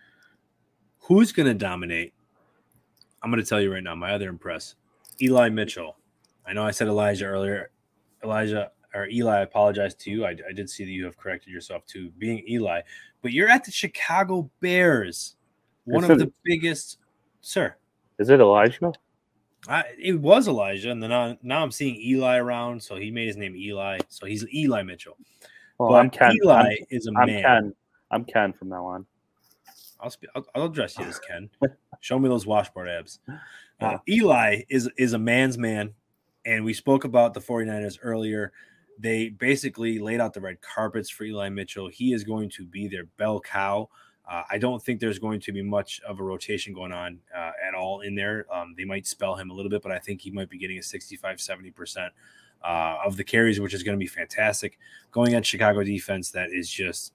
who's 0.98 1.32
going 1.32 1.46
to 1.46 1.54
dominate? 1.54 2.14
I'm 3.22 3.30
going 3.30 3.42
to 3.42 3.48
tell 3.48 3.60
you 3.60 3.72
right 3.72 3.82
now. 3.82 3.94
My 3.94 4.12
other 4.12 4.28
impress, 4.28 4.74
Eli 5.22 5.48
Mitchell. 5.48 5.96
I 6.46 6.52
know 6.52 6.64
I 6.64 6.72
said 6.72 6.88
Elijah 6.88 7.26
earlier. 7.26 7.70
Elijah 8.22 8.70
or 8.94 9.08
Eli, 9.08 9.38
I 9.38 9.42
apologize 9.42 9.94
to 9.96 10.10
you. 10.10 10.24
I, 10.24 10.30
I 10.48 10.52
did 10.54 10.68
see 10.70 10.84
that 10.84 10.90
you 10.90 11.04
have 11.04 11.16
corrected 11.16 11.52
yourself 11.52 11.84
to 11.86 12.10
being 12.18 12.44
Eli, 12.48 12.80
but 13.22 13.32
you're 13.32 13.48
at 13.48 13.64
the 13.64 13.70
Chicago 13.70 14.50
Bears 14.60 15.36
one 15.84 16.10
of 16.10 16.18
the 16.18 16.32
biggest, 16.44 16.98
sir. 17.40 17.74
Is 18.18 18.30
it 18.30 18.40
Elijah? 18.40 18.92
I, 19.68 19.84
it 19.98 20.20
was 20.20 20.46
Elijah, 20.46 20.90
and 20.90 21.02
then 21.02 21.12
I, 21.12 21.38
now 21.42 21.62
I'm 21.62 21.70
seeing 21.70 21.96
Eli 21.96 22.36
around, 22.36 22.82
so 22.82 22.96
he 22.96 23.10
made 23.10 23.26
his 23.26 23.36
name 23.36 23.56
Eli. 23.56 23.98
So 24.08 24.26
he's 24.26 24.46
Eli 24.52 24.82
Mitchell. 24.82 25.16
Well, 25.78 25.90
but 25.90 25.96
I'm 25.96 26.10
Ken. 26.10 26.32
Eli 26.42 26.54
I'm, 26.54 26.76
is 26.90 27.06
a 27.06 27.18
I'm 27.18 27.26
man. 27.26 27.42
Ken. 27.42 27.74
I'm 28.10 28.24
Ken 28.24 28.52
from 28.52 28.68
now 28.68 28.86
on. 28.86 29.06
I'll, 30.00 30.10
speak, 30.10 30.30
I'll, 30.34 30.46
I'll 30.54 30.64
address 30.66 30.98
you 30.98 31.04
as 31.06 31.18
Ken. 31.18 31.48
Show 32.00 32.18
me 32.18 32.28
those 32.28 32.46
washboard 32.46 32.88
abs. 32.88 33.20
Uh, 33.80 33.98
Eli 34.08 34.62
is 34.68 34.88
is 34.98 35.14
a 35.14 35.18
man's 35.18 35.58
man, 35.58 35.94
and 36.44 36.64
we 36.64 36.74
spoke 36.74 37.04
about 37.04 37.34
the 37.34 37.40
49ers 37.40 37.98
earlier. 38.02 38.52
They 38.98 39.30
basically 39.30 39.98
laid 39.98 40.20
out 40.20 40.34
the 40.34 40.40
red 40.40 40.60
carpets 40.60 41.10
for 41.10 41.24
Eli 41.24 41.48
Mitchell. 41.48 41.88
He 41.88 42.12
is 42.12 42.22
going 42.22 42.50
to 42.50 42.64
be 42.64 42.86
their 42.86 43.04
bell 43.16 43.40
cow. 43.40 43.88
Uh, 44.28 44.42
I 44.50 44.58
don't 44.58 44.82
think 44.82 45.00
there's 45.00 45.18
going 45.18 45.40
to 45.40 45.52
be 45.52 45.62
much 45.62 46.00
of 46.08 46.18
a 46.18 46.22
rotation 46.22 46.72
going 46.72 46.92
on 46.92 47.18
uh, 47.36 47.50
at 47.66 47.74
all 47.74 48.00
in 48.00 48.14
there. 48.14 48.46
Um, 48.52 48.74
they 48.76 48.84
might 48.84 49.06
spell 49.06 49.34
him 49.34 49.50
a 49.50 49.54
little 49.54 49.70
bit, 49.70 49.82
but 49.82 49.92
I 49.92 49.98
think 49.98 50.22
he 50.22 50.30
might 50.30 50.48
be 50.48 50.58
getting 50.58 50.78
a 50.78 50.82
65, 50.82 51.36
70% 51.36 52.10
uh, 52.64 52.96
of 53.04 53.16
the 53.16 53.24
carries, 53.24 53.60
which 53.60 53.74
is 53.74 53.82
going 53.82 53.96
to 53.98 54.02
be 54.02 54.06
fantastic. 54.06 54.78
Going 55.10 55.34
at 55.34 55.44
Chicago 55.44 55.84
defense, 55.84 56.30
that 56.30 56.50
is 56.52 56.70
just 56.70 57.12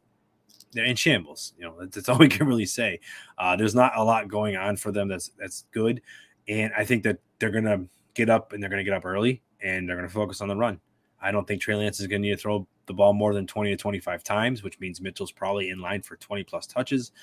they're 0.72 0.86
in 0.86 0.95
shambles. 0.95 1.53
You 1.57 1.66
know, 1.66 1.86
that's, 1.86 2.07
all 2.10 2.18
we 2.18 2.30
can 2.30 2.47
really 2.47 2.68
say. 2.68 2.99
Uh, 3.38 3.55
there's 3.55 3.76
not 3.76 3.97
a 3.97 4.03
lot 4.03 4.28
going 4.28 4.55
on 4.55 4.78
for 4.78 4.91
them 4.91 5.07
that's 5.07 5.32
that's 5.39 5.66
good, 5.72 6.01
and 6.47 6.72
I 6.78 6.86
think 6.86 7.03
that 7.03 7.18
they're 7.39 7.49
going 7.49 7.64
to 7.66 7.88
get 8.14 8.30
up 8.30 8.53
and 8.53 8.62
they're 8.62 8.70
going 8.70 8.84
to 8.84 8.89
get 8.89 8.93
up 8.93 9.05
early 9.05 9.41
and 9.62 9.88
they're 9.88 9.95
going 9.95 10.07
to 10.07 10.14
focus 10.14 10.41
on 10.41 10.47
the 10.47 10.55
run. 10.55 10.80
I 11.22 11.32
don't 11.32 11.47
think 11.47 11.62
Trey 11.62 11.76
Lance 11.76 11.99
is 11.99 12.07
going 12.07 12.22
to 12.22 12.28
need 12.28 12.36
to 12.36 12.41
throw 12.41 12.68
the 12.89 12.93
ball 12.93 13.13
more 13.13 13.33
than 13.33 13.47
20 13.47 13.69
to 13.69 13.77
25 13.77 14.23
times, 14.23 14.63
which 14.63 14.79
means 14.81 14.99
Mitchell's 14.99 15.31
probably 15.31 15.69
in 15.69 15.79
line 15.79 16.01
for 16.01 16.17
20 16.17 16.43
plus 16.43 16.67
touches. 16.67 17.13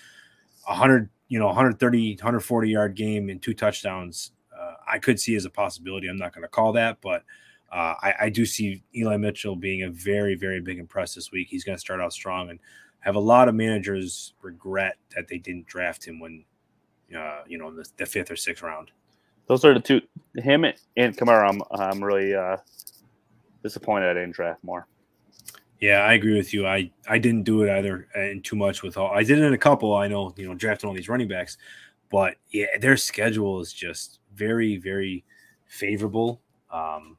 100, 0.64 1.10
you 1.28 1.38
know, 1.38 1.46
130, 1.46 2.14
140 2.14 2.70
yard 2.70 2.94
game 2.94 3.28
and 3.28 3.42
two 3.42 3.52
touchdowns. 3.52 4.32
Uh, 4.56 4.74
I 4.88 4.98
could 4.98 5.20
see 5.20 5.36
as 5.36 5.44
a 5.44 5.50
possibility. 5.50 6.08
I'm 6.08 6.16
not 6.16 6.32
going 6.32 6.42
to 6.42 6.48
call 6.48 6.72
that, 6.72 7.02
but 7.02 7.22
uh, 7.70 7.94
I, 8.00 8.14
I, 8.20 8.28
do 8.30 8.46
see 8.46 8.82
Eli 8.94 9.16
Mitchell 9.16 9.56
being 9.56 9.82
a 9.82 9.90
very, 9.90 10.36
very 10.36 10.60
big 10.60 10.78
impress 10.78 11.14
this 11.14 11.32
week. 11.32 11.48
He's 11.50 11.64
going 11.64 11.76
to 11.76 11.80
start 11.80 12.00
out 12.00 12.12
strong 12.12 12.48
and 12.48 12.60
have 13.00 13.16
a 13.16 13.20
lot 13.20 13.48
of 13.48 13.54
managers 13.54 14.34
regret 14.40 14.96
that 15.14 15.28
they 15.28 15.38
didn't 15.38 15.66
draft 15.66 16.06
him 16.06 16.20
when, 16.20 16.44
uh, 17.16 17.40
you 17.46 17.58
know, 17.58 17.74
the, 17.74 17.84
the, 17.96 18.06
fifth 18.06 18.30
or 18.30 18.36
sixth 18.36 18.62
round. 18.62 18.92
Those 19.48 19.64
are 19.64 19.74
the 19.74 19.80
two. 19.80 20.00
Him 20.36 20.64
and 20.64 21.16
Kamara. 21.16 21.48
I'm, 21.48 21.62
I'm 21.72 22.02
really 22.02 22.34
uh, 22.34 22.56
disappointed 23.62 24.10
I 24.10 24.14
didn't 24.14 24.34
draft 24.34 24.62
more. 24.62 24.86
Yeah, 25.80 25.98
I 26.00 26.14
agree 26.14 26.36
with 26.36 26.54
you. 26.54 26.66
I 26.66 26.90
I 27.08 27.18
didn't 27.18 27.42
do 27.42 27.62
it 27.62 27.70
either 27.70 28.08
and 28.14 28.42
too 28.44 28.56
much 28.56 28.82
with 28.82 28.96
all. 28.96 29.10
I 29.10 29.22
did 29.22 29.38
it 29.38 29.44
in 29.44 29.52
a 29.52 29.58
couple. 29.58 29.94
I 29.94 30.08
know, 30.08 30.32
you 30.36 30.48
know, 30.48 30.54
drafting 30.54 30.88
all 30.88 30.94
these 30.94 31.08
running 31.08 31.28
backs, 31.28 31.58
but 32.10 32.36
yeah, 32.50 32.78
their 32.80 32.96
schedule 32.96 33.60
is 33.60 33.72
just 33.72 34.20
very 34.34 34.78
very 34.78 35.24
favorable. 35.66 36.40
Um, 36.70 37.18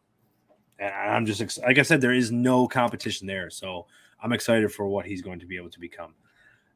and 0.80 0.93
I'm 0.93 1.26
just 1.26 1.60
like 1.60 1.78
I 1.78 1.84
said, 1.84 2.01
there 2.01 2.14
is 2.14 2.32
no 2.32 2.68
competition 2.68 3.28
there, 3.28 3.49
so 3.49 3.86
I'm 4.22 4.34
excited 4.34 4.72
for 4.72 4.88
what 4.88 5.05
he's 5.05 5.22
going 5.22 5.39
to 5.39 5.45
be 5.45 5.58
able 5.58 5.70
to 5.70 5.80
become. 5.80 6.16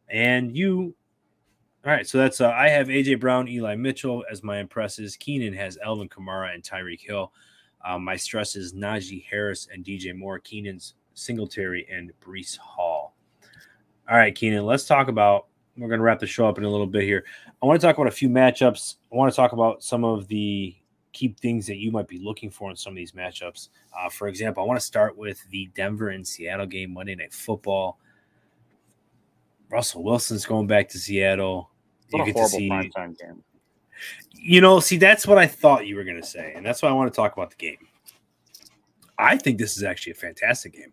And 0.10 0.56
you, 0.56 0.96
all 1.86 1.92
right. 1.92 2.08
So 2.08 2.18
that's 2.20 2.42
uh, 2.42 2.52
I 2.52 2.70
have 2.70 2.88
AJ 2.88 3.20
Brown, 3.20 3.48
Eli 3.48 3.76
Mitchell 3.76 4.24
as 4.30 4.44
my 4.44 4.60
impresses. 4.60 5.16
Keenan 5.16 5.54
has 5.54 5.78
Alvin 5.78 6.10
Kamara 6.10 6.54
and 6.54 6.64
Tyreek 6.64 7.02
Hill. 7.02 7.32
Um, 7.84 8.04
my 8.04 8.16
stress 8.16 8.56
is 8.56 8.74
Najee 8.74 9.26
Harris 9.26 9.68
and 9.74 9.84
DJ 9.84 10.16
Moore. 10.16 10.38
Keenan's 10.38 10.94
Singletary 11.14 11.88
and 11.91 12.12
Breece 12.22 12.57
Hall. 12.57 13.16
All 14.09 14.18
right, 14.18 14.34
Keenan, 14.34 14.66
let's 14.66 14.86
talk 14.86 15.07
about. 15.07 15.47
We're 15.78 15.88
going 15.88 15.99
to 15.99 16.03
wrap 16.03 16.20
the 16.20 16.28
show 16.28 16.47
up 16.47 16.57
in 16.57 16.66
a 16.66 16.70
little 16.70 16.86
bit 16.86 17.03
here. 17.03 17.24
I 17.62 17.66
want 17.66 17.80
to 17.80 17.88
talk 17.88 17.97
about 17.97 18.07
a 18.07 18.12
few 18.12 18.28
matchups. 18.28 18.95
I 19.12 19.16
want 19.16 19.32
to 19.32 19.36
talk 19.36 19.53
about 19.53 19.84
some 19.84 20.03
of 20.03 20.28
the 20.28 20.76
key 21.14 21.36
things 21.41 21.66
that 21.68 21.78
you 21.78 21.91
might 21.91 22.07
be 22.07 22.20
looking 22.20 22.49
for 22.49 22.70
in 22.70 22.76
some 22.76 22.91
of 22.91 22.97
these 22.97 23.14
matchups. 23.14 23.70
Uh, 23.97 24.09
for 24.09 24.28
example, 24.28 24.64
I 24.64 24.66
want 24.66 24.80
to 24.80 24.86
start 24.86 25.18
with 25.18 25.41
the 25.49 25.70
Denver 25.74 26.09
and 26.09 26.28
Seattle 26.28 26.66
game, 26.66 26.93
Monday 26.93 27.16
Night 27.16 27.34
Football. 27.34 27.97
Russell 29.70 30.03
Wilson's 30.03 30.45
going 30.45 30.68
back 30.68 30.89
to 30.89 30.99
Seattle. 30.99 31.70
What 32.09 32.28
you 32.28 32.34
get 32.34 32.41
to 32.41 32.49
see, 32.49 32.68
game. 32.68 33.43
You 34.34 34.59
know, 34.59 34.82
see, 34.82 34.97
that's 34.97 35.26
what 35.26 35.38
I 35.38 35.47
thought 35.47 35.88
you 35.88 35.95
were 35.95 36.03
going 36.03 36.22
to 36.22 36.28
say, 36.28 36.51
and 36.55 36.66
that's 36.66 36.82
why 36.82 36.89
I 36.89 36.93
want 36.93 37.12
to 37.12 37.16
talk 37.16 37.34
about 37.34 37.51
the 37.51 37.55
game. 37.55 37.78
I 39.18 39.38
think 39.38 39.57
this 39.57 39.78
is 39.78 39.84
actually 39.84 40.12
a 40.12 40.16
fantastic 40.16 40.74
game. 40.74 40.91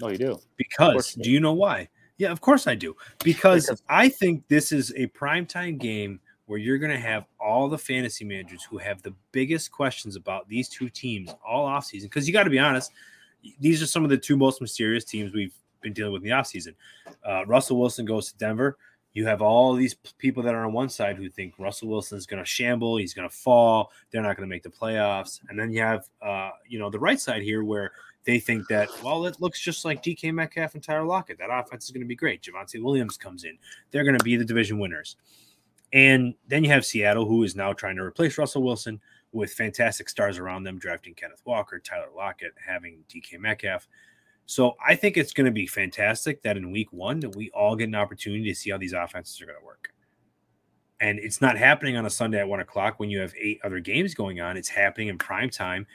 Oh, 0.00 0.08
you 0.08 0.18
do? 0.18 0.40
Because 0.56 1.14
do 1.14 1.30
you 1.30 1.40
know 1.40 1.52
why? 1.52 1.88
Yeah, 2.18 2.30
of 2.30 2.40
course 2.40 2.66
I 2.66 2.74
do. 2.74 2.94
Because, 3.24 3.66
because 3.66 3.82
I 3.88 4.08
think 4.08 4.46
this 4.48 4.72
is 4.72 4.92
a 4.96 5.08
primetime 5.08 5.78
game 5.78 6.20
where 6.46 6.58
you're 6.58 6.78
going 6.78 6.92
to 6.92 7.00
have 7.00 7.24
all 7.40 7.68
the 7.68 7.78
fantasy 7.78 8.24
managers 8.24 8.62
who 8.62 8.78
have 8.78 9.02
the 9.02 9.14
biggest 9.32 9.72
questions 9.72 10.16
about 10.16 10.48
these 10.48 10.68
two 10.68 10.88
teams 10.88 11.34
all 11.46 11.66
offseason. 11.66 12.04
Because 12.04 12.26
you 12.26 12.32
got 12.32 12.44
to 12.44 12.50
be 12.50 12.58
honest, 12.58 12.92
these 13.60 13.82
are 13.82 13.86
some 13.86 14.04
of 14.04 14.10
the 14.10 14.18
two 14.18 14.36
most 14.36 14.60
mysterious 14.60 15.04
teams 15.04 15.32
we've 15.32 15.54
been 15.80 15.92
dealing 15.92 16.12
with 16.12 16.22
in 16.22 16.28
the 16.28 16.34
offseason. 16.34 16.74
Uh, 17.24 17.44
Russell 17.46 17.78
Wilson 17.78 18.04
goes 18.04 18.30
to 18.30 18.38
Denver. 18.38 18.78
You 19.14 19.26
have 19.26 19.42
all 19.42 19.74
these 19.74 19.94
people 20.18 20.42
that 20.42 20.54
are 20.54 20.64
on 20.64 20.72
one 20.72 20.88
side 20.88 21.16
who 21.16 21.28
think 21.28 21.54
Russell 21.58 21.88
Wilson 21.88 22.16
is 22.16 22.26
going 22.26 22.42
to 22.42 22.48
shamble, 22.48 22.96
he's 22.96 23.12
going 23.12 23.28
to 23.28 23.34
fall, 23.34 23.90
they're 24.10 24.22
not 24.22 24.36
going 24.36 24.48
to 24.48 24.50
make 24.50 24.62
the 24.62 24.70
playoffs, 24.70 25.40
and 25.48 25.58
then 25.58 25.70
you 25.70 25.82
have, 25.82 26.08
uh, 26.22 26.50
you 26.66 26.78
know, 26.78 26.88
the 26.88 26.98
right 26.98 27.20
side 27.20 27.42
here 27.42 27.62
where 27.62 27.92
they 28.24 28.38
think 28.38 28.68
that, 28.68 28.88
well, 29.02 29.26
it 29.26 29.40
looks 29.40 29.60
just 29.60 29.84
like 29.84 30.02
DK 30.02 30.32
Metcalf 30.32 30.74
and 30.74 30.82
Tyler 30.82 31.04
Lockett. 31.04 31.38
That 31.38 31.50
offense 31.50 31.84
is 31.84 31.90
going 31.90 32.02
to 32.02 32.06
be 32.06 32.14
great. 32.14 32.42
Javonte 32.42 32.82
Williams 32.82 33.16
comes 33.16 33.44
in. 33.44 33.58
They're 33.90 34.04
going 34.04 34.18
to 34.18 34.24
be 34.24 34.36
the 34.36 34.44
division 34.44 34.78
winners. 34.78 35.16
And 35.92 36.34
then 36.48 36.64
you 36.64 36.70
have 36.70 36.86
Seattle, 36.86 37.26
who 37.26 37.42
is 37.42 37.54
now 37.54 37.72
trying 37.72 37.96
to 37.96 38.02
replace 38.02 38.38
Russell 38.38 38.62
Wilson 38.62 39.00
with 39.32 39.52
fantastic 39.52 40.08
stars 40.08 40.38
around 40.38 40.64
them, 40.64 40.78
drafting 40.78 41.14
Kenneth 41.14 41.42
Walker, 41.44 41.78
Tyler 41.78 42.08
Lockett, 42.14 42.52
having 42.64 43.04
DK 43.08 43.38
Metcalf. 43.38 43.88
So 44.46 44.76
I 44.84 44.94
think 44.94 45.16
it's 45.16 45.32
going 45.32 45.46
to 45.46 45.52
be 45.52 45.66
fantastic 45.66 46.42
that 46.42 46.56
in 46.56 46.70
week 46.70 46.92
one 46.92 47.20
that 47.20 47.34
we 47.34 47.50
all 47.50 47.76
get 47.76 47.88
an 47.88 47.94
opportunity 47.94 48.44
to 48.44 48.54
see 48.54 48.70
how 48.70 48.78
these 48.78 48.92
offenses 48.92 49.40
are 49.40 49.46
going 49.46 49.58
to 49.58 49.64
work. 49.64 49.92
And 51.00 51.18
it's 51.18 51.40
not 51.40 51.58
happening 51.58 51.96
on 51.96 52.06
a 52.06 52.10
Sunday 52.10 52.38
at 52.38 52.48
one 52.48 52.60
o'clock 52.60 53.00
when 53.00 53.10
you 53.10 53.20
have 53.20 53.34
eight 53.38 53.60
other 53.64 53.80
games 53.80 54.14
going 54.14 54.40
on. 54.40 54.56
It's 54.56 54.68
happening 54.68 55.08
in 55.08 55.18
prime 55.18 55.50
time, 55.50 55.86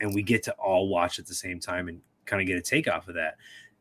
and 0.00 0.14
we 0.14 0.22
get 0.22 0.42
to 0.44 0.52
all 0.52 0.88
watch 0.88 1.18
at 1.18 1.26
the 1.26 1.34
same 1.34 1.58
time 1.60 1.88
and 1.88 2.00
kind 2.26 2.40
of 2.40 2.46
get 2.46 2.56
a 2.56 2.62
take 2.62 2.88
off 2.88 3.08
of 3.08 3.14
that. 3.14 3.36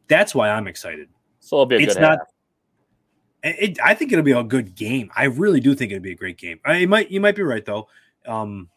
That's 0.08 0.34
why 0.34 0.50
I'm 0.50 0.68
excited. 0.68 1.10
So 1.40 1.58
it'll 1.58 1.66
be 1.66 1.76
a 1.76 1.80
it's 1.80 1.98
not. 1.98 2.20
It, 3.44 3.78
I 3.84 3.94
think 3.94 4.12
it'll 4.12 4.26
be 4.26 4.32
a 4.32 4.44
good 4.44 4.76
game. 4.76 5.12
I 5.16 5.26
really 5.26 5.60
do 5.60 5.76
think 5.76 5.92
it'll 5.92 6.02
be 6.04 6.12
a 6.12 6.16
great 6.16 6.38
game. 6.38 6.60
I 6.66 6.86
might. 6.86 7.12
You 7.12 7.22
might 7.22 7.36
be 7.36 7.44
right 7.44 7.64
though. 7.64 7.88
Um, 8.26 8.70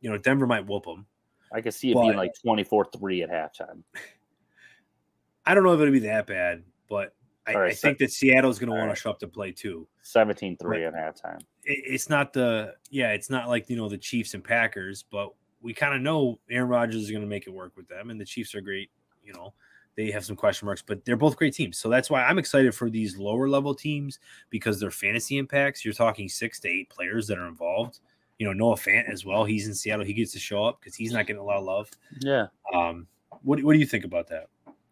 you 0.00 0.08
know, 0.08 0.16
Denver 0.16 0.46
might 0.46 0.66
whoop 0.66 0.84
them. 0.84 1.04
I 1.52 1.60
could 1.60 1.74
see 1.74 1.90
it 1.90 1.94
But- 1.94 2.02
being 2.02 2.16
like 2.16 2.32
24-3 2.44 3.24
at 3.24 3.30
halftime. 3.30 3.82
I 5.46 5.54
don't 5.54 5.64
know 5.64 5.72
if 5.72 5.80
it'll 5.80 5.92
be 5.92 5.98
that 6.00 6.26
bad, 6.26 6.62
but 6.88 7.14
I, 7.46 7.54
right, 7.54 7.70
I 7.72 7.74
think 7.74 7.98
that 7.98 8.10
Seattle's 8.12 8.58
going 8.58 8.70
to 8.70 8.76
want 8.76 8.90
to 8.90 8.96
show 8.96 9.08
up 9.10 9.18
to 9.20 9.28
play 9.28 9.50
too. 9.52 9.88
17-3 10.04 10.86
at 10.86 10.94
halftime. 10.94 11.40
it- 11.64 11.84
it's 11.86 12.08
not 12.10 12.32
the 12.32 12.74
yeah, 12.90 13.12
it's 13.12 13.30
not 13.30 13.48
like 13.48 13.68
you 13.68 13.76
know 13.76 13.88
the 13.88 13.98
Chiefs 13.98 14.34
and 14.34 14.44
Packers, 14.44 15.04
but 15.10 15.32
we 15.60 15.74
kind 15.74 15.94
of 15.94 16.00
know 16.00 16.38
Aaron 16.50 16.68
Rodgers 16.68 17.02
is 17.02 17.10
going 17.10 17.22
to 17.22 17.28
make 17.28 17.46
it 17.46 17.50
work 17.52 17.72
with 17.76 17.88
them, 17.88 18.10
and 18.10 18.20
the 18.20 18.24
Chiefs 18.24 18.54
are 18.54 18.60
great. 18.60 18.90
You 19.24 19.32
know, 19.34 19.52
they 19.96 20.10
have 20.10 20.24
some 20.24 20.36
question 20.36 20.66
marks, 20.66 20.82
but 20.82 21.04
they're 21.04 21.16
both 21.16 21.36
great 21.36 21.54
teams. 21.54 21.76
So 21.78 21.88
that's 21.88 22.08
why 22.10 22.24
I'm 22.24 22.38
excited 22.38 22.74
for 22.74 22.88
these 22.88 23.16
lower 23.18 23.48
level 23.48 23.74
teams 23.74 24.18
because 24.50 24.78
their 24.80 24.90
fantasy 24.90 25.36
impacts. 25.38 25.84
You're 25.84 25.94
talking 25.94 26.28
six 26.28 26.60
to 26.60 26.68
eight 26.68 26.88
players 26.88 27.26
that 27.26 27.38
are 27.38 27.46
involved. 27.48 28.00
You 28.38 28.46
know, 28.46 28.52
Noah 28.52 28.76
Fant 28.76 29.10
as 29.12 29.24
well. 29.24 29.44
He's 29.44 29.66
in 29.66 29.74
Seattle. 29.74 30.04
He 30.04 30.12
gets 30.12 30.32
to 30.32 30.38
show 30.38 30.64
up 30.64 30.80
because 30.80 30.94
he's 30.94 31.12
not 31.12 31.26
getting 31.26 31.42
a 31.42 31.44
lot 31.44 31.56
of 31.58 31.64
love. 31.64 31.90
Yeah. 32.20 32.46
Um, 32.72 33.06
what 33.42 33.62
what 33.64 33.72
do 33.72 33.78
you 33.78 33.86
think 33.86 34.04
about 34.04 34.28
that? 34.28 34.48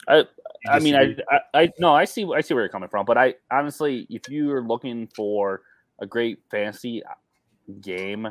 I- 0.09 0.25
I 0.69 0.81
mean, 0.81 0.97
I. 0.97 1.15
I, 1.31 1.41
I 1.63 1.73
no, 1.79 1.95
I 1.95 2.05
see, 2.07 2.27
I 2.35 2.41
see 2.41 2.53
where 2.55 2.65
you're 2.65 2.69
coming 2.69 2.89
from, 2.89 3.07
but 3.07 3.17
I 3.17 3.35
honestly, 3.53 4.05
if 4.11 4.29
you 4.29 4.51
are 4.51 4.63
looking 4.63 5.07
for 5.15 5.63
a 6.01 6.07
great 6.07 6.41
fantasy 6.51 7.03
game, 7.81 8.27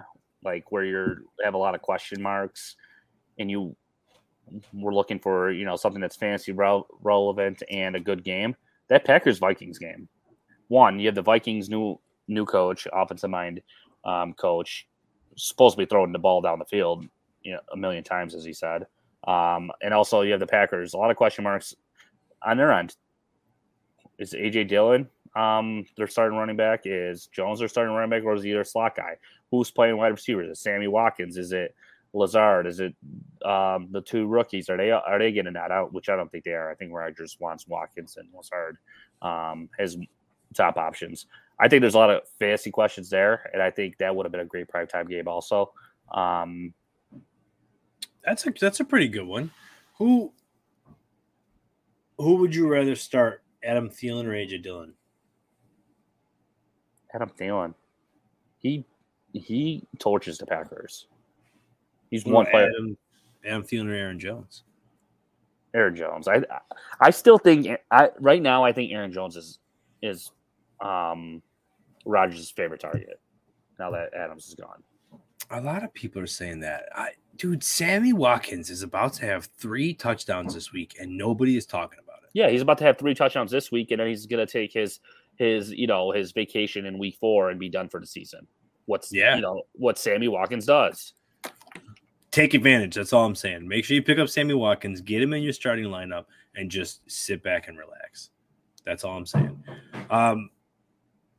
like 0.46 0.72
where 0.72 0.86
you're 0.86 1.24
have 1.44 1.54
a 1.54 1.58
lot 1.58 1.76
of 1.76 1.82
question 1.82 2.22
marks, 2.22 2.76
and 3.40 3.50
you 3.50 3.76
were 4.74 4.94
looking 4.94 5.20
for, 5.20 5.52
you 5.52 5.66
know, 5.66 5.76
something 5.76 6.02
that's 6.02 6.18
rel- 6.50 6.88
relevant 7.02 7.64
and 7.70 7.96
a 7.96 8.00
good 8.00 8.24
game, 8.24 8.56
that 8.90 9.06
Packers 9.06 9.40
Vikings 9.40 9.80
game. 9.80 10.08
One, 10.68 11.00
you 11.00 11.08
have 11.08 11.16
the 11.16 11.22
Vikings 11.22 11.70
new 11.70 12.00
new 12.28 12.46
coach, 12.46 12.88
offensive 12.94 13.30
mind 13.30 13.62
um, 14.04 14.34
coach, 14.34 14.88
supposed 15.36 15.76
to 15.76 15.84
be 15.84 15.86
throwing 15.86 16.12
the 16.12 16.20
ball 16.20 16.42
down 16.42 16.60
the 16.60 16.66
field, 16.66 17.06
you 17.44 17.54
know, 17.54 17.60
a 17.74 17.78
million 17.78 18.04
times, 18.04 18.34
as 18.34 18.44
he 18.44 18.54
said. 18.54 18.86
Um, 19.28 19.72
and 19.82 19.94
also 19.94 20.22
you 20.22 20.32
have 20.32 20.40
the 20.40 20.48
Packers, 20.48 20.94
a 20.94 20.98
lot 20.98 21.12
of 21.12 21.18
question 21.18 21.44
marks 21.44 21.76
on 22.44 22.58
their 22.58 22.72
end. 22.72 22.96
Is 24.18 24.34
AJ 24.34 24.68
Dillon 24.70 25.10
um 25.36 25.86
their 25.98 26.08
starting 26.08 26.38
running 26.38 26.56
back? 26.56 26.82
Is 26.86 27.28
Jones 27.28 27.60
their 27.60 27.68
starting 27.68 27.94
running 27.94 28.10
back, 28.10 28.24
or 28.24 28.36
is 28.36 28.44
he 28.44 28.52
their 28.52 28.64
slot 28.64 28.96
guy? 28.96 29.18
Who's 29.52 29.72
playing 29.72 29.98
wide 29.98 30.10
receiver? 30.10 30.44
Is 30.44 30.52
it 30.52 30.58
Sammy 30.58 30.88
Watkins? 30.88 31.38
Is 31.38 31.52
it 31.52 31.76
Lazard? 32.14 32.68
Is 32.68 32.80
it 32.80 32.96
um 33.46 33.88
the 33.92 34.02
two 34.02 34.26
rookies? 34.28 34.70
Are 34.70 34.78
they 34.78 34.92
are 34.92 35.20
they 35.20 35.32
getting 35.32 35.54
that 35.54 35.72
out? 35.72 35.94
Which 35.94 36.10
I 36.10 36.16
don't 36.16 36.32
think 36.32 36.44
they 36.44 36.52
are. 36.54 36.72
I 36.72 36.76
think 36.76 36.92
Rodgers 36.94 37.38
wants 37.40 37.68
Watkins 37.68 38.18
and 38.18 38.28
Lazard 38.34 38.78
um 39.22 39.70
as 39.80 39.98
top 40.54 40.78
options. 40.78 41.28
I 41.60 41.68
think 41.68 41.82
there's 41.82 41.96
a 41.96 42.00
lot 42.00 42.10
of 42.10 42.22
fantasy 42.40 42.72
questions 42.72 43.10
there, 43.10 43.50
and 43.54 43.62
I 43.62 43.72
think 43.72 43.98
that 44.00 44.16
would 44.16 44.26
have 44.26 44.32
been 44.32 44.42
a 44.42 44.46
great 44.46 44.68
primetime 44.68 45.10
game 45.10 45.28
also. 45.28 45.72
Um 46.12 46.74
That's 48.26 48.46
a 48.48 48.52
that's 48.60 48.80
a 48.80 48.86
pretty 48.86 49.08
good 49.08 49.26
one. 49.28 49.52
Who 49.98 50.34
who 52.18 52.36
would 52.38 52.56
you 52.56 52.68
rather 52.68 52.96
start, 52.96 53.44
Adam 53.64 53.90
Thielen 53.90 54.26
or 54.26 54.32
AJ 54.32 54.64
Dillon? 54.64 54.94
Adam 57.14 57.30
Thielen, 57.30 57.74
he 58.60 58.86
he 59.38 59.88
torches 60.00 60.38
the 60.38 60.46
Packers. 60.46 61.08
He's 62.10 62.26
one 62.26 62.46
player. 62.46 62.70
Adam, 63.46 63.68
or 63.88 63.94
Aaron 63.94 64.20
Jones? 64.20 64.64
Aaron 65.74 65.96
Jones. 65.96 66.28
I 66.28 66.42
I 67.02 67.10
still 67.10 67.38
think 67.38 67.68
I 67.92 68.10
right 68.20 68.42
now 68.42 68.64
I 68.64 68.72
think 68.72 68.92
Aaron 68.92 69.12
Jones 69.12 69.36
is 69.36 69.60
is 70.02 70.32
um 70.82 71.42
Rodgers' 72.06 72.50
favorite 72.50 72.80
target. 72.80 73.20
Now 73.78 73.92
that 73.92 74.14
Adams 74.14 74.48
is 74.48 74.56
gone. 74.56 74.84
A 75.52 75.62
lot 75.62 75.84
of 75.84 75.94
people 75.94 76.22
are 76.22 76.28
saying 76.28 76.62
that. 76.62 76.86
I, 76.96 77.10
dude, 77.36 77.64
Sammy 77.64 78.14
Watkins 78.14 78.70
is 78.70 78.82
about 78.82 79.14
to 79.14 79.26
have 79.26 79.50
three 79.58 79.94
touchdowns 79.94 80.56
this 80.56 80.72
week, 80.72 80.96
and 81.00 81.18
nobody 81.18 81.56
is 81.56 81.66
talking 81.66 82.00
about 82.04 82.24
it. 82.24 82.30
Yeah, 82.34 82.50
he's 82.50 82.62
about 82.62 82.80
to 82.80 82.84
have 82.86 82.98
three 82.98 83.14
touchdowns 83.14 83.52
this 83.52 83.72
week, 83.72 83.92
and 83.92 84.00
then 84.00 84.08
he's 84.08 84.26
gonna 84.26 84.48
take 84.48 84.74
his 84.74 85.02
his 85.38 85.72
you 85.72 85.88
know 85.88 86.12
his 86.12 86.32
vacation 86.32 86.86
in 86.86 86.98
week 86.98 87.18
four 87.20 87.50
and 87.50 87.60
be 87.60 87.70
done 87.70 87.90
for 87.90 88.00
the 88.00 88.08
season. 88.08 88.48
What's 88.86 89.12
Yeah. 89.14 89.36
you 89.36 89.42
know 89.42 89.64
what 89.74 89.98
Sammy 89.98 90.28
Watkins 90.28 90.66
does. 90.66 91.14
Take 92.32 92.54
advantage. 92.54 92.96
That's 92.96 93.14
all 93.14 93.26
I'm 93.26 93.36
saying. 93.36 93.68
Make 93.68 93.86
sure 93.86 93.96
you 93.96 94.04
pick 94.04 94.20
up 94.20 94.28
Sammy 94.30 94.54
Watkins, 94.54 95.02
get 95.02 95.22
him 95.22 95.34
in 95.34 95.42
your 95.42 95.54
starting 95.54 95.86
lineup, 95.86 96.26
and 96.56 96.70
just 96.70 97.00
sit 97.10 97.42
back 97.44 97.68
and 97.68 97.78
relax. 97.78 98.30
That's 98.86 99.04
all 99.04 99.18
I'm 99.18 99.26
saying. 99.26 99.64
Um, 100.10 100.50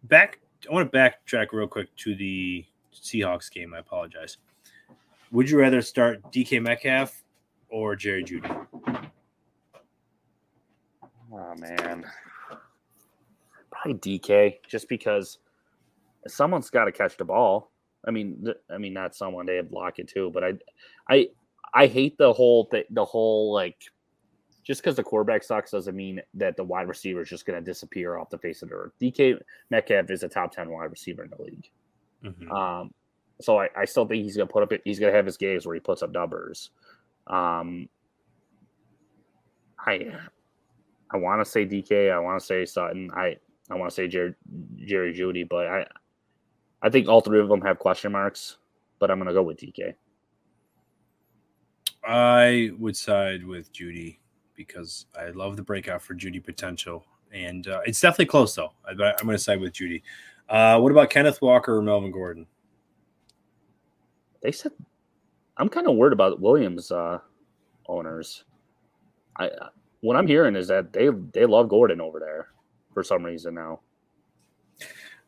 back. 0.05 0.41
I 0.69 0.73
want 0.73 0.91
to 0.91 0.99
backtrack 0.99 1.49
real 1.53 1.69
quick 1.69 1.95
to 1.97 2.15
the 2.17 2.65
Seahawks 2.95 3.51
game. 3.53 3.75
I 3.75 3.79
apologize. 3.79 4.39
Would 5.33 5.51
you 5.51 5.59
rather 5.59 5.83
start 5.83 6.23
DK 6.33 6.61
Metcalf 6.63 7.23
or 7.69 7.95
Jerry 7.95 8.25
Jeudy? 8.25 8.67
Oh 11.33 11.55
man, 11.57 12.05
probably 13.71 13.95
DK 14.19 14.57
just 14.67 14.89
because 14.89 15.39
someone's 16.29 16.71
got 16.71 16.85
to 16.87 16.93
catch 16.93 17.17
the 17.17 17.25
ball. 17.25 17.73
I 18.07 18.11
mean, 18.11 18.43
th- 18.45 18.57
I 18.71 18.79
mean 18.79 18.93
not 18.93 19.15
someone 19.15 19.47
they 19.47 19.57
have 19.57 19.73
Lockett 19.73 20.09
too, 20.09 20.31
but 20.33 20.45
I, 20.45 20.53
I, 21.09 21.29
I 21.75 21.87
hate 21.87 22.17
the 22.19 22.33
whole 22.33 22.67
th- 22.67 22.87
the 22.91 23.05
whole 23.05 23.53
like 23.53 23.77
just 24.63 24.83
because 24.83 24.97
the 24.97 25.03
quarterback 25.03 25.43
sucks 25.45 25.71
doesn't 25.71 25.95
mean 25.95 26.21
that 26.35 26.57
the 26.57 26.65
wide 26.65 26.89
receiver 26.89 27.23
is 27.23 27.29
just 27.29 27.47
going 27.47 27.59
to 27.59 27.65
disappear 27.65 28.19
off 28.19 28.31
the 28.31 28.39
face 28.39 28.63
of 28.63 28.69
the 28.69 28.75
earth. 28.75 28.93
DK 29.01 29.41
Metcalf 29.71 30.11
is 30.11 30.23
a 30.23 30.29
top 30.29 30.53
ten 30.53 30.71
wide 30.71 30.91
receiver 30.91 31.23
in 31.25 31.31
the 31.31 31.43
league. 31.43 31.71
Mhm. 32.25 32.51
Um, 32.51 32.91
so 33.41 33.61
I, 33.61 33.69
I 33.77 33.85
still 33.85 34.07
think 34.07 34.23
he's 34.25 34.37
gonna 34.37 34.49
put 34.49 34.63
up. 34.63 34.73
He's 34.85 34.99
gonna 34.99 35.13
have 35.13 35.27
his 35.27 35.37
games 35.37 35.67
where 35.67 35.75
he 35.75 35.81
puts 35.81 36.03
up 36.03 36.11
numbers. 36.13 36.71
Um, 37.27 37.89
I 39.79 40.13
I 41.11 41.17
want 41.19 41.45
to 41.45 41.51
say 41.51 41.65
DK. 41.67 42.11
I 42.13 42.19
want 42.19 42.41
to 42.41 42.47
say 42.47 42.65
Sutton. 42.65 43.11
I 43.15 43.37
I 43.71 43.75
want 43.75 43.91
to 43.91 43.95
say 43.95 44.09
Jerry, 44.09 44.35
Jerry 44.77 45.13
Jeudy, 45.13 45.49
but 45.49 45.67
I 45.67 45.87
I 46.87 46.91
think 46.91 47.09
all 47.09 47.21
three 47.21 47.41
of 47.41 47.49
them 47.49 47.61
have 47.63 47.81
question 47.81 48.13
marks. 48.13 48.59
But 49.01 49.11
I'm 49.11 49.19
gonna 49.19 49.33
go 49.33 49.43
with 49.43 49.59
DK. 49.59 49.95
I 52.05 52.71
would 52.79 52.97
side 52.97 53.45
with 53.45 53.73
Jeudy 53.73 54.19
because 54.55 55.07
I 55.19 55.31
love 55.31 55.57
the 55.57 55.63
breakout 55.63 56.01
for 56.01 56.15
Jeudy 56.15 56.43
potential, 56.43 57.05
and 57.33 57.67
uh, 57.67 57.81
it's 57.85 58.01
definitely 58.01 58.27
close 58.27 58.55
though. 58.55 58.73
I, 58.87 58.93
I'm 58.93 58.97
going 58.97 59.37
to 59.37 59.39
side 59.39 59.61
with 59.61 59.73
Jeudy. 59.73 60.03
Uh, 60.49 60.79
what 60.79 60.93
about 60.93 61.11
Kenneth 61.11 61.43
Walker 61.43 61.77
or 61.77 61.83
Melvin 61.83 62.13
Gordon? 62.13 62.47
They 64.41 64.53
said 64.53 64.71
I'm 65.57 65.69
kind 65.69 65.89
of 65.89 65.97
worried 65.97 66.13
about 66.13 66.41
Williams 66.41 66.93
uh, 66.93 67.19
owners. 67.89 68.45
I 69.37 69.51
what 70.01 70.17
I'm 70.17 70.29
hearing 70.29 70.55
is 70.55 70.69
that 70.69 70.93
they 70.93 71.09
they 71.33 71.45
love 71.45 71.69
Gordon 71.69 72.01
over 72.01 72.21
there 72.21 72.49
for 72.95 73.03
some 73.03 73.25
reason 73.25 73.55
now. 73.55 73.81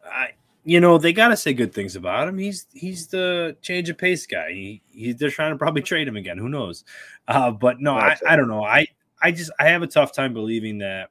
I, 0.04 0.30
you 0.64 0.80
know, 0.80 0.98
they 0.98 1.12
got 1.12 1.28
to 1.28 1.36
say 1.36 1.52
good 1.54 1.72
things 1.72 1.96
about 1.96 2.28
him. 2.28 2.38
He's 2.38 2.66
he's 2.72 3.06
the 3.06 3.56
change 3.62 3.88
of 3.88 3.98
pace 3.98 4.26
guy. 4.26 4.50
He, 4.52 4.82
he 4.90 5.12
they're 5.12 5.30
trying 5.30 5.52
to 5.52 5.58
probably 5.58 5.82
trade 5.90 6.08
him 6.08 6.16
again. 6.16 6.38
Who 6.38 6.48
knows? 6.48 6.84
Uh, 7.26 7.50
but 7.50 7.80
no, 7.80 7.94
I, 7.94 8.16
I 8.26 8.36
don't 8.36 8.48
know. 8.48 8.64
I 8.64 8.86
I 9.22 9.30
just 9.32 9.50
I 9.58 9.68
have 9.68 9.82
a 9.82 9.86
tough 9.86 10.12
time 10.12 10.32
believing 10.34 10.78
that. 10.78 11.10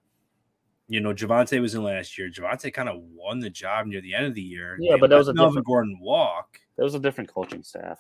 You 0.89 1.01
know, 1.01 1.13
Javonte 1.13 1.59
was 1.59 1.75
in 1.75 1.83
last 1.83 2.17
year. 2.17 2.29
Javonte 2.29 2.73
kind 2.73 2.87
of 2.87 2.95
won 3.13 3.39
the 3.39 3.49
job 3.49 3.87
near 3.87 3.99
the 3.99 4.13
end 4.13 4.25
of 4.25 4.33
the 4.35 4.41
year. 4.41 4.77
Yeah, 4.79 4.93
They 4.93 4.99
but 5.01 5.09
that 5.09 5.17
was 5.17 5.27
a 5.27 5.33
Melvin 5.33 5.51
different- 5.51 5.67
Gordon 5.67 5.99
walk. 5.99 6.59
There 6.77 6.85
was 6.85 6.95
a 6.95 6.99
different 6.99 7.29
coaching 7.29 7.61
staff. 7.61 7.99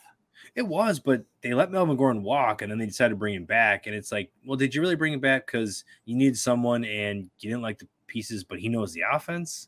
It 0.55 0.61
was, 0.65 0.99
but 0.99 1.25
they 1.41 1.53
let 1.53 1.69
Melvin 1.69 1.97
Gordon 1.97 2.23
walk, 2.23 2.61
and 2.61 2.71
then 2.71 2.77
they 2.79 2.85
decided 2.85 3.09
to 3.09 3.15
bring 3.17 3.33
him 3.35 3.43
back. 3.43 3.87
And 3.87 3.95
it's 3.95 4.11
like, 4.11 4.31
well, 4.45 4.55
did 4.55 4.73
you 4.73 4.79
really 4.79 4.95
bring 4.95 5.11
him 5.11 5.19
back 5.19 5.45
because 5.47 5.83
you 6.05 6.15
needed 6.15 6.37
someone 6.37 6.85
and 6.85 7.29
you 7.39 7.49
didn't 7.49 7.61
like 7.63 7.79
the 7.79 7.87
pieces, 8.07 8.45
but 8.45 8.57
he 8.59 8.69
knows 8.69 8.93
the 8.93 9.01
offense? 9.11 9.67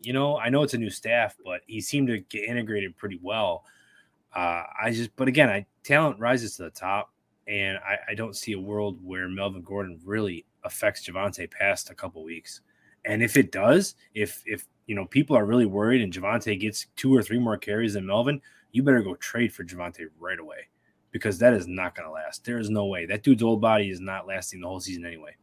You 0.00 0.12
know, 0.12 0.38
I 0.38 0.48
know 0.48 0.62
it's 0.62 0.74
a 0.74 0.78
new 0.78 0.90
staff, 0.90 1.36
but 1.44 1.62
he 1.66 1.80
seemed 1.80 2.08
to 2.08 2.20
get 2.20 2.44
integrated 2.44 2.96
pretty 2.96 3.18
well. 3.22 3.64
Uh, 4.34 4.62
I 4.80 4.92
just, 4.92 5.14
but 5.16 5.28
again, 5.28 5.48
I 5.48 5.66
talent 5.82 6.20
rises 6.20 6.56
to 6.56 6.64
the 6.64 6.70
top, 6.70 7.12
and 7.46 7.78
I, 7.78 8.12
I 8.12 8.14
don't 8.14 8.36
see 8.36 8.52
a 8.52 8.60
world 8.60 8.98
where 9.02 9.28
Melvin 9.28 9.62
Gordon 9.62 9.98
really 10.04 10.44
affects 10.64 11.08
Javonte 11.08 11.50
past 11.50 11.90
a 11.90 11.94
couple 11.94 12.22
weeks. 12.22 12.60
And 13.04 13.22
if 13.22 13.36
it 13.36 13.52
does, 13.52 13.94
if 14.14 14.42
if 14.46 14.66
you 14.86 14.94
know 14.94 15.06
people 15.06 15.36
are 15.36 15.46
really 15.46 15.66
worried 15.66 16.02
and 16.02 16.12
Javonte 16.12 16.60
gets 16.60 16.86
two 16.96 17.14
or 17.14 17.22
three 17.22 17.38
more 17.38 17.56
carries 17.56 17.94
than 17.94 18.06
Melvin, 18.06 18.40
you 18.72 18.82
better 18.82 19.02
go 19.02 19.14
trade 19.16 19.52
for 19.52 19.64
Javonte 19.64 20.06
right 20.18 20.38
away 20.38 20.68
because 21.10 21.38
that 21.38 21.54
is 21.54 21.66
not 21.66 21.94
going 21.94 22.06
to 22.06 22.12
last. 22.12 22.44
There 22.44 22.58
is 22.58 22.70
no 22.70 22.86
way 22.86 23.06
that 23.06 23.22
dude's 23.22 23.42
old 23.42 23.60
body 23.60 23.88
is 23.90 24.00
not 24.00 24.26
lasting 24.26 24.60
the 24.60 24.68
whole 24.68 24.80
season 24.80 25.06
anyway. 25.06 25.36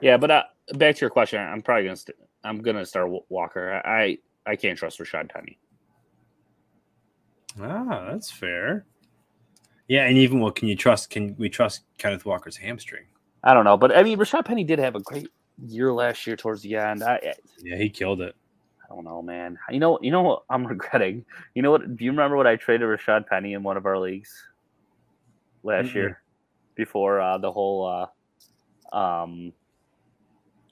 Yeah, 0.00 0.16
but 0.16 0.30
uh, 0.30 0.42
back 0.74 0.96
to 0.96 1.00
your 1.00 1.10
question, 1.10 1.40
I'm 1.40 1.62
probably 1.62 1.84
gonna 1.84 1.96
st- 1.96 2.18
I'm 2.44 2.62
gonna 2.62 2.86
start 2.86 3.10
Walker. 3.28 3.82
I 3.84 4.18
I 4.46 4.56
can't 4.56 4.78
trust 4.78 4.98
Rashad 4.98 5.30
Penny. 5.30 5.58
Ah, 7.60 8.06
that's 8.10 8.30
fair. 8.30 8.86
Yeah, 9.88 10.04
and 10.04 10.16
even 10.18 10.40
what 10.40 10.54
can 10.54 10.68
you 10.68 10.76
trust? 10.76 11.10
Can 11.10 11.34
we 11.38 11.48
trust 11.48 11.82
Kenneth 11.96 12.24
Walker's 12.24 12.56
hamstring? 12.56 13.04
I 13.42 13.54
don't 13.54 13.64
know, 13.64 13.76
but 13.76 13.96
I 13.96 14.02
mean, 14.02 14.18
Rashad 14.18 14.44
Penny 14.44 14.64
did 14.64 14.78
have 14.78 14.94
a 14.94 15.00
great 15.00 15.28
year 15.66 15.92
last 15.92 16.26
year 16.26 16.36
towards 16.36 16.62
the 16.62 16.76
end. 16.76 17.02
I, 17.02 17.34
yeah, 17.62 17.76
he 17.76 17.88
killed 17.88 18.20
it. 18.20 18.34
I 18.84 18.94
don't 18.94 19.04
know, 19.04 19.22
man. 19.22 19.58
You 19.70 19.80
know, 19.80 19.98
you 20.00 20.10
know 20.10 20.22
what 20.22 20.42
I'm 20.50 20.66
regretting. 20.66 21.24
You 21.54 21.62
know 21.62 21.70
what? 21.70 21.96
Do 21.96 22.04
you 22.04 22.10
remember 22.10 22.36
what 22.36 22.46
I 22.46 22.56
traded 22.56 22.88
Rashad 22.88 23.26
Penny 23.26 23.54
in 23.54 23.62
one 23.62 23.76
of 23.76 23.86
our 23.86 23.98
leagues 23.98 24.32
last 25.62 25.88
mm-hmm. 25.88 25.98
year 25.98 26.22
before 26.74 27.20
uh, 27.20 27.38
the 27.38 27.50
whole 27.50 28.08
uh, 28.92 28.96
um, 28.96 29.52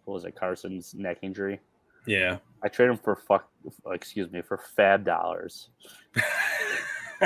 what 0.07 0.15
was 0.15 0.25
it? 0.25 0.35
Carson's 0.35 0.95
neck 0.95 1.19
injury. 1.23 1.61
Yeah, 2.07 2.39
I 2.63 2.69
traded 2.69 2.95
him 2.95 3.01
for 3.03 3.17
fuck. 3.17 3.49
Excuse 3.91 4.31
me, 4.31 4.41
for 4.41 4.61
FAAB 4.79 5.05
dollars. 5.05 5.69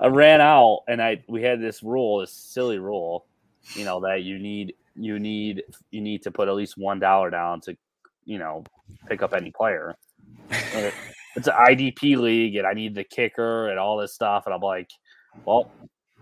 I 0.00 0.06
ran 0.06 0.40
out, 0.40 0.82
and 0.88 1.02
I 1.02 1.22
we 1.28 1.42
had 1.42 1.60
this 1.60 1.82
rule, 1.82 2.20
this 2.20 2.32
silly 2.32 2.78
rule, 2.78 3.26
you 3.74 3.84
know, 3.84 4.00
that 4.00 4.22
you 4.22 4.38
need 4.38 4.74
you 4.94 5.18
need 5.18 5.64
you 5.90 6.00
need 6.00 6.22
to 6.22 6.30
put 6.30 6.48
at 6.48 6.54
least 6.54 6.78
one 6.78 7.00
dollar 7.00 7.30
down 7.30 7.60
to, 7.62 7.76
you 8.24 8.38
know, 8.38 8.62
pick 9.08 9.22
up 9.22 9.34
any 9.34 9.50
player. 9.50 9.94
it's 10.50 11.48
an 11.48 11.54
IDP 11.54 12.16
league, 12.16 12.56
and 12.56 12.66
I 12.66 12.74
need 12.74 12.94
the 12.94 13.04
kicker 13.04 13.68
and 13.70 13.78
all 13.78 13.96
this 13.96 14.14
stuff, 14.14 14.46
and 14.46 14.54
I'm 14.54 14.60
like, 14.60 14.90
well, 15.44 15.70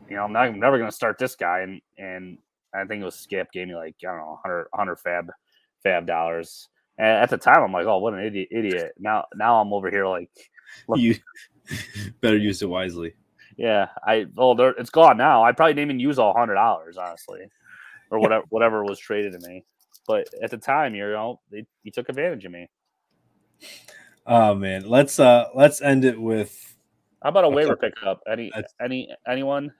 you 0.09 0.16
know, 0.16 0.24
I'm, 0.24 0.33
not, 0.33 0.47
I'm 0.47 0.61
never 0.61 0.79
going 0.79 0.91
to 0.91 0.97
start 0.97 1.18
this 1.18 1.37
guy, 1.37 1.61
and 1.61 1.81
and 1.99 2.39
I 2.74 2.85
think 2.85 3.03
it 3.03 3.05
was 3.05 3.16
Skip 3.16 3.53
gave 3.53 3.68
me 3.68 3.74
like 3.74 3.97
I 4.03 4.07
don't 4.09 4.18
know 4.18 4.39
100, 4.43 4.68
100 4.70 4.99
FAAB 4.99 5.29
FAAB 5.85 6.07
dollars. 6.07 6.68
And 6.99 7.09
at 7.09 7.31
the 7.31 7.37
time, 7.37 7.62
I'm 7.62 7.72
like, 7.72 7.87
oh, 7.87 7.99
what 7.99 8.14
an 8.14 8.24
idiot! 8.24 8.49
Idiot. 8.51 8.93
Now, 8.99 9.24
now 9.35 9.61
I'm 9.61 9.72
over 9.72 9.91
here 9.91 10.07
like, 10.07 10.31
look, 10.89 10.99
you 10.99 11.16
better 12.20 12.39
use 12.39 12.62
it 12.62 12.68
wisely. 12.68 13.14
Yeah, 13.57 13.89
I 14.07 14.27
well, 14.35 14.55
it's 14.79 14.91
gone 14.91 15.16
now. 15.16 15.43
I 15.43 15.53
probably 15.53 15.74
didn't 15.74 15.91
even 15.91 16.01
use 16.01 16.18
all 16.18 16.35
hundred 16.35 16.55
dollars, 16.55 16.97
honestly, 16.97 17.41
or 18.11 18.18
whatever 18.18 18.45
whatever 18.51 18.85
was 18.85 18.99
traded 18.99 19.33
to 19.33 19.49
me. 19.49 19.64
But 20.07 20.29
at 20.43 20.51
the 20.51 20.59
time, 20.59 20.95
you 20.95 21.11
know, 21.11 21.41
they, 21.51 21.66
he 21.83 21.91
took 21.91 22.09
advantage 22.09 22.45
of 22.45 22.53
me. 22.53 22.68
Oh 24.27 24.55
man, 24.55 24.89
let's 24.89 25.18
uh 25.18 25.49
let's 25.55 25.81
end 25.81 26.05
it 26.05 26.20
with. 26.20 26.77
How 27.22 27.31
about 27.31 27.45
a 27.45 27.49
waiver 27.49 27.77
pickup? 27.77 28.20
Any 28.31 28.53
any 28.81 29.09
anyone 29.27 29.72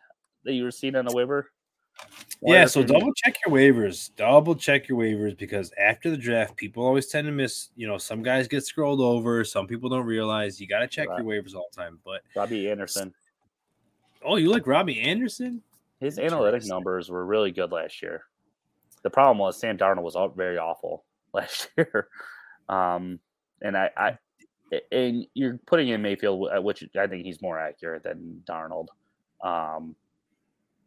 that 0.45 0.55
you 0.55 0.65
were 0.65 0.71
seeing 0.71 0.97
on 0.97 1.05
the 1.05 1.15
waiver? 1.15 1.51
Yeah, 2.43 2.67
so 2.67 2.83
double 2.83 3.13
check 3.15 3.37
your 3.45 3.55
waivers. 3.55 4.11
Double 4.17 4.55
check 4.55 4.89
your 4.89 4.99
waivers 4.99 5.37
because 5.37 5.73
after 5.81 6.11
the 6.11 6.17
draft, 6.17 6.57
people 6.57 6.85
always 6.85 7.07
tend 7.07 7.27
to 7.27 7.33
miss. 7.33 7.71
You 7.77 7.87
know, 7.87 7.99
some 7.99 8.23
guys 8.23 8.47
get 8.47 8.65
scrolled 8.65 9.01
over. 9.01 9.43
Some 9.43 9.67
people 9.67 9.89
don't 9.89 10.07
realize 10.07 10.61
you 10.61 10.67
got 10.67 10.81
to 10.81 10.87
check 10.87 11.09
right. 11.09 11.23
your 11.23 11.27
waivers 11.27 11.55
all 11.55 11.69
the 11.73 11.77
time. 11.77 11.99
But 12.05 12.23
Robby 12.35 12.71
Anderson. 12.71 13.15
Oh, 14.25 14.37
you 14.37 14.51
like 14.51 14.67
Robby 14.67 15.01
Anderson? 15.01 15.63
His 16.01 16.19
analytic 16.19 16.67
numbers 16.67 17.11
were 17.11 17.25
really 17.25 17.53
good 17.53 17.73
last 17.73 18.03
year. 18.03 18.25
The 19.03 19.11
problem 19.11 19.39
was 19.39 19.59
Sam 19.59 19.79
Darnold 19.79 20.03
was 20.03 20.17
very 20.37 20.59
awful 20.59 21.05
last 21.33 21.71
year. 21.77 22.09
Um, 22.69 23.19
and 23.63 23.77
I, 23.77 23.91
I, 23.97 24.19
and 24.93 25.27
you're 25.35 25.59
putting 25.67 25.89
in 25.89 26.03
Mayfield, 26.03 26.49
which 26.65 26.85
I 26.99 27.07
think 27.07 27.25
he's 27.25 27.41
more 27.41 27.59
accurate 27.59 28.03
than 28.03 28.43
Darnold. 28.45 28.89
Um, 29.43 29.95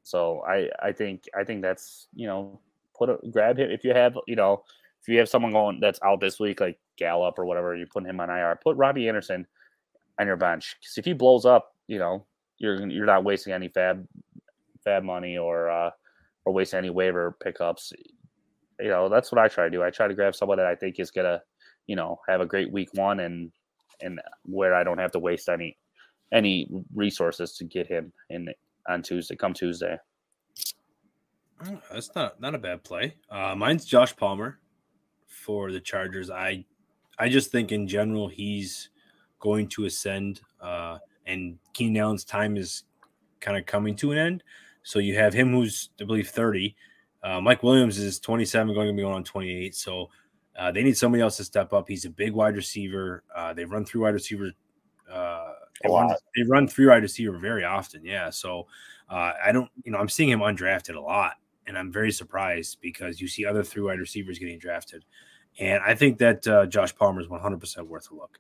so 0.10 0.42
I, 0.42 0.70
I 0.82 0.92
think, 0.92 1.26
I 1.38 1.44
think 1.44 1.62
that's 1.62 2.08
you 2.16 2.26
know, 2.26 2.60
put 2.98 3.10
a 3.10 3.18
grab 3.30 3.60
him 3.60 3.70
if 3.70 3.84
you 3.84 3.94
have, 3.94 4.18
you 4.26 4.36
know, 4.36 4.64
if 5.02 5.08
you 5.08 5.20
have 5.20 5.30
someone 5.30 5.52
going 5.52 5.80
that's 5.80 6.00
out 6.04 6.20
this 6.20 6.40
week 6.40 6.60
like 6.60 6.80
Gallup 6.98 7.38
or 7.38 7.46
whatever, 7.46 7.76
you 7.76 7.86
put 7.86 8.08
him 8.08 8.20
on 8.20 8.32
IR. 8.32 8.60
Put 8.64 8.76
Robby 8.76 9.08
Anderson 9.08 9.46
on 10.20 10.26
your 10.26 10.36
bench 10.36 10.78
because 10.82 10.98
if 10.98 11.06
he 11.06 11.14
blows 11.14 11.46
up, 11.46 11.76
you 11.88 12.00
know, 12.00 12.26
you're 12.58 12.88
you're 12.90 13.06
not 13.06 13.24
wasting 13.24 13.54
any 13.54 13.70
FAAB 13.70 14.08
FAAB 14.84 15.04
money 15.04 15.38
or 15.38 15.70
uh, 15.70 15.92
or 16.44 16.54
wasting 16.54 16.80
any 16.80 16.90
waiver 16.90 17.38
pickups. 17.40 17.94
You 18.80 18.90
know, 18.90 19.10
that's 19.10 19.32
what 19.32 19.40
I 19.40 19.48
try 19.48 19.66
to 19.66 19.70
do. 19.70 19.84
I 19.84 19.92
try 19.92 20.08
to 20.08 20.16
grab 20.16 20.36
someone 20.36 20.58
that 20.58 20.66
I 20.66 20.74
think 20.74 21.00
is 21.00 21.12
gonna, 21.12 21.44
you 21.86 21.96
know, 21.96 22.20
have 22.28 22.42
a 22.42 22.48
great 22.48 22.72
week 22.72 22.90
one 22.94 23.20
and 23.20 23.52
and 24.02 24.20
where 24.44 24.74
I 24.74 24.84
don't 24.84 24.98
have 24.98 25.12
to 25.12 25.20
waste 25.20 25.50
any 25.50 25.78
any 26.34 26.68
resources 26.96 27.54
to 27.58 27.64
get 27.64 27.86
him 27.86 28.12
in 28.32 28.50
on 28.90 29.02
Tuesday, 29.02 29.36
come 29.36 29.54
Tuesday. 29.54 29.98
Oh, 31.66 31.82
that's 31.92 32.14
not 32.16 32.40
not 32.42 32.56
a 32.56 32.60
bad 32.60 32.84
play. 32.84 33.16
Uh, 33.30 33.56
mine's 33.56 33.86
Josh 33.86 34.16
Palmer 34.16 34.60
for 35.28 35.72
the 35.72 35.80
Chargers. 35.80 36.30
I 36.30 36.66
I 37.18 37.30
just 37.30 37.52
think 37.52 37.72
in 37.72 37.88
general 37.88 38.28
he's 38.28 38.90
going 39.40 39.68
to 39.70 39.86
ascend. 39.86 40.42
Uh, 40.62 40.98
and 41.26 41.58
Keenan 41.74 42.02
Allen's 42.02 42.24
time 42.24 42.58
is 42.58 42.84
kind 43.40 43.58
of 43.58 43.66
coming 43.66 43.96
to 43.98 44.12
an 44.12 44.18
end. 44.18 44.44
So 44.84 45.00
you 45.00 45.16
have 45.16 45.34
him 45.34 45.52
who's, 45.52 45.90
I 46.00 46.06
believe, 46.06 46.30
30. 46.30 46.76
Uh, 47.22 47.42
Mike 47.42 47.64
Williams 47.64 47.98
is 47.98 48.20
27, 48.20 48.74
going 48.74 48.88
to 48.88 48.94
be 48.94 49.02
going 49.02 49.14
on 49.14 49.24
28. 49.24 49.76
So 49.76 50.10
uh, 50.58 50.72
they 50.72 50.84
need 50.84 50.98
somebody 50.98 51.22
else 51.22 51.38
to 51.38 51.44
step 51.44 51.74
up. 51.74 51.88
He's 51.88 52.06
a 52.06 52.10
big 52.10 52.34
wide 52.34 52.56
receiver. 52.56 53.24
Uh, 53.36 53.54
they 53.54 53.66
run 53.66 53.86
through 53.86 54.04
wide 54.04 54.14
receiver. 54.14 54.52
Uh, 55.12 55.49
they, 55.84 55.90
run, 55.90 56.14
they 56.36 56.44
run 56.44 56.68
through 56.68 56.90
wide 56.90 57.04
receiver 57.04 57.38
very 57.38 57.64
often. 57.64 58.04
Yeah. 58.04 58.30
So 58.30 58.68
uh, 59.10 59.34
I 59.44 59.52
don't, 59.52 59.70
you 59.84 59.92
know, 59.92 59.98
I'm 59.98 60.10
seeing 60.10 60.30
him 60.30 60.40
undrafted 60.40 60.96
a 60.96 61.00
lot, 61.00 61.34
and 61.68 61.78
I'm 61.78 61.92
very 61.92 62.12
surprised 62.12 62.78
because 62.82 63.22
you 63.22 63.28
see 63.28 63.46
other 63.46 63.64
three 63.64 63.82
wide 63.82 64.00
receivers 64.00 64.40
getting 64.40 64.60
drafted. 64.60 65.04
And 65.60 65.82
I 65.86 65.96
think 65.96 66.18
that 66.20 66.48
uh, 66.48 66.66
Josh 66.66 66.96
Palmer 66.96 67.22
is 67.22 67.28
100% 67.28 67.88
worth 67.88 68.12
a 68.12 68.16
look. 68.16 68.40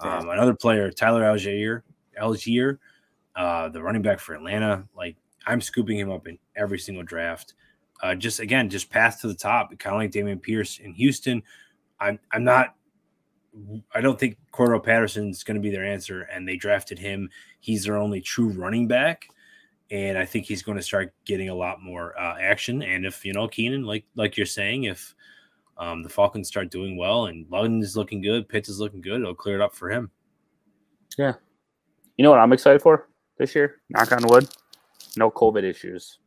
Um, 0.00 0.30
another 0.30 0.54
player, 0.54 0.90
Tyler 0.90 1.22
Allgeier, 1.22 1.82
Allgeier, 2.20 2.78
uh, 3.36 3.68
the 3.68 3.82
running 3.82 4.02
back 4.02 4.18
for 4.18 4.34
Atlanta. 4.34 4.86
Like 4.96 5.16
I'm 5.46 5.60
scooping 5.60 5.98
him 5.98 6.10
up 6.10 6.26
in 6.26 6.38
every 6.56 6.78
single 6.78 7.04
draft. 7.04 7.54
Uh, 8.02 8.14
just 8.14 8.40
again, 8.40 8.70
just 8.70 8.90
path 8.90 9.20
to 9.20 9.28
the 9.28 9.34
top, 9.34 9.76
kind 9.78 9.94
of 9.94 10.00
like 10.00 10.10
Dameon 10.10 10.40
Pierce 10.40 10.78
in 10.78 10.92
Houston. 10.94 11.42
I'm 11.98 12.18
I'm 12.32 12.44
not. 12.44 12.74
I 13.94 14.00
don't 14.00 14.18
think 14.18 14.36
Cordarrelle 14.52 14.84
Patterson's 14.84 15.42
going 15.42 15.56
to 15.56 15.60
be 15.60 15.70
their 15.70 15.84
answer, 15.84 16.22
and 16.22 16.46
they 16.46 16.56
drafted 16.56 16.98
him. 16.98 17.30
He's 17.60 17.84
their 17.84 17.96
only 17.96 18.20
true 18.20 18.50
running 18.50 18.86
back, 18.86 19.28
and 19.90 20.16
I 20.16 20.24
think 20.24 20.46
he's 20.46 20.62
going 20.62 20.78
to 20.78 20.82
start 20.82 21.12
getting 21.24 21.48
a 21.48 21.54
lot 21.54 21.82
more 21.82 22.18
uh, 22.18 22.36
action. 22.40 22.82
And 22.82 23.04
if 23.04 23.24
you 23.24 23.32
know 23.32 23.48
Keenan, 23.48 23.84
like 23.84 24.04
like 24.14 24.36
you're 24.36 24.46
saying, 24.46 24.84
if 24.84 25.14
um, 25.78 26.02
the 26.02 26.08
Falcons 26.08 26.48
start 26.48 26.70
doing 26.70 26.96
well 26.96 27.26
and 27.26 27.46
London 27.50 27.80
is 27.80 27.96
looking 27.96 28.22
good, 28.22 28.48
Pitts 28.48 28.68
is 28.68 28.78
looking 28.78 29.00
good, 29.00 29.20
it'll 29.20 29.34
clear 29.34 29.56
it 29.56 29.62
up 29.62 29.74
for 29.74 29.90
him. 29.90 30.10
Yeah, 31.18 31.34
you 32.16 32.22
know 32.22 32.30
what 32.30 32.40
I'm 32.40 32.52
excited 32.52 32.82
for 32.82 33.08
this 33.38 33.54
year? 33.54 33.80
Knock 33.90 34.12
on 34.12 34.22
wood. 34.28 34.48
No 35.16 35.30
COVID 35.30 35.64
issues. 35.64 36.18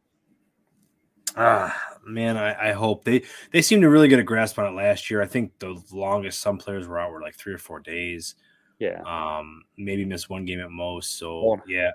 Ah, 1.35 1.75
man, 2.05 2.37
I, 2.37 2.69
I, 2.69 2.71
hope 2.73 3.03
they 3.03 3.23
they 3.51 3.61
seem 3.61 3.81
to 3.81 3.89
really 3.89 4.07
get 4.07 4.19
a 4.19 4.23
grasp 4.23 4.59
on 4.59 4.65
it 4.65 4.75
last 4.75 5.09
year. 5.09 5.21
I 5.21 5.25
think 5.25 5.57
the 5.59 5.81
longest 5.91 6.41
some 6.41 6.57
players 6.57 6.87
were 6.87 6.99
out 6.99 7.11
were 7.11 7.21
like 7.21 7.35
three 7.35 7.53
or 7.53 7.57
four 7.57 7.79
days. 7.79 8.35
Yeah. 8.79 9.01
Um, 9.05 9.63
maybe 9.77 10.05
miss 10.05 10.29
one 10.29 10.45
game 10.45 10.59
at 10.59 10.69
most. 10.69 11.17
So 11.17 11.41
won't, 11.41 11.61
yeah, 11.67 11.91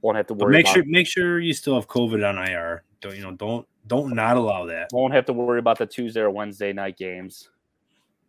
won't 0.00 0.16
have 0.16 0.26
to 0.28 0.34
worry. 0.34 0.52
But 0.52 0.58
make 0.58 0.66
sure 0.66 0.84
make 0.86 1.06
sure 1.06 1.38
you 1.38 1.54
still 1.54 1.74
have 1.74 1.88
COVID 1.88 2.28
on 2.28 2.38
IR. 2.38 2.84
Don't 3.00 3.16
you 3.16 3.22
know? 3.22 3.32
Don't 3.32 3.66
don't 3.86 4.14
not 4.14 4.36
allow 4.36 4.66
that. 4.66 4.90
Won't 4.92 5.14
have 5.14 5.24
to 5.26 5.32
worry 5.32 5.58
about 5.58 5.78
the 5.78 5.86
Tuesday 5.86 6.20
or 6.20 6.30
Wednesday 6.30 6.72
night 6.72 6.96
games. 6.96 7.48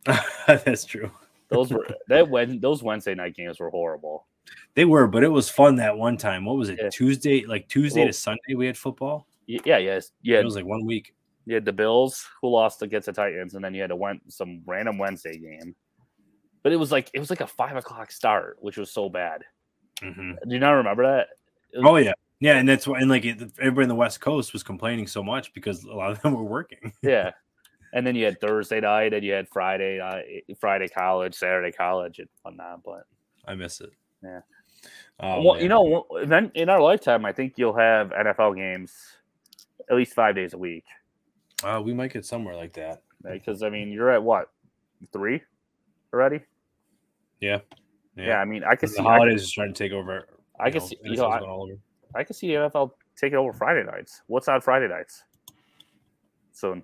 That's 0.47 0.85
true. 0.85 1.11
Those 1.49 1.71
were 1.71 1.87
that 2.07 2.29
when 2.29 2.59
those 2.59 2.81
Wednesday 2.81 3.15
night 3.15 3.35
games 3.35 3.59
were 3.59 3.69
horrible. 3.69 4.25
They 4.75 4.85
were, 4.85 5.07
but 5.07 5.23
it 5.23 5.29
was 5.29 5.49
fun 5.49 5.77
that 5.77 5.97
one 5.97 6.17
time. 6.17 6.45
What 6.45 6.57
was 6.57 6.69
it? 6.69 6.79
Yeah. 6.81 6.89
Tuesday, 6.89 7.45
like 7.45 7.67
Tuesday 7.67 8.01
well, 8.01 8.09
to 8.09 8.13
Sunday, 8.13 8.55
we 8.55 8.65
had 8.65 8.77
football. 8.77 9.27
Yeah, 9.47 9.77
yes, 9.77 10.11
yeah. 10.21 10.39
It 10.39 10.45
was 10.45 10.55
like 10.55 10.65
one 10.65 10.85
week. 10.85 11.13
You 11.45 11.55
had 11.55 11.65
the 11.65 11.73
Bills 11.73 12.25
who 12.41 12.49
lost 12.49 12.81
against 12.81 13.07
the 13.07 13.13
Titans, 13.13 13.55
and 13.55 13.63
then 13.63 13.73
you 13.73 13.81
had 13.81 13.91
a 13.91 13.95
went 13.95 14.21
some 14.31 14.61
random 14.65 14.97
Wednesday 14.97 15.37
game. 15.37 15.75
But 16.61 16.71
it 16.71 16.77
was 16.77 16.91
like 16.91 17.09
it 17.13 17.19
was 17.19 17.29
like 17.29 17.41
a 17.41 17.47
five 17.47 17.75
o'clock 17.75 18.11
start, 18.11 18.57
which 18.61 18.77
was 18.77 18.91
so 18.91 19.09
bad. 19.09 19.43
Mm-hmm. 20.01 20.31
Do 20.47 20.53
you 20.53 20.59
not 20.59 20.71
remember 20.71 21.03
that? 21.03 21.27
Was, 21.73 21.85
oh 21.85 21.95
yeah, 21.97 22.13
yeah, 22.39 22.57
and 22.57 22.67
that's 22.67 22.87
why, 22.87 22.99
and 22.99 23.09
like 23.09 23.25
everybody 23.25 23.83
in 23.83 23.89
the 23.89 23.95
West 23.95 24.21
Coast 24.21 24.53
was 24.53 24.63
complaining 24.63 25.07
so 25.07 25.21
much 25.21 25.53
because 25.53 25.83
a 25.83 25.93
lot 25.93 26.11
of 26.11 26.21
them 26.21 26.33
were 26.37 26.43
working. 26.43 26.93
yeah, 27.01 27.31
and 27.93 28.07
then 28.07 28.15
you 28.15 28.25
had 28.25 28.39
Thursday 28.39 28.79
night, 28.79 29.13
and 29.13 29.23
you 29.23 29.33
had 29.33 29.47
Friday, 29.49 29.99
uh, 29.99 30.19
Friday 30.59 30.87
college, 30.87 31.35
Saturday 31.35 31.71
college, 31.71 32.19
and 32.19 32.29
whatnot. 32.41 32.83
But 32.83 33.05
I 33.45 33.55
miss 33.55 33.81
it. 33.81 33.91
Yeah. 34.23 34.41
Oh, 35.19 35.41
well, 35.41 35.53
man. 35.53 35.63
you 35.63 35.69
know, 35.69 36.05
then 36.25 36.51
in 36.55 36.69
our 36.69 36.81
lifetime, 36.81 37.25
I 37.25 37.31
think 37.31 37.53
you'll 37.57 37.77
have 37.77 38.09
NFL 38.09 38.55
games 38.55 38.93
at 39.89 39.95
least 39.95 40.13
five 40.13 40.35
days 40.35 40.53
a 40.53 40.57
week. 40.57 40.85
Uh, 41.63 41.81
we 41.83 41.93
might 41.93 42.11
get 42.11 42.25
somewhere 42.25 42.55
like 42.55 42.73
that. 42.73 43.03
Because 43.23 43.63
I 43.63 43.69
mean, 43.69 43.91
you're 43.91 44.11
at 44.11 44.21
what 44.21 44.49
three 45.11 45.41
already? 46.13 46.41
Yeah. 47.39 47.59
Yeah, 48.15 48.27
yeah 48.27 48.37
I 48.37 48.45
mean, 48.45 48.63
I 48.63 48.75
can 48.75 48.89
see 48.89 48.97
the 48.97 49.03
holidays 49.03 49.43
are 49.43 49.47
starting 49.47 49.73
to 49.73 49.83
take 49.83 49.91
over. 49.91 50.27
I 50.59 50.69
can 50.69 50.79
know, 50.79 50.87
see. 50.87 50.97
You 51.03 51.15
know, 51.15 51.27
I, 51.27 52.19
I 52.19 52.23
can 52.23 52.35
see 52.35 52.47
the 52.47 52.53
NFL 52.53 52.91
taking 53.17 53.37
over 53.37 53.53
Friday 53.53 53.83
nights. 53.83 54.21
What's 54.27 54.47
on 54.47 54.61
Friday 54.61 54.87
nights? 54.87 55.23
So 56.51 56.81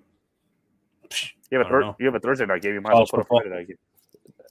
You 1.50 1.58
have 1.58 1.66
a 1.66 1.70
thir- 1.70 1.94
you 1.98 2.06
have 2.06 2.14
a 2.14 2.20
Thursday 2.20 2.46
night 2.46 2.62
game. 2.62 2.74
You 2.74 2.80
might 2.80 2.92
as 2.92 2.96
well 2.96 3.06
put 3.06 3.20
a 3.20 3.24
Friday 3.24 3.50
night 3.50 3.68
game. 3.68 3.76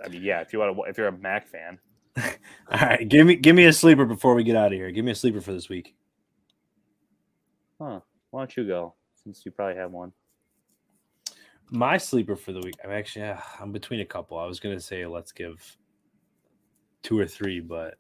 I 0.03 0.07
mean, 0.07 0.21
yeah, 0.23 0.41
if 0.41 0.53
you 0.53 0.59
want 0.59 0.75
to, 0.75 0.83
if 0.83 0.97
you're 0.97 1.07
a 1.07 1.17
Mac 1.17 1.47
fan, 1.47 1.79
All 2.71 2.79
right, 2.79 3.07
give 3.07 3.25
me 3.25 3.35
give 3.35 3.55
me 3.55 3.65
a 3.65 3.73
sleeper 3.73 4.05
before 4.05 4.35
we 4.35 4.43
get 4.43 4.55
out 4.55 4.67
of 4.67 4.73
here. 4.73 4.91
Give 4.91 5.05
me 5.05 5.11
a 5.11 5.15
sleeper 5.15 5.41
for 5.41 5.53
this 5.53 5.69
week. 5.69 5.95
huh? 7.79 7.99
Why 8.31 8.41
don't 8.41 8.55
you 8.57 8.65
go 8.65 8.95
since 9.23 9.45
you 9.45 9.51
probably 9.51 9.75
have 9.75 9.91
one? 9.91 10.13
My 11.71 11.97
sleeper 11.97 12.35
for 12.35 12.51
the 12.51 12.61
week. 12.61 12.75
I'm 12.83 12.91
actually 12.91 13.25
uh, 13.25 13.37
I'm 13.59 13.71
between 13.71 13.99
a 13.99 14.05
couple. 14.05 14.37
I 14.37 14.45
was 14.45 14.59
gonna 14.59 14.79
say 14.79 15.05
let's 15.05 15.31
give 15.31 15.77
two 17.03 17.17
or 17.17 17.27
three, 17.27 17.59
but 17.59 17.95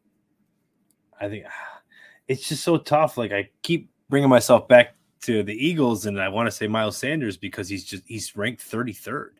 I 1.19 1.29
think 1.29 1.45
it's 2.27 2.47
just 2.47 2.63
so 2.63 2.77
tough. 2.77 3.17
Like 3.17 3.31
I 3.31 3.49
keep 3.61 3.89
bringing 4.09 4.29
myself 4.29 4.67
back 4.67 4.95
to 5.21 5.43
the 5.43 5.53
Eagles, 5.53 6.05
and 6.05 6.19
I 6.19 6.29
want 6.29 6.47
to 6.47 6.51
say 6.51 6.67
Miles 6.67 6.97
Sanders 6.97 7.37
because 7.37 7.69
he's 7.69 7.83
just 7.83 8.03
he's 8.07 8.35
ranked 8.35 8.61
33rd. 8.61 9.31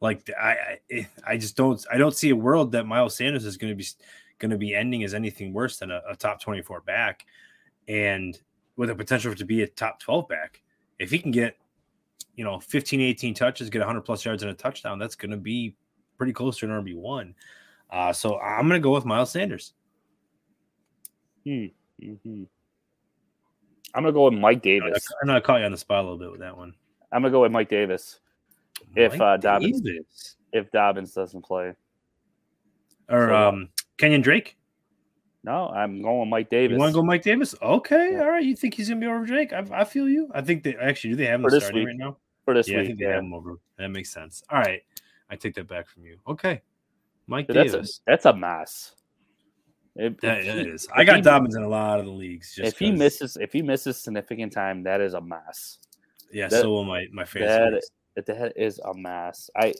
Like 0.00 0.28
I, 0.40 0.50
I, 0.50 0.78
eh, 0.90 1.04
I 1.26 1.36
just 1.36 1.56
don't, 1.56 1.84
I 1.92 1.98
don't 1.98 2.16
see 2.16 2.30
a 2.30 2.36
world 2.36 2.72
that 2.72 2.86
Miles 2.86 3.16
Sanders 3.16 3.44
is 3.44 3.56
going 3.56 3.70
to 3.70 3.76
be 3.76 3.86
going 4.38 4.50
to 4.50 4.58
be 4.58 4.74
ending 4.74 5.04
as 5.04 5.14
anything 5.14 5.52
worse 5.52 5.78
than 5.78 5.90
a, 5.90 6.00
a 6.10 6.16
top 6.16 6.40
24 6.40 6.80
back, 6.80 7.26
and 7.86 8.38
with 8.80 8.88
a 8.88 8.94
potential 8.94 9.34
to 9.34 9.44
be 9.44 9.62
a 9.62 9.66
top 9.66 10.00
12 10.00 10.26
back. 10.26 10.62
If 10.98 11.10
he 11.10 11.18
can 11.18 11.30
get, 11.30 11.54
you 12.34 12.44
know, 12.44 12.58
15, 12.58 12.98
18 12.98 13.34
touches, 13.34 13.68
get 13.68 13.80
100 13.80 14.00
plus 14.00 14.24
yards 14.24 14.42
and 14.42 14.50
a 14.50 14.54
touchdown, 14.54 14.98
that's 14.98 15.14
going 15.14 15.32
to 15.32 15.36
be 15.36 15.76
pretty 16.16 16.32
close 16.32 16.56
to 16.58 16.64
an 16.64 16.72
RB 16.72 16.96
one. 16.96 17.34
Uh, 17.90 18.10
so 18.10 18.38
I'm 18.38 18.68
going 18.68 18.80
to 18.80 18.82
go 18.82 18.92
with 18.92 19.04
Miles 19.04 19.32
Sanders. 19.32 19.74
Hmm. 21.44 21.66
Mm-hmm. 22.02 22.44
I'm 23.94 24.04
gonna 24.04 24.12
go 24.12 24.30
with 24.30 24.38
Mike 24.38 24.62
Davis. 24.62 25.04
I 25.20 25.26
know 25.26 25.36
I 25.36 25.40
caught 25.40 25.58
you 25.58 25.66
on 25.66 25.72
the 25.72 25.78
spot 25.78 25.98
a 25.98 26.02
little 26.02 26.16
bit 26.16 26.30
with 26.30 26.40
that 26.40 26.56
one. 26.56 26.72
I'm 27.12 27.22
gonna 27.22 27.32
go 27.32 27.42
with 27.42 27.50
Mike 27.50 27.68
Davis 27.68 28.20
if 28.94 29.12
Mike 29.12 29.20
uh, 29.20 29.36
Dobbins 29.36 29.80
Davis. 29.80 30.36
if 30.52 30.70
Dobbins 30.70 31.12
doesn't 31.12 31.42
play. 31.42 31.74
or 33.08 33.28
So, 33.28 33.34
um, 33.34 33.68
Kenyon 33.98 34.20
Drake. 34.20 34.56
No, 35.42 35.68
I'm 35.68 36.02
going 36.02 36.20
with 36.20 36.28
Mike 36.28 36.50
Davis. 36.50 36.74
You 36.74 36.78
want 36.78 36.92
to 36.92 37.00
go 37.00 37.02
Mike 37.02 37.22
Davis? 37.22 37.54
Okay, 37.62 38.12
Yeah. 38.12 38.20
all 38.22 38.30
right. 38.30 38.44
You 38.44 38.54
think 38.54 38.74
he's 38.74 38.88
gonna 38.88 39.00
be 39.00 39.06
over 39.06 39.24
Jake? 39.24 39.52
I, 39.52 39.64
I 39.72 39.84
feel 39.84 40.08
you. 40.08 40.30
I 40.34 40.42
think 40.42 40.62
they 40.62 40.76
actually 40.76 41.10
do. 41.10 41.16
They 41.16 41.26
have 41.26 41.40
him 41.42 41.48
starting 41.50 41.74
week. 41.78 41.86
right 41.88 41.96
now. 41.96 42.16
for 42.44 42.54
this 42.54 42.68
yeah, 42.68 42.76
I 42.76 42.80
week? 42.80 42.86
think 42.88 42.98
they 42.98 43.04
Yeah, 43.06 43.14
have 43.14 43.24
him 43.24 43.32
over. 43.34 43.56
That 43.78 43.88
makes 43.88 44.10
sense. 44.12 44.42
All 44.50 44.58
right, 44.58 44.82
I 45.30 45.36
take 45.36 45.54
that 45.54 45.66
back 45.66 45.88
from 45.88 46.04
you. 46.04 46.18
Okay, 46.28 46.60
Mike 47.26 47.46
Dude, 47.46 47.56
that's 47.56 47.70
a 47.72 47.76
Davis. 47.76 48.00
that's 48.06 48.26
a 48.26 48.34
mess. 48.34 48.94
If 49.96 50.22
it 50.22 50.46
is. 50.68 50.86
I 50.94 51.04
got 51.04 51.22
Dobbins 51.24 51.56
in 51.56 51.62
a 51.62 51.68
lot 51.68 51.98
of 51.98 52.06
the 52.06 52.12
leagues. 52.12 52.54
Just 52.54 52.74
If 52.74 52.78
he 52.78 52.92
misses, 52.92 53.36
if 53.40 53.52
he 53.52 53.60
misses 53.62 53.98
significant 53.98 54.52
time, 54.52 54.82
that 54.84 55.00
is 55.00 55.14
a 55.14 55.20
mess. 55.20 55.78
yeah, 56.32 56.48
that- 56.48 56.60
so 56.62 56.68
will 56.70 56.84
my 56.84 57.06
my 57.12 57.24
fantasy. 57.24 57.88
That 58.16 58.26
that 58.26 58.52
is 58.56 58.78
a 58.80 58.92
mess. 58.94 59.48
I, 59.56 59.72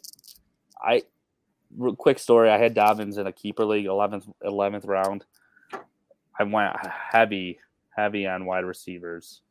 I, 0.81 1.03
quick 1.99 2.19
story. 2.19 2.49
I 2.49 2.57
had 2.59 2.75
Dobbins 2.75 3.19
in 3.19 3.27
a 3.27 3.33
keeper 3.33 3.65
league, 3.65 3.87
eleventh 3.87 4.27
eleventh 4.45 4.85
round. 4.87 5.27
I 6.41 6.43
went 6.45 6.74
heavy, 6.86 7.59
heavy 7.95 8.26
on 8.26 8.47
wide 8.47 8.64
receivers. 8.64 9.43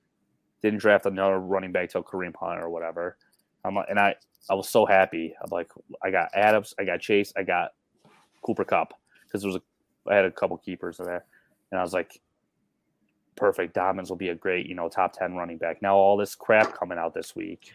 Didn't 0.63 0.79
draft 0.79 1.05
another 1.05 1.39
running 1.39 1.71
back 1.71 1.89
till 1.89 2.03
Kareem 2.03 2.35
Hunt 2.35 2.59
or 2.59 2.69
whatever. 2.69 3.15
I'm 3.63 3.75
like, 3.75 3.85
and 3.89 3.99
I, 3.99 4.15
I 4.49 4.55
was 4.55 4.69
so 4.69 4.87
happy. 4.87 5.35
I'm 5.39 5.51
like, 5.51 5.71
I 6.01 6.09
got 6.09 6.31
Adams, 6.33 6.73
I 6.79 6.85
got 6.85 6.99
Chase, 6.99 7.31
I 7.37 7.43
got 7.43 7.73
Cooper 8.41 8.65
Kupp 8.65 8.93
because 9.23 9.43
there 9.43 9.51
was 9.51 9.57
a, 9.57 10.11
I 10.11 10.15
had 10.15 10.25
a 10.25 10.31
couple 10.31 10.57
keepers 10.57 10.99
in 10.99 11.05
there, 11.05 11.25
and 11.71 11.79
I 11.79 11.83
was 11.83 11.93
like, 11.93 12.19
perfect. 13.35 13.75
Dobbins 13.75 14.09
will 14.09 14.17
be 14.17 14.29
a 14.29 14.35
great, 14.35 14.65
you 14.65 14.73
know, 14.73 14.89
top 14.89 15.13
ten 15.13 15.35
running 15.35 15.59
back. 15.59 15.83
Now 15.83 15.95
all 15.95 16.17
this 16.17 16.33
crap 16.33 16.75
coming 16.75 16.97
out 16.97 17.13
this 17.13 17.35
week. 17.35 17.71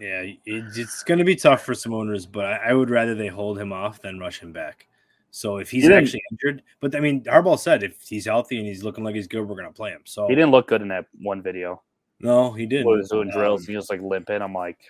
Yeah, 0.00 0.24
it's 0.44 1.04
going 1.04 1.18
to 1.18 1.24
be 1.24 1.36
tough 1.36 1.62
for 1.64 1.74
some 1.74 1.94
owners, 1.94 2.26
but 2.26 2.44
I, 2.44 2.70
I 2.70 2.72
would 2.72 2.90
rather 2.90 3.14
they 3.14 3.28
hold 3.28 3.58
him 3.58 3.72
off 3.72 4.02
than 4.02 4.18
rush 4.18 4.40
him 4.40 4.52
back. 4.52 4.88
So 5.30 5.58
if 5.58 5.70
he's 5.70 5.84
He 5.84 5.92
actually 5.92 6.22
injured, 6.32 6.62
but 6.80 6.94
I 6.94 7.00
mean, 7.00 7.22
Harbaugh 7.24 7.58
said 7.58 7.82
if 7.82 8.00
he's 8.02 8.24
healthy 8.26 8.58
and 8.58 8.66
he's 8.66 8.82
looking 8.82 9.04
like 9.04 9.14
he's 9.14 9.26
good, 9.26 9.46
we're 9.46 9.56
going 9.56 9.68
to 9.68 9.72
play 9.72 9.90
him. 9.90 10.02
So 10.04 10.26
He 10.28 10.34
didn't 10.34 10.50
look 10.50 10.68
good 10.68 10.82
in 10.82 10.88
that 10.88 11.06
one 11.20 11.42
video. 11.42 11.82
no, 12.20 12.52
he 12.52 12.66
didn't. 12.66 12.86
He 12.86 12.96
was 12.96 13.10
doing 13.10 13.30
drills. 13.30 13.62
Um, 13.62 13.66
he 13.66 13.76
was 13.76 13.90
like 13.90 14.00
limping. 14.00 14.40
I'm 14.40 14.54
like, 14.54 14.80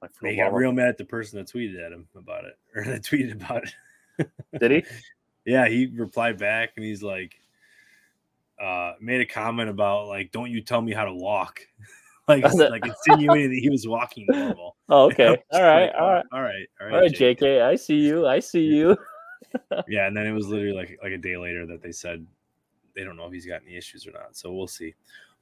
like 0.00 0.10
he 0.22 0.36
got 0.36 0.54
real 0.54 0.72
mad 0.72 0.88
at 0.88 0.98
the 0.98 1.04
person 1.04 1.38
that 1.38 1.48
tweeted 1.48 1.84
at 1.84 1.92
him 1.92 2.06
about 2.16 2.44
it, 2.44 2.58
or 2.74 2.84
that 2.86 3.02
tweeted 3.02 3.32
about 3.32 3.64
it. 4.18 4.30
Did 4.58 4.70
he? 4.70 4.84
Yeah, 5.44 5.66
he 5.66 5.86
replied 5.86 6.38
back 6.38 6.74
and 6.76 6.84
he's 6.84 7.02
like, 7.02 7.34
uh, 8.62 8.92
made 9.00 9.20
a 9.20 9.26
comment 9.26 9.68
about 9.68 10.06
like, 10.06 10.30
"Don't 10.30 10.52
you 10.52 10.60
tell 10.60 10.80
me 10.80 10.92
how 10.92 11.04
to 11.04 11.12
walk," 11.12 11.66
like 12.28 12.44
like 12.44 12.86
insinuating 12.86 13.50
that 13.50 13.58
he 13.58 13.68
was 13.68 13.88
walking 13.88 14.26
normal. 14.28 14.76
Oh, 14.88 15.06
okay. 15.06 15.36
All 15.50 15.62
right. 15.62 15.86
like, 15.86 15.94
All 15.98 16.12
right. 16.12 16.24
all 16.32 16.42
right, 16.42 16.66
all 16.80 16.86
right, 16.86 16.94
All 16.94 17.00
right, 17.00 17.12
Jake. 17.12 17.40
JK. 17.40 17.60
I 17.60 17.74
see 17.74 17.96
you. 17.96 18.28
I 18.28 18.38
see 18.38 18.60
you. 18.66 18.96
Yeah, 19.88 20.06
and 20.06 20.16
then 20.16 20.26
it 20.26 20.32
was 20.32 20.46
literally 20.48 20.72
like 20.74 20.98
like 21.02 21.12
a 21.12 21.18
day 21.18 21.36
later 21.36 21.66
that 21.66 21.82
they 21.82 21.92
said 21.92 22.26
they 22.94 23.04
don't 23.04 23.16
know 23.16 23.26
if 23.26 23.32
he's 23.32 23.46
got 23.46 23.62
any 23.66 23.76
issues 23.76 24.06
or 24.06 24.12
not. 24.12 24.36
So 24.36 24.52
we'll 24.52 24.66
see. 24.66 24.94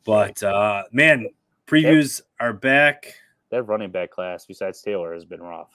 But 0.05 0.43
uh 0.43 0.85
man, 0.93 1.27
previews 1.67 2.21
are 2.39 2.53
back. 2.53 3.15
That 3.51 3.65
running 3.65 3.91
back 3.91 4.11
class, 4.11 4.47
besides 4.47 4.81
Taylor, 4.83 5.13
has 5.13 5.25
been 5.25 5.43
rough. 5.43 5.71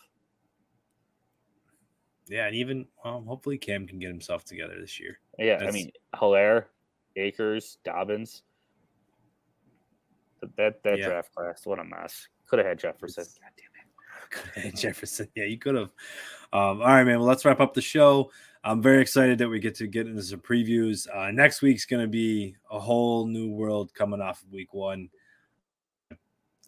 Yeah, 2.28 2.48
and 2.48 2.56
even 2.56 2.88
well, 3.04 3.24
hopefully 3.28 3.58
Cam 3.58 3.86
can 3.88 4.00
get 4.00 4.08
himself 4.10 4.46
together 4.46 4.76
this 4.80 5.00
year. 5.00 5.20
Yeah, 5.38 5.64
I 5.68 5.72
mean, 5.72 5.92
Helaire, 6.16 6.66
Akers, 7.16 7.78
Dobbins. 7.84 8.42
That 10.42 10.56
that, 10.58 10.84
that 10.84 11.00
Yeah. 11.00 11.08
draft 11.08 11.36
class, 11.36 11.66
what 11.66 11.80
a 11.80 11.84
mess. 11.84 12.28
Could 12.48 12.60
have 12.60 12.68
had 12.68 12.80
Jefferson. 12.80 13.22
It's- 13.22 13.38
God 13.38 13.52
damn 13.58 13.66
it. 13.66 13.72
Could 14.32 14.56
have 14.56 14.64
had 14.64 14.76
Jefferson. 14.76 15.28
Yeah, 15.36 15.44
you 15.46 15.58
could 15.60 15.76
have. 15.76 15.92
Um, 16.54 16.82
all 16.82 16.88
right, 16.88 17.04
man. 17.04 17.20
Well, 17.20 17.28
let's 17.28 17.46
wrap 17.46 17.60
up 17.60 17.74
the 17.74 17.82
show. 17.82 18.32
I'm 18.64 18.82
very 18.82 19.02
excited 19.02 19.38
that 19.40 19.50
we 19.50 19.60
get 19.60 19.76
to 19.76 19.88
get 19.88 20.08
into 20.08 20.24
some 20.24 20.40
previews. 20.40 21.08
Uh, 21.14 21.32
next 21.32 21.62
week's 21.62 21.86
going 21.86 22.02
to 22.02 22.08
be 22.08 22.56
a 22.72 22.80
whole 22.80 23.28
new 23.28 23.52
world 23.52 23.94
coming 23.94 24.22
off 24.22 24.42
of 24.42 24.52
week 24.52 24.74
one. 24.74 25.10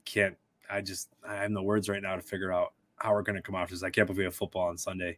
Can't, 0.06 0.38
I 0.70 0.82
just, 0.82 1.10
I 1.28 1.36
have 1.38 1.52
no 1.52 1.64
words 1.64 1.90
right 1.90 2.02
now 2.02 2.16
to 2.16 2.22
figure 2.22 2.54
out 2.54 2.74
how 2.98 3.14
we're 3.14 3.24
going 3.24 3.36
to 3.36 3.42
come 3.42 3.56
off 3.56 3.70
this. 3.70 3.82
I 3.84 3.90
can't 3.90 4.06
believe 4.06 4.20
we 4.20 4.24
have 4.26 4.36
football 4.36 4.68
on 4.68 4.78
Sunday. 4.78 5.18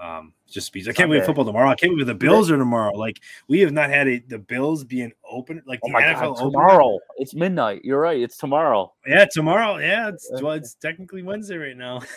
Um, 0.00 0.32
just 0.48 0.66
speech. 0.66 0.88
I 0.88 0.92
can't 0.92 1.10
believe 1.10 1.26
football 1.26 1.44
tomorrow. 1.44 1.68
I 1.68 1.74
can't 1.74 1.92
believe 1.92 2.06
the 2.06 2.14
Bills 2.14 2.50
are 2.50 2.56
tomorrow. 2.56 2.94
Like, 2.96 3.20
we 3.48 3.60
have 3.60 3.72
not 3.72 3.90
had 3.90 4.08
a, 4.08 4.18
the 4.20 4.38
Bills 4.38 4.82
being 4.82 5.12
open, 5.30 5.62
like 5.66 5.80
Oh 5.84 5.88
the 5.88 5.92
my 5.92 6.02
NFL 6.02 6.14
god, 6.14 6.26
open. 6.28 6.44
tomorrow. 6.52 6.98
It's 7.18 7.34
midnight. 7.34 7.82
You're 7.84 8.00
right. 8.00 8.18
It's 8.18 8.38
tomorrow. 8.38 8.94
Yeah, 9.06 9.26
tomorrow. 9.30 9.76
Yeah, 9.76 10.08
it's, 10.08 10.30
well, 10.40 10.52
it's 10.52 10.74
technically 10.76 11.22
Wednesday 11.22 11.58
right 11.58 11.76
now. 11.76 12.00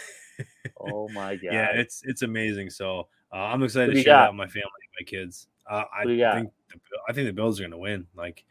Oh 0.79 1.07
my 1.09 1.35
god. 1.35 1.53
yeah, 1.53 1.69
it's 1.73 2.01
it's 2.05 2.21
amazing. 2.23 2.69
So 2.69 3.07
uh, 3.31 3.37
I'm 3.37 3.63
excited 3.63 3.93
to 3.93 4.01
share 4.01 4.13
got? 4.13 4.23
that 4.23 4.31
with 4.31 4.37
my 4.37 4.47
family, 4.47 4.69
my 4.99 5.05
kids. 5.05 5.47
Uh, 5.69 5.83
I 5.95 6.03
Who 6.03 6.11
you 6.11 6.19
got? 6.19 6.35
think 6.35 6.51
the, 6.69 6.79
I 7.07 7.13
think 7.13 7.27
the 7.27 7.33
Bills 7.33 7.59
are 7.59 7.63
going 7.63 7.71
to 7.71 7.77
win. 7.77 8.07
Like 8.15 8.43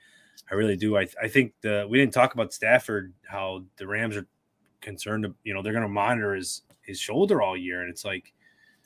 I 0.50 0.54
really 0.54 0.76
do. 0.76 0.96
I 0.96 1.06
I 1.22 1.28
think 1.28 1.54
the 1.60 1.86
we 1.88 1.98
didn't 1.98 2.14
talk 2.14 2.34
about 2.34 2.52
Stafford 2.52 3.12
how 3.28 3.64
the 3.76 3.86
Rams 3.86 4.16
are 4.16 4.26
concerned. 4.80 5.26
You 5.44 5.54
know 5.54 5.62
they're 5.62 5.72
going 5.72 5.82
to 5.82 5.88
monitor 5.88 6.34
his 6.34 6.62
his 6.82 6.98
shoulder 6.98 7.42
all 7.42 7.56
year, 7.56 7.82
and 7.82 7.90
it's 7.90 8.04
like 8.04 8.32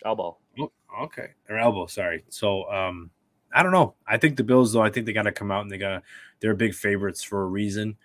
elbow. 0.04 0.36
oh, 0.60 0.72
okay 1.02 1.28
or 1.48 1.58
elbow. 1.58 1.86
Sorry. 1.86 2.24
So 2.28 2.70
um 2.70 3.10
I 3.54 3.62
don't 3.62 3.72
know. 3.72 3.94
I 4.06 4.18
think 4.18 4.36
the 4.36 4.44
Bills 4.44 4.72
though. 4.72 4.82
I 4.82 4.90
think 4.90 5.06
they 5.06 5.12
got 5.12 5.22
to 5.22 5.32
come 5.32 5.50
out 5.50 5.62
and 5.62 5.70
they 5.70 5.78
got 5.78 5.88
to 5.90 6.02
they're 6.40 6.54
big 6.54 6.74
favorites 6.74 7.22
for 7.22 7.42
a 7.42 7.46
reason, 7.46 7.96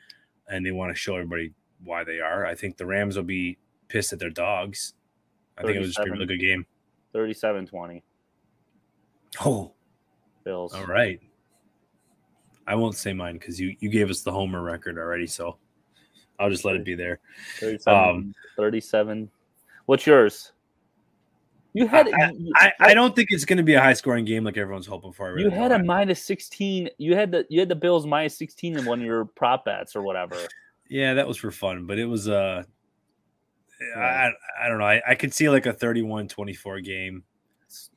and 0.47 0.65
they 0.65 0.71
want 0.71 0.93
to 0.93 0.99
show 0.99 1.15
everybody 1.15 1.53
why 1.83 2.03
they 2.03 2.19
are. 2.19 2.45
I 2.45 2.55
think 2.55 2.77
the 2.77 2.85
Rams 2.85 3.17
will 3.17 3.23
be 3.23 3.57
pissed 3.91 4.13
at 4.13 4.19
their 4.19 4.29
dogs. 4.29 4.93
I 5.57 5.63
think 5.63 5.75
it 5.75 5.79
was 5.79 5.93
just 5.93 6.07
a 6.07 6.11
really 6.11 6.25
good 6.25 6.39
game. 6.39 6.65
37 7.13 7.67
20. 7.67 8.03
Oh, 9.45 9.73
Bills. 10.43 10.73
all 10.73 10.85
right. 10.85 11.19
I 12.67 12.75
won't 12.75 12.95
say 12.95 13.11
mine 13.13 13.33
because 13.33 13.59
you 13.59 13.75
you 13.79 13.89
gave 13.89 14.09
us 14.09 14.21
the 14.21 14.31
homer 14.31 14.61
record 14.61 14.97
already, 14.97 15.27
so 15.27 15.57
I'll 16.39 16.49
just 16.49 16.63
let 16.63 16.75
it 16.75 16.85
be 16.85 16.95
there. 16.95 17.19
37. 17.59 18.09
Um, 18.09 18.35
37. 18.55 19.29
What's 19.85 20.05
yours? 20.07 20.53
You 21.73 21.87
had 21.87 22.09
I- 22.13 22.33
I, 22.55 22.71
I 22.79 22.93
don't 22.93 23.15
think 23.15 23.29
it's 23.31 23.45
going 23.45 23.57
to 23.57 23.63
be 23.63 23.73
a 23.73 23.81
high 23.81 23.93
scoring 23.93 24.25
game 24.25 24.43
like 24.43 24.57
everyone's 24.57 24.87
hoping 24.87 25.11
for. 25.11 25.27
I 25.27 25.29
you 25.31 25.45
really 25.45 25.57
had 25.57 25.71
a 25.71 25.83
minus 25.83 26.21
16. 26.23 26.89
You 26.97 27.15
had 27.15 27.31
the 27.31 27.45
you 27.49 27.59
had 27.59 27.69
the 27.69 27.75
Bills 27.75 28.05
minus 28.05 28.37
16 28.37 28.79
in 28.79 28.85
one 28.85 28.99
of 28.99 29.05
your 29.05 29.25
prop 29.25 29.65
bets 29.65 29.95
or 29.95 30.01
whatever. 30.01 30.37
yeah, 30.89 31.13
that 31.13 31.27
was 31.27 31.37
for 31.37 31.51
fun, 31.51 31.85
but 31.85 31.99
it 31.99 32.05
was 32.05 32.27
uh. 32.29 32.63
I 33.95 34.31
I 34.61 34.67
don't 34.67 34.79
know. 34.79 34.85
I, 34.85 35.01
I 35.07 35.15
could 35.15 35.33
see 35.33 35.49
like 35.49 35.65
a 35.65 35.73
31-24 35.73 36.83
game. 36.83 37.23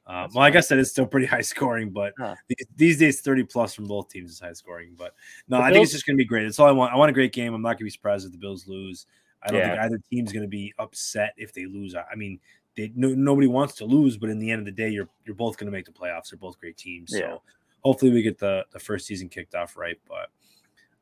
Uh, 0.07 0.23
That's 0.23 0.35
well, 0.35 0.45
I 0.45 0.51
guess 0.51 0.69
that 0.69 0.79
is 0.79 0.91
still 0.91 1.07
pretty 1.07 1.27
high 1.35 1.41
scoring, 1.41 1.91
but 1.91 2.13
Huh. 2.19 2.35
these, 2.49 2.67
these 2.77 2.99
days, 2.99 3.21
30 3.21 3.45
plus 3.45 3.75
from 3.75 3.87
both 3.87 4.09
teams 4.09 4.31
is 4.31 4.41
high 4.41 4.53
scoring. 4.53 4.95
But 4.97 5.15
no, 5.49 5.59
The 5.59 5.65
I 5.65 5.73
think 5.73 5.83
it's 5.83 5.93
just 5.93 6.07
going 6.07 6.17
to 6.17 6.19
be 6.19 6.27
great. 6.27 6.45
That's 6.45 6.59
all 6.59 6.69
I 6.69 6.73
want. 6.73 6.93
I 6.93 6.97
want 6.97 7.11
a 7.11 7.15
great 7.15 7.33
game. 7.33 7.55
I'm 7.55 7.63
not 7.63 7.71
going 7.71 7.79
to 7.79 7.85
be 7.85 7.91
surprised 7.91 8.27
if 8.27 8.33
the 8.33 8.39
Bills 8.39 8.67
lose. 8.67 9.07
I 9.43 9.51
don't 9.51 9.63
think 9.63 9.79
either 9.79 10.01
team's 10.11 10.33
going 10.33 10.43
to 10.43 10.49
be 10.49 10.73
upset 10.79 11.35
if 11.37 11.53
they 11.53 11.67
lose. 11.67 11.95
I 11.95 12.05
I 12.11 12.15
mean, 12.15 12.39
they, 12.77 12.93
no, 12.95 13.09
nobody 13.09 13.47
wants 13.47 13.75
to 13.77 13.85
lose, 13.85 14.17
but 14.17 14.31
in 14.31 14.39
the 14.39 14.51
end 14.51 14.61
of 14.61 14.65
the 14.65 14.73
day, 14.73 14.89
you're 14.89 15.09
you're 15.27 15.37
both 15.37 15.59
going 15.59 15.67
to 15.67 15.73
make 15.73 15.85
the 15.85 15.93
playoffs. 15.93 16.31
They're 16.31 16.39
both 16.39 16.59
great 16.59 16.77
teams. 16.77 17.11
Yeah. 17.13 17.21
So 17.21 17.43
hopefully 17.83 18.11
we 18.11 18.23
get 18.23 18.39
the 18.39 18.65
the 18.73 18.79
first 18.79 19.07
season 19.07 19.29
kicked 19.29 19.55
off 19.55 19.77
right. 19.77 19.99
But 20.09 20.29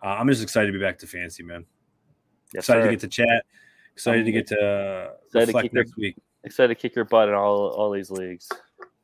uh, 0.03 0.17
I'm 0.19 0.29
just 0.29 0.43
excited 0.43 0.67
to 0.67 0.73
be 0.73 0.85
back 0.85 0.99
to 0.99 1.07
fancy, 1.07 1.43
man. 1.43 1.65
Yes, 2.53 2.65
excited 2.65 2.83
sir. 2.83 2.87
to 2.87 2.93
get 2.93 3.01
to 3.01 3.09
chat. 3.09 3.45
Excited 3.93 4.25
to 4.25 4.33
get 4.33 4.47
to 4.49 5.13
excited 5.27 5.53
to 5.53 5.63
kick 5.63 5.73
your- 5.73 5.85
next 5.85 5.97
week. 5.97 6.17
Excited 6.45 6.69
to 6.69 6.75
kick 6.75 6.97
your 6.97 7.05
butt 7.05 7.29
in 7.29 7.35
all 7.35 7.69
all 7.69 7.91
these 7.91 8.11
leagues. 8.11 8.49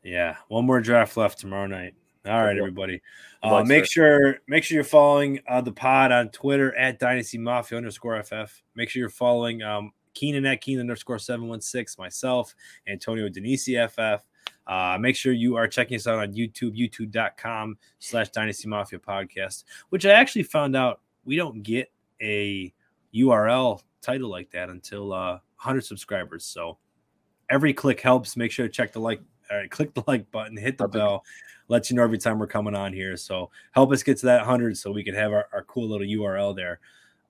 Yeah, 0.03 0.37
one 0.49 0.65
more 0.65 0.81
draft 0.81 1.17
left 1.17 1.39
tomorrow 1.39 1.67
night. 1.67 1.95
All 2.27 2.45
right, 2.45 2.57
everybody. 2.59 3.01
Uh, 3.43 3.63
make 3.65 3.87
sure 3.87 4.39
make 4.49 4.65
sure 4.65 4.75
you're 4.75 4.85
following 4.85 5.41
uh, 5.49 5.61
the 5.61 5.73
pod 5.73 6.13
on 6.13 6.31
Twitter 6.31 6.75
at 6.77 6.99
Dynasty 6.99 7.39
Mafia 7.39 7.79
underscore 7.79 8.23
FF. 8.23 8.63
Make 8.75 8.91
sure 8.91 9.01
you're 9.01 9.09
following 9.09 9.63
um, 9.63 9.93
Keenan 10.15 10.45
at 10.47 10.61
Keenan 10.61 10.83
underscore 10.83 11.19
seven 11.19 11.49
one 11.49 11.61
six. 11.61 11.97
Myself, 11.97 12.55
Antonio 12.87 13.29
Denisi 13.29 13.79
FF. 13.89 14.25
Uh, 14.67 14.99
make 15.01 15.17
sure 15.17 15.33
you 15.33 15.57
are 15.57 15.67
checking 15.67 15.97
us 15.97 16.07
out 16.07 16.19
on 16.19 16.35
YouTube, 16.35 16.77
youtube.com 16.77 17.79
slash 18.01 18.29
Dynasty 18.31 18.69
Mafia 18.69 18.99
podcast, 18.99 19.65
which 19.89 20.05
I 20.05 20.11
actually 20.11 20.43
found 20.43 20.77
out 20.77 21.01
we 21.25 21.37
don't 21.37 21.63
get 21.63 21.91
a 22.21 22.73
URL 23.15 23.81
title 24.01 24.31
like 24.31 24.51
that 24.51 24.69
until 24.71 25.13
uh, 25.13 25.33
100 25.57 25.85
subscribers. 25.85 26.45
So 26.45 26.79
every 27.51 27.73
click 27.73 28.01
helps. 28.01 28.37
Make 28.37 28.51
sure 28.53 28.67
to 28.67 28.73
check 28.73 28.93
the 28.93 29.01
like, 29.01 29.21
all 29.51 29.59
right, 29.59 29.71
click 29.71 29.95
the 29.95 30.05
like 30.07 30.31
button, 30.31 30.57
hit 30.57 30.79
the 30.79 30.85
Okay. 30.85 30.99
bell, 30.99 31.25
let 31.69 31.91
you 31.91 31.97
know 31.97 32.03
every 32.03 32.19
time 32.19 32.39
we're 32.39 32.47
coming 32.47 32.75
on 32.75 32.93
here. 32.93 33.17
So 33.17 33.51
help 33.73 33.93
us 33.93 34.03
get 34.03 34.19
to 34.19 34.27
that 34.27 34.39
100 34.39 34.77
so 34.77 34.91
we 34.91 35.05
can 35.05 35.15
have 35.15 35.33
our, 35.33 35.49
our 35.53 35.65
cool 35.65 35.89
little 35.89 36.07
URL 36.07 36.55
there. 36.57 36.81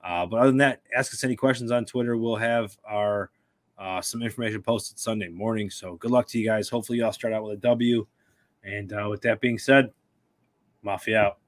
Uh, 0.03 0.24
but 0.27 0.39
other 0.39 0.49
than 0.49 0.59
that, 0.59 0.82
ask 0.97 1.12
us 1.12 1.24
any 1.24 1.35
questions 1.36 1.70
on 1.73 1.85
Twitter. 1.85 2.16
We'll 2.16 2.36
have 2.36 2.77
our 2.89 3.31
uh, 3.78 4.01
some 4.01 4.23
information 4.23 4.62
posted 4.62 4.99
Sunday 4.99 5.28
morning. 5.28 5.70
So 5.70 5.97
good 5.97 6.11
luck 6.11 6.27
to 6.28 6.39
you 6.39 6.47
guys. 6.47 6.69
Hopefully, 6.69 6.99
y'all 6.99 7.12
start 7.12 7.32
out 7.32 7.45
with 7.45 7.55
a 7.55 7.61
W. 7.61 8.07
And 8.65 8.93
uh, 8.93 9.07
with 9.09 9.23
that 9.23 9.40
being 9.40 9.59
said, 9.59 9.90
Mafia 10.82 11.20
out. 11.20 11.39